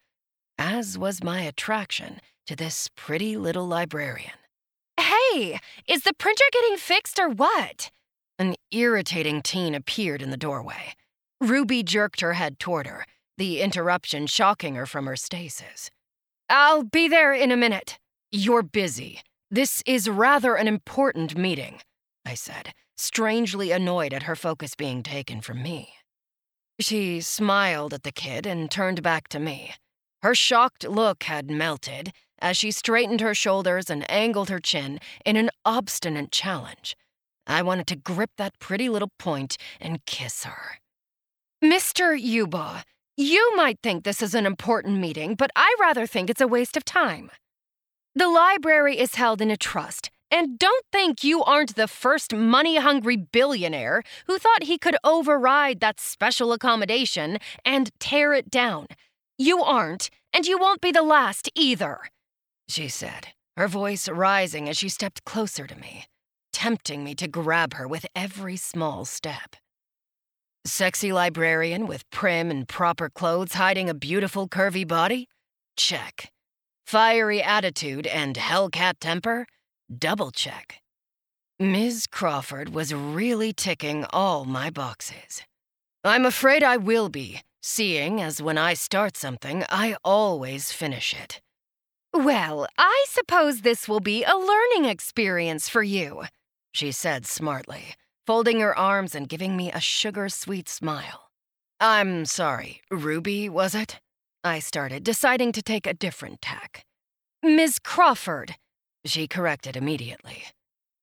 as 0.57 0.97
was 0.97 1.23
my 1.23 1.41
attraction 1.41 2.19
to 2.47 2.55
this 2.55 2.89
pretty 2.95 3.37
little 3.37 3.67
librarian. 3.67 4.31
Hey, 4.97 5.59
is 5.87 6.03
the 6.03 6.13
printer 6.13 6.45
getting 6.51 6.77
fixed 6.77 7.19
or 7.19 7.29
what? 7.29 7.91
An 8.39 8.55
irritating 8.71 9.41
teen 9.41 9.75
appeared 9.75 10.21
in 10.21 10.31
the 10.31 10.37
doorway. 10.37 10.95
Ruby 11.39 11.83
jerked 11.83 12.21
her 12.21 12.33
head 12.33 12.59
toward 12.59 12.87
her, 12.87 13.05
the 13.41 13.59
interruption 13.59 14.27
shocking 14.27 14.75
her 14.75 14.85
from 14.85 15.07
her 15.07 15.15
stasis. 15.15 15.89
I'll 16.47 16.83
be 16.83 17.07
there 17.07 17.33
in 17.33 17.49
a 17.49 17.57
minute. 17.57 17.97
You're 18.31 18.61
busy. 18.61 19.21
This 19.49 19.81
is 19.87 20.07
rather 20.07 20.53
an 20.53 20.67
important 20.67 21.35
meeting, 21.35 21.81
I 22.23 22.35
said, 22.35 22.71
strangely 22.95 23.71
annoyed 23.71 24.13
at 24.13 24.23
her 24.23 24.35
focus 24.35 24.75
being 24.75 25.01
taken 25.01 25.41
from 25.41 25.63
me. 25.63 25.95
She 26.79 27.19
smiled 27.19 27.95
at 27.95 28.03
the 28.03 28.11
kid 28.11 28.45
and 28.45 28.69
turned 28.69 29.01
back 29.01 29.27
to 29.29 29.39
me. 29.39 29.73
Her 30.21 30.35
shocked 30.35 30.87
look 30.87 31.23
had 31.23 31.49
melted 31.49 32.13
as 32.37 32.57
she 32.57 32.69
straightened 32.69 33.21
her 33.21 33.33
shoulders 33.33 33.89
and 33.89 34.05
angled 34.07 34.51
her 34.51 34.59
chin 34.59 34.99
in 35.25 35.35
an 35.35 35.49
obstinate 35.65 36.31
challenge. 36.31 36.95
I 37.47 37.63
wanted 37.63 37.87
to 37.87 37.95
grip 37.95 38.33
that 38.37 38.59
pretty 38.59 38.87
little 38.87 39.11
point 39.17 39.57
and 39.79 40.05
kiss 40.05 40.43
her. 40.43 40.77
Mr. 41.63 42.15
Yuba, 42.15 42.83
you 43.21 43.55
might 43.55 43.79
think 43.83 44.03
this 44.03 44.21
is 44.21 44.33
an 44.33 44.45
important 44.45 44.99
meeting, 44.99 45.35
but 45.35 45.51
I 45.55 45.75
rather 45.79 46.07
think 46.07 46.29
it's 46.29 46.41
a 46.41 46.47
waste 46.47 46.75
of 46.75 46.83
time. 46.83 47.29
The 48.15 48.27
library 48.27 48.97
is 48.97 49.15
held 49.15 49.41
in 49.41 49.51
a 49.51 49.57
trust, 49.57 50.09
and 50.29 50.57
don't 50.57 50.85
think 50.91 51.23
you 51.23 51.43
aren't 51.43 51.75
the 51.75 51.87
first 51.87 52.33
money 52.33 52.77
hungry 52.77 53.17
billionaire 53.17 54.03
who 54.27 54.37
thought 54.37 54.63
he 54.63 54.77
could 54.77 54.97
override 55.03 55.79
that 55.81 55.99
special 55.99 56.51
accommodation 56.51 57.37
and 57.63 57.91
tear 57.99 58.33
it 58.33 58.49
down. 58.49 58.87
You 59.37 59.63
aren't, 59.63 60.09
and 60.33 60.45
you 60.45 60.57
won't 60.57 60.81
be 60.81 60.91
the 60.91 61.03
last 61.03 61.49
either, 61.55 61.99
she 62.67 62.87
said, 62.87 63.29
her 63.55 63.67
voice 63.67 64.09
rising 64.09 64.67
as 64.67 64.77
she 64.77 64.89
stepped 64.89 65.25
closer 65.25 65.67
to 65.67 65.75
me, 65.75 66.05
tempting 66.53 67.03
me 67.03 67.15
to 67.15 67.27
grab 67.27 67.73
her 67.75 67.87
with 67.87 68.05
every 68.15 68.57
small 68.57 69.05
step. 69.05 69.55
Sexy 70.63 71.11
librarian 71.11 71.87
with 71.87 72.07
prim 72.11 72.51
and 72.51 72.67
proper 72.67 73.09
clothes 73.09 73.55
hiding 73.55 73.89
a 73.89 73.95
beautiful 73.95 74.47
curvy 74.47 74.87
body? 74.87 75.27
Check. 75.75 76.31
Fiery 76.85 77.41
attitude 77.41 78.05
and 78.05 78.35
hellcat 78.35 78.93
temper? 78.99 79.47
Double 79.97 80.29
check. 80.29 80.79
Ms. 81.59 82.05
Crawford 82.05 82.75
was 82.75 82.93
really 82.93 83.53
ticking 83.53 84.05
all 84.11 84.45
my 84.45 84.69
boxes. 84.69 85.41
I'm 86.03 86.27
afraid 86.27 86.63
I 86.63 86.77
will 86.77 87.09
be, 87.09 87.41
seeing 87.63 88.21
as 88.21 88.39
when 88.39 88.59
I 88.59 88.75
start 88.75 89.17
something, 89.17 89.63
I 89.67 89.95
always 90.03 90.71
finish 90.71 91.15
it. 91.15 91.41
Well, 92.13 92.67
I 92.77 93.05
suppose 93.09 93.61
this 93.61 93.87
will 93.87 93.99
be 93.99 94.23
a 94.23 94.35
learning 94.35 94.85
experience 94.85 95.69
for 95.69 95.81
you, 95.81 96.25
she 96.71 96.91
said 96.91 97.25
smartly 97.25 97.95
folding 98.31 98.61
her 98.61 98.77
arms 98.79 99.13
and 99.13 99.27
giving 99.27 99.57
me 99.57 99.69
a 99.73 99.81
sugar 99.81 100.29
sweet 100.29 100.69
smile. 100.69 101.31
I'm 101.81 102.23
sorry, 102.23 102.79
Ruby, 102.89 103.49
was 103.49 103.75
it? 103.75 103.99
I 104.41 104.59
started, 104.59 105.03
deciding 105.03 105.51
to 105.51 105.61
take 105.61 105.85
a 105.85 105.93
different 105.93 106.41
tack. 106.41 106.85
Miss 107.43 107.77
Crawford, 107.77 108.55
she 109.03 109.27
corrected 109.27 109.75
immediately. 109.75 110.45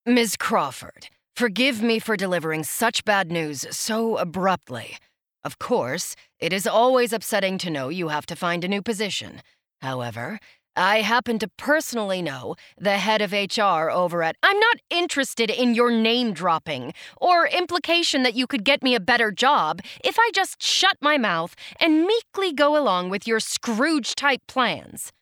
Miss 0.07 0.39
Crawford, 0.39 1.11
forgive 1.37 1.83
me 1.83 1.99
for 1.99 2.16
delivering 2.16 2.64
such 2.64 3.05
bad 3.05 3.31
news 3.31 3.66
so 3.76 4.16
abruptly. 4.16 4.97
Of 5.45 5.59
course, 5.59 6.16
it 6.39 6.55
is 6.55 6.66
always 6.66 7.12
upsetting 7.12 7.59
to 7.59 7.68
know 7.68 7.91
you 7.91 8.09
have 8.09 8.24
to 8.24 8.37
find 8.37 8.64
a 8.64 8.68
new 8.68 8.81
position. 8.81 9.43
However, 9.83 10.41
I 10.79 11.01
happen 11.01 11.41
to 11.41 11.49
personally 11.57 12.22
know 12.22 12.55
the 12.79 12.99
head 12.99 13.20
of 13.20 13.33
HR 13.33 13.91
over 13.91 14.22
at. 14.22 14.37
I'm 14.45 14.59
not 14.59 14.76
interested 14.91 15.51
in 15.51 15.74
your 15.74 15.91
name 15.91 16.33
dropping 16.33 16.95
or 17.16 17.49
implication 17.49 18.22
that 18.22 18.35
you 18.35 18.47
could 18.47 18.64
get 18.64 18.83
me 18.83 18.95
a 18.95 19.01
better 19.01 19.33
job 19.33 19.81
if 20.05 20.16
I 20.18 20.31
just 20.33 20.62
shut 20.62 20.97
my 21.01 21.18
mouth 21.18 21.57
and 21.81 22.07
meekly 22.07 22.53
go 22.53 22.81
along 22.81 23.11
with 23.11 23.26
your 23.26 23.41
Scrooge 23.41 24.14
type 24.14 24.43
plans. 24.47 25.12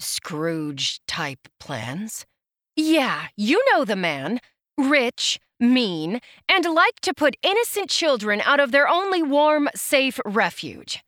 Scrooge 0.00 1.00
type 1.06 1.48
plans? 1.60 2.26
Yeah, 2.74 3.28
you 3.36 3.62
know 3.72 3.84
the 3.84 3.96
man. 3.96 4.40
Rich, 4.76 5.38
mean, 5.60 6.20
and 6.48 6.64
like 6.64 7.00
to 7.02 7.14
put 7.14 7.36
innocent 7.42 7.88
children 7.90 8.40
out 8.40 8.60
of 8.60 8.72
their 8.72 8.88
only 8.88 9.22
warm, 9.22 9.68
safe 9.74 10.18
refuge. 10.24 11.02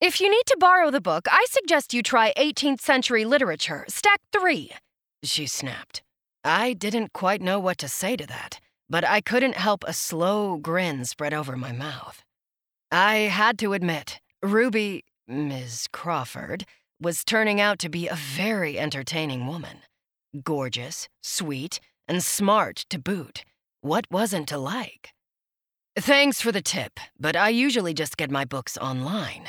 If 0.00 0.18
you 0.18 0.30
need 0.30 0.46
to 0.46 0.56
borrow 0.58 0.90
the 0.90 1.00
book, 1.02 1.26
I 1.30 1.44
suggest 1.50 1.92
you 1.92 2.02
try 2.02 2.32
18th 2.38 2.80
century 2.80 3.26
literature, 3.26 3.84
stack 3.86 4.18
three, 4.32 4.70
she 5.22 5.46
snapped. 5.46 6.02
I 6.42 6.72
didn't 6.72 7.12
quite 7.12 7.42
know 7.42 7.58
what 7.58 7.76
to 7.78 7.88
say 7.88 8.16
to 8.16 8.26
that, 8.26 8.60
but 8.88 9.04
I 9.04 9.20
couldn't 9.20 9.56
help 9.56 9.84
a 9.84 9.92
slow 9.92 10.56
grin 10.56 11.04
spread 11.04 11.34
over 11.34 11.54
my 11.54 11.72
mouth. 11.72 12.24
I 12.90 13.28
had 13.28 13.58
to 13.58 13.74
admit, 13.74 14.20
Ruby, 14.42 15.04
Ms. 15.28 15.86
Crawford, 15.92 16.64
was 16.98 17.22
turning 17.22 17.60
out 17.60 17.78
to 17.80 17.90
be 17.90 18.08
a 18.08 18.14
very 18.14 18.78
entertaining 18.78 19.46
woman. 19.46 19.80
Gorgeous, 20.42 21.10
sweet, 21.22 21.78
and 22.08 22.24
smart 22.24 22.86
to 22.88 22.98
boot. 22.98 23.44
What 23.82 24.06
wasn't 24.10 24.48
to 24.48 24.56
like? 24.56 25.12
Thanks 25.94 26.40
for 26.40 26.52
the 26.52 26.62
tip, 26.62 26.98
but 27.18 27.36
I 27.36 27.50
usually 27.50 27.92
just 27.92 28.16
get 28.16 28.30
my 28.30 28.46
books 28.46 28.78
online. 28.78 29.48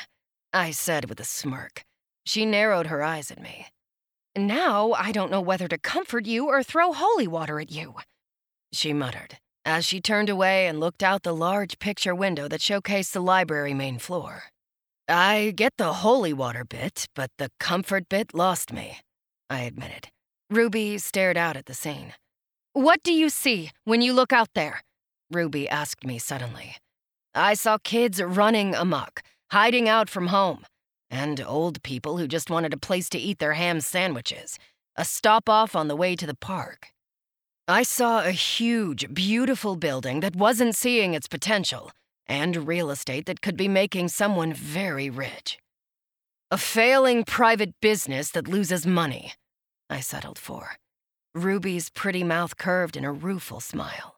I 0.53 0.71
said 0.71 1.09
with 1.09 1.19
a 1.19 1.25
smirk. 1.25 1.83
She 2.25 2.45
narrowed 2.45 2.87
her 2.87 3.01
eyes 3.01 3.31
at 3.31 3.41
me. 3.41 3.67
Now 4.35 4.93
I 4.93 5.11
don't 5.11 5.31
know 5.31 5.41
whether 5.41 5.67
to 5.67 5.77
comfort 5.77 6.25
you 6.25 6.47
or 6.47 6.63
throw 6.63 6.93
holy 6.93 7.27
water 7.27 7.59
at 7.59 7.71
you, 7.71 7.95
she 8.73 8.93
muttered, 8.93 9.37
as 9.65 9.85
she 9.85 9.99
turned 9.99 10.29
away 10.29 10.67
and 10.67 10.79
looked 10.79 11.03
out 11.03 11.23
the 11.23 11.35
large 11.35 11.79
picture 11.79 12.15
window 12.15 12.47
that 12.47 12.61
showcased 12.61 13.11
the 13.11 13.21
library 13.21 13.73
main 13.73 13.99
floor. 13.99 14.43
I 15.09 15.51
get 15.55 15.73
the 15.77 15.93
holy 15.93 16.31
water 16.31 16.63
bit, 16.63 17.07
but 17.15 17.31
the 17.37 17.51
comfort 17.59 18.07
bit 18.07 18.33
lost 18.33 18.71
me, 18.71 18.99
I 19.49 19.61
admitted. 19.61 20.07
Ruby 20.49 20.97
stared 20.97 21.37
out 21.37 21.57
at 21.57 21.65
the 21.65 21.73
scene. 21.73 22.13
What 22.73 23.03
do 23.03 23.11
you 23.11 23.29
see 23.29 23.71
when 23.83 24.01
you 24.01 24.13
look 24.13 24.31
out 24.31 24.49
there? 24.55 24.81
Ruby 25.29 25.67
asked 25.67 26.05
me 26.05 26.17
suddenly. 26.17 26.77
I 27.35 27.53
saw 27.53 27.77
kids 27.77 28.21
running 28.21 28.75
amok, 28.75 29.21
hiding 29.51 29.89
out 29.89 30.09
from 30.09 30.27
home, 30.27 30.65
and 31.09 31.43
old 31.45 31.83
people 31.83 32.17
who 32.17 32.27
just 32.27 32.49
wanted 32.49 32.73
a 32.73 32.77
place 32.77 33.09
to 33.09 33.17
eat 33.17 33.39
their 33.39 33.53
ham 33.53 33.81
sandwiches, 33.81 34.57
a 34.95 35.03
stop 35.03 35.49
off 35.49 35.75
on 35.75 35.89
the 35.89 35.95
way 35.95 36.15
to 36.15 36.25
the 36.25 36.35
park. 36.35 36.87
I 37.67 37.83
saw 37.83 38.23
a 38.23 38.31
huge, 38.31 39.13
beautiful 39.13 39.75
building 39.75 40.21
that 40.21 40.35
wasn't 40.35 40.75
seeing 40.75 41.13
its 41.13 41.27
potential, 41.27 41.91
and 42.27 42.67
real 42.67 42.89
estate 42.89 43.25
that 43.25 43.41
could 43.41 43.57
be 43.57 43.67
making 43.67 44.07
someone 44.07 44.53
very 44.53 45.09
rich. 45.09 45.59
A 46.49 46.57
failing 46.57 47.23
private 47.25 47.73
business 47.81 48.31
that 48.31 48.47
loses 48.47 48.85
money, 48.85 49.33
I 49.89 49.99
settled 49.99 50.39
for. 50.39 50.77
Ruby's 51.35 51.89
pretty 51.89 52.23
mouth 52.23 52.57
curved 52.57 52.97
in 52.97 53.05
a 53.05 53.11
rueful 53.11 53.59
smile. 53.59 54.15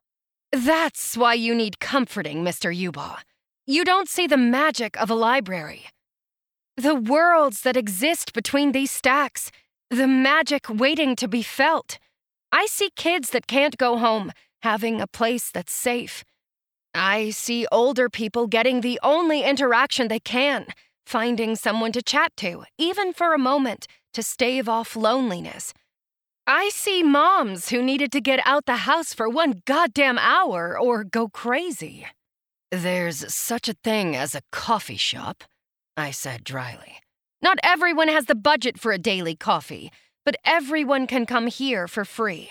That's 0.52 1.18
why 1.18 1.34
you 1.34 1.56
need 1.56 1.80
comforting, 1.80 2.44
Mr. 2.44 2.76
Yuba. 2.76 3.18
You 3.66 3.86
don't 3.86 4.10
see 4.10 4.28
the 4.28 4.36
magic 4.36 5.00
of 5.02 5.10
a 5.10 5.16
library. 5.16 5.86
The 6.76 6.96
worlds 6.96 7.62
that 7.62 7.78
exist 7.78 8.34
between 8.34 8.74
these 8.74 8.92
stacks, 8.92 9.52
the 9.90 10.06
magic 10.06 10.68
waiting 10.68 11.16
to 11.16 11.30
be 11.30 11.44
felt. 11.44 11.98
I 12.52 12.66
see 12.66 12.90
kids 12.98 13.30
that 13.30 13.48
can't 13.48 13.78
go 13.78 13.98
home, 13.98 14.34
having 14.64 15.00
a 15.00 15.08
place 15.08 15.50
that's 15.50 15.72
safe. 15.72 16.26
I 16.94 17.30
see 17.30 17.66
older 17.72 18.10
people 18.10 18.48
getting 18.48 18.82
the 18.82 19.00
only 19.02 19.44
interaction 19.44 20.10
they 20.10 20.20
can, 20.20 20.66
finding 21.06 21.56
someone 21.56 21.94
to 21.94 22.02
chat 22.02 22.36
to, 22.38 22.66
even 22.78 23.14
for 23.14 23.34
a 23.34 23.40
moment, 23.40 23.88
to 24.14 24.22
stave 24.24 24.68
off 24.68 24.98
loneliness. 24.98 25.74
I 26.46 26.68
see 26.68 27.02
moms 27.02 27.70
who 27.70 27.82
needed 27.82 28.12
to 28.12 28.20
get 28.20 28.42
out 28.46 28.66
the 28.66 28.84
house 28.92 29.14
for 29.14 29.30
one 29.30 29.62
goddamn 29.66 30.18
hour 30.18 30.78
or 30.78 31.06
go 31.06 31.30
crazy. 31.30 32.06
There's 32.74 33.32
such 33.32 33.70
a 33.70 33.76
thing 33.84 34.16
as 34.16 34.34
a 34.34 34.42
coffee 34.52 34.98
shop, 34.98 35.44
I 35.96 36.10
said 36.10 36.44
dryly. 36.44 36.98
Not 37.40 37.60
everyone 37.62 38.08
has 38.08 38.26
the 38.26 38.34
budget 38.34 38.80
for 38.80 38.92
a 38.92 38.98
daily 38.98 39.36
coffee, 39.36 39.92
but 40.26 40.38
everyone 40.44 41.06
can 41.06 41.28
come 41.28 41.46
here 41.46 41.88
for 41.88 42.04
free. 42.04 42.50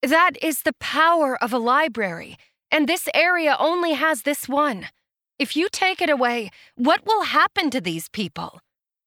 That 0.00 0.40
is 0.40 0.62
the 0.62 0.74
power 0.74 1.36
of 1.42 1.52
a 1.52 1.58
library, 1.58 2.36
and 2.70 2.88
this 2.88 3.08
area 3.14 3.56
only 3.58 3.94
has 3.94 4.22
this 4.22 4.48
one. 4.48 4.86
If 5.40 5.56
you 5.56 5.68
take 5.68 6.00
it 6.00 6.08
away, 6.08 6.50
what 6.76 7.04
will 7.04 7.24
happen 7.24 7.68
to 7.70 7.80
these 7.80 8.08
people? 8.08 8.60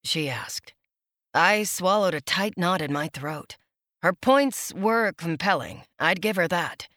She 0.03 0.27
asked. 0.27 0.73
I 1.33 1.63
swallowed 1.63 2.13
a 2.13 2.19
tight 2.19 2.57
knot 2.57 2.81
in 2.81 2.91
my 2.91 3.07
throat. 3.07 3.55
Her 4.01 4.11
points 4.11 4.73
were 4.73 5.13
compelling, 5.13 5.83
I'd 5.97 6.21
give 6.21 6.35
her 6.35 6.49
that. 6.49 6.89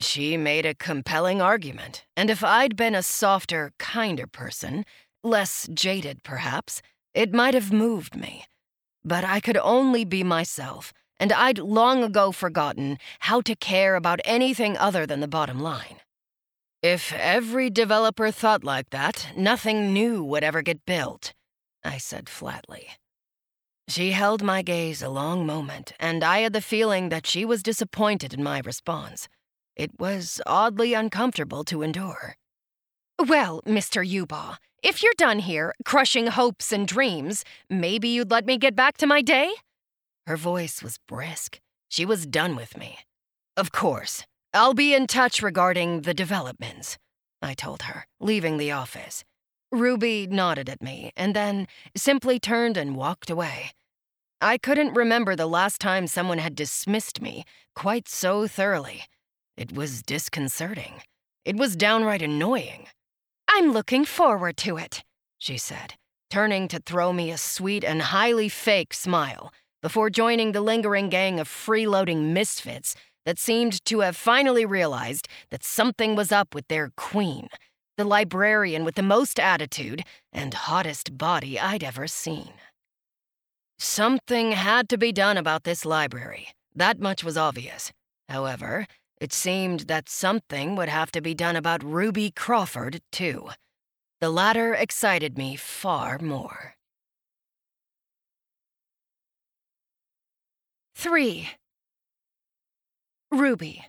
She 0.00 0.36
made 0.36 0.66
a 0.66 0.74
compelling 0.74 1.40
argument, 1.40 2.04
and 2.16 2.30
if 2.30 2.44
I'd 2.44 2.76
been 2.76 2.94
a 2.94 3.02
softer, 3.02 3.72
kinder 3.78 4.26
person, 4.26 4.84
less 5.22 5.68
jaded 5.72 6.22
perhaps, 6.22 6.82
it 7.14 7.32
might 7.32 7.54
have 7.54 7.72
moved 7.72 8.16
me. 8.16 8.44
But 9.04 9.24
I 9.24 9.40
could 9.40 9.56
only 9.56 10.04
be 10.04 10.22
myself, 10.22 10.92
and 11.18 11.32
I'd 11.32 11.58
long 11.58 12.02
ago 12.02 12.32
forgotten 12.32 12.98
how 13.20 13.40
to 13.42 13.54
care 13.54 13.94
about 13.94 14.20
anything 14.24 14.76
other 14.76 15.06
than 15.06 15.20
the 15.20 15.28
bottom 15.28 15.60
line. 15.60 16.00
If 16.82 17.12
every 17.14 17.70
developer 17.70 18.30
thought 18.30 18.62
like 18.62 18.90
that, 18.90 19.28
nothing 19.36 19.94
new 19.94 20.22
would 20.22 20.44
ever 20.44 20.60
get 20.60 20.84
built, 20.84 21.32
I 21.82 21.98
said 21.98 22.28
flatly. 22.28 22.88
She 23.88 24.12
held 24.12 24.42
my 24.42 24.62
gaze 24.62 25.02
a 25.02 25.08
long 25.08 25.46
moment, 25.46 25.92
and 26.00 26.24
I 26.24 26.40
had 26.40 26.52
the 26.52 26.60
feeling 26.60 27.10
that 27.10 27.26
she 27.26 27.44
was 27.44 27.62
disappointed 27.62 28.34
in 28.34 28.42
my 28.42 28.60
response. 28.64 29.28
It 29.76 29.98
was 29.98 30.40
oddly 30.46 30.94
uncomfortable 30.94 31.64
to 31.64 31.82
endure. 31.82 32.36
Well, 33.18 33.60
Mr. 33.66 34.06
Yuba, 34.06 34.58
if 34.82 35.02
you're 35.02 35.12
done 35.16 35.38
here, 35.38 35.74
crushing 35.84 36.28
hopes 36.28 36.72
and 36.72 36.86
dreams, 36.86 37.44
maybe 37.70 38.08
you'd 38.08 38.30
let 38.30 38.46
me 38.46 38.58
get 38.58 38.76
back 38.76 38.96
to 38.98 39.06
my 39.06 39.22
day? 39.22 39.52
Her 40.26 40.36
voice 40.36 40.82
was 40.82 40.98
brisk. 41.08 41.60
She 41.88 42.04
was 42.04 42.26
done 42.26 42.56
with 42.56 42.76
me. 42.76 42.98
Of 43.56 43.72
course. 43.72 44.24
I'll 44.52 44.74
be 44.74 44.94
in 44.94 45.06
touch 45.06 45.42
regarding 45.42 46.02
the 46.02 46.14
developments, 46.14 46.96
I 47.42 47.54
told 47.54 47.82
her, 47.82 48.06
leaving 48.20 48.56
the 48.56 48.70
office. 48.70 49.24
Ruby 49.72 50.28
nodded 50.28 50.68
at 50.68 50.80
me 50.80 51.10
and 51.16 51.34
then 51.34 51.66
simply 51.96 52.38
turned 52.38 52.76
and 52.76 52.94
walked 52.94 53.30
away. 53.30 53.72
I 54.40 54.58
couldn't 54.58 54.94
remember 54.94 55.34
the 55.34 55.46
last 55.46 55.80
time 55.80 56.06
someone 56.06 56.38
had 56.38 56.54
dismissed 56.54 57.20
me 57.20 57.44
quite 57.74 58.08
so 58.08 58.46
thoroughly. 58.46 59.02
It 59.56 59.72
was 59.72 60.02
disconcerting. 60.02 61.02
It 61.44 61.56
was 61.56 61.76
downright 61.76 62.22
annoying. 62.22 62.86
I'm 63.48 63.72
looking 63.72 64.04
forward 64.04 64.56
to 64.58 64.76
it, 64.76 65.04
she 65.38 65.58
said, 65.58 65.94
turning 66.30 66.68
to 66.68 66.80
throw 66.80 67.12
me 67.12 67.30
a 67.30 67.38
sweet 67.38 67.84
and 67.84 68.02
highly 68.02 68.48
fake 68.48 68.94
smile 68.94 69.52
before 69.82 70.10
joining 70.10 70.52
the 70.52 70.60
lingering 70.60 71.08
gang 71.08 71.38
of 71.38 71.48
freeloading 71.48 72.32
misfits 72.32 72.96
that 73.26 73.38
seemed 73.38 73.84
to 73.84 74.00
have 74.00 74.16
finally 74.16 74.64
realized 74.64 75.28
that 75.50 75.64
something 75.64 76.16
was 76.16 76.32
up 76.32 76.54
with 76.54 76.66
their 76.68 76.90
queen 76.96 77.48
the 77.96 78.04
librarian 78.04 78.84
with 78.84 78.96
the 78.96 79.02
most 79.02 79.38
attitude 79.38 80.02
and 80.32 80.52
hottest 80.54 81.16
body 81.16 81.58
I'd 81.58 81.84
ever 81.84 82.06
seen. 82.06 82.52
Something 83.78 84.52
had 84.52 84.88
to 84.88 84.98
be 84.98 85.12
done 85.12 85.36
about 85.36 85.64
this 85.64 85.84
library. 85.84 86.48
That 86.74 86.98
much 86.98 87.22
was 87.22 87.36
obvious. 87.36 87.92
However, 88.28 88.86
it 89.24 89.32
seemed 89.32 89.80
that 89.88 90.06
something 90.06 90.76
would 90.76 90.90
have 90.90 91.10
to 91.10 91.22
be 91.22 91.34
done 91.34 91.56
about 91.56 91.82
Ruby 91.82 92.30
Crawford, 92.30 93.00
too. 93.10 93.48
The 94.20 94.28
latter 94.28 94.74
excited 94.74 95.38
me 95.38 95.56
far 95.56 96.18
more. 96.18 96.74
3. 100.94 101.48
Ruby. 103.30 103.86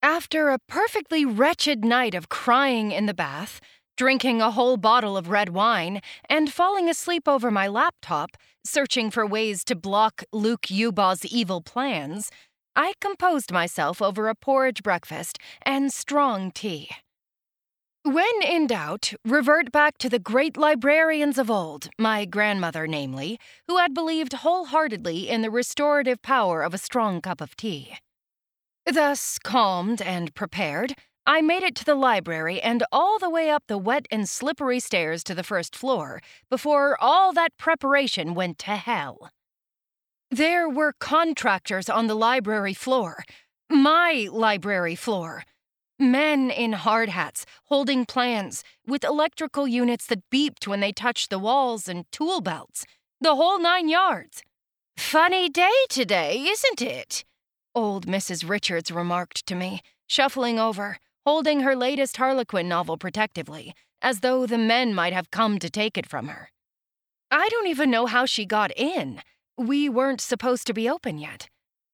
After 0.00 0.48
a 0.48 0.60
perfectly 0.68 1.24
wretched 1.24 1.84
night 1.84 2.14
of 2.14 2.28
crying 2.28 2.92
in 2.92 3.06
the 3.06 3.14
bath, 3.14 3.60
drinking 3.96 4.40
a 4.40 4.52
whole 4.52 4.76
bottle 4.76 5.16
of 5.16 5.28
red 5.28 5.48
wine, 5.48 6.00
and 6.28 6.52
falling 6.52 6.88
asleep 6.88 7.26
over 7.26 7.50
my 7.50 7.66
laptop, 7.66 8.30
searching 8.64 9.10
for 9.10 9.26
ways 9.26 9.64
to 9.64 9.74
block 9.74 10.22
Luke 10.32 10.70
Yuba's 10.70 11.26
evil 11.26 11.60
plans, 11.60 12.30
I 12.76 12.94
composed 13.00 13.52
myself 13.52 14.00
over 14.00 14.28
a 14.28 14.34
porridge 14.34 14.82
breakfast 14.82 15.38
and 15.62 15.92
strong 15.92 16.50
tea. 16.52 16.88
When 18.02 18.42
in 18.42 18.66
doubt, 18.66 19.12
revert 19.26 19.70
back 19.70 19.98
to 19.98 20.08
the 20.08 20.18
great 20.18 20.56
librarians 20.56 21.36
of 21.36 21.50
old, 21.50 21.90
my 21.98 22.24
grandmother, 22.24 22.86
namely, 22.86 23.38
who 23.68 23.76
had 23.76 23.92
believed 23.92 24.32
wholeheartedly 24.32 25.28
in 25.28 25.42
the 25.42 25.50
restorative 25.50 26.22
power 26.22 26.62
of 26.62 26.72
a 26.72 26.78
strong 26.78 27.20
cup 27.20 27.42
of 27.42 27.56
tea. 27.56 27.98
Thus 28.86 29.38
calmed 29.38 30.00
and 30.00 30.34
prepared, 30.34 30.94
I 31.26 31.42
made 31.42 31.62
it 31.62 31.74
to 31.76 31.84
the 31.84 31.94
library 31.94 32.60
and 32.62 32.82
all 32.90 33.18
the 33.18 33.28
way 33.28 33.50
up 33.50 33.64
the 33.66 33.76
wet 33.76 34.06
and 34.10 34.26
slippery 34.26 34.80
stairs 34.80 35.22
to 35.24 35.34
the 35.34 35.44
first 35.44 35.76
floor 35.76 36.22
before 36.48 36.96
all 37.00 37.34
that 37.34 37.58
preparation 37.58 38.34
went 38.34 38.58
to 38.60 38.76
hell. 38.76 39.30
There 40.32 40.68
were 40.68 40.92
contractors 40.92 41.88
on 41.88 42.06
the 42.06 42.14
library 42.14 42.72
floor, 42.72 43.24
my 43.68 44.28
library 44.30 44.94
floor. 44.94 45.42
Men 45.98 46.52
in 46.52 46.72
hard 46.72 47.08
hats, 47.08 47.44
holding 47.64 48.06
plans, 48.06 48.62
with 48.86 49.02
electrical 49.02 49.66
units 49.66 50.06
that 50.06 50.30
beeped 50.30 50.68
when 50.68 50.78
they 50.78 50.92
touched 50.92 51.30
the 51.30 51.38
walls 51.40 51.88
and 51.88 52.04
tool 52.12 52.40
belts. 52.40 52.86
The 53.20 53.34
whole 53.34 53.58
nine 53.58 53.88
yards. 53.88 54.44
Funny 54.96 55.48
day 55.48 55.74
today, 55.88 56.46
isn't 56.46 56.80
it? 56.80 57.24
Old 57.74 58.06
Mrs. 58.06 58.48
Richards 58.48 58.92
remarked 58.92 59.44
to 59.46 59.56
me, 59.56 59.80
shuffling 60.06 60.60
over, 60.60 60.98
holding 61.26 61.60
her 61.60 61.74
latest 61.74 62.18
Harlequin 62.18 62.68
novel 62.68 62.96
protectively, 62.96 63.74
as 64.00 64.20
though 64.20 64.46
the 64.46 64.58
men 64.58 64.94
might 64.94 65.12
have 65.12 65.32
come 65.32 65.58
to 65.58 65.68
take 65.68 65.98
it 65.98 66.08
from 66.08 66.28
her. 66.28 66.50
I 67.32 67.48
don't 67.48 67.66
even 67.66 67.90
know 67.90 68.06
how 68.06 68.26
she 68.26 68.46
got 68.46 68.70
in. 68.76 69.20
We 69.60 69.90
weren't 69.90 70.22
supposed 70.22 70.66
to 70.68 70.72
be 70.72 70.88
open 70.88 71.18
yet. 71.18 71.46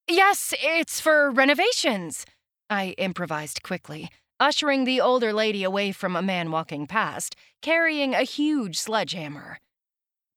Yes, 0.09 0.55
it's 0.63 1.01
for 1.01 1.33
renovations, 1.33 2.25
I 2.71 2.95
improvised 2.97 3.65
quickly, 3.65 4.09
ushering 4.39 4.85
the 4.85 5.01
older 5.01 5.33
lady 5.33 5.65
away 5.65 5.91
from 5.91 6.15
a 6.15 6.23
man 6.23 6.53
walking 6.53 6.87
past, 6.87 7.35
carrying 7.63 8.15
a 8.15 8.23
huge 8.23 8.79
sledgehammer. 8.79 9.59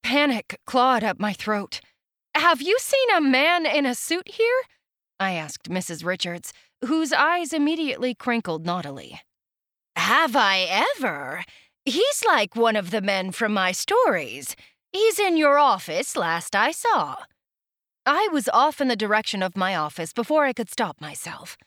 Panic 0.02 0.60
clawed 0.66 1.04
up 1.04 1.20
my 1.20 1.32
throat. 1.32 1.82
Have 2.34 2.64
you 2.64 2.80
seen 2.80 3.12
a 3.16 3.22
man 3.22 3.64
in 3.68 3.86
a 3.86 3.94
suit 3.94 4.28
here? 4.28 4.62
I 5.20 5.34
asked 5.34 5.70
Mrs. 5.70 6.04
Richards, 6.04 6.52
whose 6.84 7.14
eyes 7.14 7.54
immediately 7.54 8.16
crinkled 8.16 8.66
naughtily. 8.66 9.22
Have 9.96 10.36
I 10.36 10.86
ever? 10.98 11.44
He's 11.86 12.24
like 12.26 12.56
one 12.56 12.76
of 12.76 12.90
the 12.90 13.02
men 13.02 13.32
from 13.32 13.54
my 13.54 13.72
stories. 13.72 14.56
He's 14.92 15.20
in 15.20 15.38
your 15.38 15.60
office 15.60 16.16
last 16.16 16.56
I 16.56 16.72
saw. 16.72 17.18
I 18.06 18.28
was 18.32 18.50
off 18.50 18.82
in 18.82 18.88
the 18.88 18.96
direction 18.96 19.44
of 19.44 19.56
my 19.56 19.76
office 19.76 20.14
before 20.14 20.46
I 20.46 20.54
could 20.54 20.70
stop 20.70 21.00
myself. 21.00 21.58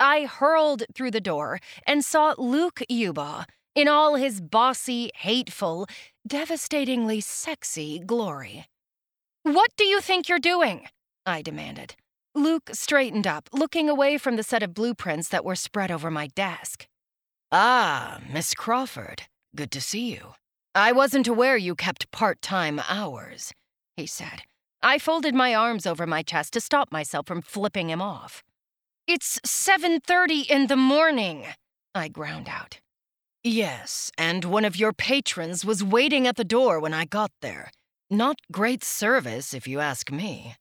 I 0.00 0.24
hurled 0.24 0.82
through 0.94 1.12
the 1.12 1.20
door 1.20 1.60
and 1.86 2.04
saw 2.04 2.34
Luke 2.36 2.82
Yuba 2.88 3.46
in 3.74 3.86
all 3.86 4.16
his 4.16 4.40
bossy, 4.40 5.10
hateful, 5.14 5.86
devastatingly 6.26 7.20
sexy 7.20 8.00
glory. 8.00 8.66
What 9.44 9.70
do 9.76 9.84
you 9.84 10.00
think 10.00 10.28
you're 10.28 10.38
doing? 10.38 10.88
I 11.24 11.42
demanded. 11.42 11.94
Luke 12.34 12.70
straightened 12.72 13.26
up, 13.26 13.48
looking 13.52 13.88
away 13.88 14.18
from 14.18 14.36
the 14.36 14.42
set 14.42 14.62
of 14.62 14.74
blueprints 14.74 15.28
that 15.28 15.44
were 15.44 15.54
spread 15.54 15.90
over 15.90 16.10
my 16.10 16.28
desk. 16.28 16.86
Ah, 17.52 18.20
Miss 18.32 18.54
Crawford. 18.54 19.22
Good 19.54 19.70
to 19.72 19.80
see 19.80 20.10
you. 20.10 20.34
I 20.74 20.92
wasn't 20.92 21.28
aware 21.28 21.58
you 21.58 21.74
kept 21.74 22.10
part 22.12 22.40
time 22.40 22.80
hours, 22.88 23.52
he 23.94 24.06
said. 24.06 24.42
I 24.82 24.98
folded 24.98 25.34
my 25.34 25.54
arms 25.54 25.86
over 25.86 26.06
my 26.06 26.22
chest 26.22 26.54
to 26.54 26.60
stop 26.60 26.90
myself 26.90 27.26
from 27.26 27.42
flipping 27.42 27.90
him 27.90 28.00
off. 28.00 28.42
It's 29.06 29.38
7:30 29.44 30.48
in 30.48 30.68
the 30.68 30.76
morning, 30.76 31.46
I 31.94 32.08
ground 32.08 32.48
out. 32.48 32.80
Yes, 33.44 34.10
and 34.16 34.46
one 34.46 34.64
of 34.64 34.76
your 34.76 34.94
patrons 34.94 35.64
was 35.64 35.84
waiting 35.84 36.26
at 36.26 36.36
the 36.36 36.44
door 36.44 36.80
when 36.80 36.94
I 36.94 37.04
got 37.04 37.32
there. 37.42 37.70
Not 38.08 38.36
great 38.50 38.82
service, 38.82 39.52
if 39.52 39.68
you 39.68 39.80
ask 39.80 40.10
me. 40.10 40.56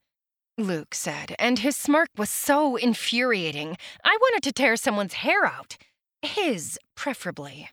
Luke 0.57 0.93
said, 0.93 1.35
and 1.39 1.59
his 1.59 1.77
smirk 1.77 2.09
was 2.17 2.29
so 2.29 2.75
infuriating, 2.75 3.77
I 4.03 4.17
wanted 4.19 4.43
to 4.43 4.51
tear 4.51 4.75
someone's 4.75 5.13
hair 5.13 5.45
out. 5.45 5.77
His, 6.21 6.77
preferably. 6.95 7.69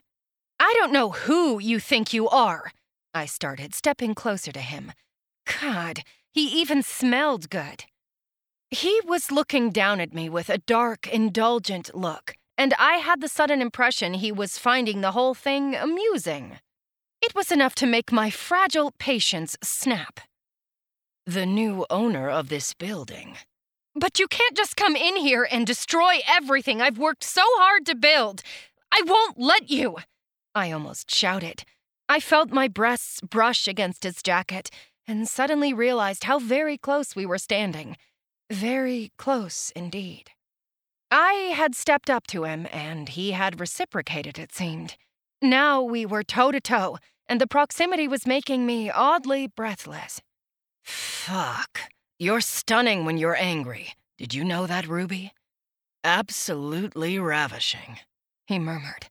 I 0.59 0.73
don't 0.77 0.91
know 0.91 1.11
who 1.11 1.59
you 1.59 1.79
think 1.79 2.13
you 2.13 2.27
are, 2.27 2.71
I 3.13 3.25
started, 3.25 3.73
stepping 3.73 4.13
closer 4.13 4.51
to 4.51 4.59
him. 4.59 4.91
God, 5.61 6.01
he 6.31 6.47
even 6.61 6.83
smelled 6.83 7.49
good. 7.49 7.85
He 8.69 9.01
was 9.05 9.31
looking 9.31 9.71
down 9.71 9.99
at 9.99 10.13
me 10.13 10.29
with 10.29 10.49
a 10.49 10.59
dark, 10.59 11.07
indulgent 11.07 11.95
look, 11.95 12.35
and 12.57 12.73
I 12.77 12.95
had 12.95 13.21
the 13.21 13.27
sudden 13.27 13.61
impression 13.61 14.15
he 14.15 14.31
was 14.31 14.57
finding 14.57 15.01
the 15.01 15.11
whole 15.11 15.33
thing 15.33 15.75
amusing. 15.75 16.59
It 17.21 17.33
was 17.33 17.51
enough 17.51 17.73
to 17.75 17.87
make 17.87 18.11
my 18.11 18.29
fragile 18.29 18.91
patience 18.99 19.57
snap 19.63 20.19
the 21.25 21.45
new 21.45 21.85
owner 21.91 22.27
of 22.29 22.49
this 22.49 22.73
building. 22.73 23.37
But 23.93 24.19
you 24.19 24.27
can't 24.27 24.57
just 24.57 24.75
come 24.75 24.95
in 24.95 25.15
here 25.15 25.47
and 25.49 25.65
destroy 25.65 26.19
everything 26.27 26.81
I've 26.81 26.97
worked 26.97 27.23
so 27.23 27.43
hard 27.57 27.85
to 27.85 27.95
build. 27.95 28.41
I 28.91 29.03
won't 29.05 29.39
let 29.39 29.69
you! 29.69 29.97
I 30.55 30.71
almost 30.71 31.13
shouted. 31.13 31.63
I 32.07 32.19
felt 32.19 32.51
my 32.51 32.67
breasts 32.67 33.21
brush 33.21 33.67
against 33.67 34.03
his 34.03 34.23
jacket 34.23 34.69
and 35.07 35.27
suddenly 35.27 35.73
realized 35.73 36.25
how 36.25 36.39
very 36.39 36.77
close 36.77 37.15
we 37.15 37.25
were 37.25 37.37
standing. 37.37 37.97
Very 38.51 39.11
close 39.17 39.71
indeed. 39.75 40.31
I 41.11 41.53
had 41.55 41.75
stepped 41.75 42.09
up 42.09 42.27
to 42.27 42.43
him, 42.43 42.67
and 42.71 43.09
he 43.09 43.31
had 43.31 43.59
reciprocated, 43.59 44.37
it 44.37 44.53
seemed. 44.53 44.95
Now 45.41 45.81
we 45.81 46.05
were 46.05 46.23
toe 46.23 46.51
to 46.51 46.59
toe, 46.59 46.97
and 47.27 47.41
the 47.41 47.47
proximity 47.47 48.07
was 48.07 48.27
making 48.27 48.65
me 48.65 48.89
oddly 48.89 49.47
breathless. 49.47 50.21
Fuck. 50.83 51.81
You're 52.19 52.41
stunning 52.41 53.05
when 53.05 53.17
you're 53.17 53.35
angry. 53.35 53.93
Did 54.17 54.33
you 54.33 54.43
know 54.43 54.67
that, 54.67 54.87
Ruby? 54.87 55.31
Absolutely 56.03 57.17
ravishing, 57.17 57.99
he 58.45 58.59
murmured. 58.59 59.07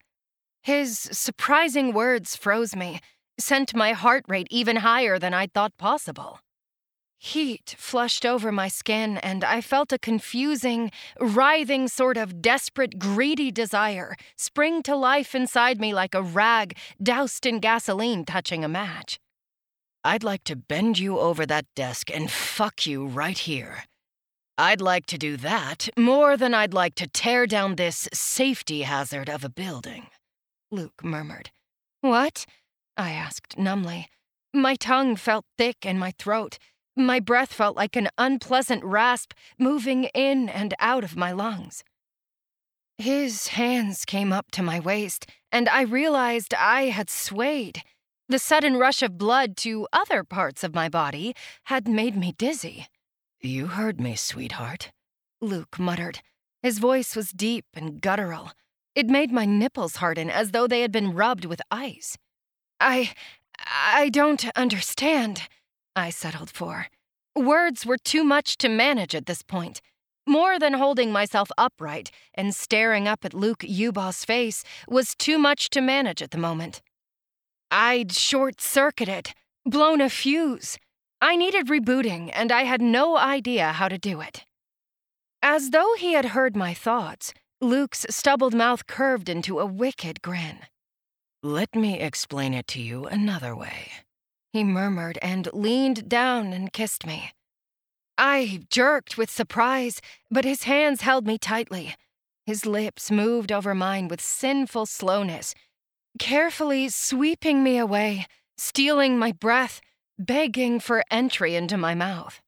His 0.69 0.99
surprising 0.99 1.95
words 1.95 2.37
froze 2.37 2.77
me, 2.77 3.01
sent 3.41 3.75
my 3.75 3.93
heart 3.93 4.27
rate 4.29 4.49
even 4.51 4.77
higher 4.77 5.19
than 5.19 5.33
I'd 5.33 5.55
thought 5.55 5.75
possible. 5.79 6.41
Heat 7.17 7.75
flushed 7.79 8.27
over 8.27 8.53
my 8.53 8.69
skin, 8.69 9.17
and 9.17 9.45
I 9.45 9.63
felt 9.63 9.95
a 9.95 9.99
confusing, 9.99 10.91
writhing 11.19 11.89
sort 11.89 12.19
of 12.19 12.43
desperate, 12.43 12.99
greedy 12.99 13.51
desire 13.51 14.15
spring 14.37 14.83
to 14.83 14.95
life 14.95 15.35
inside 15.35 15.81
me 15.81 15.95
like 15.95 16.15
a 16.15 16.21
rag 16.21 16.77
doused 17.03 17.47
in 17.47 17.61
gasoline 17.61 18.27
touching 18.27 18.63
a 18.63 18.69
match. 18.69 19.19
I'd 20.05 20.23
like 20.23 20.45
to 20.45 20.55
bend 20.55 20.99
you 20.99 21.19
over 21.19 21.47
that 21.47 21.65
desk 21.75 22.11
and 22.15 22.31
fuck 22.31 22.87
you 22.87 23.07
right 23.07 23.39
here. 23.39 23.85
I'd 24.59 24.83
like 24.83 25.07
to 25.07 25.17
do 25.17 25.39
that 25.39 25.89
more 25.97 26.37
than 26.37 26.53
I'd 26.53 26.75
like 26.75 26.95
to 26.97 27.07
tear 27.07 27.47
down 27.47 27.77
this 27.77 28.07
safety 28.13 28.83
hazard 28.83 29.31
of 29.31 29.45
a 29.45 29.49
building, 29.49 30.09
Luke 30.71 31.03
murmured. 31.03 31.51
What? 32.01 32.47
I 32.97 33.11
asked 33.11 33.59
numbly. 33.59 34.09
My 34.53 34.75
tongue 34.75 35.17
felt 35.17 35.45
thick 35.57 35.85
in 35.85 35.99
my 35.99 36.13
throat. 36.19 36.59
My 36.97 37.21
breath 37.21 37.53
felt 37.53 37.77
like 37.77 37.97
an 37.97 38.09
unpleasant 38.19 38.83
rasp 38.85 39.33
moving 39.59 40.05
in 40.15 40.49
and 40.49 40.75
out 40.81 41.05
of 41.05 41.17
my 41.17 41.33
lungs. 41.33 41.85
His 42.99 43.49
hands 43.49 44.05
came 44.05 44.33
up 44.33 44.51
to 44.53 44.63
my 44.63 44.81
waist, 44.81 45.27
and 45.53 45.69
I 45.69 45.83
realized 45.83 46.53
I 46.55 46.87
had 46.87 47.09
swayed. 47.09 47.83
The 48.29 48.41
sudden 48.41 48.77
rush 48.77 49.03
of 49.03 49.17
blood 49.17 49.57
to 49.59 49.87
other 49.93 50.25
parts 50.25 50.65
of 50.65 50.75
my 50.75 50.89
body 50.89 51.35
had 51.65 51.87
made 51.87 52.17
me 52.17 52.33
dizzy. 52.37 52.89
You 53.41 53.69
heard 53.69 54.01
me, 54.01 54.17
sweetheart, 54.17 54.91
Luke 55.41 55.79
muttered. 55.79 56.21
His 56.61 56.81
voice 56.81 57.15
was 57.15 57.31
deep 57.31 57.67
and 57.75 58.01
guttural. 58.01 58.51
It 58.99 59.07
made 59.07 59.31
my 59.31 59.45
nipples 59.45 59.97
harden 60.03 60.29
as 60.29 60.51
though 60.51 60.67
they 60.67 60.81
had 60.81 60.91
been 60.91 61.15
rubbed 61.15 61.45
with 61.45 61.63
ice. 61.71 62.19
I. 62.81 63.13
I 63.95 64.09
don't 64.09 64.45
understand, 64.57 65.43
I 65.95 66.11
settled 66.11 66.51
for. 66.51 66.89
Words 67.37 67.87
were 67.87 67.97
too 68.13 68.25
much 68.25 68.57
to 68.59 68.69
manage 68.69 69.15
at 69.15 69.27
this 69.27 69.43
point. 69.43 69.81
More 70.27 70.59
than 70.59 70.73
holding 70.75 71.13
myself 71.13 71.49
upright 71.57 72.11
and 72.35 72.53
staring 72.53 73.07
up 73.07 73.25
at 73.25 73.35
Luke 73.35 73.63
Yuba's 73.63 74.25
face 74.25 74.65
was 74.89 75.15
too 75.15 75.39
much 75.39 75.71
to 75.71 75.81
manage 75.81 76.21
at 76.21 76.33
the 76.33 76.45
moment. 76.49 76.83
I'd 77.71 78.11
short 78.11 78.61
circuited, 78.61 79.33
blown 79.65 80.01
a 80.01 80.11
fuse. 80.11 80.77
I 81.21 81.37
needed 81.37 81.69
rebooting, 81.69 82.33
and 82.35 82.51
I 82.51 82.65
had 82.65 82.83
no 82.83 83.17
idea 83.17 83.75
how 83.79 83.87
to 83.87 83.99
do 83.99 84.21
it. 84.21 84.45
As 85.41 85.71
though 85.71 85.95
he 85.97 86.15
had 86.15 86.35
heard 86.37 86.57
my 86.57 86.75
thoughts, 86.75 87.33
Luke's 87.61 88.07
stubbled 88.09 88.55
mouth 88.55 88.87
curved 88.87 89.29
into 89.29 89.59
a 89.59 89.67
wicked 89.67 90.23
grin. 90.23 90.61
Let 91.43 91.75
me 91.75 92.01
explain 92.01 92.55
it 92.55 92.67
to 92.69 92.81
you 92.81 93.07
another 93.07 93.57
way, 93.57 93.93
he 94.53 94.65
murmured 94.65 95.19
and 95.23 95.49
leaned 95.53 96.09
down 96.09 96.53
and 96.53 96.73
kissed 96.73 97.07
me. 97.07 97.33
I 98.17 98.61
jerked 98.71 99.17
with 99.17 99.31
surprise, 99.31 100.01
but 100.31 100.45
his 100.45 100.65
hands 100.65 101.03
held 101.03 101.27
me 101.27 101.39
tightly. 101.39 101.95
His 102.47 102.65
lips 102.65 103.11
moved 103.11 103.53
over 103.53 103.75
mine 103.75 104.09
with 104.09 104.21
sinful 104.21 104.87
slowness 104.87 105.55
carefully 106.19 106.89
sweeping 106.89 107.63
me 107.63 107.79
away, 107.79 108.27
stealing 108.57 109.19
my 109.19 109.33
breath, 109.33 109.81
begging 110.19 110.81
for 110.81 111.05
entry 111.11 111.55
into 111.55 111.77
my 111.77 111.95
mouth. 111.95 112.41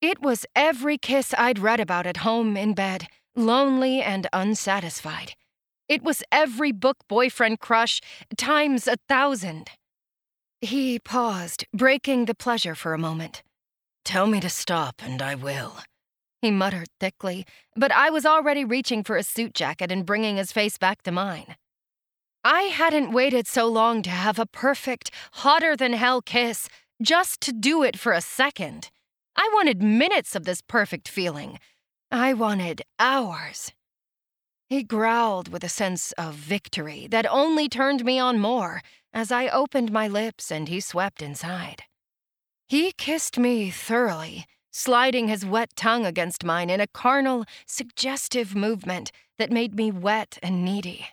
It 0.00 0.20
was 0.22 0.46
every 0.56 0.96
kiss 0.96 1.34
I'd 1.36 1.58
read 1.58 1.78
about 1.78 2.06
at 2.06 2.18
home 2.18 2.56
in 2.56 2.74
bed, 2.74 3.06
lonely 3.46 4.02
and 4.02 4.26
unsatisfied. 4.32 5.34
It 5.88 6.02
was 6.02 6.22
every 6.30 6.72
book 6.72 6.98
boyfriend 7.08 7.60
crush 7.60 8.00
times 8.36 8.86
a 8.86 8.96
thousand. 9.08 9.70
He 10.60 10.98
paused, 10.98 11.64
breaking 11.74 12.26
the 12.26 12.34
pleasure 12.34 12.74
for 12.74 12.94
a 12.94 12.98
moment. 12.98 13.42
Tell 14.04 14.26
me 14.26 14.40
to 14.40 14.48
stop, 14.48 15.02
and 15.02 15.20
I 15.20 15.34
will. 15.34 15.78
He 16.42 16.50
muttered 16.50 16.88
thickly, 16.98 17.46
but 17.76 17.92
I 17.92 18.10
was 18.10 18.24
already 18.24 18.64
reaching 18.64 19.02
for 19.02 19.16
a 19.16 19.22
suit 19.22 19.54
jacket 19.54 19.90
and 19.92 20.06
bringing 20.06 20.36
his 20.36 20.52
face 20.52 20.78
back 20.78 21.02
to 21.02 21.12
mine. 21.12 21.56
I 22.44 22.62
hadn't 22.62 23.12
waited 23.12 23.46
so 23.46 23.66
long 23.66 24.02
to 24.02 24.10
have 24.10 24.38
a 24.38 24.46
perfect, 24.46 25.10
hotter 25.32 25.76
than 25.76 25.92
hell 25.92 26.22
kiss 26.22 26.68
just 27.02 27.40
to 27.42 27.52
do 27.52 27.82
it 27.82 27.98
for 27.98 28.12
a 28.12 28.20
second. 28.20 28.90
I 29.36 29.50
wanted 29.54 29.82
minutes 29.82 30.34
of 30.34 30.44
this 30.44 30.62
perfect 30.62 31.08
feeling. 31.08 31.58
I 32.10 32.34
wanted 32.34 32.82
hours. 32.98 33.72
He 34.68 34.82
growled 34.82 35.48
with 35.48 35.62
a 35.62 35.68
sense 35.68 36.12
of 36.12 36.34
victory 36.34 37.06
that 37.10 37.26
only 37.30 37.68
turned 37.68 38.04
me 38.04 38.18
on 38.18 38.38
more 38.38 38.82
as 39.12 39.30
I 39.30 39.48
opened 39.48 39.92
my 39.92 40.08
lips 40.08 40.50
and 40.50 40.68
he 40.68 40.80
swept 40.80 41.22
inside. 41.22 41.84
He 42.68 42.92
kissed 42.92 43.38
me 43.38 43.70
thoroughly, 43.70 44.46
sliding 44.72 45.28
his 45.28 45.46
wet 45.46 45.70
tongue 45.76 46.04
against 46.04 46.44
mine 46.44 46.70
in 46.70 46.80
a 46.80 46.86
carnal, 46.86 47.44
suggestive 47.66 48.54
movement 48.54 49.12
that 49.38 49.50
made 49.50 49.74
me 49.74 49.90
wet 49.90 50.38
and 50.42 50.64
needy. 50.64 51.08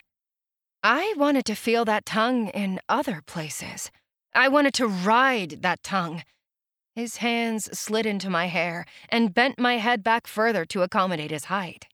I 0.84 1.14
wanted 1.18 1.46
to 1.46 1.56
feel 1.56 1.86
that 1.86 2.06
tongue 2.06 2.50
in 2.50 2.80
other 2.88 3.22
places. 3.26 3.92
I 4.34 4.48
wanted 4.48 4.74
to 4.76 4.88
ride 4.88 5.62
that 5.62 5.84
tongue. 5.84 6.24
His 6.98 7.18
hands 7.18 7.70
slid 7.78 8.08
into 8.08 8.28
my 8.28 8.48
hair 8.48 8.84
and 9.10 9.32
bent 9.32 9.60
my 9.60 9.78
head 9.78 10.04
back 10.04 10.26
further 10.26 10.66
to 10.66 10.82
accommodate 10.82 11.30
his 11.30 11.46
height. 11.46 11.86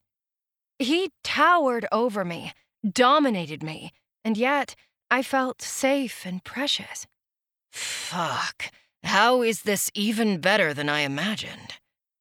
He 0.79 1.11
towered 1.25 1.85
over 1.91 2.23
me, 2.23 2.53
dominated 2.89 3.61
me, 3.61 3.91
and 4.23 4.37
yet 4.37 4.75
I 5.11 5.21
felt 5.21 5.61
safe 5.61 6.25
and 6.25 6.41
precious. 6.45 7.05
Fuck, 7.69 8.71
how 9.03 9.41
is 9.41 9.63
this 9.63 9.91
even 9.93 10.37
better 10.37 10.73
than 10.73 10.87
I 10.87 11.01
imagined? 11.01 11.79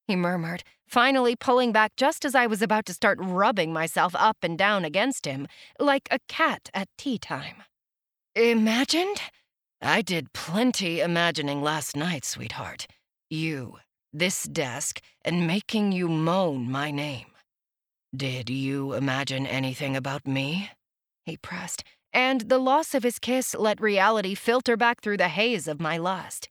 He 0.09 0.17
murmured, 0.17 0.65
finally 0.85 1.37
pulling 1.37 1.71
back 1.71 1.93
just 1.97 2.25
as 2.25 2.35
I 2.35 2.49
was 2.49 2.63
about 2.63 2.85
to 2.87 2.95
start 2.95 3.19
rubbing 3.21 3.73
myself 3.73 4.13
up 4.17 4.39
and 4.43 4.59
down 4.59 4.85
against 4.85 5.25
him, 5.25 5.47
like 5.79 6.09
a 6.11 6.19
cat 6.27 6.69
at 6.75 6.89
tea 6.99 7.19
time. 7.19 7.63
Imagined? 8.35 9.21
I 9.85 10.01
did 10.01 10.33
plenty 10.33 11.01
imagining 11.01 11.61
last 11.61 11.97
night, 11.97 12.25
sweetheart. 12.25 12.87
You, 13.29 13.79
this 14.13 14.45
desk, 14.45 15.01
and 15.25 15.49
making 15.49 15.91
you 15.91 16.09
moan 16.09 16.71
my 16.71 16.93
name. 16.93 17.27
Did 18.15 18.49
you 18.49 18.93
imagine 18.93 19.45
anything 19.45 19.97
about 19.97 20.25
me? 20.25 20.71
He 21.25 21.37
pressed, 21.37 21.83
and 22.13 22.43
the 22.43 22.61
loss 22.61 22.95
of 22.95 23.03
his 23.03 23.19
kiss 23.19 23.57
let 23.57 23.81
reality 23.81 24.37
filter 24.37 24.77
back 24.77 25.01
through 25.01 25.17
the 25.17 25.27
haze 25.27 25.67
of 25.67 25.81
my 25.81 25.97
lust. 25.97 26.49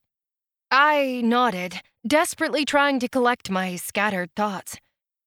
I 0.69 1.21
nodded, 1.23 1.81
desperately 2.05 2.65
trying 2.65 2.99
to 2.99 3.07
collect 3.07 3.49
my 3.49 3.77
scattered 3.77 4.35
thoughts. 4.35 4.77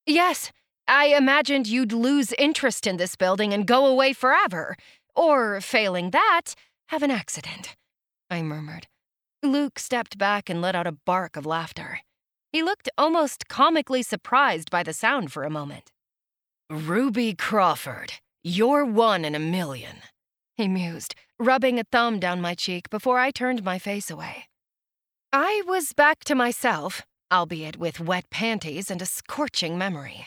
Yes, 0.04 0.52
I 0.86 1.06
imagined 1.06 1.68
you'd 1.68 1.92
lose 1.92 2.34
interest 2.34 2.86
in 2.86 2.98
this 2.98 3.16
building 3.16 3.54
and 3.54 3.66
go 3.66 3.86
away 3.86 4.12
forever. 4.12 4.76
Or, 5.16 5.62
failing 5.62 6.10
that, 6.10 6.54
have 6.88 7.02
an 7.02 7.10
accident. 7.10 7.76
I 8.34 8.42
murmured. 8.42 8.88
Luke 9.44 9.78
stepped 9.78 10.18
back 10.18 10.50
and 10.50 10.60
let 10.60 10.74
out 10.74 10.88
a 10.88 10.98
bark 11.06 11.36
of 11.36 11.46
laughter. 11.46 12.00
He 12.50 12.64
looked 12.64 12.88
almost 12.98 13.46
comically 13.46 14.02
surprised 14.02 14.72
by 14.72 14.82
the 14.82 14.92
sound 14.92 15.32
for 15.32 15.44
a 15.44 15.50
moment. 15.50 15.92
Ruby 16.68 17.34
Crawford, 17.34 18.14
you're 18.42 18.84
one 18.84 19.24
in 19.24 19.36
a 19.36 19.38
million, 19.38 19.98
he 20.56 20.66
mused, 20.66 21.14
rubbing 21.38 21.78
a 21.78 21.84
thumb 21.84 22.18
down 22.18 22.40
my 22.40 22.54
cheek 22.54 22.90
before 22.90 23.20
I 23.20 23.30
turned 23.30 23.62
my 23.62 23.78
face 23.78 24.10
away. 24.10 24.48
I 25.32 25.62
was 25.68 25.92
back 25.92 26.24
to 26.24 26.34
myself, 26.34 27.02
albeit 27.32 27.76
with 27.76 28.00
wet 28.00 28.30
panties 28.30 28.90
and 28.90 29.00
a 29.00 29.06
scorching 29.06 29.78
memory. 29.78 30.26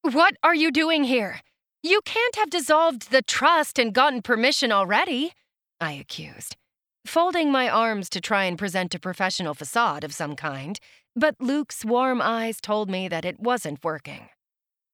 What 0.00 0.34
are 0.42 0.54
you 0.54 0.70
doing 0.70 1.04
here? 1.04 1.40
You 1.82 2.00
can't 2.06 2.36
have 2.36 2.48
dissolved 2.48 3.10
the 3.10 3.22
trust 3.22 3.78
and 3.78 3.92
gotten 3.92 4.22
permission 4.22 4.72
already, 4.72 5.32
I 5.78 5.92
accused, 5.92 6.56
folding 7.04 7.50
my 7.50 7.68
arms 7.68 8.08
to 8.10 8.20
try 8.20 8.44
and 8.44 8.58
present 8.58 8.94
a 8.94 9.00
professional 9.00 9.54
facade 9.54 10.04
of 10.04 10.14
some 10.14 10.36
kind, 10.36 10.78
but 11.14 11.36
Luke's 11.40 11.84
warm 11.84 12.20
eyes 12.22 12.60
told 12.60 12.90
me 12.90 13.08
that 13.08 13.24
it 13.24 13.40
wasn't 13.40 13.84
working. 13.84 14.28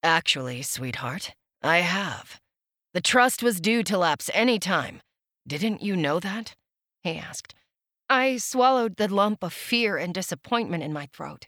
Actually, 0.03 0.63
sweetheart, 0.63 1.35
I 1.63 1.79
have. 1.79 2.41
The 2.95 3.01
trust 3.01 3.43
was 3.43 3.61
due 3.61 3.83
to 3.85 3.99
lapse 3.99 4.31
any 4.33 4.59
time. 4.59 5.01
Didn't 5.47 5.83
you 5.83 5.97
know 5.97 6.21
that? 6.21 6.55
He 7.03 7.17
asked, 7.19 7.55
I 8.11 8.39
swallowed 8.39 8.97
the 8.97 9.09
lump 9.09 9.43
of 9.43 9.53
fear 9.53 9.97
and 9.97 10.15
disappointment 10.15 10.83
in 10.83 10.93
my 10.93 11.09
throat. 11.13 11.47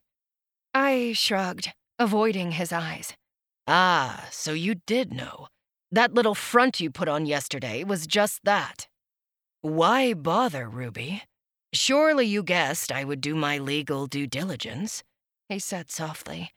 I 0.75 1.13
shrugged, 1.15 1.73
avoiding 1.99 2.53
his 2.53 2.73
eyes. 2.73 3.15
Ah, 3.67 4.29
so 4.31 4.53
you 4.53 4.77
did 4.87 5.13
know. 5.13 5.49
That 5.91 6.15
little 6.15 6.35
front 6.35 6.81
you 6.81 6.91
put 6.91 7.09
on 7.09 7.27
yesterday 7.27 7.83
was 7.83 8.07
just 8.07 8.41
that. 8.45 8.87
Why 9.63 10.15
bother, 10.15 10.69
Ruby? 10.69 11.23
Surely 11.75 12.25
you 12.25 12.43
guessed 12.43 12.91
I 12.91 13.05
would 13.05 13.21
do 13.21 13.35
my 13.35 13.59
legal 13.59 14.07
due 14.07 14.27
diligence, 14.27 15.03
he 15.51 15.59
said 15.59 15.91
softly. 15.91 16.53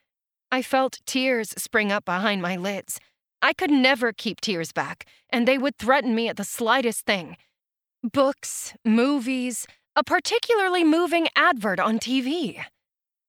I 0.52 0.62
felt 0.62 1.00
tears 1.06 1.50
spring 1.58 1.92
up 1.92 2.06
behind 2.06 2.42
my 2.42 2.56
lids. 2.56 3.00
I 3.42 3.52
could 3.52 3.72
never 3.72 4.14
keep 4.14 4.40
tears 4.40 4.72
back, 4.72 5.06
and 5.30 5.46
they 5.46 5.58
would 5.58 5.78
threaten 5.78 6.16
me 6.16 6.30
at 6.30 6.38
the 6.38 6.46
slightest 6.46 7.06
thing. 7.06 7.36
Books, 8.04 8.74
movies, 8.86 9.68
a 9.98 10.04
particularly 10.04 10.86
moving 10.86 11.28
advert 11.36 11.82
on 11.82 12.00
TV. 12.00 12.64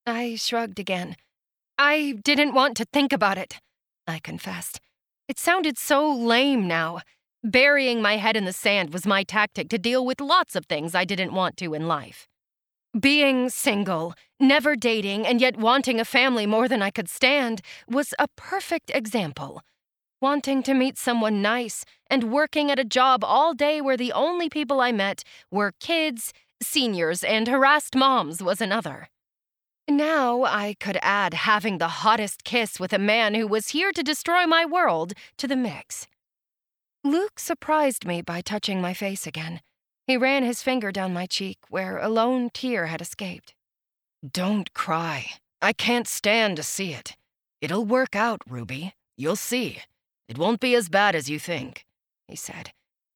I 0.06 0.36
shrugged 0.36 0.78
again. 0.78 1.16
I 1.78 2.20
didn't 2.22 2.54
want 2.54 2.76
to 2.76 2.84
think 2.84 3.12
about 3.12 3.38
it, 3.38 3.58
I 4.06 4.20
confessed. 4.20 4.80
It 5.28 5.40
sounded 5.40 5.78
so 5.78 6.14
lame 6.14 6.68
now. 6.68 7.00
Burying 7.44 8.00
my 8.00 8.16
head 8.16 8.38
in 8.38 8.46
the 8.46 8.54
sand 8.54 8.90
was 8.90 9.06
my 9.06 9.22
tactic 9.22 9.68
to 9.68 9.76
deal 9.76 10.06
with 10.06 10.18
lots 10.18 10.56
of 10.56 10.64
things 10.64 10.94
I 10.94 11.04
didn't 11.04 11.34
want 11.34 11.58
to 11.58 11.74
in 11.74 11.86
life. 11.86 12.26
Being 12.98 13.50
single, 13.50 14.14
never 14.40 14.74
dating, 14.74 15.26
and 15.26 15.42
yet 15.42 15.58
wanting 15.58 16.00
a 16.00 16.06
family 16.06 16.46
more 16.46 16.68
than 16.68 16.80
I 16.80 16.88
could 16.88 17.06
stand 17.06 17.60
was 17.86 18.14
a 18.18 18.28
perfect 18.28 18.90
example. 18.94 19.60
Wanting 20.22 20.62
to 20.62 20.72
meet 20.72 20.96
someone 20.96 21.42
nice 21.42 21.84
and 22.08 22.32
working 22.32 22.70
at 22.70 22.78
a 22.78 22.84
job 22.84 23.22
all 23.22 23.52
day 23.52 23.82
where 23.82 23.98
the 23.98 24.12
only 24.12 24.48
people 24.48 24.80
I 24.80 24.90
met 24.90 25.22
were 25.50 25.74
kids, 25.80 26.32
seniors, 26.62 27.22
and 27.22 27.46
harassed 27.46 27.94
moms 27.94 28.42
was 28.42 28.62
another. 28.62 29.10
Now 29.86 30.44
I 30.44 30.76
could 30.80 30.98
add 31.02 31.34
having 31.34 31.76
the 31.76 31.88
hottest 31.88 32.42
kiss 32.42 32.80
with 32.80 32.94
a 32.94 32.98
man 32.98 33.34
who 33.34 33.46
was 33.46 33.68
here 33.68 33.92
to 33.92 34.02
destroy 34.02 34.46
my 34.46 34.64
world 34.64 35.12
to 35.36 35.46
the 35.46 35.56
mix. 35.56 36.06
Luke 37.06 37.38
surprised 37.38 38.06
me 38.06 38.22
by 38.22 38.40
touching 38.40 38.80
my 38.80 38.94
face 38.94 39.26
again. 39.26 39.60
He 40.06 40.16
ran 40.16 40.42
his 40.42 40.62
finger 40.62 40.90
down 40.90 41.12
my 41.12 41.26
cheek 41.26 41.58
where 41.68 41.98
a 41.98 42.08
lone 42.08 42.48
tear 42.48 42.86
had 42.86 43.02
escaped. 43.02 43.54
Don't 44.26 44.72
cry. 44.72 45.26
I 45.60 45.74
can't 45.74 46.08
stand 46.08 46.56
to 46.56 46.62
see 46.62 46.94
it. 46.94 47.14
It'll 47.60 47.84
work 47.84 48.16
out, 48.16 48.40
Ruby. 48.48 48.94
You'll 49.18 49.36
see. 49.36 49.82
It 50.30 50.38
won't 50.38 50.60
be 50.60 50.74
as 50.74 50.88
bad 50.88 51.14
as 51.14 51.28
you 51.28 51.38
think, 51.38 51.84
he 52.26 52.36
said. 52.36 52.70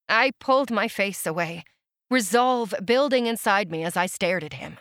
I 0.06 0.32
pulled 0.38 0.70
my 0.70 0.86
face 0.86 1.26
away, 1.26 1.64
resolve 2.10 2.74
building 2.84 3.26
inside 3.26 3.70
me 3.70 3.84
as 3.84 3.96
I 3.96 4.04
stared 4.04 4.44
at 4.44 4.54
him. 4.54 4.76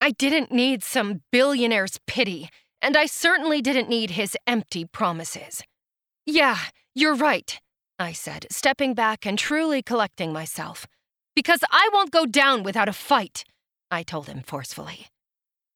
I 0.00 0.12
didn't 0.12 0.52
need 0.52 0.84
some 0.84 1.22
billionaire's 1.32 1.98
pity, 2.06 2.48
and 2.80 2.96
I 2.96 3.06
certainly 3.06 3.60
didn't 3.60 3.88
need 3.88 4.12
his 4.12 4.36
empty 4.46 4.84
promises. 4.84 5.64
Yeah, 6.26 6.58
you're 6.94 7.16
right, 7.16 7.58
I 7.98 8.12
said, 8.12 8.46
stepping 8.50 8.94
back 8.94 9.24
and 9.24 9.38
truly 9.38 9.82
collecting 9.82 10.32
myself. 10.32 10.86
Because 11.34 11.60
I 11.70 11.88
won't 11.92 12.10
go 12.10 12.26
down 12.26 12.62
without 12.62 12.88
a 12.88 12.92
fight, 12.92 13.44
I 13.90 14.02
told 14.02 14.26
him 14.26 14.42
forcefully. 14.44 15.06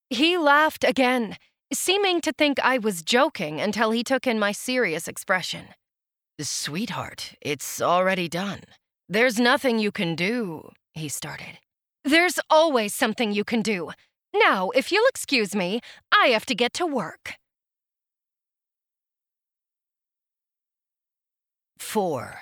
He 0.09 0.37
laughed 0.37 0.83
again, 0.83 1.37
seeming 1.71 2.21
to 2.21 2.31
think 2.31 2.59
I 2.59 2.77
was 2.77 3.03
joking 3.03 3.61
until 3.61 3.91
he 3.91 4.03
took 4.03 4.25
in 4.25 4.39
my 4.39 4.51
serious 4.51 5.07
expression. 5.07 5.67
Sweetheart, 6.41 7.35
it's 7.41 7.81
already 7.81 8.27
done. 8.27 8.61
There's 9.07 9.39
nothing 9.39 9.79
you 9.79 9.91
can 9.91 10.15
do, 10.15 10.69
he 10.93 11.09
started. 11.09 11.59
There's 12.05 12.39
always 12.49 12.93
something 12.93 13.33
you 13.33 13.43
can 13.43 13.61
do. 13.61 13.91
Now, 14.33 14.69
if 14.69 14.91
you'll 14.91 15.07
excuse 15.07 15.55
me, 15.55 15.81
I 16.13 16.27
have 16.27 16.45
to 16.45 16.55
get 16.55 16.73
to 16.73 16.85
work. 16.85 17.33
4. 21.79 22.41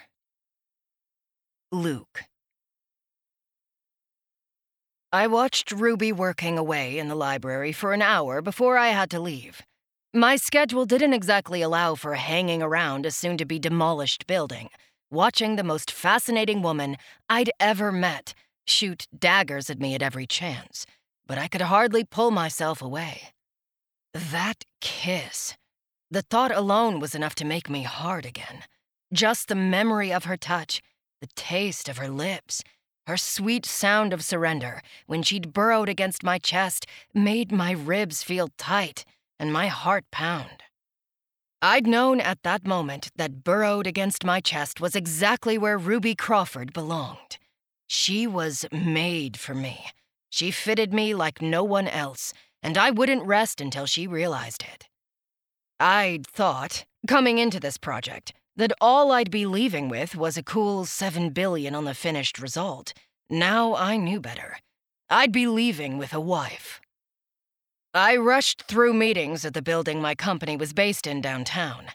Luke. 1.72 2.23
I 5.11 5.27
watched 5.27 5.72
Ruby 5.72 6.11
working 6.11 6.57
away 6.57 6.99
in 6.99 7.07
the 7.07 7.15
library 7.15 7.72
for 7.72 7.93
an 7.93 8.01
hour 8.01 8.41
before 8.41 8.77
I 8.77 8.89
had 8.89 9.09
to 9.11 9.19
leave. 9.19 9.61
My 10.14 10.35
schedule 10.35 10.85
didn't 10.85 11.14
exactly 11.14 11.61
allow 11.61 11.95
for 11.95 12.15
hanging 12.15 12.61
around 12.61 13.05
a 13.05 13.11
soon 13.11 13.38
to 13.38 13.45
be 13.45 13.59
demolished 13.59 14.27
building, 14.27 14.69
watching 15.09 15.55
the 15.55 15.64
most 15.64 15.91
fascinating 15.91 16.61
woman 16.61 16.97
I'd 17.30 17.51
ever 17.59 17.91
met 17.91 18.34
shoot 18.65 19.07
daggers 19.18 19.69
at 19.69 19.80
me 19.80 19.95
at 19.95 20.01
every 20.01 20.27
chance 20.27 20.85
but 21.27 21.38
I 21.38 21.47
could 21.47 21.61
hardly 21.61 22.03
pull 22.03 22.31
myself 22.31 22.81
away. 22.81 23.34
That 24.14 24.64
kiss. 24.81 25.55
The 26.09 26.22
thought 26.22 26.51
alone 26.55 26.99
was 26.99 27.14
enough 27.14 27.35
to 27.35 27.45
make 27.45 27.69
me 27.69 27.84
hard 27.84 28.26
again. 28.26 28.64
Just 29.13 29.47
the 29.47 29.55
memory 29.55 30.11
of 30.11 30.25
her 30.25 30.38
touch, 30.38 30.81
the 31.21 31.27
taste 31.35 31.88
of 31.88 31.97
her 31.97 32.09
lips, 32.09 32.63
her 33.07 33.17
sweet 33.17 33.65
sound 33.65 34.11
of 34.11 34.23
surrender 34.23 34.81
when 35.05 35.23
she'd 35.23 35.53
burrowed 35.53 35.88
against 35.88 36.23
my 36.23 36.38
chest 36.38 36.85
made 37.13 37.51
my 37.51 37.71
ribs 37.71 38.21
feel 38.21 38.49
tight 38.57 39.05
and 39.39 39.53
my 39.53 39.67
heart 39.67 40.03
pound. 40.11 40.63
I'd 41.61 41.88
known 41.88 42.19
at 42.19 42.43
that 42.43 42.67
moment 42.67 43.11
that 43.15 43.43
burrowed 43.43 43.88
against 43.88 44.25
my 44.25 44.41
chest 44.41 44.81
was 44.81 44.95
exactly 44.95 45.57
where 45.57 45.77
Ruby 45.77 46.13
Crawford 46.13 46.73
belonged. 46.73 47.38
She 47.88 48.27
was 48.27 48.65
made 48.71 49.38
for 49.38 49.55
me, 49.55 49.85
she 50.29 50.51
fitted 50.51 50.93
me 50.93 51.13
like 51.13 51.41
no 51.41 51.63
one 51.63 51.88
else, 51.88 52.34
and 52.61 52.77
I 52.77 52.91
wouldn't 52.91 53.25
rest 53.25 53.61
until 53.61 53.85
she 53.85 54.05
realized 54.05 54.63
it. 54.63 54.88
I'd 55.79 56.27
thought, 56.27 56.85
coming 57.07 57.38
into 57.38 57.59
this 57.59 57.77
project, 57.77 58.34
that 58.57 58.73
all 58.81 59.11
I'd 59.11 59.31
be 59.31 59.45
leaving 59.45 59.88
with 59.88 60.15
was 60.15 60.35
a 60.35 60.43
cool 60.43 60.85
7 60.85 61.29
billion 61.29 61.75
on 61.75 61.85
the 61.85 61.93
finished 61.93 62.39
result. 62.39 62.93
Now 63.29 63.75
I 63.75 63.97
knew 63.97 64.19
better. 64.19 64.57
I'd 65.09 65.31
be 65.31 65.47
leaving 65.47 65.97
with 65.97 66.13
a 66.13 66.19
wife. 66.19 66.81
I 67.93 68.17
rushed 68.17 68.63
through 68.63 68.93
meetings 68.93 69.45
at 69.45 69.53
the 69.53 69.61
building 69.61 70.01
my 70.01 70.15
company 70.15 70.57
was 70.57 70.73
based 70.73 71.07
in 71.07 71.21
downtown. 71.21 71.88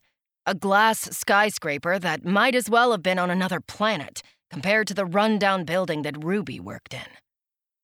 A 0.47 0.55
glass 0.55 1.01
skyscraper 1.17 1.99
that 1.99 2.25
might 2.25 2.55
as 2.55 2.71
well 2.71 2.93
have 2.93 3.03
been 3.03 3.19
on 3.19 3.31
another 3.31 3.61
planet 3.61 4.23
compared 4.51 4.87
to 4.89 4.95
the 4.95 5.05
rundown 5.05 5.65
building 5.65 6.03
that 6.03 6.25
Ruby 6.25 6.59
worked 6.59 6.95
in. 6.95 7.07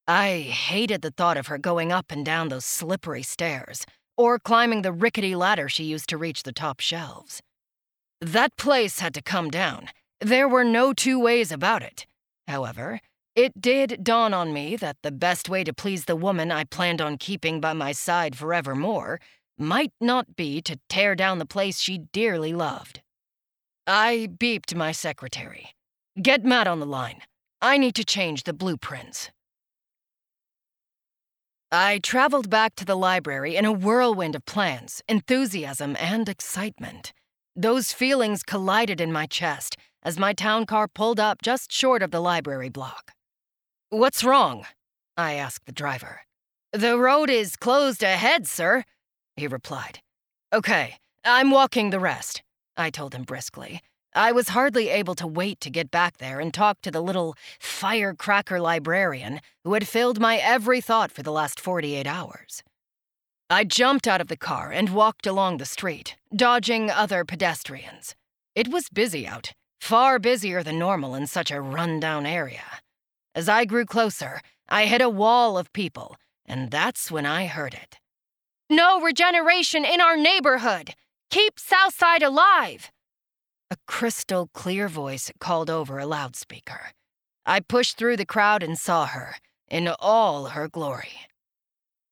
I 0.06 0.40
hated 0.40 1.02
the 1.02 1.10
thought 1.10 1.36
of 1.36 1.48
her 1.48 1.58
going 1.58 1.92
up 1.92 2.06
and 2.10 2.24
down 2.24 2.48
those 2.48 2.64
slippery 2.64 3.22
stairs, 3.22 3.84
or 4.16 4.38
climbing 4.38 4.82
the 4.82 4.92
rickety 4.92 5.34
ladder 5.34 5.68
she 5.68 5.84
used 5.84 6.08
to 6.08 6.18
reach 6.18 6.42
the 6.42 6.52
top 6.52 6.80
shelves. 6.80 7.40
That 8.20 8.56
place 8.56 8.98
had 8.98 9.14
to 9.14 9.22
come 9.22 9.50
down. 9.50 9.88
There 10.20 10.48
were 10.48 10.64
no 10.64 10.92
two 10.92 11.20
ways 11.20 11.52
about 11.52 11.82
it. 11.82 12.06
However, 12.48 13.00
it 13.36 13.60
did 13.60 14.02
dawn 14.02 14.34
on 14.34 14.52
me 14.52 14.74
that 14.76 14.96
the 15.02 15.12
best 15.12 15.48
way 15.48 15.62
to 15.62 15.72
please 15.72 16.06
the 16.06 16.16
woman 16.16 16.50
I 16.50 16.64
planned 16.64 17.00
on 17.00 17.18
keeping 17.18 17.60
by 17.60 17.72
my 17.72 17.92
side 17.92 18.36
forevermore 18.36 19.20
might 19.56 19.92
not 20.00 20.34
be 20.34 20.60
to 20.62 20.80
tear 20.88 21.14
down 21.14 21.38
the 21.38 21.46
place 21.46 21.78
she 21.78 21.98
dearly 22.12 22.52
loved. 22.52 23.00
I 23.86 24.28
beeped 24.36 24.74
my 24.74 24.90
secretary. 24.90 25.70
Get 26.20 26.44
Matt 26.44 26.66
on 26.66 26.80
the 26.80 26.86
line. 26.86 27.20
I 27.62 27.78
need 27.78 27.94
to 27.94 28.04
change 28.04 28.42
the 28.42 28.52
blueprints. 28.52 29.30
I 31.70 31.98
traveled 31.98 32.50
back 32.50 32.74
to 32.76 32.84
the 32.84 32.96
library 32.96 33.54
in 33.54 33.64
a 33.64 33.72
whirlwind 33.72 34.34
of 34.34 34.44
plans, 34.46 35.02
enthusiasm, 35.08 35.96
and 36.00 36.28
excitement. 36.28 37.12
Those 37.60 37.90
feelings 37.90 38.44
collided 38.44 39.00
in 39.00 39.10
my 39.10 39.26
chest 39.26 39.76
as 40.04 40.16
my 40.16 40.32
town 40.32 40.64
car 40.64 40.86
pulled 40.86 41.18
up 41.18 41.42
just 41.42 41.72
short 41.72 42.04
of 42.04 42.12
the 42.12 42.20
library 42.20 42.68
block. 42.68 43.10
What's 43.90 44.22
wrong? 44.22 44.64
I 45.16 45.34
asked 45.34 45.66
the 45.66 45.72
driver. 45.72 46.20
The 46.72 46.96
road 46.96 47.28
is 47.28 47.56
closed 47.56 48.04
ahead, 48.04 48.46
sir, 48.46 48.84
he 49.34 49.48
replied. 49.48 49.98
Okay, 50.52 50.98
I'm 51.24 51.50
walking 51.50 51.90
the 51.90 51.98
rest, 51.98 52.44
I 52.76 52.90
told 52.90 53.12
him 53.12 53.24
briskly, 53.24 53.80
I 54.14 54.30
was 54.30 54.50
hardly 54.50 54.88
able 54.88 55.16
to 55.16 55.26
wait 55.26 55.60
to 55.62 55.68
get 55.68 55.90
back 55.90 56.18
there 56.18 56.38
and 56.38 56.54
talk 56.54 56.80
to 56.82 56.92
the 56.92 57.02
little 57.02 57.34
firecracker 57.58 58.60
librarian 58.60 59.40
who 59.64 59.74
had 59.74 59.88
filled 59.88 60.20
my 60.20 60.36
every 60.36 60.80
thought 60.80 61.10
for 61.10 61.24
the 61.24 61.32
last 61.32 61.58
48 61.58 62.06
hours. 62.06 62.62
I 63.50 63.64
jumped 63.64 64.06
out 64.06 64.20
of 64.20 64.28
the 64.28 64.36
car 64.36 64.72
and 64.72 64.90
walked 64.90 65.26
along 65.26 65.56
the 65.56 65.64
street, 65.64 66.16
dodging 66.36 66.90
other 66.90 67.24
pedestrians. 67.24 68.14
It 68.54 68.68
was 68.68 68.90
busy 68.90 69.26
out, 69.26 69.52
far 69.80 70.18
busier 70.18 70.62
than 70.62 70.78
normal 70.78 71.14
in 71.14 71.26
such 71.26 71.50
a 71.50 71.62
rundown 71.62 72.26
area. 72.26 72.82
As 73.34 73.48
I 73.48 73.64
grew 73.64 73.86
closer, 73.86 74.42
I 74.68 74.84
hit 74.84 75.00
a 75.00 75.08
wall 75.08 75.56
of 75.56 75.72
people, 75.72 76.16
and 76.44 76.70
that's 76.70 77.10
when 77.10 77.24
I 77.24 77.46
heard 77.46 77.72
it. 77.72 77.98
No 78.68 79.00
regeneration 79.00 79.82
in 79.82 80.02
our 80.02 80.16
neighborhood! 80.16 80.94
Keep 81.30 81.58
Southside 81.58 82.22
alive! 82.22 82.90
A 83.70 83.76
crystal 83.86 84.50
clear 84.52 84.88
voice 84.88 85.30
called 85.40 85.70
over 85.70 85.98
a 85.98 86.06
loudspeaker. 86.06 86.92
I 87.46 87.60
pushed 87.60 87.96
through 87.96 88.18
the 88.18 88.26
crowd 88.26 88.62
and 88.62 88.78
saw 88.78 89.06
her, 89.06 89.36
in 89.70 89.88
all 89.88 90.46
her 90.46 90.68
glory. 90.68 91.27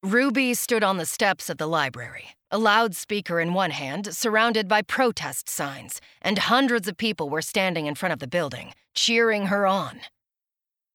Ruby 0.02 0.54
stood 0.54 0.84
on 0.84 0.98
the 0.98 1.06
steps 1.06 1.48
of 1.50 1.58
the 1.58 1.66
library, 1.66 2.28
a 2.50 2.58
loudspeaker 2.58 3.40
in 3.40 3.54
one 3.54 3.70
hand, 3.70 4.14
surrounded 4.14 4.68
by 4.68 4.82
protest 4.82 5.48
signs, 5.48 6.00
and 6.22 6.38
hundreds 6.38 6.86
of 6.86 6.96
people 6.96 7.28
were 7.28 7.42
standing 7.42 7.86
in 7.86 7.94
front 7.94 8.12
of 8.12 8.18
the 8.18 8.28
building, 8.28 8.72
cheering 8.94 9.46
her 9.46 9.66
on. 9.66 10.00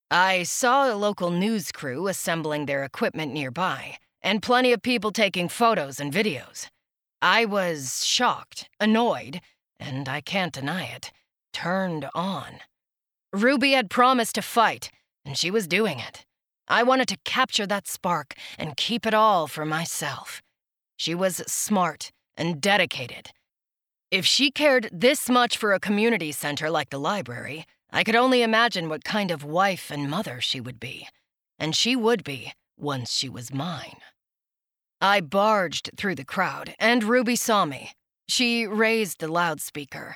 I 0.10 0.44
saw 0.44 0.92
a 0.92 0.96
local 0.96 1.32
news 1.32 1.72
crew 1.72 2.08
assembling 2.08 2.66
their 2.66 2.84
equipment 2.84 3.34
nearby, 3.34 3.98
and 4.22 4.42
plenty 4.42 4.72
of 4.72 4.82
people 4.82 5.12
taking 5.12 5.50
photos 5.50 6.00
and 6.00 6.14
videos. 6.14 6.68
I 7.22 7.46
was 7.46 8.06
shocked, 8.06 8.70
annoyed, 8.80 9.42
and 9.80 10.08
I 10.08 10.22
can't 10.22 10.54
deny 10.54 10.86
it, 10.86 11.12
turned 11.54 12.08
on. 12.14 12.60
Ruby 13.34 13.72
had 13.72 13.90
promised 13.90 14.36
to 14.36 14.42
fight, 14.42 14.92
and 15.26 15.38
she 15.38 15.50
was 15.50 15.68
doing 15.68 16.00
it. 16.00 16.26
I 16.72 16.84
wanted 16.84 17.10
to 17.10 17.18
capture 17.26 17.68
that 17.68 17.86
spark 17.86 18.34
and 18.58 18.78
keep 18.78 19.06
it 19.06 19.14
all 19.14 19.48
for 19.48 19.66
myself. 19.66 20.42
She 20.96 21.14
was 21.14 21.44
smart 21.46 22.12
and 22.38 22.62
dedicated. 22.62 23.32
If 24.10 24.26
she 24.26 24.52
cared 24.52 24.90
this 24.90 25.28
much 25.28 25.58
for 25.58 25.74
a 25.74 25.82
community 25.82 26.32
center 26.32 26.70
like 26.70 26.90
the 26.90 26.98
library, 26.98 27.66
I 27.92 28.06
could 28.06 28.16
only 28.16 28.42
imagine 28.42 28.88
what 28.88 29.04
kind 29.04 29.32
of 29.32 29.44
wife 29.44 29.92
and 29.92 30.10
mother 30.10 30.40
she 30.40 30.62
would 30.62 30.80
be. 30.80 31.10
And 31.60 31.76
she 31.76 31.98
would 31.98 32.24
be 32.24 32.54
once 32.78 33.12
she 33.12 33.28
was 33.28 33.54
mine. 33.54 33.98
I 35.02 35.20
barged 35.20 35.90
through 35.98 36.16
the 36.16 36.24
crowd, 36.24 36.74
and 36.80 37.04
Ruby 37.04 37.36
saw 37.36 37.66
me. 37.66 37.92
She 38.30 38.66
raised 38.66 39.20
the 39.20 39.28
loudspeaker. 39.28 40.16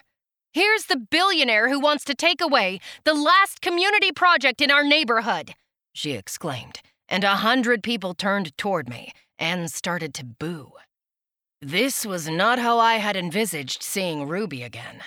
Here's 0.54 0.86
the 0.86 0.96
billionaire 0.96 1.68
who 1.68 1.82
wants 1.82 2.06
to 2.06 2.16
take 2.16 2.40
away 2.40 2.80
the 3.04 3.14
last 3.14 3.60
community 3.60 4.14
project 4.14 4.62
in 4.62 4.72
our 4.72 4.86
neighborhood, 4.86 5.54
she 5.96 6.12
exclaimed, 6.12 6.82
and 7.08 7.24
a 7.24 7.38
hundred 7.38 7.82
people 7.82 8.14
turned 8.14 8.56
toward 8.58 8.90
me 8.90 9.14
and 9.40 9.72
started 9.72 10.14
to 10.14 10.26
boo. 10.26 10.74
This 11.62 12.06
was 12.06 12.28
not 12.28 12.60
how 12.60 12.80
I 12.80 12.96
had 12.96 13.16
envisaged 13.16 13.82
seeing 13.82 14.28
Ruby 14.28 14.62
again. 14.62 15.02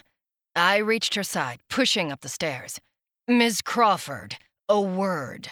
I 0.57 0.79
reached 0.79 1.15
her 1.15 1.23
side, 1.23 1.61
pushing 1.69 2.11
up 2.11 2.23
the 2.23 2.29
stairs. 2.29 2.81
Miss 3.29 3.61
Crawford, 3.61 4.39
a 4.69 4.81
word. 4.81 5.51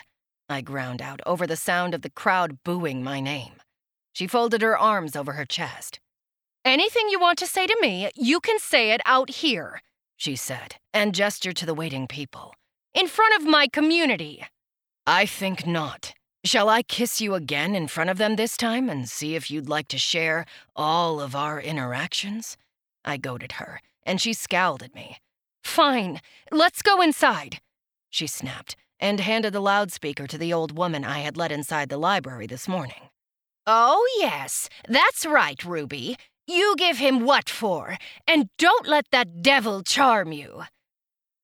I 0.48 0.62
ground 0.62 1.02
out 1.02 1.20
over 1.26 1.46
the 1.46 1.54
sound 1.54 1.94
of 1.94 2.00
the 2.00 2.10
crowd 2.10 2.58
booing 2.64 3.04
my 3.04 3.20
name. 3.20 3.54
She 4.14 4.26
folded 4.26 4.62
her 4.62 4.76
arms 4.76 5.14
over 5.14 5.32
her 5.32 5.44
chest. 5.44 6.00
Anything 6.64 7.08
you 7.10 7.20
want 7.20 7.38
to 7.40 7.46
say 7.46 7.66
to 7.66 7.76
me, 7.80 8.10
you 8.16 8.40
can 8.40 8.58
say 8.58 8.92
it 8.92 9.02
out 9.04 9.28
here, 9.28 9.82
she 10.16 10.34
said, 10.34 10.76
and 10.94 11.14
gestured 11.14 11.56
to 11.56 11.66
the 11.66 11.74
waiting 11.74 12.06
people. 12.06 12.54
In 12.94 13.06
front 13.06 13.40
of 13.40 13.46
my 13.46 13.68
community. 13.68 14.44
I 15.08 15.24
think 15.24 15.64
not. 15.64 16.14
Shall 16.44 16.68
I 16.68 16.82
kiss 16.82 17.20
you 17.20 17.34
again 17.34 17.76
in 17.76 17.86
front 17.86 18.10
of 18.10 18.18
them 18.18 18.34
this 18.34 18.56
time 18.56 18.90
and 18.90 19.08
see 19.08 19.36
if 19.36 19.50
you'd 19.52 19.68
like 19.68 19.86
to 19.88 19.98
share 19.98 20.46
all 20.74 21.20
of 21.20 21.36
our 21.36 21.60
interactions? 21.60 22.56
I 23.04 23.16
goaded 23.16 23.52
her, 23.52 23.80
and 24.04 24.20
she 24.20 24.32
scowled 24.32 24.82
at 24.82 24.96
me. 24.96 25.18
Fine, 25.62 26.20
let's 26.50 26.82
go 26.82 27.00
inside, 27.00 27.60
she 28.10 28.26
snapped, 28.26 28.74
and 28.98 29.20
handed 29.20 29.52
the 29.52 29.60
loudspeaker 29.60 30.26
to 30.26 30.38
the 30.38 30.52
old 30.52 30.76
woman 30.76 31.04
I 31.04 31.20
had 31.20 31.36
let 31.36 31.52
inside 31.52 31.88
the 31.88 31.98
library 31.98 32.48
this 32.48 32.66
morning. 32.66 33.10
Oh, 33.64 34.04
yes, 34.18 34.68
that's 34.88 35.24
right, 35.24 35.62
Ruby. 35.64 36.16
You 36.48 36.74
give 36.76 36.98
him 36.98 37.20
what 37.20 37.48
for, 37.48 37.96
and 38.26 38.48
don't 38.58 38.88
let 38.88 39.06
that 39.12 39.42
devil 39.42 39.84
charm 39.84 40.32
you. 40.32 40.62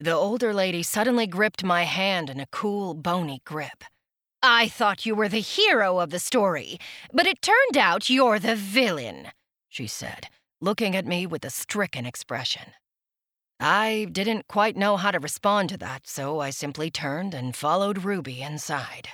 The 0.02 0.10
older 0.10 0.52
lady 0.52 0.82
suddenly 0.82 1.28
gripped 1.28 1.62
my 1.62 1.84
hand 1.84 2.28
in 2.28 2.40
a 2.40 2.46
cool, 2.46 2.92
bony 2.92 3.40
grip. 3.44 3.84
I 4.42 4.66
thought 4.66 5.06
you 5.06 5.14
were 5.14 5.28
the 5.28 5.38
hero 5.38 6.00
of 6.00 6.10
the 6.10 6.18
story, 6.18 6.78
but 7.12 7.28
it 7.28 7.40
turned 7.40 7.76
out 7.76 8.10
you're 8.10 8.40
the 8.40 8.56
villain, 8.56 9.28
she 9.68 9.86
said, 9.86 10.26
looking 10.60 10.96
at 10.96 11.06
me 11.06 11.24
with 11.24 11.44
a 11.44 11.50
stricken 11.50 12.04
expression. 12.04 12.72
I 13.60 14.08
didn't 14.10 14.48
quite 14.48 14.76
know 14.76 14.96
how 14.96 15.12
to 15.12 15.20
respond 15.20 15.68
to 15.68 15.78
that, 15.78 16.08
so 16.08 16.40
I 16.40 16.50
simply 16.50 16.90
turned 16.90 17.32
and 17.32 17.54
followed 17.54 18.02
Ruby 18.04 18.42
inside. 18.42 19.10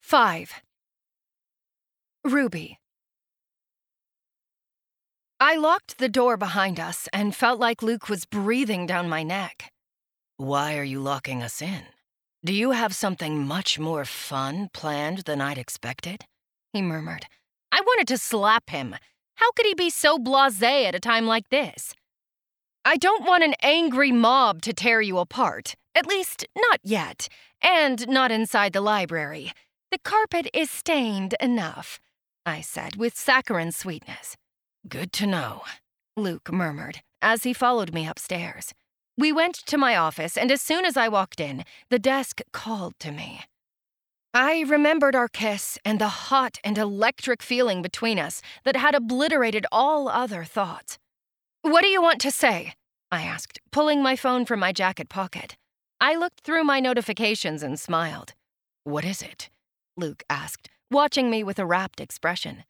5. 0.00 0.60
Ruby. 2.24 2.80
I 5.40 5.56
locked 5.56 5.98
the 5.98 6.08
door 6.08 6.36
behind 6.36 6.78
us 6.78 7.08
and 7.12 7.34
felt 7.34 7.58
like 7.58 7.82
Luke 7.82 8.08
was 8.08 8.24
breathing 8.24 8.86
down 8.86 9.08
my 9.08 9.22
neck. 9.22 9.70
Why 10.36 10.78
are 10.78 10.84
you 10.84 11.00
locking 11.00 11.42
us 11.42 11.60
in? 11.60 11.82
Do 12.44 12.52
you 12.52 12.70
have 12.70 12.94
something 12.94 13.46
much 13.46 13.78
more 13.78 14.04
fun 14.04 14.68
planned 14.72 15.18
than 15.20 15.40
I'd 15.40 15.58
expected? 15.58 16.24
He 16.72 16.82
murmured. 16.82 17.26
I 17.72 17.80
wanted 17.80 18.06
to 18.08 18.18
slap 18.18 18.70
him. 18.70 18.94
How 19.36 19.50
could 19.52 19.66
he 19.66 19.74
be 19.74 19.90
so 19.90 20.18
blase 20.18 20.62
at 20.62 20.94
a 20.94 21.00
time 21.00 21.26
like 21.26 21.48
this? 21.48 21.94
I 22.84 22.96
don't 22.96 23.26
want 23.26 23.42
an 23.42 23.54
angry 23.62 24.12
mob 24.12 24.62
to 24.62 24.72
tear 24.72 25.00
you 25.00 25.18
apart. 25.18 25.74
At 25.94 26.06
least, 26.06 26.46
not 26.56 26.80
yet. 26.82 27.28
And 27.62 28.06
not 28.08 28.30
inside 28.30 28.72
the 28.72 28.80
library. 28.80 29.52
The 29.90 29.98
carpet 29.98 30.48
is 30.52 30.70
stained 30.70 31.34
enough, 31.40 31.98
I 32.44 32.60
said 32.60 32.96
with 32.96 33.16
saccharine 33.16 33.72
sweetness. 33.72 34.36
Good 34.86 35.12
to 35.14 35.26
know, 35.26 35.62
Luke 36.16 36.52
murmured 36.52 37.00
as 37.22 37.44
he 37.44 37.54
followed 37.54 37.94
me 37.94 38.06
upstairs. 38.06 38.74
We 39.16 39.32
went 39.32 39.54
to 39.54 39.78
my 39.78 39.96
office, 39.96 40.36
and 40.36 40.50
as 40.52 40.60
soon 40.60 40.84
as 40.84 40.94
I 40.96 41.08
walked 41.08 41.40
in, 41.40 41.64
the 41.88 41.98
desk 41.98 42.42
called 42.52 42.94
to 43.00 43.10
me. 43.10 43.40
I 44.34 44.64
remembered 44.68 45.14
our 45.14 45.28
kiss 45.28 45.78
and 45.86 45.98
the 45.98 46.28
hot 46.28 46.58
and 46.62 46.76
electric 46.76 47.42
feeling 47.42 47.80
between 47.80 48.18
us 48.18 48.42
that 48.64 48.76
had 48.76 48.94
obliterated 48.94 49.64
all 49.72 50.08
other 50.08 50.44
thoughts. 50.44 50.98
What 51.62 51.82
do 51.82 51.88
you 51.88 52.02
want 52.02 52.20
to 52.20 52.30
say? 52.30 52.74
I 53.10 53.22
asked, 53.22 53.60
pulling 53.72 54.02
my 54.02 54.16
phone 54.16 54.44
from 54.44 54.60
my 54.60 54.72
jacket 54.72 55.08
pocket. 55.08 55.56
I 55.98 56.14
looked 56.14 56.40
through 56.40 56.64
my 56.64 56.80
notifications 56.80 57.62
and 57.62 57.80
smiled. 57.80 58.34
What 58.82 59.04
is 59.04 59.22
it? 59.22 59.48
Luke 59.96 60.24
asked, 60.28 60.68
watching 60.90 61.30
me 61.30 61.42
with 61.42 61.58
a 61.58 61.64
rapt 61.64 62.00
expression. 62.00 62.64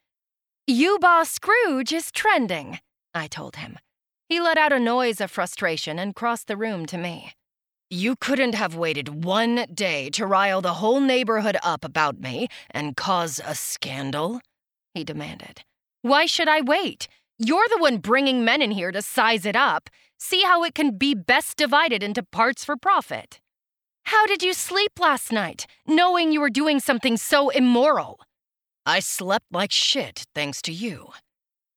You 0.66 0.98
Boss 0.98 1.28
Scrooge 1.28 1.92
is 1.92 2.10
trending, 2.10 2.78
I 3.12 3.26
told 3.26 3.56
him. 3.56 3.78
He 4.30 4.40
let 4.40 4.56
out 4.56 4.72
a 4.72 4.80
noise 4.80 5.20
of 5.20 5.30
frustration 5.30 5.98
and 5.98 6.14
crossed 6.14 6.46
the 6.46 6.56
room 6.56 6.86
to 6.86 6.96
me. 6.96 7.32
You 7.90 8.16
couldn't 8.16 8.54
have 8.54 8.74
waited 8.74 9.24
one 9.24 9.66
day 9.74 10.08
to 10.10 10.26
rile 10.26 10.62
the 10.62 10.80
whole 10.80 11.00
neighborhood 11.00 11.58
up 11.62 11.84
about 11.84 12.18
me 12.18 12.48
and 12.70 12.96
cause 12.96 13.42
a 13.44 13.54
scandal? 13.54 14.40
He 14.94 15.04
demanded. 15.04 15.60
Why 16.00 16.24
should 16.24 16.48
I 16.48 16.62
wait? 16.62 17.08
You're 17.38 17.68
the 17.68 17.82
one 17.82 17.98
bringing 17.98 18.42
men 18.42 18.62
in 18.62 18.70
here 18.70 18.90
to 18.90 19.02
size 19.02 19.44
it 19.44 19.56
up. 19.56 19.90
See 20.18 20.44
how 20.44 20.64
it 20.64 20.74
can 20.74 20.96
be 20.96 21.14
best 21.14 21.58
divided 21.58 22.02
into 22.02 22.22
parts 22.22 22.64
for 22.64 22.78
profit. 22.78 23.38
How 24.04 24.26
did 24.26 24.42
you 24.42 24.54
sleep 24.54 24.92
last 24.98 25.30
night, 25.30 25.66
knowing 25.86 26.32
you 26.32 26.40
were 26.40 26.48
doing 26.48 26.80
something 26.80 27.18
so 27.18 27.50
immoral? 27.50 28.18
I 28.86 29.00
slept 29.00 29.46
like 29.50 29.72
shit 29.72 30.26
thanks 30.34 30.60
to 30.62 30.72
you. 30.72 31.10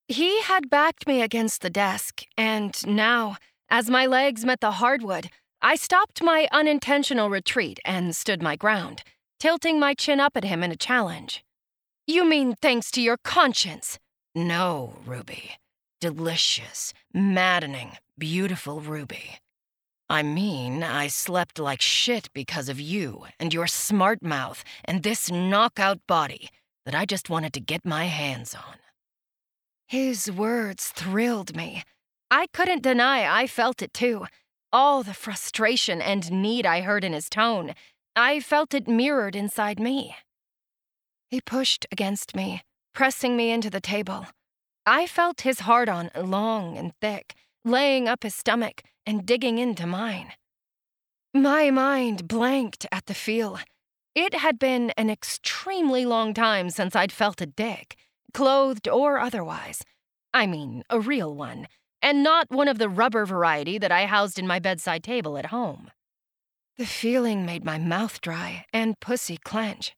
He 0.08 0.42
had 0.42 0.68
backed 0.68 1.06
me 1.06 1.22
against 1.22 1.62
the 1.62 1.70
desk, 1.70 2.22
and 2.36 2.74
now, 2.86 3.36
as 3.70 3.88
my 3.88 4.06
legs 4.06 4.44
met 4.44 4.60
the 4.60 4.72
hardwood, 4.72 5.30
I 5.62 5.76
stopped 5.76 6.22
my 6.22 6.48
unintentional 6.52 7.30
retreat 7.30 7.80
and 7.84 8.14
stood 8.14 8.42
my 8.42 8.56
ground, 8.56 9.02
tilting 9.40 9.80
my 9.80 9.94
chin 9.94 10.20
up 10.20 10.36
at 10.36 10.44
him 10.44 10.62
in 10.62 10.70
a 10.70 10.76
challenge. 10.76 11.44
You 12.06 12.24
mean 12.24 12.54
thanks 12.54 12.90
to 12.92 13.00
your 13.00 13.16
conscience? 13.16 13.98
No, 14.34 14.96
Ruby. 15.04 15.52
Delicious, 16.00 16.94
maddening, 17.12 17.92
beautiful 18.16 18.80
Ruby. 18.80 19.38
I 20.08 20.22
mean, 20.22 20.82
I 20.82 21.08
slept 21.08 21.58
like 21.58 21.82
shit 21.82 22.28
because 22.32 22.68
of 22.68 22.80
you 22.80 23.26
and 23.38 23.52
your 23.52 23.66
smart 23.66 24.22
mouth 24.22 24.64
and 24.84 25.02
this 25.02 25.30
knockout 25.30 25.98
body 26.06 26.48
that 26.88 26.94
I 26.94 27.04
just 27.04 27.28
wanted 27.28 27.52
to 27.52 27.60
get 27.60 27.84
my 27.84 28.06
hands 28.06 28.54
on. 28.54 28.76
His 29.88 30.32
words 30.32 30.88
thrilled 30.88 31.54
me. 31.54 31.82
I 32.30 32.46
couldn't 32.54 32.82
deny 32.82 33.28
I 33.28 33.46
felt 33.46 33.82
it 33.82 33.92
too. 33.92 34.24
All 34.72 35.02
the 35.02 35.12
frustration 35.12 36.00
and 36.00 36.32
need 36.32 36.64
I 36.64 36.80
heard 36.80 37.04
in 37.04 37.12
his 37.12 37.28
tone, 37.28 37.74
I 38.16 38.40
felt 38.40 38.72
it 38.72 38.88
mirrored 38.88 39.36
inside 39.36 39.78
me. 39.78 40.16
He 41.28 41.42
pushed 41.42 41.84
against 41.92 42.34
me, 42.34 42.62
pressing 42.94 43.36
me 43.36 43.50
into 43.50 43.68
the 43.68 43.82
table. 43.82 44.24
I 44.86 45.06
felt 45.06 45.42
his 45.42 45.60
heart 45.60 45.90
on 45.90 46.10
long 46.16 46.78
and 46.78 46.94
thick, 47.02 47.34
laying 47.66 48.08
up 48.08 48.22
his 48.22 48.34
stomach 48.34 48.80
and 49.04 49.26
digging 49.26 49.58
into 49.58 49.86
mine. 49.86 50.32
My 51.34 51.70
mind 51.70 52.26
blanked 52.26 52.86
at 52.90 53.04
the 53.04 53.12
feel. 53.12 53.58
It 54.20 54.34
had 54.34 54.58
been 54.58 54.90
an 54.96 55.10
extremely 55.10 56.04
long 56.04 56.34
time 56.34 56.70
since 56.70 56.96
I'd 56.96 57.12
felt 57.12 57.40
a 57.40 57.46
dick 57.46 57.94
clothed 58.34 58.88
or 58.88 59.20
otherwise. 59.20 59.84
I 60.34 60.44
mean, 60.44 60.82
a 60.90 60.98
real 60.98 61.32
one, 61.36 61.68
and 62.02 62.24
not 62.24 62.50
one 62.50 62.66
of 62.66 62.78
the 62.78 62.88
rubber 62.88 63.24
variety 63.24 63.78
that 63.78 63.92
I 63.92 64.06
housed 64.06 64.36
in 64.36 64.44
my 64.44 64.58
bedside 64.58 65.04
table 65.04 65.38
at 65.38 65.46
home. 65.46 65.92
The 66.78 66.84
feeling 66.84 67.46
made 67.46 67.64
my 67.64 67.78
mouth 67.78 68.20
dry 68.20 68.64
and 68.72 68.98
pussy 68.98 69.36
clench. 69.36 69.94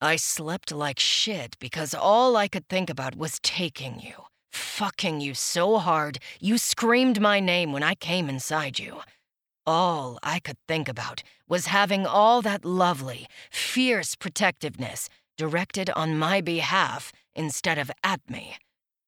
I 0.00 0.16
slept 0.16 0.72
like 0.72 0.98
shit 0.98 1.58
because 1.58 1.92
all 1.92 2.36
I 2.38 2.48
could 2.48 2.66
think 2.70 2.88
about 2.88 3.14
was 3.14 3.38
taking 3.40 4.00
you, 4.00 4.14
fucking 4.52 5.20
you 5.20 5.34
so 5.34 5.76
hard 5.76 6.18
you 6.40 6.56
screamed 6.56 7.20
my 7.20 7.40
name 7.40 7.74
when 7.74 7.82
I 7.82 7.94
came 7.94 8.30
inside 8.30 8.78
you. 8.78 9.00
All 9.66 10.18
I 10.22 10.40
could 10.40 10.58
think 10.68 10.88
about 10.88 11.22
was 11.48 11.66
having 11.66 12.06
all 12.06 12.42
that 12.42 12.64
lovely, 12.64 13.26
fierce 13.50 14.14
protectiveness 14.14 15.08
directed 15.38 15.90
on 15.90 16.18
my 16.18 16.40
behalf 16.40 17.12
instead 17.34 17.78
of 17.78 17.90
at 18.02 18.20
me, 18.28 18.56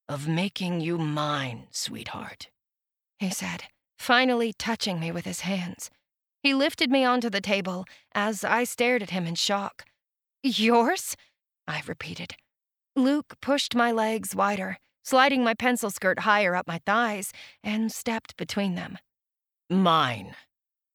of 0.09 0.27
making 0.27 0.81
you 0.81 0.99
mine, 0.99 1.67
sweetheart, 1.71 2.49
he 3.19 3.31
said, 3.31 3.65
finally 3.99 4.53
touching 4.53 4.99
me 4.99 5.11
with 5.13 5.25
his 5.25 5.41
hands. 5.41 5.91
He 6.43 6.55
lifted 6.55 6.91
me 6.91 7.05
onto 7.05 7.31
the 7.31 7.41
table 7.41 7.85
as 8.15 8.45
I 8.45 8.65
stared 8.65 9.03
at 9.03 9.11
him 9.11 9.27
in 9.27 9.35
shock. 9.35 9.85
Yours? 10.43 11.17
I 11.67 11.83
repeated. 11.87 12.37
Luke 12.95 13.35
pushed 13.41 13.75
my 13.75 13.93
legs 13.93 14.35
wider, 14.35 14.79
sliding 15.03 15.45
my 15.45 15.55
pencil 15.55 15.91
skirt 15.91 16.21
higher 16.21 16.55
up 16.55 16.67
my 16.67 16.81
thighs, 16.87 17.33
and 17.63 17.93
stepped 17.93 18.37
between 18.37 18.75
them. 18.75 18.99
Mine. 19.69 20.37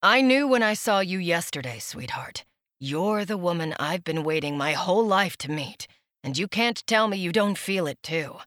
I 0.01 0.21
knew 0.21 0.47
when 0.47 0.63
I 0.63 0.75
saw 0.75 1.01
you 1.01 1.19
yesterday, 1.19 1.77
sweetheart. 1.79 2.45
You're 2.79 3.25
the 3.25 3.37
woman 3.37 3.75
I've 3.77 4.05
been 4.05 4.23
waiting 4.23 4.57
my 4.57 4.71
whole 4.71 5.05
life 5.05 5.35
to 5.39 5.51
meet, 5.51 5.87
and 6.23 6.37
you 6.37 6.47
can't 6.47 6.81
tell 6.87 7.09
me 7.09 7.17
you 7.17 7.33
don't 7.33 7.57
feel 7.57 7.85
it 7.85 8.01
too. 8.01 8.37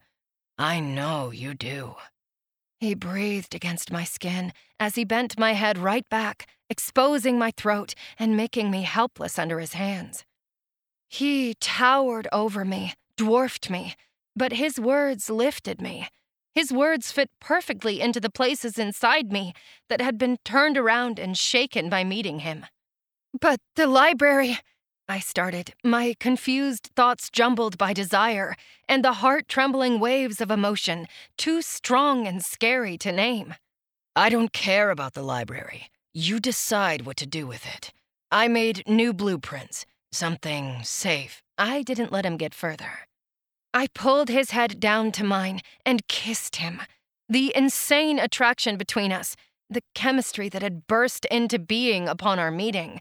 I 0.57 0.81
know 0.81 1.31
you 1.31 1.53
do. 1.53 1.97
He 2.81 2.95
breathed 2.95 3.55
against 3.55 3.93
my 3.93 4.05
skin 4.05 4.55
as 4.81 4.95
he 4.95 5.05
bent 5.05 5.39
my 5.39 5.53
head 5.53 5.77
right 5.77 6.09
back, 6.09 6.49
exposing 6.71 7.39
my 7.39 7.53
throat 7.55 7.95
and 8.19 8.35
making 8.35 8.71
me 8.71 8.81
helpless 8.83 9.39
under 9.39 9.61
his 9.61 9.75
hands. 9.75 10.25
He 11.07 11.53
towered 11.61 12.29
over 12.33 12.65
me, 12.65 12.95
dwarfed 13.19 13.69
me, 13.69 13.95
but 14.35 14.55
his 14.55 14.81
words 14.81 15.29
lifted 15.29 15.83
me. 15.83 16.09
His 16.55 16.73
words 16.73 17.11
fit 17.11 17.31
perfectly 17.41 18.01
into 18.01 18.21
the 18.21 18.31
places 18.31 18.79
inside 18.79 19.33
me 19.33 19.55
that 19.89 20.01
had 20.01 20.19
been 20.19 20.39
turned 20.45 20.79
around 20.79 21.19
and 21.19 21.37
shaken 21.37 21.89
by 21.89 22.05
meeting 22.05 22.41
him. 22.41 22.67
But 23.41 23.61
the 23.75 23.89
library, 23.89 24.59
I 25.09 25.19
started, 25.19 25.75
my 25.83 26.15
confused 26.21 26.91
thoughts 26.95 27.29
jumbled 27.29 27.77
by 27.77 27.93
desire 27.93 28.55
and 28.89 29.05
the 29.05 29.15
heart 29.15 29.49
trembling 29.49 29.99
waves 29.99 30.41
of 30.41 30.51
emotion, 30.51 31.09
too 31.37 31.61
strong 31.61 32.27
and 32.29 32.45
scary 32.45 32.97
to 32.99 33.11
name. 33.11 33.57
I 34.15 34.29
don't 34.29 34.53
care 34.53 34.91
about 34.91 35.15
the 35.15 35.25
library. 35.25 35.91
You 36.13 36.39
decide 36.39 37.05
what 37.05 37.17
to 37.17 37.27
do 37.27 37.49
with 37.49 37.67
it. 37.67 37.93
I 38.31 38.47
made 38.47 38.89
new 38.89 39.13
blueprints, 39.13 39.85
something 40.13 40.85
safe. 40.85 41.43
I 41.59 41.83
didn't 41.83 42.13
let 42.13 42.25
him 42.25 42.37
get 42.37 42.55
further. 42.55 43.09
I 43.77 43.89
pulled 43.89 44.29
his 44.29 44.53
head 44.53 44.79
down 44.79 45.11
to 45.13 45.25
mine 45.25 45.61
and 45.85 46.07
kissed 46.07 46.57
him. 46.57 46.81
The 47.29 47.53
insane 47.57 48.21
attraction 48.21 48.77
between 48.77 49.11
us, 49.11 49.35
the 49.69 49.83
chemistry 49.97 50.49
that 50.49 50.63
had 50.63 50.87
burst 50.87 51.25
into 51.25 51.59
being 51.59 52.09
upon 52.09 52.39
our 52.39 52.53
meeting. 52.53 53.01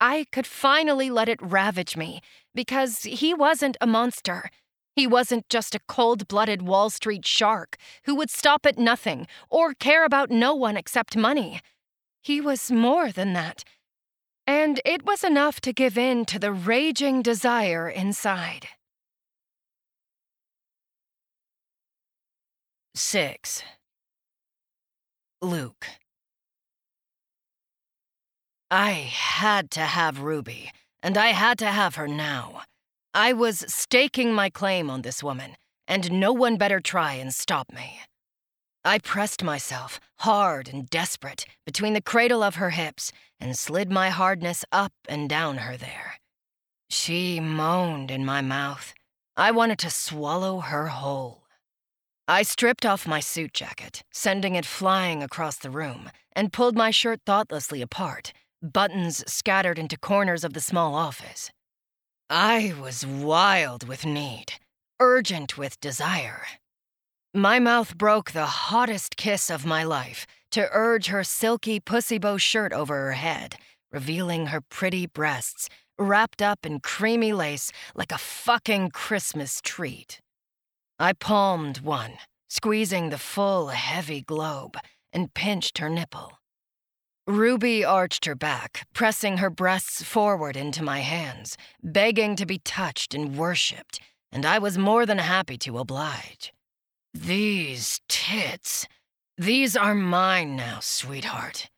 I 0.00 0.24
could 0.32 0.46
finally 0.46 1.10
let 1.10 1.28
it 1.28 1.42
ravage 1.42 1.94
me 1.94 2.22
because 2.54 3.02
he 3.02 3.34
wasn't 3.34 3.76
a 3.82 3.86
monster. 3.86 4.48
He 4.96 5.06
wasn't 5.06 5.48
just 5.50 5.74
a 5.74 5.80
cold 5.88 6.26
blooded 6.26 6.62
Wall 6.62 6.88
Street 6.88 7.26
shark 7.26 7.76
who 8.04 8.14
would 8.14 8.30
stop 8.30 8.64
at 8.64 8.78
nothing 8.78 9.26
or 9.50 9.74
care 9.74 10.06
about 10.06 10.30
no 10.30 10.54
one 10.54 10.78
except 10.78 11.18
money. 11.18 11.60
He 12.22 12.40
was 12.40 12.70
more 12.70 13.12
than 13.12 13.34
that. 13.34 13.62
And 14.46 14.80
it 14.86 15.04
was 15.04 15.22
enough 15.22 15.60
to 15.62 15.72
give 15.74 15.98
in 15.98 16.24
to 16.26 16.38
the 16.38 16.52
raging 16.52 17.20
desire 17.20 17.90
inside. 17.90 18.68
6. 22.96 23.64
Luke. 25.42 25.86
I 28.70 28.90
had 28.92 29.72
to 29.72 29.80
have 29.80 30.20
Ruby, 30.20 30.70
and 31.02 31.18
I 31.18 31.28
had 31.28 31.58
to 31.58 31.66
have 31.66 31.96
her 31.96 32.06
now. 32.06 32.62
I 33.12 33.32
was 33.32 33.64
staking 33.66 34.32
my 34.32 34.48
claim 34.48 34.90
on 34.90 35.02
this 35.02 35.24
woman, 35.24 35.56
and 35.88 36.12
no 36.12 36.32
one 36.32 36.56
better 36.56 36.78
try 36.78 37.14
and 37.14 37.34
stop 37.34 37.72
me. 37.72 38.00
I 38.84 39.00
pressed 39.00 39.42
myself, 39.42 39.98
hard 40.18 40.68
and 40.68 40.88
desperate, 40.88 41.46
between 41.66 41.94
the 41.94 42.00
cradle 42.00 42.44
of 42.44 42.56
her 42.56 42.70
hips 42.70 43.10
and 43.40 43.58
slid 43.58 43.90
my 43.90 44.10
hardness 44.10 44.64
up 44.70 44.92
and 45.08 45.28
down 45.28 45.58
her 45.58 45.76
there. 45.76 46.20
She 46.90 47.40
moaned 47.40 48.12
in 48.12 48.24
my 48.24 48.40
mouth. 48.40 48.94
I 49.36 49.50
wanted 49.50 49.80
to 49.80 49.90
swallow 49.90 50.60
her 50.60 50.86
whole. 50.86 51.43
I 52.26 52.42
stripped 52.42 52.86
off 52.86 53.06
my 53.06 53.20
suit 53.20 53.52
jacket, 53.52 54.02
sending 54.10 54.54
it 54.54 54.64
flying 54.64 55.22
across 55.22 55.56
the 55.58 55.68
room, 55.68 56.10
and 56.34 56.54
pulled 56.54 56.74
my 56.74 56.90
shirt 56.90 57.20
thoughtlessly 57.26 57.82
apart, 57.82 58.32
buttons 58.62 59.22
scattered 59.30 59.78
into 59.78 59.98
corners 59.98 60.42
of 60.42 60.54
the 60.54 60.62
small 60.62 60.94
office. 60.94 61.50
I 62.30 62.72
was 62.80 63.06
wild 63.06 63.86
with 63.86 64.06
need, 64.06 64.54
urgent 64.98 65.58
with 65.58 65.78
desire. 65.80 66.46
My 67.34 67.58
mouth 67.58 67.98
broke 67.98 68.30
the 68.30 68.46
hottest 68.46 69.18
kiss 69.18 69.50
of 69.50 69.66
my 69.66 69.84
life 69.84 70.26
to 70.52 70.68
urge 70.72 71.08
her 71.08 71.24
silky 71.24 71.78
pussy 71.78 72.16
bow 72.16 72.38
shirt 72.38 72.72
over 72.72 72.96
her 72.96 73.12
head, 73.12 73.56
revealing 73.92 74.46
her 74.46 74.62
pretty 74.62 75.04
breasts, 75.04 75.68
wrapped 75.98 76.40
up 76.40 76.64
in 76.64 76.80
creamy 76.80 77.34
lace 77.34 77.70
like 77.94 78.12
a 78.12 78.18
fucking 78.18 78.92
Christmas 78.92 79.60
treat. 79.62 80.22
I 81.04 81.12
palmed 81.12 81.80
one, 81.80 82.14
squeezing 82.48 83.10
the 83.10 83.18
full, 83.18 83.68
heavy 83.68 84.22
globe, 84.22 84.78
and 85.12 85.34
pinched 85.34 85.76
her 85.76 85.90
nipple. 85.90 86.38
Ruby 87.26 87.84
arched 87.84 88.24
her 88.24 88.34
back, 88.34 88.86
pressing 88.94 89.36
her 89.36 89.50
breasts 89.50 90.02
forward 90.02 90.56
into 90.56 90.82
my 90.82 91.00
hands, 91.00 91.58
begging 91.82 92.36
to 92.36 92.46
be 92.46 92.58
touched 92.58 93.12
and 93.12 93.36
worshipped, 93.36 94.00
and 94.32 94.46
I 94.46 94.58
was 94.58 94.78
more 94.78 95.04
than 95.04 95.18
happy 95.18 95.58
to 95.58 95.78
oblige. 95.78 96.54
These 97.12 98.00
tits. 98.08 98.88
These 99.36 99.76
are 99.76 99.94
mine 99.94 100.56
now, 100.56 100.78
sweetheart. 100.80 101.68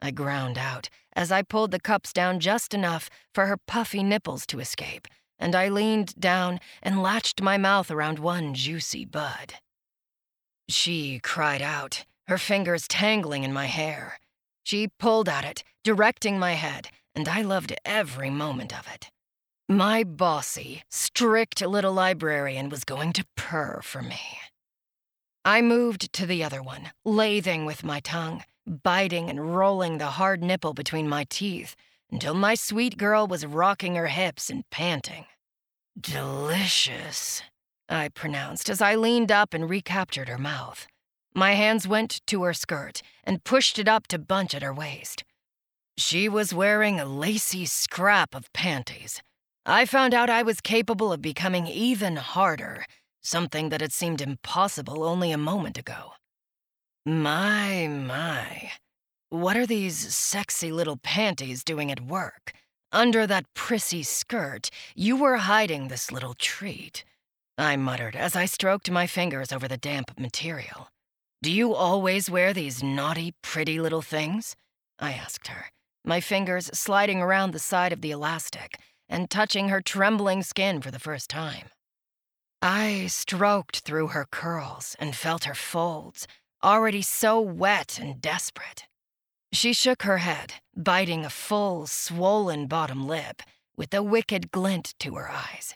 I 0.00 0.10
ground 0.10 0.58
out 0.58 0.88
as 1.14 1.30
I 1.30 1.42
pulled 1.42 1.70
the 1.70 1.78
cups 1.78 2.12
down 2.12 2.40
just 2.40 2.74
enough 2.74 3.08
for 3.32 3.46
her 3.46 3.58
puffy 3.68 4.02
nipples 4.02 4.44
to 4.46 4.58
escape 4.58 5.06
and 5.42 5.56
I 5.56 5.68
leaned 5.68 6.14
down 6.20 6.60
and 6.82 7.02
latched 7.02 7.42
my 7.42 7.58
mouth 7.58 7.90
around 7.90 8.20
one 8.20 8.54
juicy 8.54 9.04
bud. 9.04 9.54
She 10.68 11.18
cried 11.18 11.60
out, 11.60 12.04
her 12.28 12.38
fingers 12.38 12.86
tangling 12.86 13.42
in 13.42 13.52
my 13.52 13.66
hair. 13.66 14.20
She 14.62 14.88
pulled 15.00 15.28
at 15.28 15.44
it, 15.44 15.64
directing 15.82 16.38
my 16.38 16.52
head, 16.52 16.88
and 17.14 17.28
I 17.28 17.42
loved 17.42 17.74
every 17.84 18.30
moment 18.30 18.72
of 18.78 18.86
it. 18.94 19.10
My 19.68 20.04
bossy, 20.04 20.84
strict 20.88 21.60
little 21.60 21.92
librarian 21.92 22.68
was 22.68 22.84
going 22.84 23.12
to 23.14 23.26
purr 23.36 23.80
for 23.82 24.00
me. 24.00 24.20
I 25.44 25.60
moved 25.60 26.12
to 26.12 26.24
the 26.24 26.44
other 26.44 26.62
one, 26.62 26.92
lathing 27.04 27.66
with 27.66 27.82
my 27.82 27.98
tongue, 27.98 28.44
biting 28.64 29.28
and 29.28 29.56
rolling 29.56 29.98
the 29.98 30.14
hard 30.18 30.40
nipple 30.40 30.72
between 30.72 31.08
my 31.08 31.24
teeth 31.28 31.74
until 32.12 32.34
my 32.34 32.54
sweet 32.54 32.98
girl 32.98 33.26
was 33.26 33.46
rocking 33.46 33.96
her 33.96 34.08
hips 34.08 34.50
and 34.50 34.68
panting. 34.70 35.24
Delicious, 35.98 37.42
I 37.88 38.10
pronounced 38.10 38.70
as 38.70 38.80
I 38.80 38.94
leaned 38.94 39.32
up 39.32 39.54
and 39.54 39.68
recaptured 39.68 40.28
her 40.28 40.38
mouth. 40.38 40.86
My 41.34 41.54
hands 41.54 41.88
went 41.88 42.20
to 42.26 42.42
her 42.42 42.52
skirt 42.52 43.02
and 43.24 43.42
pushed 43.42 43.78
it 43.78 43.88
up 43.88 44.06
to 44.08 44.18
bunch 44.18 44.54
at 44.54 44.62
her 44.62 44.72
waist. 44.72 45.24
She 45.96 46.28
was 46.28 46.54
wearing 46.54 47.00
a 47.00 47.04
lacy 47.04 47.64
scrap 47.66 48.34
of 48.34 48.52
panties. 48.52 49.22
I 49.64 49.86
found 49.86 50.12
out 50.12 50.28
I 50.28 50.42
was 50.42 50.60
capable 50.60 51.12
of 51.12 51.22
becoming 51.22 51.66
even 51.66 52.16
harder, 52.16 52.84
something 53.22 53.68
that 53.70 53.80
had 53.80 53.92
seemed 53.92 54.20
impossible 54.20 55.04
only 55.04 55.32
a 55.32 55.38
moment 55.38 55.78
ago. 55.78 56.12
My, 57.06 57.86
my. 57.88 58.72
What 59.32 59.56
are 59.56 59.64
these 59.64 60.14
sexy 60.14 60.70
little 60.70 60.98
panties 60.98 61.64
doing 61.64 61.90
at 61.90 62.04
work? 62.04 62.52
Under 62.92 63.26
that 63.26 63.46
prissy 63.54 64.02
skirt, 64.02 64.68
you 64.94 65.16
were 65.16 65.38
hiding 65.38 65.88
this 65.88 66.12
little 66.12 66.34
treat. 66.34 67.02
I 67.56 67.76
muttered 67.76 68.14
as 68.14 68.36
I 68.36 68.44
stroked 68.44 68.90
my 68.90 69.06
fingers 69.06 69.50
over 69.50 69.66
the 69.66 69.78
damp 69.78 70.20
material. 70.20 70.90
Do 71.42 71.50
you 71.50 71.72
always 71.72 72.28
wear 72.28 72.52
these 72.52 72.82
naughty, 72.82 73.32
pretty 73.40 73.80
little 73.80 74.02
things? 74.02 74.54
I 74.98 75.12
asked 75.14 75.48
her, 75.48 75.70
my 76.04 76.20
fingers 76.20 76.66
sliding 76.74 77.22
around 77.22 77.52
the 77.52 77.58
side 77.58 77.94
of 77.94 78.02
the 78.02 78.10
elastic 78.10 78.78
and 79.08 79.30
touching 79.30 79.70
her 79.70 79.80
trembling 79.80 80.42
skin 80.42 80.82
for 80.82 80.90
the 80.90 80.98
first 80.98 81.30
time. 81.30 81.70
I 82.60 83.06
stroked 83.06 83.78
through 83.78 84.08
her 84.08 84.26
curls 84.30 84.94
and 84.98 85.16
felt 85.16 85.44
her 85.44 85.54
folds, 85.54 86.26
already 86.62 87.00
so 87.00 87.40
wet 87.40 87.98
and 87.98 88.20
desperate. 88.20 88.84
She 89.52 89.74
shook 89.74 90.02
her 90.04 90.18
head, 90.18 90.54
biting 90.74 91.24
a 91.26 91.30
full, 91.30 91.86
swollen 91.86 92.66
bottom 92.66 93.06
lip, 93.06 93.42
with 93.76 93.92
a 93.92 94.02
wicked 94.02 94.50
glint 94.50 94.94
to 95.00 95.16
her 95.16 95.30
eyes. 95.30 95.74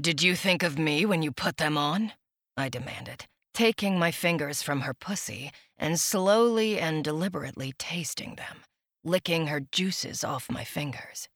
Did 0.00 0.20
you 0.20 0.34
think 0.34 0.64
of 0.64 0.78
me 0.78 1.06
when 1.06 1.22
you 1.22 1.30
put 1.30 1.58
them 1.58 1.78
on? 1.78 2.12
I 2.56 2.68
demanded, 2.68 3.26
taking 3.52 4.00
my 4.00 4.10
fingers 4.10 4.62
from 4.62 4.80
her 4.80 4.94
pussy 4.94 5.52
and 5.78 6.00
slowly 6.00 6.80
and 6.80 7.04
deliberately 7.04 7.72
tasting 7.78 8.34
them, 8.34 8.64
licking 9.04 9.46
her 9.46 9.60
juices 9.60 10.24
off 10.24 10.50
my 10.50 10.64
fingers. 10.64 11.28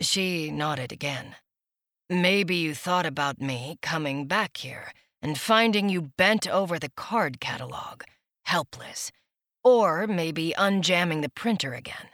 She 0.00 0.52
nodded 0.52 0.92
again. 0.92 1.34
Maybe 2.08 2.54
you 2.54 2.74
thought 2.74 3.06
about 3.06 3.40
me 3.40 3.78
coming 3.82 4.26
back 4.26 4.58
here 4.58 4.92
and 5.20 5.36
finding 5.36 5.88
you 5.88 6.12
bent 6.16 6.48
over 6.48 6.78
the 6.78 6.92
card 6.96 7.40
catalog, 7.40 8.04
helpless, 8.44 9.10
or 9.68 10.06
maybe 10.06 10.54
unjamming 10.56 11.20
the 11.20 11.28
printer 11.28 11.74
again. 11.74 12.08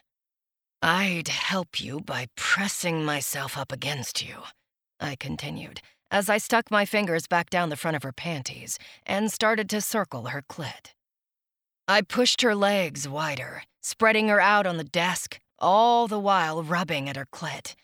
I'd 0.83 1.29
help 1.29 1.81
you 1.81 2.01
by 2.01 2.27
pressing 2.37 3.05
myself 3.05 3.57
up 3.57 3.71
against 3.71 4.27
you, 4.27 4.43
I 4.99 5.15
continued, 5.15 5.81
as 6.11 6.29
I 6.29 6.39
stuck 6.39 6.71
my 6.71 6.85
fingers 6.85 7.29
back 7.29 7.51
down 7.51 7.69
the 7.69 7.77
front 7.77 7.97
of 7.97 8.03
her 8.03 8.13
panties 8.13 8.77
and 9.07 9.31
started 9.31 9.71
to 9.71 9.81
circle 9.81 10.27
her 10.27 10.43
clit. 10.43 10.95
I 11.87 12.03
pushed 12.03 12.43
her 12.43 12.57
legs 12.57 13.09
wider, 13.09 13.63
spreading 13.81 14.27
her 14.29 14.41
out 14.41 14.67
on 14.67 14.77
the 14.77 14.91
desk, 15.05 15.39
all 15.61 16.09
the 16.09 16.19
while 16.19 16.63
rubbing 16.63 17.09
at 17.09 17.17
her 17.17 17.29
clit. 17.33 17.77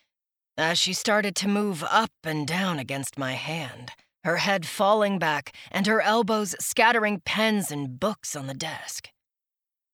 As 0.57 0.77
she 0.77 0.91
started 0.93 1.33
to 1.37 1.47
move 1.47 1.81
up 1.89 2.11
and 2.25 2.45
down 2.45 2.77
against 2.77 3.17
my 3.17 3.33
hand, 3.33 3.91
her 4.25 4.37
head 4.37 4.65
falling 4.65 5.17
back 5.17 5.55
and 5.71 5.87
her 5.87 6.01
elbows 6.01 6.55
scattering 6.59 7.21
pens 7.23 7.71
and 7.71 7.99
books 7.99 8.35
on 8.35 8.47
the 8.47 8.53
desk. 8.53 9.07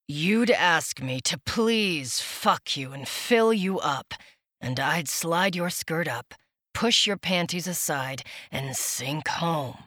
You'd 0.09 0.51
ask 0.51 1.01
me 1.01 1.19
to 1.25 1.37
please 1.37 2.21
fuck 2.21 2.77
you 2.77 2.93
and 2.93 3.05
fill 3.05 3.51
you 3.51 3.77
up, 3.79 4.13
and 4.61 4.79
I'd 4.79 5.09
slide 5.09 5.53
your 5.53 5.69
skirt 5.69 6.07
up, 6.07 6.33
push 6.73 7.05
your 7.05 7.17
panties 7.17 7.67
aside, 7.67 8.23
and 8.49 8.73
sink 8.77 9.27
home. 9.27 9.79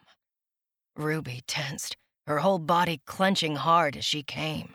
Ruby 0.94 1.40
tensed, 1.46 1.96
her 2.26 2.40
whole 2.40 2.58
body 2.58 3.00
clenching 3.06 3.56
hard 3.56 3.96
as 3.96 4.04
she 4.04 4.22
came. 4.22 4.74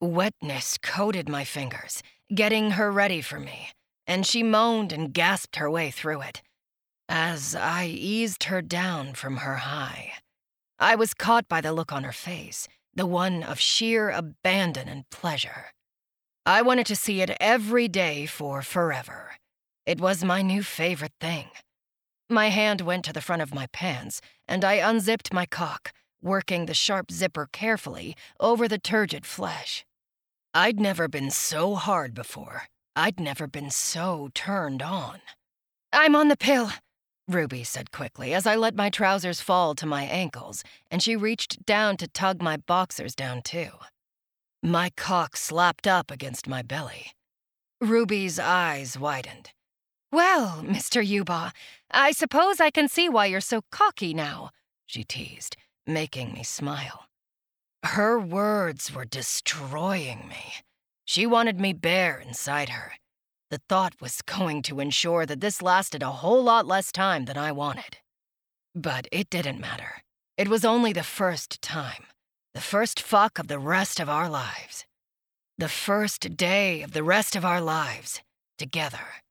Wetness 0.00 0.78
coated 0.78 1.28
my 1.28 1.44
fingers, 1.44 2.02
getting 2.34 2.70
her 2.72 2.90
ready 2.90 3.20
for 3.20 3.38
me, 3.38 3.68
and 4.06 4.26
she 4.26 4.42
moaned 4.42 4.90
and 4.90 5.12
gasped 5.12 5.56
her 5.56 5.70
way 5.70 5.90
through 5.90 6.22
it. 6.22 6.40
As 7.10 7.54
I 7.54 7.88
eased 7.88 8.44
her 8.44 8.62
down 8.62 9.12
from 9.12 9.38
her 9.38 9.56
high, 9.56 10.12
I 10.78 10.94
was 10.94 11.12
caught 11.12 11.46
by 11.46 11.60
the 11.60 11.74
look 11.74 11.92
on 11.92 12.04
her 12.04 12.12
face 12.12 12.66
the 12.94 13.06
one 13.06 13.42
of 13.42 13.60
sheer 13.60 14.10
abandon 14.10 14.88
and 14.88 15.08
pleasure. 15.10 15.72
I 16.46 16.62
wanted 16.62 16.86
to 16.86 16.96
see 16.96 17.20
it 17.20 17.36
every 17.40 17.88
day 17.88 18.26
for 18.26 18.62
forever. 18.62 19.32
It 19.86 20.00
was 20.00 20.24
my 20.24 20.42
new 20.42 20.62
favorite 20.62 21.12
thing. 21.20 21.48
My 22.28 22.48
hand 22.48 22.80
went 22.80 23.04
to 23.06 23.12
the 23.12 23.20
front 23.20 23.42
of 23.42 23.54
my 23.54 23.66
pants, 23.72 24.20
and 24.46 24.64
I 24.64 24.74
unzipped 24.74 25.32
my 25.32 25.46
cock, 25.46 25.92
working 26.22 26.66
the 26.66 26.74
sharp 26.74 27.10
zipper 27.10 27.48
carefully 27.50 28.16
over 28.38 28.68
the 28.68 28.78
turgid 28.78 29.26
flesh. 29.26 29.84
I'd 30.54 30.80
never 30.80 31.08
been 31.08 31.30
so 31.30 31.74
hard 31.74 32.14
before. 32.14 32.62
I'd 32.96 33.20
never 33.20 33.46
been 33.46 33.70
so 33.70 34.30
turned 34.34 34.82
on. 34.82 35.20
I'm 35.92 36.14
on 36.14 36.28
the 36.28 36.36
pill, 36.36 36.70
Ruby 37.30 37.62
said 37.62 37.92
quickly 37.92 38.34
as 38.34 38.46
I 38.46 38.56
let 38.56 38.74
my 38.74 38.90
trousers 38.90 39.40
fall 39.40 39.74
to 39.76 39.86
my 39.86 40.02
ankles, 40.02 40.64
and 40.90 41.02
she 41.02 41.14
reached 41.14 41.64
down 41.64 41.96
to 41.98 42.08
tug 42.08 42.42
my 42.42 42.56
boxers 42.56 43.14
down 43.14 43.42
too. 43.42 43.70
My 44.62 44.90
cock 44.96 45.36
slapped 45.36 45.86
up 45.86 46.10
against 46.10 46.48
my 46.48 46.62
belly. 46.62 47.12
Ruby's 47.80 48.38
eyes 48.38 48.98
widened. 48.98 49.50
Well, 50.12 50.64
Mr. 50.66 51.06
Yuba, 51.06 51.52
I 51.92 52.10
suppose 52.10 52.60
I 52.60 52.70
can 52.70 52.88
see 52.88 53.08
why 53.08 53.26
you're 53.26 53.40
so 53.40 53.62
cocky 53.70 54.12
now, 54.12 54.50
she 54.86 55.04
teased, 55.04 55.56
making 55.86 56.32
me 56.32 56.42
smile. 56.42 57.06
Her 57.84 58.18
words 58.18 58.92
were 58.92 59.04
destroying 59.04 60.28
me. 60.28 60.54
She 61.04 61.26
wanted 61.26 61.60
me 61.60 61.72
bare 61.72 62.18
inside 62.18 62.70
her, 62.70 62.92
the 63.50 63.60
thought 63.68 64.00
was 64.00 64.22
going 64.22 64.62
to 64.62 64.80
ensure 64.80 65.26
that 65.26 65.40
this 65.40 65.60
lasted 65.60 66.02
a 66.02 66.10
whole 66.10 66.42
lot 66.42 66.66
less 66.66 66.92
time 66.92 67.24
than 67.24 67.36
I 67.36 67.52
wanted. 67.52 67.98
But 68.74 69.08
it 69.10 69.28
didn't 69.28 69.60
matter. 69.60 70.02
It 70.38 70.48
was 70.48 70.64
only 70.64 70.92
the 70.92 71.02
first 71.02 71.60
time. 71.60 72.04
The 72.54 72.60
first 72.60 73.00
fuck 73.00 73.38
of 73.38 73.48
the 73.48 73.58
rest 73.58 74.00
of 74.00 74.08
our 74.08 74.28
lives. 74.28 74.86
The 75.58 75.68
first 75.68 76.36
day 76.36 76.82
of 76.82 76.92
the 76.92 77.02
rest 77.02 77.36
of 77.36 77.44
our 77.44 77.60
lives. 77.60 78.22
Together. 78.56 79.22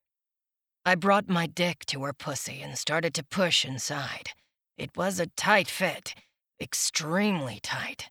I 0.86 0.96
brought 0.96 1.30
my 1.30 1.48
dick 1.48 1.86
to 1.88 2.04
her 2.04 2.14
pussy 2.14 2.62
and 2.62 2.78
started 2.78 3.14
to 3.16 3.24
push 3.24 3.64
inside. 3.64 4.32
It 4.78 4.96
was 4.96 5.20
a 5.20 5.28
tight 5.28 5.68
fit. 5.68 6.14
Extremely 6.62 7.60
tight. 7.62 8.10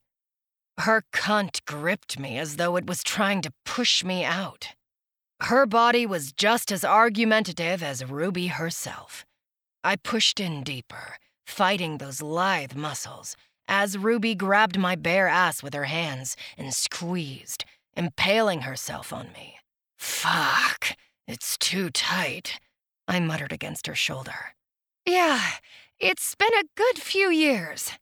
Her 0.79 1.05
cunt 1.13 1.65
gripped 1.67 2.19
me 2.19 2.39
as 2.39 2.57
though 2.57 2.77
it 2.77 2.87
was 2.87 3.03
trying 3.03 3.43
to 3.43 3.53
push 3.65 4.05
me 4.05 4.25
out. 4.25 4.75
Her 5.41 5.67
body 5.67 6.05
was 6.05 6.33
just 6.33 6.73
as 6.73 6.85
argumentative 6.85 7.83
as 7.83 8.05
Ruby 8.05 8.49
herself. 8.49 9.25
I 9.85 9.97
pushed 9.97 10.41
in 10.41 10.65
deeper, 10.65 11.17
fighting 11.47 11.99
those 11.99 12.21
lithe 12.21 12.75
muscles, 12.75 13.37
as 13.69 13.97
Ruby 13.97 14.35
grabbed 14.35 14.79
my 14.79 14.97
bare 14.97 15.29
ass 15.29 15.63
with 15.63 15.75
her 15.75 15.85
hands 15.85 16.37
and 16.57 16.75
squeezed, 16.75 17.65
impaling 17.97 18.63
herself 18.63 19.13
on 19.13 19.33
me. 19.33 19.57
Fuck, 19.99 20.97
it's 21.27 21.57
too 21.57 21.91
tight, 21.91 22.59
I 23.07 23.21
muttered 23.21 23.53
against 23.53 23.87
her 23.87 23.95
shoulder. 23.95 24.55
Yeah, 25.07 25.41
it's 26.01 26.35
been 26.35 26.55
a 26.55 26.69
good 26.75 26.99
few 26.99 27.31
years. 27.31 27.93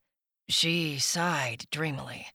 She 0.49 0.99
sighed 0.99 1.67
dreamily. 1.71 2.29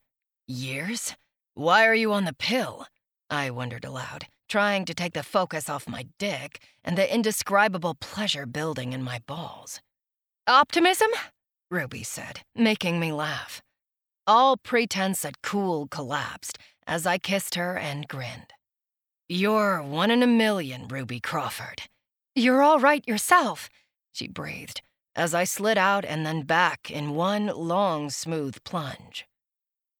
Years? 0.46 1.14
Why 1.54 1.86
are 1.86 1.94
you 1.94 2.12
on 2.12 2.24
the 2.24 2.34
pill? 2.34 2.86
I 3.28 3.50
wondered 3.50 3.84
aloud, 3.84 4.26
trying 4.52 4.84
to 4.84 4.92
take 4.92 5.14
the 5.14 5.22
focus 5.22 5.70
off 5.70 5.88
my 5.88 6.06
dick 6.18 6.60
and 6.84 6.98
the 6.98 7.14
indescribable 7.14 7.94
pleasure 7.94 8.44
building 8.44 8.92
in 8.92 9.02
my 9.02 9.18
balls. 9.26 9.80
Optimism? 10.46 11.08
Ruby 11.70 12.02
said, 12.02 12.40
making 12.54 13.00
me 13.00 13.12
laugh. 13.12 13.62
All 14.26 14.58
pretense 14.58 15.24
at 15.24 15.40
cool 15.42 15.88
collapsed 15.88 16.58
as 16.86 17.06
I 17.06 17.16
kissed 17.16 17.54
her 17.54 17.78
and 17.78 18.06
grinned. 18.06 18.52
You're 19.26 19.82
one 19.82 20.10
in 20.10 20.22
a 20.22 20.26
million, 20.26 20.86
Ruby 20.86 21.18
Crawford. 21.18 21.84
You're 22.34 22.62
all 22.62 22.78
right 22.78 23.08
yourself, 23.08 23.70
she 24.12 24.28
breathed 24.28 24.82
as 25.16 25.32
I 25.32 25.44
slid 25.44 25.78
out 25.78 26.04
and 26.04 26.26
then 26.26 26.42
back 26.42 26.90
in 26.90 27.14
one 27.14 27.46
long, 27.46 28.10
smooth 28.10 28.62
plunge. 28.64 29.24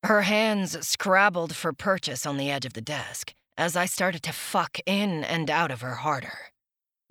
Her 0.03 0.23
hands 0.23 0.87
scrabbled 0.87 1.57
for 1.57 1.73
purchase 1.73 2.27
on 2.27 2.37
the 2.37 2.51
edge 2.51 2.67
of 2.67 2.75
the 2.75 2.83
desk, 2.83 3.33
as 3.57 3.77
I 3.77 3.87
started 3.87 4.23
to 4.25 4.33
fuck 4.33 4.79
in 4.87 5.25
and 5.25 5.51
out 5.51 5.71
of 5.71 5.81
her 5.81 5.97
harder. 5.97 6.39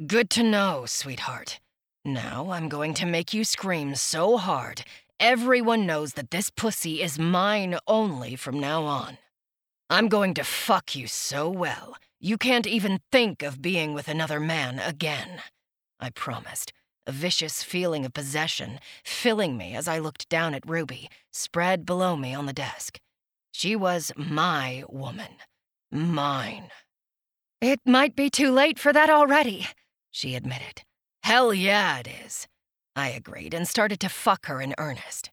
Good 0.06 0.30
to 0.32 0.44
know, 0.44 0.86
sweetheart. 0.86 1.60
Now 2.04 2.50
I'm 2.52 2.70
going 2.70 2.94
to 2.96 3.06
make 3.06 3.34
you 3.34 3.44
scream 3.44 3.96
so 3.96 4.38
hard, 4.38 4.84
everyone 5.20 5.86
knows 5.86 6.14
that 6.14 6.32
this 6.32 6.50
pussy 6.50 7.02
is 7.02 7.20
mine 7.20 7.78
only 7.88 8.36
from 8.36 8.60
now 8.60 8.84
on. 8.84 9.20
I'm 9.90 10.08
going 10.08 10.34
to 10.36 10.44
fuck 10.44 10.96
you 10.96 11.06
so 11.06 11.50
well, 11.50 11.96
you 12.20 12.38
can't 12.38 12.66
even 12.66 13.02
think 13.12 13.44
of 13.44 13.62
being 13.62 13.94
with 13.94 14.08
another 14.08 14.40
man 14.40 14.80
again. 14.80 15.42
I 16.00 16.10
promised, 16.10 16.74
a 17.06 17.12
vicious 17.12 17.62
feeling 17.62 18.06
of 18.06 18.14
possession 18.14 18.80
filling 19.04 19.58
me 19.58 19.76
as 19.76 19.88
I 19.88 20.00
looked 20.00 20.30
down 20.30 20.56
at 20.56 20.68
Ruby, 20.68 21.10
spread 21.32 21.86
below 21.86 22.16
me 22.16 22.34
on 22.34 22.48
the 22.48 22.54
desk. 22.54 22.98
She 23.52 23.76
was 23.76 24.12
my 24.16 24.84
woman 24.90 25.34
Mine. 25.92 26.70
It 27.60 27.82
might 27.86 28.16
be 28.16 28.30
too 28.30 28.50
late 28.50 28.80
for 28.80 28.94
that 28.94 29.10
already, 29.10 29.68
she 30.10 30.36
admitted. 30.36 30.84
Hell 31.24 31.54
yeah, 31.54 32.00
it 32.00 32.08
is. 32.26 32.48
I 32.96 33.10
agreed 33.10 33.54
and 33.54 33.68
started 33.68 34.00
to 34.00 34.10
fuck 34.10 34.46
her 34.46 34.62
in 34.62 34.74
earnest. 34.78 35.32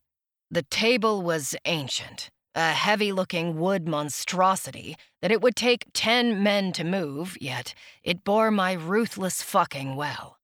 The 0.50 0.62
table 0.62 1.22
was 1.22 1.54
ancient, 1.64 2.30
a 2.54 2.72
heavy 2.72 3.12
looking 3.12 3.58
wood 3.58 3.86
monstrosity 3.86 4.96
that 5.22 5.30
it 5.30 5.40
would 5.40 5.54
take 5.54 5.86
ten 5.94 6.42
men 6.42 6.72
to 6.72 6.82
move, 6.82 7.36
yet 7.40 7.74
it 8.02 8.24
bore 8.24 8.50
my 8.50 8.72
ruthless 8.72 9.42
fucking 9.42 9.94
well. 9.94 10.38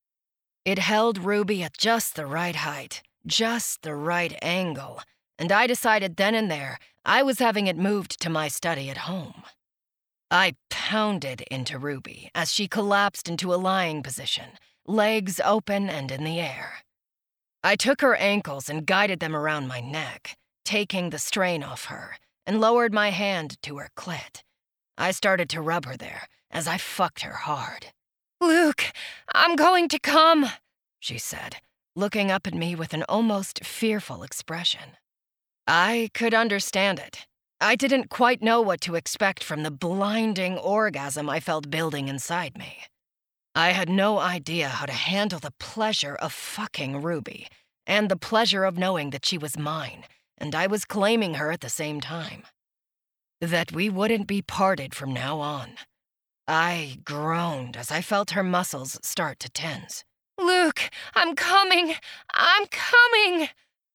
It 0.64 0.78
held 0.78 1.18
Ruby 1.18 1.62
at 1.64 1.76
just 1.76 2.14
the 2.14 2.26
right 2.26 2.56
height, 2.56 3.02
just 3.26 3.82
the 3.82 3.96
right 3.96 4.38
angle, 4.40 5.00
and 5.38 5.50
I 5.50 5.66
decided 5.66 6.16
then 6.16 6.34
and 6.34 6.50
there 6.50 6.78
I 7.04 7.22
was 7.22 7.40
having 7.40 7.66
it 7.66 7.76
moved 7.76 8.20
to 8.20 8.30
my 8.30 8.48
study 8.48 8.90
at 8.90 8.98
home. 8.98 9.42
I 10.30 10.54
pounded 10.70 11.42
into 11.50 11.78
Ruby 11.78 12.30
as 12.34 12.52
she 12.52 12.68
collapsed 12.68 13.28
into 13.28 13.54
a 13.54 13.56
lying 13.56 14.02
position, 14.02 14.58
legs 14.86 15.40
open 15.44 15.88
and 15.88 16.10
in 16.10 16.24
the 16.24 16.40
air. 16.40 16.84
I 17.62 17.76
took 17.76 18.00
her 18.00 18.14
ankles 18.16 18.68
and 18.68 18.86
guided 18.86 19.20
them 19.20 19.34
around 19.34 19.68
my 19.68 19.80
neck, 19.80 20.36
taking 20.64 21.10
the 21.10 21.18
strain 21.18 21.62
off 21.62 21.86
her, 21.86 22.16
and 22.46 22.60
lowered 22.60 22.92
my 22.92 23.10
hand 23.10 23.56
to 23.62 23.78
her 23.78 23.90
clit. 23.96 24.42
I 24.98 25.10
started 25.10 25.48
to 25.50 25.60
rub 25.60 25.86
her 25.86 25.96
there 25.96 26.28
as 26.50 26.68
I 26.68 26.78
fucked 26.78 27.22
her 27.22 27.32
hard. 27.32 27.86
Luke, 28.40 28.92
I'm 29.34 29.56
going 29.56 29.88
to 29.88 29.98
come, 29.98 30.50
she 31.00 31.18
said, 31.18 31.56
looking 31.96 32.30
up 32.30 32.46
at 32.46 32.54
me 32.54 32.74
with 32.74 32.92
an 32.92 33.04
almost 33.08 33.64
fearful 33.64 34.22
expression. 34.22 34.96
I 35.66 36.10
could 36.12 36.34
understand 36.34 36.98
it. 36.98 37.26
I 37.60 37.76
didn't 37.76 38.10
quite 38.10 38.42
know 38.42 38.60
what 38.60 38.80
to 38.82 38.94
expect 38.94 39.42
from 39.42 39.62
the 39.62 39.70
blinding 39.70 40.58
orgasm 40.58 41.30
I 41.30 41.40
felt 41.40 41.70
building 41.70 42.08
inside 42.08 42.58
me. 42.58 42.78
I 43.54 43.70
had 43.70 43.88
no 43.88 44.18
idea 44.18 44.68
how 44.68 44.86
to 44.86 44.92
handle 44.92 45.38
the 45.38 45.54
pleasure 45.58 46.16
of 46.16 46.32
fucking 46.32 47.02
Ruby 47.02 47.46
and 47.86 48.10
the 48.10 48.16
pleasure 48.16 48.64
of 48.64 48.76
knowing 48.76 49.10
that 49.10 49.24
she 49.24 49.38
was 49.38 49.58
mine 49.58 50.04
and 50.38 50.54
I 50.54 50.66
was 50.66 50.84
claiming 50.84 51.34
her 51.34 51.50
at 51.50 51.60
the 51.60 51.68
same 51.68 52.00
time. 52.00 52.42
That 53.40 53.72
we 53.72 53.88
wouldn't 53.88 54.26
be 54.26 54.42
parted 54.42 54.94
from 54.94 55.12
now 55.12 55.40
on. 55.40 55.76
I 56.46 56.98
groaned 57.04 57.76
as 57.76 57.90
I 57.90 58.00
felt 58.00 58.32
her 58.32 58.42
muscles 58.42 58.98
start 59.02 59.38
to 59.40 59.50
tense. 59.50 60.04
Luke, 60.38 60.90
I'm 61.14 61.34
coming! 61.34 61.94
I'm 62.32 62.66
coming! 62.66 63.48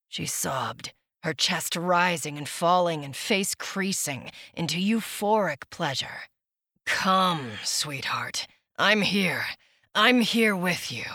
She 0.07 0.25
sobbed, 0.25 0.93
her 1.23 1.33
chest 1.33 1.75
rising 1.75 2.37
and 2.37 2.47
falling 2.47 3.03
and 3.03 3.15
face 3.15 3.55
creasing 3.55 4.31
into 4.55 4.77
euphoric 4.77 5.69
pleasure. 5.69 6.27
Come, 6.85 7.51
sweetheart. 7.63 8.47
I'm 8.77 9.01
here. 9.01 9.43
I'm 9.95 10.21
here 10.21 10.55
with 10.55 10.91
you, 10.91 11.05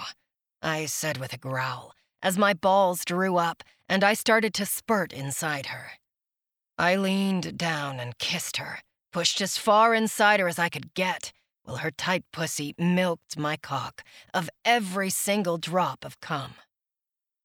I 0.63 0.87
said 0.87 1.19
with 1.19 1.33
a 1.33 1.39
growl 1.39 1.95
as 2.25 2.39
my 2.39 2.55
balls 2.55 3.05
drew 3.05 3.37
up 3.37 3.63
and 3.87 4.03
I 4.03 4.15
started 4.15 4.55
to 4.55 4.67
spurt 4.67 5.13
inside 5.13 5.67
her. 5.67 5.93
I 6.79 6.97
leaned 6.97 7.59
down 7.59 8.01
and 8.01 8.19
kissed 8.19 8.57
her, 8.57 8.79
pushed 9.13 9.43
as 9.43 9.59
far 9.59 9.95
inside 9.95 10.41
her 10.41 10.49
as 10.49 10.59
I 10.59 10.71
could 10.71 10.95
get, 10.95 11.33
while 11.65 11.77
her 11.77 11.91
tight 11.91 12.25
pussy 12.33 12.75
milked 12.79 13.39
my 13.39 13.57
cock 13.57 14.03
of 14.33 14.49
every 14.65 15.11
single 15.11 15.59
drop 15.59 16.05
of 16.05 16.19
cum. 16.21 16.55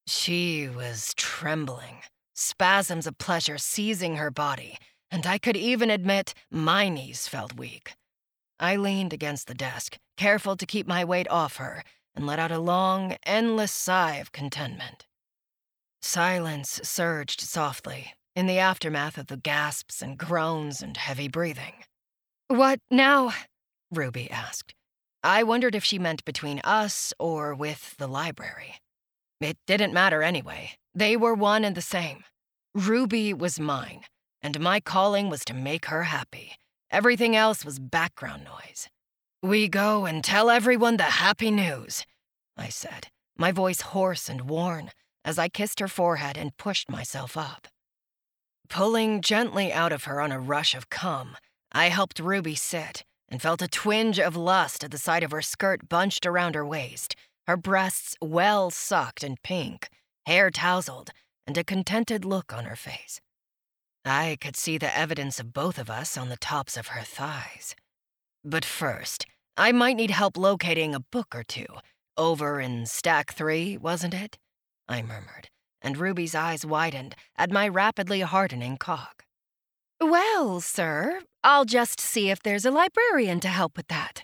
She 0.08 0.70
was 0.70 1.14
trembling, 1.16 1.98
spasms 2.40 3.06
of 3.06 3.18
pleasure 3.18 3.58
seizing 3.58 4.16
her 4.16 4.32
body, 4.32 4.78
and 5.12 5.28
I 5.28 5.38
could 5.38 5.58
even 5.58 5.90
admit 5.90 6.34
my 6.50 6.90
knees 6.90 7.28
felt 7.28 7.58
weak. 7.58 7.94
I 8.60 8.76
leaned 8.76 9.14
against 9.14 9.48
the 9.48 9.54
desk, 9.54 9.98
careful 10.18 10.56
to 10.58 10.66
keep 10.66 10.88
my 10.88 11.04
weight 11.04 11.30
off 11.30 11.58
her, 11.58 11.84
and 12.16 12.26
let 12.26 12.40
out 12.40 12.52
a 12.52 12.60
long, 12.60 13.16
endless 13.24 13.72
sigh 13.72 14.16
of 14.16 14.32
contentment. 14.32 15.06
Silence 16.02 16.80
surged 16.84 17.42
softly 17.42 18.14
in 18.36 18.48
the 18.48 18.60
aftermath 18.60 19.18
of 19.18 19.28
the 19.28 19.38
gasps 19.38 20.02
and 20.02 20.18
groans 20.18 20.82
and 20.82 20.98
heavy 20.98 21.28
breathing. 21.28 21.74
What 22.48 22.80
now? 22.90 23.34
Ruby 23.92 24.30
asked. 24.32 24.74
I 25.24 25.44
wondered 25.44 25.76
if 25.76 25.84
she 25.84 26.00
meant 26.00 26.24
between 26.24 26.62
us 26.64 27.14
or 27.20 27.54
with 27.54 27.98
the 27.98 28.08
library. 28.08 28.76
It 29.42 29.58
didn't 29.66 29.94
matter 29.94 30.22
anyway. 30.22 30.72
They 30.94 31.16
were 31.16 31.34
one 31.34 31.64
and 31.64 31.76
the 31.76 31.82
same. 31.82 32.24
Ruby 32.76 33.34
was 33.34 33.60
mine, 33.60 34.04
and 34.42 34.60
my 34.60 34.80
calling 34.80 35.30
was 35.30 35.46
to 35.46 35.54
make 35.54 35.86
her 35.86 36.04
happy. 36.04 36.54
Everything 36.92 37.36
else 37.36 37.64
was 37.64 37.80
background 37.80 38.44
noise. 38.44 38.90
We 39.42 39.70
go 39.70 40.06
and 40.06 40.24
tell 40.24 40.50
everyone 40.50 40.98
the 40.98 41.04
happy 41.04 41.52
news, 41.52 42.06
I 42.58 42.70
said, 42.70 43.08
my 43.38 43.52
voice 43.54 43.82
hoarse 43.82 44.28
and 44.28 44.50
worn 44.50 44.92
as 45.24 45.40
I 45.40 45.48
kissed 45.48 45.80
her 45.80 45.88
forehead 45.88 46.38
and 46.38 46.58
pushed 46.58 46.90
myself 46.90 47.38
up. 47.38 47.68
Pulling 48.70 49.22
gently 49.22 49.72
out 49.72 49.92
of 49.92 50.04
her 50.04 50.20
on 50.20 50.32
a 50.32 50.40
rush 50.40 50.76
of 50.76 50.90
cum, 50.90 51.38
I 51.72 51.90
helped 51.90 52.20
Ruby 52.20 52.56
sit 52.56 53.04
and 53.30 53.42
felt 53.42 53.62
a 53.62 53.68
twinge 53.68 54.20
of 54.20 54.36
lust 54.36 54.84
at 54.84 54.92
the 54.92 54.98
sight 54.98 55.24
of 55.24 55.32
her 55.32 55.42
skirt 55.42 55.88
bunched 55.88 56.26
around 56.26 56.56
her 56.56 56.66
waist, 56.66 57.16
her 57.50 57.58
breasts 57.58 58.16
well 58.22 58.70
sucked 58.70 59.24
and 59.24 59.42
pink, 59.42 59.90
hair 60.28 60.52
tousled, 60.52 61.10
and 61.48 61.58
a 61.58 61.64
contented 61.64 62.24
look 62.24 62.54
on 62.54 62.66
her 62.66 62.76
face. 62.76 63.20
I 64.06 64.38
could 64.40 64.56
see 64.56 64.78
the 64.78 64.96
evidence 64.96 65.40
of 65.40 65.52
both 65.52 65.80
of 65.80 65.90
us 65.90 66.16
on 66.16 66.30
the 66.30 66.38
tops 66.38 66.78
of 66.78 66.90
her 66.90 67.02
thighs. 67.02 67.76
But 68.46 68.64
first, 68.64 69.26
I 69.58 69.72
might 69.72 69.96
need 69.96 70.12
help 70.12 70.38
locating 70.38 70.94
a 70.94 71.00
book 71.00 71.34
or 71.34 71.42
two. 71.42 71.66
Over 72.16 72.62
in 72.62 72.86
stack 72.86 73.34
three, 73.34 73.78
wasn't 73.78 74.14
it? 74.14 74.38
I 74.88 75.02
murmured, 75.02 75.50
and 75.82 75.98
Ruby's 75.98 76.36
eyes 76.36 76.68
widened 76.68 77.16
at 77.36 77.50
my 77.50 77.68
rapidly 77.68 78.22
hardening 78.22 78.78
cock. 78.78 79.24
Well, 80.00 80.62
sir, 80.62 81.24
I'll 81.44 81.66
just 81.66 82.00
see 82.00 82.30
if 82.30 82.44
there's 82.44 82.66
a 82.66 82.70
librarian 82.70 83.40
to 83.40 83.48
help 83.48 83.76
with 83.76 83.88
that, 83.88 84.24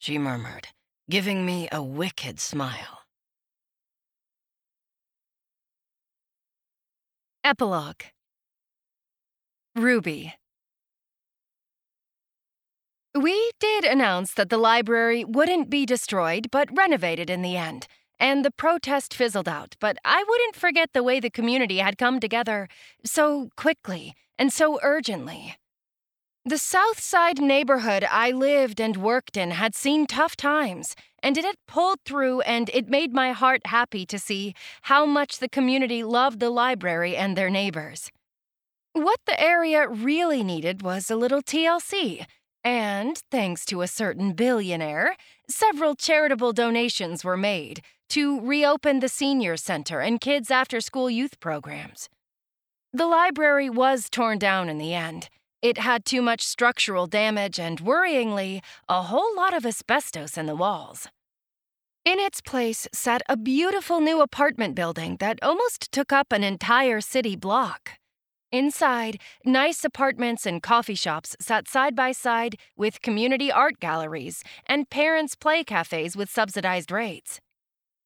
she 0.00 0.18
murmured, 0.18 0.66
giving 1.08 1.44
me 1.44 1.68
a 1.70 1.82
wicked 1.82 2.40
smile. 2.40 3.02
Epilogue 7.42 8.02
Ruby. 9.76 10.34
We 13.14 13.50
did 13.60 13.84
announce 13.84 14.34
that 14.34 14.48
the 14.50 14.58
library 14.58 15.24
wouldn't 15.24 15.70
be 15.70 15.84
destroyed, 15.86 16.48
but 16.50 16.68
renovated 16.76 17.28
in 17.30 17.42
the 17.42 17.56
end 17.56 17.86
and 18.18 18.44
the 18.44 18.50
protest 18.50 19.12
fizzled 19.14 19.48
out, 19.48 19.76
but 19.80 19.96
I 20.04 20.24
wouldn't 20.26 20.56
forget 20.56 20.90
the 20.92 21.02
way 21.02 21.20
the 21.20 21.30
community 21.30 21.78
had 21.78 21.98
come 21.98 22.20
together 22.20 22.68
so 23.04 23.50
quickly 23.56 24.14
and 24.38 24.52
so 24.52 24.78
urgently. 24.82 25.56
The 26.46 26.58
South 26.58 27.00
Side 27.00 27.40
neighborhood 27.40 28.04
I 28.04 28.30
lived 28.30 28.78
and 28.78 28.98
worked 28.98 29.38
in 29.38 29.52
had 29.52 29.74
seen 29.74 30.06
tough 30.06 30.36
times, 30.36 30.94
and 31.22 31.38
it 31.38 31.44
had 31.44 31.56
pulled 31.66 32.00
through, 32.04 32.42
and 32.42 32.68
it 32.74 32.86
made 32.86 33.14
my 33.14 33.32
heart 33.32 33.68
happy 33.68 34.04
to 34.04 34.18
see 34.18 34.54
how 34.82 35.06
much 35.06 35.38
the 35.38 35.48
community 35.48 36.04
loved 36.04 36.40
the 36.40 36.50
library 36.50 37.16
and 37.16 37.34
their 37.34 37.48
neighbors. 37.48 38.10
What 38.92 39.20
the 39.24 39.40
area 39.40 39.88
really 39.88 40.44
needed 40.44 40.82
was 40.82 41.10
a 41.10 41.16
little 41.16 41.40
TLC, 41.40 42.26
and 42.62 43.16
thanks 43.30 43.64
to 43.64 43.80
a 43.80 43.88
certain 43.88 44.34
billionaire, 44.34 45.16
several 45.48 45.94
charitable 45.94 46.52
donations 46.52 47.24
were 47.24 47.38
made 47.38 47.80
to 48.10 48.38
reopen 48.42 49.00
the 49.00 49.08
senior 49.08 49.56
center 49.56 50.00
and 50.00 50.20
kids' 50.20 50.50
after 50.50 50.82
school 50.82 51.08
youth 51.08 51.40
programs. 51.40 52.10
The 52.92 53.06
library 53.06 53.70
was 53.70 54.10
torn 54.10 54.38
down 54.38 54.68
in 54.68 54.76
the 54.76 54.92
end. 54.92 55.30
It 55.64 55.78
had 55.78 56.04
too 56.04 56.20
much 56.20 56.42
structural 56.42 57.06
damage 57.06 57.58
and, 57.58 57.80
worryingly, 57.80 58.60
a 58.86 59.00
whole 59.04 59.34
lot 59.34 59.54
of 59.54 59.64
asbestos 59.64 60.36
in 60.36 60.44
the 60.44 60.54
walls. 60.54 61.08
In 62.04 62.20
its 62.20 62.42
place 62.42 62.86
sat 62.92 63.22
a 63.30 63.36
beautiful 63.38 64.02
new 64.02 64.20
apartment 64.20 64.74
building 64.74 65.16
that 65.20 65.38
almost 65.42 65.90
took 65.90 66.12
up 66.12 66.32
an 66.32 66.44
entire 66.44 67.00
city 67.00 67.34
block. 67.34 67.92
Inside, 68.52 69.22
nice 69.46 69.86
apartments 69.86 70.44
and 70.44 70.62
coffee 70.62 70.94
shops 70.94 71.34
sat 71.40 71.66
side 71.66 71.96
by 71.96 72.12
side 72.12 72.56
with 72.76 73.00
community 73.00 73.50
art 73.50 73.80
galleries 73.80 74.44
and 74.66 74.90
parents' 74.90 75.34
play 75.34 75.64
cafes 75.64 76.14
with 76.14 76.28
subsidized 76.28 76.92
rates. 76.92 77.40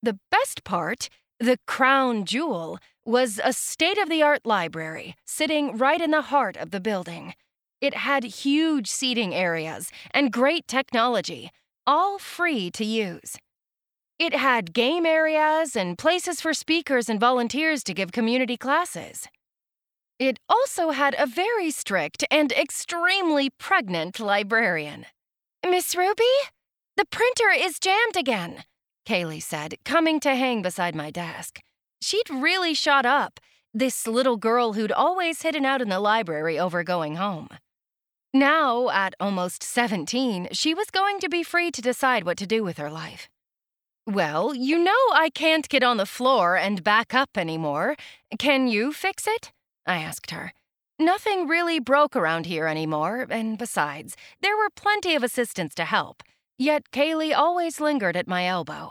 The 0.01 0.20
best 0.30 0.62
part, 0.62 1.09
the 1.40 1.59
crown 1.66 2.24
jewel, 2.24 2.78
was 3.05 3.40
a 3.43 3.52
state 3.52 3.98
of 3.98 4.09
the 4.09 4.22
art 4.22 4.47
library 4.47 5.16
sitting 5.24 5.76
right 5.76 6.01
in 6.01 6.12
the 6.12 6.22
heart 6.22 6.56
of 6.56 6.70
the 6.70 6.80
building. 6.80 7.35
It 7.81 7.95
had 7.95 8.25
huge 8.25 8.89
seating 8.89 9.35
areas 9.35 9.93
and 10.11 10.33
great 10.33 10.67
technology, 10.67 11.51
all 11.87 12.19
free 12.19 12.71
to 12.73 12.85
use. 12.85 13.37
It 14.19 14.35
had 14.35 14.75
game 14.75 15.07
areas 15.07 15.77
and 15.77 15.97
places 15.97 16.41
for 16.41 16.53
speakers 16.53 17.09
and 17.09 17.21
volunteers 17.21 17.85
to 17.85 17.95
give 17.95 18.11
community 18.11 18.57
classes. 18.57 19.29
It 20.19 20.41
also 20.49 20.91
had 20.91 21.15
a 21.17 21.27
very 21.27 21.71
strict 21.71 22.25
and 22.29 22.51
extremely 22.51 23.51
pregnant 23.51 24.19
librarian. 24.19 25.07
Miss 25.65 25.95
Ruby? 25.95 26.25
The 26.97 27.05
printer 27.05 27.51
is 27.57 27.79
jammed 27.79 28.17
again. 28.17 28.65
Kaylee 29.07 29.43
said, 29.43 29.77
coming 29.85 30.19
to 30.21 30.35
hang 30.35 30.63
beside 30.63 30.97
my 30.97 31.13
desk. 31.13 31.61
She'd 32.03 32.29
really 32.29 32.75
shot 32.75 33.07
up, 33.07 33.39
this 33.73 34.09
little 34.09 34.37
girl 34.37 34.73
who'd 34.73 34.91
always 34.91 35.43
hidden 35.43 35.65
out 35.65 35.81
in 35.81 35.89
the 35.89 36.01
library 36.01 36.59
over 36.59 36.83
going 36.83 37.15
home. 37.15 37.49
Now, 38.35 38.91
at 38.91 39.15
almost 39.19 39.63
17, 39.63 40.49
she 40.53 40.75
was 40.75 40.91
going 40.91 41.19
to 41.21 41.29
be 41.29 41.43
free 41.43 41.71
to 41.71 41.81
decide 41.81 42.25
what 42.25 42.37
to 42.39 42.47
do 42.47 42.63
with 42.63 42.77
her 42.77 42.91
life. 42.91 43.31
Well, 44.07 44.55
you 44.55 44.79
know 44.79 45.05
I 45.13 45.31
can't 45.31 45.69
get 45.69 45.83
on 45.83 45.97
the 45.97 46.07
floor 46.07 46.57
and 46.57 46.85
back 46.85 47.15
up 47.15 47.31
anymore. 47.37 47.97
Can 48.39 48.69
you 48.69 48.93
fix 48.93 49.27
it? 49.27 49.53
I 49.87 49.99
asked 49.99 50.31
her. 50.31 50.53
Nothing 50.99 51.47
really 51.47 51.79
broke 51.79 52.17
around 52.17 52.47
here 52.47 52.67
anymore, 52.67 53.27
and 53.31 53.57
besides, 53.57 54.17
there 54.43 54.57
were 54.57 54.71
plenty 54.75 55.15
of 55.15 55.23
assistants 55.23 55.75
to 55.77 55.85
help. 55.85 56.23
Yet 56.59 56.91
Kaylee 56.91 57.37
always 57.37 57.81
lingered 57.81 58.17
at 58.17 58.27
my 58.27 58.47
elbow. 58.47 58.91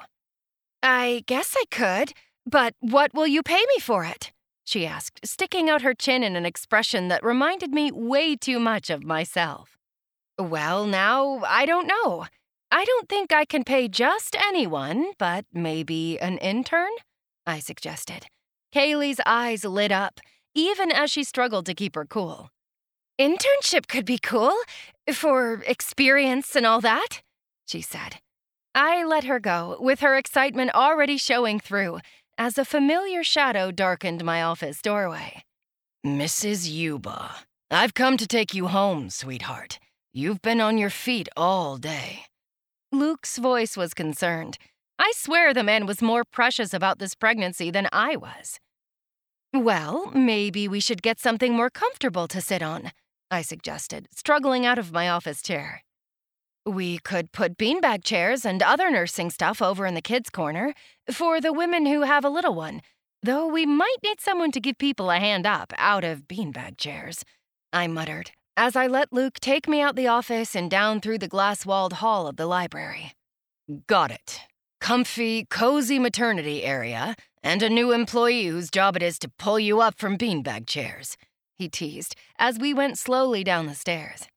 I 0.82 1.24
guess 1.28 1.56
I 1.58 1.66
could, 1.70 2.14
but 2.46 2.76
what 2.80 3.14
will 3.14 3.28
you 3.28 3.44
pay 3.44 3.64
me 3.76 3.80
for 3.82 4.06
it? 4.06 4.32
She 4.68 4.86
asked, 4.86 5.26
sticking 5.26 5.70
out 5.70 5.82
her 5.82 5.94
chin 5.94 6.24
in 6.24 6.36
an 6.36 6.46
expression 6.46 7.08
that 7.08 7.24
reminded 7.24 7.72
me 7.72 7.90
way 7.90 8.36
too 8.36 8.60
much 8.60 8.90
of 8.90 9.02
myself. 9.02 9.78
Well, 10.38 10.86
now, 10.86 11.42
I 11.48 11.66
don't 11.66 11.88
know. 11.88 12.26
I 12.70 12.84
don't 12.84 13.08
think 13.08 13.32
I 13.32 13.46
can 13.46 13.64
pay 13.64 13.88
just 13.88 14.36
anyone, 14.36 15.14
but 15.18 15.46
maybe 15.54 16.20
an 16.20 16.38
intern? 16.40 16.90
I 17.46 17.60
suggested. 17.60 18.26
Kaylee's 18.76 19.22
eyes 19.26 19.64
lit 19.64 19.94
up, 19.94 20.20
even 20.54 20.92
as 20.92 21.12
she 21.12 21.24
struggled 21.24 21.66
to 21.68 21.74
keep 21.74 21.96
her 21.96 22.06
cool. 22.06 22.50
Internship 23.18 23.88
could 23.88 24.06
be 24.06 24.18
cool 24.18 24.54
for 25.14 25.64
experience 25.66 26.58
and 26.58 26.66
all 26.66 26.82
that, 26.82 27.22
she 27.66 27.80
said. 27.80 28.18
I 28.76 29.06
let 29.06 29.24
her 29.24 29.40
go, 29.40 29.78
with 29.80 30.02
her 30.02 30.18
excitement 30.18 30.72
already 30.76 31.18
showing 31.18 31.58
through, 31.58 32.00
as 32.38 32.58
a 32.58 32.66
familiar 32.66 33.24
shadow 33.24 33.72
darkened 33.72 34.24
my 34.24 34.42
office 34.44 34.82
doorway. 34.82 35.44
Mrs. 36.06 36.72
Yuba, 36.72 37.36
I've 37.72 37.94
come 37.94 38.18
to 38.18 38.28
take 38.28 38.54
you 38.54 38.68
home, 38.68 39.10
sweetheart. 39.10 39.80
You've 40.14 40.42
been 40.42 40.62
on 40.62 40.78
your 40.78 40.90
feet 40.90 41.28
all 41.36 41.78
day. 41.78 42.26
Luke's 42.92 43.38
voice 43.38 43.76
was 43.76 43.94
concerned. 43.94 44.58
I 44.98 45.12
swear 45.16 45.54
the 45.54 45.64
man 45.64 45.86
was 45.86 46.02
more 46.02 46.24
precious 46.24 46.74
about 46.74 47.00
this 47.00 47.14
pregnancy 47.14 47.70
than 47.70 47.88
I 47.92 48.16
was. 48.16 48.60
Well, 49.54 50.12
maybe 50.14 50.68
we 50.68 50.80
should 50.80 51.02
get 51.02 51.20
something 51.20 51.54
more 51.54 51.70
comfortable 51.70 52.28
to 52.30 52.42
sit 52.42 52.62
on, 52.62 52.92
I 53.30 53.42
suggested, 53.42 54.08
struggling 54.16 54.66
out 54.66 54.78
of 54.78 54.92
my 54.92 55.10
office 55.10 55.42
chair. 55.42 55.84
We 56.68 56.98
could 56.98 57.32
put 57.32 57.58
beanbag 57.58 58.04
chairs 58.04 58.46
and 58.46 58.62
other 58.62 58.92
nursing 58.92 59.30
stuff 59.30 59.62
over 59.62 59.86
in 59.86 59.94
the 59.94 60.02
kids' 60.02 60.30
corner 60.30 60.74
for 61.10 61.40
the 61.40 61.54
women 61.54 61.86
who 61.86 62.02
have 62.02 62.26
a 62.26 62.30
little 62.30 62.54
one, 62.54 62.82
though 63.24 63.48
we 63.48 63.66
might 63.66 63.96
need 64.04 64.20
someone 64.20 64.52
to 64.52 64.60
give 64.60 64.78
people 64.78 65.10
a 65.10 65.18
hand 65.18 65.48
up 65.48 65.72
out 65.78 66.04
of 66.04 66.28
beanbag 66.28 66.78
chairs, 66.78 67.24
I 67.72 67.88
muttered 67.88 68.32
as 68.58 68.76
I 68.76 68.86
let 68.86 69.14
Luke 69.14 69.40
take 69.40 69.70
me 69.70 69.80
out 69.80 69.96
the 69.96 70.08
office 70.08 70.56
and 70.56 70.70
down 70.70 71.00
through 71.00 71.20
the 71.20 71.30
glass 71.30 71.66
walled 71.66 71.94
hall 71.94 72.28
of 72.28 72.36
the 72.36 72.48
library. 72.48 73.14
Got 73.88 74.12
it. 74.12 74.42
Comfy, 74.82 75.46
cozy 75.46 76.00
maternity 76.00 76.64
area, 76.64 77.16
and 77.42 77.64
a 77.64 77.70
new 77.70 77.94
employee 77.94 78.48
whose 78.48 78.70
job 78.70 78.98
it 78.98 79.04
is 79.04 79.18
to 79.20 79.32
pull 79.40 79.58
you 79.58 79.80
up 79.80 79.98
from 79.98 80.18
beanbag 80.18 80.68
chairs, 80.68 81.16
he 81.56 81.70
teased 81.70 82.14
as 82.38 82.60
we 82.60 82.74
went 82.74 82.98
slowly 82.98 83.42
down 83.46 83.68
the 83.68 83.74
stairs. 83.74 84.28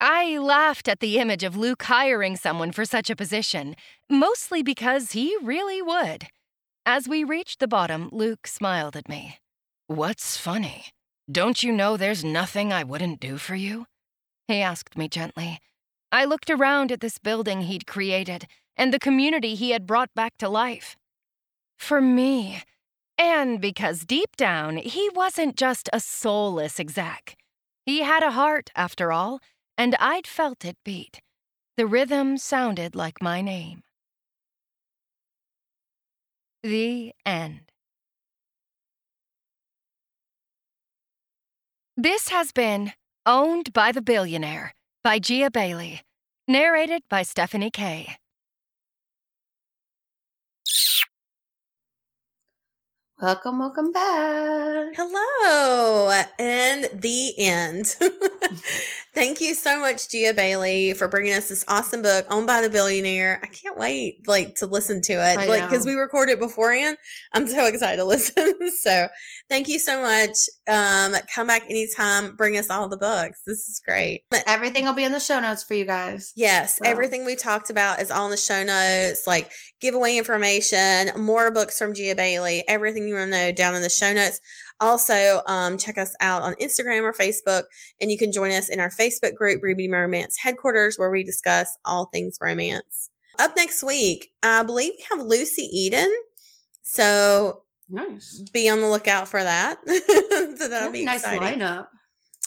I 0.00 0.36
laughed 0.38 0.88
at 0.88 1.00
the 1.00 1.18
image 1.18 1.42
of 1.42 1.56
Luke 1.56 1.82
hiring 1.84 2.36
someone 2.36 2.70
for 2.72 2.84
such 2.84 3.08
a 3.08 3.16
position, 3.16 3.76
mostly 4.10 4.62
because 4.62 5.12
he 5.12 5.36
really 5.42 5.80
would. 5.80 6.26
As 6.84 7.08
we 7.08 7.24
reached 7.24 7.60
the 7.60 7.68
bottom, 7.68 8.10
Luke 8.12 8.46
smiled 8.46 8.94
at 8.94 9.08
me. 9.08 9.38
What's 9.86 10.36
funny? 10.36 10.86
Don't 11.30 11.62
you 11.62 11.72
know 11.72 11.96
there's 11.96 12.22
nothing 12.24 12.72
I 12.72 12.84
wouldn't 12.84 13.20
do 13.20 13.38
for 13.38 13.54
you? 13.54 13.86
He 14.48 14.60
asked 14.60 14.96
me 14.96 15.08
gently. 15.08 15.60
I 16.12 16.24
looked 16.24 16.50
around 16.50 16.92
at 16.92 17.00
this 17.00 17.18
building 17.18 17.62
he'd 17.62 17.86
created 17.86 18.46
and 18.76 18.92
the 18.92 18.98
community 18.98 19.54
he 19.54 19.70
had 19.70 19.86
brought 19.86 20.14
back 20.14 20.36
to 20.38 20.48
life. 20.48 20.96
For 21.78 22.00
me, 22.00 22.62
and 23.18 23.60
because 23.60 24.04
deep 24.04 24.36
down, 24.36 24.76
he 24.76 25.08
wasn't 25.14 25.56
just 25.56 25.88
a 25.92 26.00
soulless 26.00 26.78
exec. 26.78 27.36
He 27.86 28.02
had 28.02 28.22
a 28.22 28.32
heart, 28.32 28.70
after 28.76 29.12
all, 29.12 29.40
and 29.78 29.94
I'd 30.00 30.26
felt 30.26 30.64
it 30.64 30.76
beat. 30.84 31.20
The 31.76 31.86
rhythm 31.86 32.38
sounded 32.38 32.94
like 32.94 33.22
my 33.22 33.40
name. 33.42 33.82
The 36.62 37.12
end. 37.24 37.60
This 41.96 42.28
has 42.28 42.52
been 42.52 42.92
Owned 43.28 43.72
by 43.72 43.90
the 43.90 44.02
Billionaire 44.02 44.72
by 45.02 45.18
Gia 45.18 45.50
Bailey, 45.50 46.02
narrated 46.46 47.02
by 47.10 47.22
Stephanie 47.24 47.72
Kay. 47.72 48.16
Welcome, 53.20 53.58
welcome 53.60 53.92
back. 53.92 54.88
Hello, 54.94 56.10
and 56.38 56.84
the 57.00 57.32
end. 57.38 57.86
Thank 59.14 59.40
you 59.40 59.54
so 59.54 59.80
much, 59.80 60.10
Gia 60.10 60.34
Bailey, 60.34 60.92
for 60.92 61.08
bringing 61.08 61.32
us 61.32 61.48
this 61.48 61.64
awesome 61.66 62.02
book, 62.02 62.26
Owned 62.28 62.46
by 62.46 62.60
the 62.60 62.68
Billionaire. 62.68 63.40
I 63.42 63.46
can't 63.46 63.78
wait, 63.78 64.28
like, 64.28 64.56
to 64.56 64.66
listen 64.66 65.00
to 65.04 65.14
it, 65.14 65.38
I 65.38 65.46
like, 65.46 65.62
because 65.70 65.86
we 65.86 65.94
recorded 65.94 66.32
it 66.32 66.38
beforehand. 66.40 66.98
I'm 67.32 67.46
so 67.48 67.64
excited 67.64 67.96
to 67.96 68.04
listen. 68.04 68.54
so, 68.78 69.08
thank 69.48 69.68
you 69.68 69.78
so 69.78 70.02
much. 70.02 70.36
Um, 70.68 71.14
come 71.34 71.46
back 71.46 71.62
anytime. 71.70 72.36
Bring 72.36 72.58
us 72.58 72.68
all 72.68 72.86
the 72.90 72.98
books. 72.98 73.40
This 73.46 73.66
is 73.66 73.80
great. 73.82 74.24
But 74.30 74.44
Everything 74.46 74.84
will 74.84 74.92
be 74.92 75.04
in 75.04 75.12
the 75.12 75.20
show 75.20 75.40
notes 75.40 75.64
for 75.64 75.72
you 75.72 75.86
guys. 75.86 76.34
Yes, 76.36 76.78
Wow. 76.82 76.90
everything 76.90 77.24
we 77.24 77.36
talked 77.36 77.70
about 77.70 78.02
is 78.02 78.10
all 78.10 78.26
in 78.26 78.30
the 78.32 78.36
show 78.36 78.62
notes, 78.62 79.26
like 79.26 79.50
giveaway 79.80 80.18
information, 80.18 81.10
more 81.16 81.50
books 81.50 81.78
from 81.78 81.94
Gia 81.94 82.14
Bailey, 82.14 82.62
everything 82.68 83.05
you 83.08 83.14
want 83.14 83.30
to 83.32 83.38
know 83.38 83.52
down 83.52 83.74
in 83.74 83.82
the 83.82 83.88
show 83.88 84.12
notes. 84.12 84.40
Also, 84.80 85.40
um, 85.46 85.78
check 85.78 85.96
us 85.98 86.14
out 86.20 86.42
on 86.42 86.54
Instagram 86.54 87.02
or 87.02 87.12
Facebook, 87.12 87.64
and 88.00 88.10
you 88.10 88.18
can 88.18 88.30
join 88.32 88.50
us 88.52 88.68
in 88.68 88.78
our 88.80 88.90
Facebook 88.90 89.34
group, 89.34 89.62
Read 89.62 89.76
Me 89.76 89.88
Romance 89.88 90.36
Headquarters, 90.38 90.98
where 90.98 91.10
we 91.10 91.24
discuss 91.24 91.76
all 91.84 92.06
things 92.06 92.38
romance. 92.40 93.10
Up 93.38 93.52
next 93.56 93.82
week, 93.82 94.30
I 94.42 94.62
believe 94.62 94.92
we 94.98 95.04
have 95.10 95.26
Lucy 95.26 95.62
Eden. 95.72 96.12
So 96.82 97.62
Nice. 97.88 98.42
be 98.52 98.68
on 98.68 98.80
the 98.80 98.88
lookout 98.88 99.28
for 99.28 99.42
that. 99.42 99.78
so 100.58 100.68
that'll 100.68 100.92
be 100.92 101.04
nice 101.04 101.20
exciting. 101.22 101.60
lineup. 101.60 101.86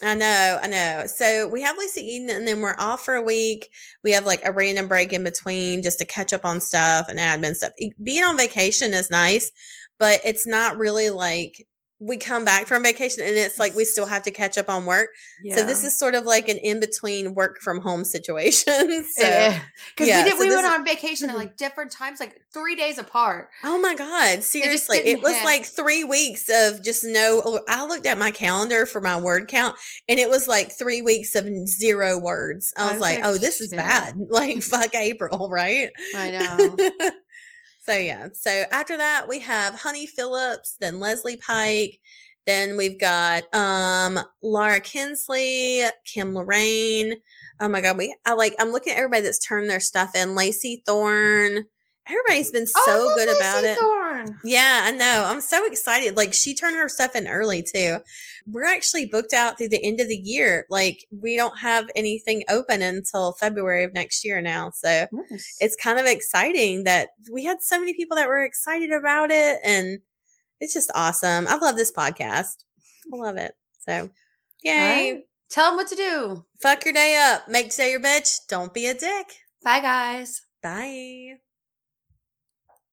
I 0.02 0.14
know, 0.14 0.58
I 0.62 0.66
know. 0.66 1.04
So 1.06 1.46
we 1.48 1.60
have 1.62 1.76
Lucy 1.76 2.00
Eden 2.00 2.30
and 2.34 2.48
then 2.48 2.60
we're 2.62 2.74
off 2.78 3.04
for 3.04 3.14
a 3.16 3.22
week. 3.22 3.68
We 4.02 4.12
have 4.12 4.24
like 4.24 4.40
a 4.46 4.52
random 4.52 4.88
break 4.88 5.12
in 5.12 5.22
between 5.24 5.82
just 5.82 5.98
to 5.98 6.06
catch 6.06 6.32
up 6.32 6.44
on 6.46 6.60
stuff 6.60 7.08
and 7.10 7.18
admin 7.18 7.54
stuff. 7.54 7.72
Being 8.02 8.24
on 8.24 8.38
vacation 8.38 8.94
is 8.94 9.10
nice, 9.10 9.52
but 10.00 10.20
it's 10.24 10.46
not 10.46 10.76
really 10.76 11.10
like 11.10 11.64
we 12.02 12.16
come 12.16 12.46
back 12.46 12.66
from 12.66 12.82
vacation 12.82 13.22
and 13.22 13.36
it's 13.36 13.58
like 13.58 13.74
we 13.76 13.84
still 13.84 14.06
have 14.06 14.22
to 14.22 14.30
catch 14.30 14.56
up 14.56 14.70
on 14.70 14.86
work. 14.86 15.10
Yeah. 15.44 15.56
So 15.56 15.66
this 15.66 15.84
is 15.84 15.96
sort 15.98 16.14
of 16.14 16.24
like 16.24 16.48
an 16.48 16.56
in 16.56 16.80
between 16.80 17.34
work 17.34 17.60
from 17.60 17.78
home 17.78 18.04
situation. 18.04 19.04
so 19.12 19.22
eh, 19.22 19.60
because 19.94 20.08
yeah, 20.08 20.24
we 20.24 20.30
did 20.30 20.38
so 20.38 20.46
we 20.46 20.48
went 20.48 20.66
on 20.66 20.82
vacation 20.82 21.28
at 21.28 21.32
mm-hmm. 21.32 21.40
like 21.40 21.58
different 21.58 21.92
times, 21.92 22.18
like 22.18 22.40
three 22.54 22.74
days 22.74 22.96
apart. 22.96 23.50
Oh 23.64 23.78
my 23.78 23.94
God. 23.94 24.42
Seriously. 24.42 24.96
It 24.96 25.04
didn't 25.04 25.22
was 25.22 25.34
hit. 25.34 25.44
like 25.44 25.66
three 25.66 26.02
weeks 26.04 26.48
of 26.48 26.82
just 26.82 27.04
no. 27.04 27.42
Oh, 27.44 27.60
I 27.68 27.86
looked 27.86 28.06
at 28.06 28.16
my 28.16 28.30
calendar 28.30 28.86
for 28.86 29.02
my 29.02 29.20
word 29.20 29.46
count 29.48 29.76
and 30.08 30.18
it 30.18 30.30
was 30.30 30.48
like 30.48 30.72
three 30.72 31.02
weeks 31.02 31.34
of 31.34 31.46
zero 31.66 32.18
words. 32.18 32.72
I 32.78 32.80
I 32.80 32.84
was 32.84 32.92
was 32.94 33.00
like, 33.02 33.18
like, 33.20 33.26
oh, 33.26 33.36
this 33.36 33.60
is 33.60 33.70
bad. 33.72 34.16
Like, 34.30 34.62
fuck 34.62 34.94
April, 34.94 35.50
right? 35.50 35.90
I 36.14 36.30
know. 36.30 36.76
so, 37.90 37.96
yeah. 37.98 38.28
So 38.32 38.64
after 38.70 38.96
that, 38.96 39.28
we 39.28 39.40
have 39.40 39.74
Honey 39.74 40.06
Phillips, 40.06 40.76
then 40.80 41.00
Leslie 41.00 41.36
Pike. 41.36 41.98
Then 42.46 42.76
we've 42.76 42.98
got 42.98 43.52
um 43.54 44.18
Laura 44.42 44.80
Kinsley, 44.80 45.82
Kim 46.04 46.34
Lorraine. 46.34 47.16
Oh 47.60 47.68
my 47.68 47.80
god, 47.80 47.98
we 47.98 48.14
I 48.24 48.34
like 48.34 48.54
I'm 48.58 48.70
looking 48.70 48.92
at 48.92 48.98
everybody 48.98 49.22
that's 49.22 49.44
turned 49.44 49.68
their 49.68 49.80
stuff 49.80 50.14
in. 50.14 50.34
Lacey 50.34 50.82
Thorne. 50.86 51.66
Everybody's 52.08 52.50
been 52.50 52.66
so 52.66 52.80
Oh, 52.86 52.92
I 52.92 53.04
love 53.04 53.16
good 53.18 53.36
about 53.36 53.62
Lacey 53.62 53.68
it. 53.68 53.78
Yeah, 54.44 54.82
I 54.84 54.90
know. 54.92 55.24
I'm 55.26 55.40
so 55.40 55.66
excited. 55.66 56.16
Like 56.16 56.32
she 56.32 56.54
turned 56.54 56.76
her 56.76 56.88
stuff 56.88 57.14
in 57.16 57.26
early 57.26 57.62
too. 57.62 57.98
We're 58.46 58.64
actually 58.64 59.06
booked 59.06 59.32
out 59.32 59.58
through 59.58 59.68
the 59.68 59.84
end 59.84 60.00
of 60.00 60.08
the 60.08 60.16
year. 60.16 60.66
Like 60.70 61.04
we 61.10 61.36
don't 61.36 61.58
have 61.58 61.88
anything 61.94 62.42
open 62.48 62.82
until 62.82 63.32
February 63.32 63.84
of 63.84 63.92
next 63.94 64.24
year 64.24 64.40
now. 64.40 64.70
So 64.74 65.06
Nice. 65.12 65.56
it's 65.60 65.76
kind 65.76 65.98
of 65.98 66.06
exciting 66.06 66.84
that 66.84 67.10
we 67.32 67.44
had 67.44 67.62
so 67.62 67.78
many 67.78 67.94
people 67.94 68.16
that 68.16 68.28
were 68.28 68.42
excited 68.44 68.92
about 68.92 69.30
it 69.30 69.58
and 69.64 69.98
it's 70.60 70.74
just 70.74 70.90
awesome. 70.94 71.46
I 71.48 71.56
love 71.56 71.76
this 71.76 71.92
podcast. 71.92 72.64
I 73.12 73.16
love 73.16 73.36
it. 73.36 73.52
So 73.80 74.10
yay. 74.62 75.12
Right. 75.12 75.22
Tell 75.50 75.70
them 75.70 75.76
what 75.76 75.88
to 75.88 75.96
do. 75.96 76.44
Fuck 76.62 76.84
your 76.84 76.94
day 76.94 77.16
up. 77.20 77.48
Make 77.48 77.70
today 77.70 77.90
your 77.90 78.00
bitch. 78.00 78.38
Don't 78.48 78.72
be 78.72 78.86
a 78.86 78.94
dick. 78.94 79.26
Bye, 79.64 79.80
guys. 79.80 80.42
Bye. 80.62 81.38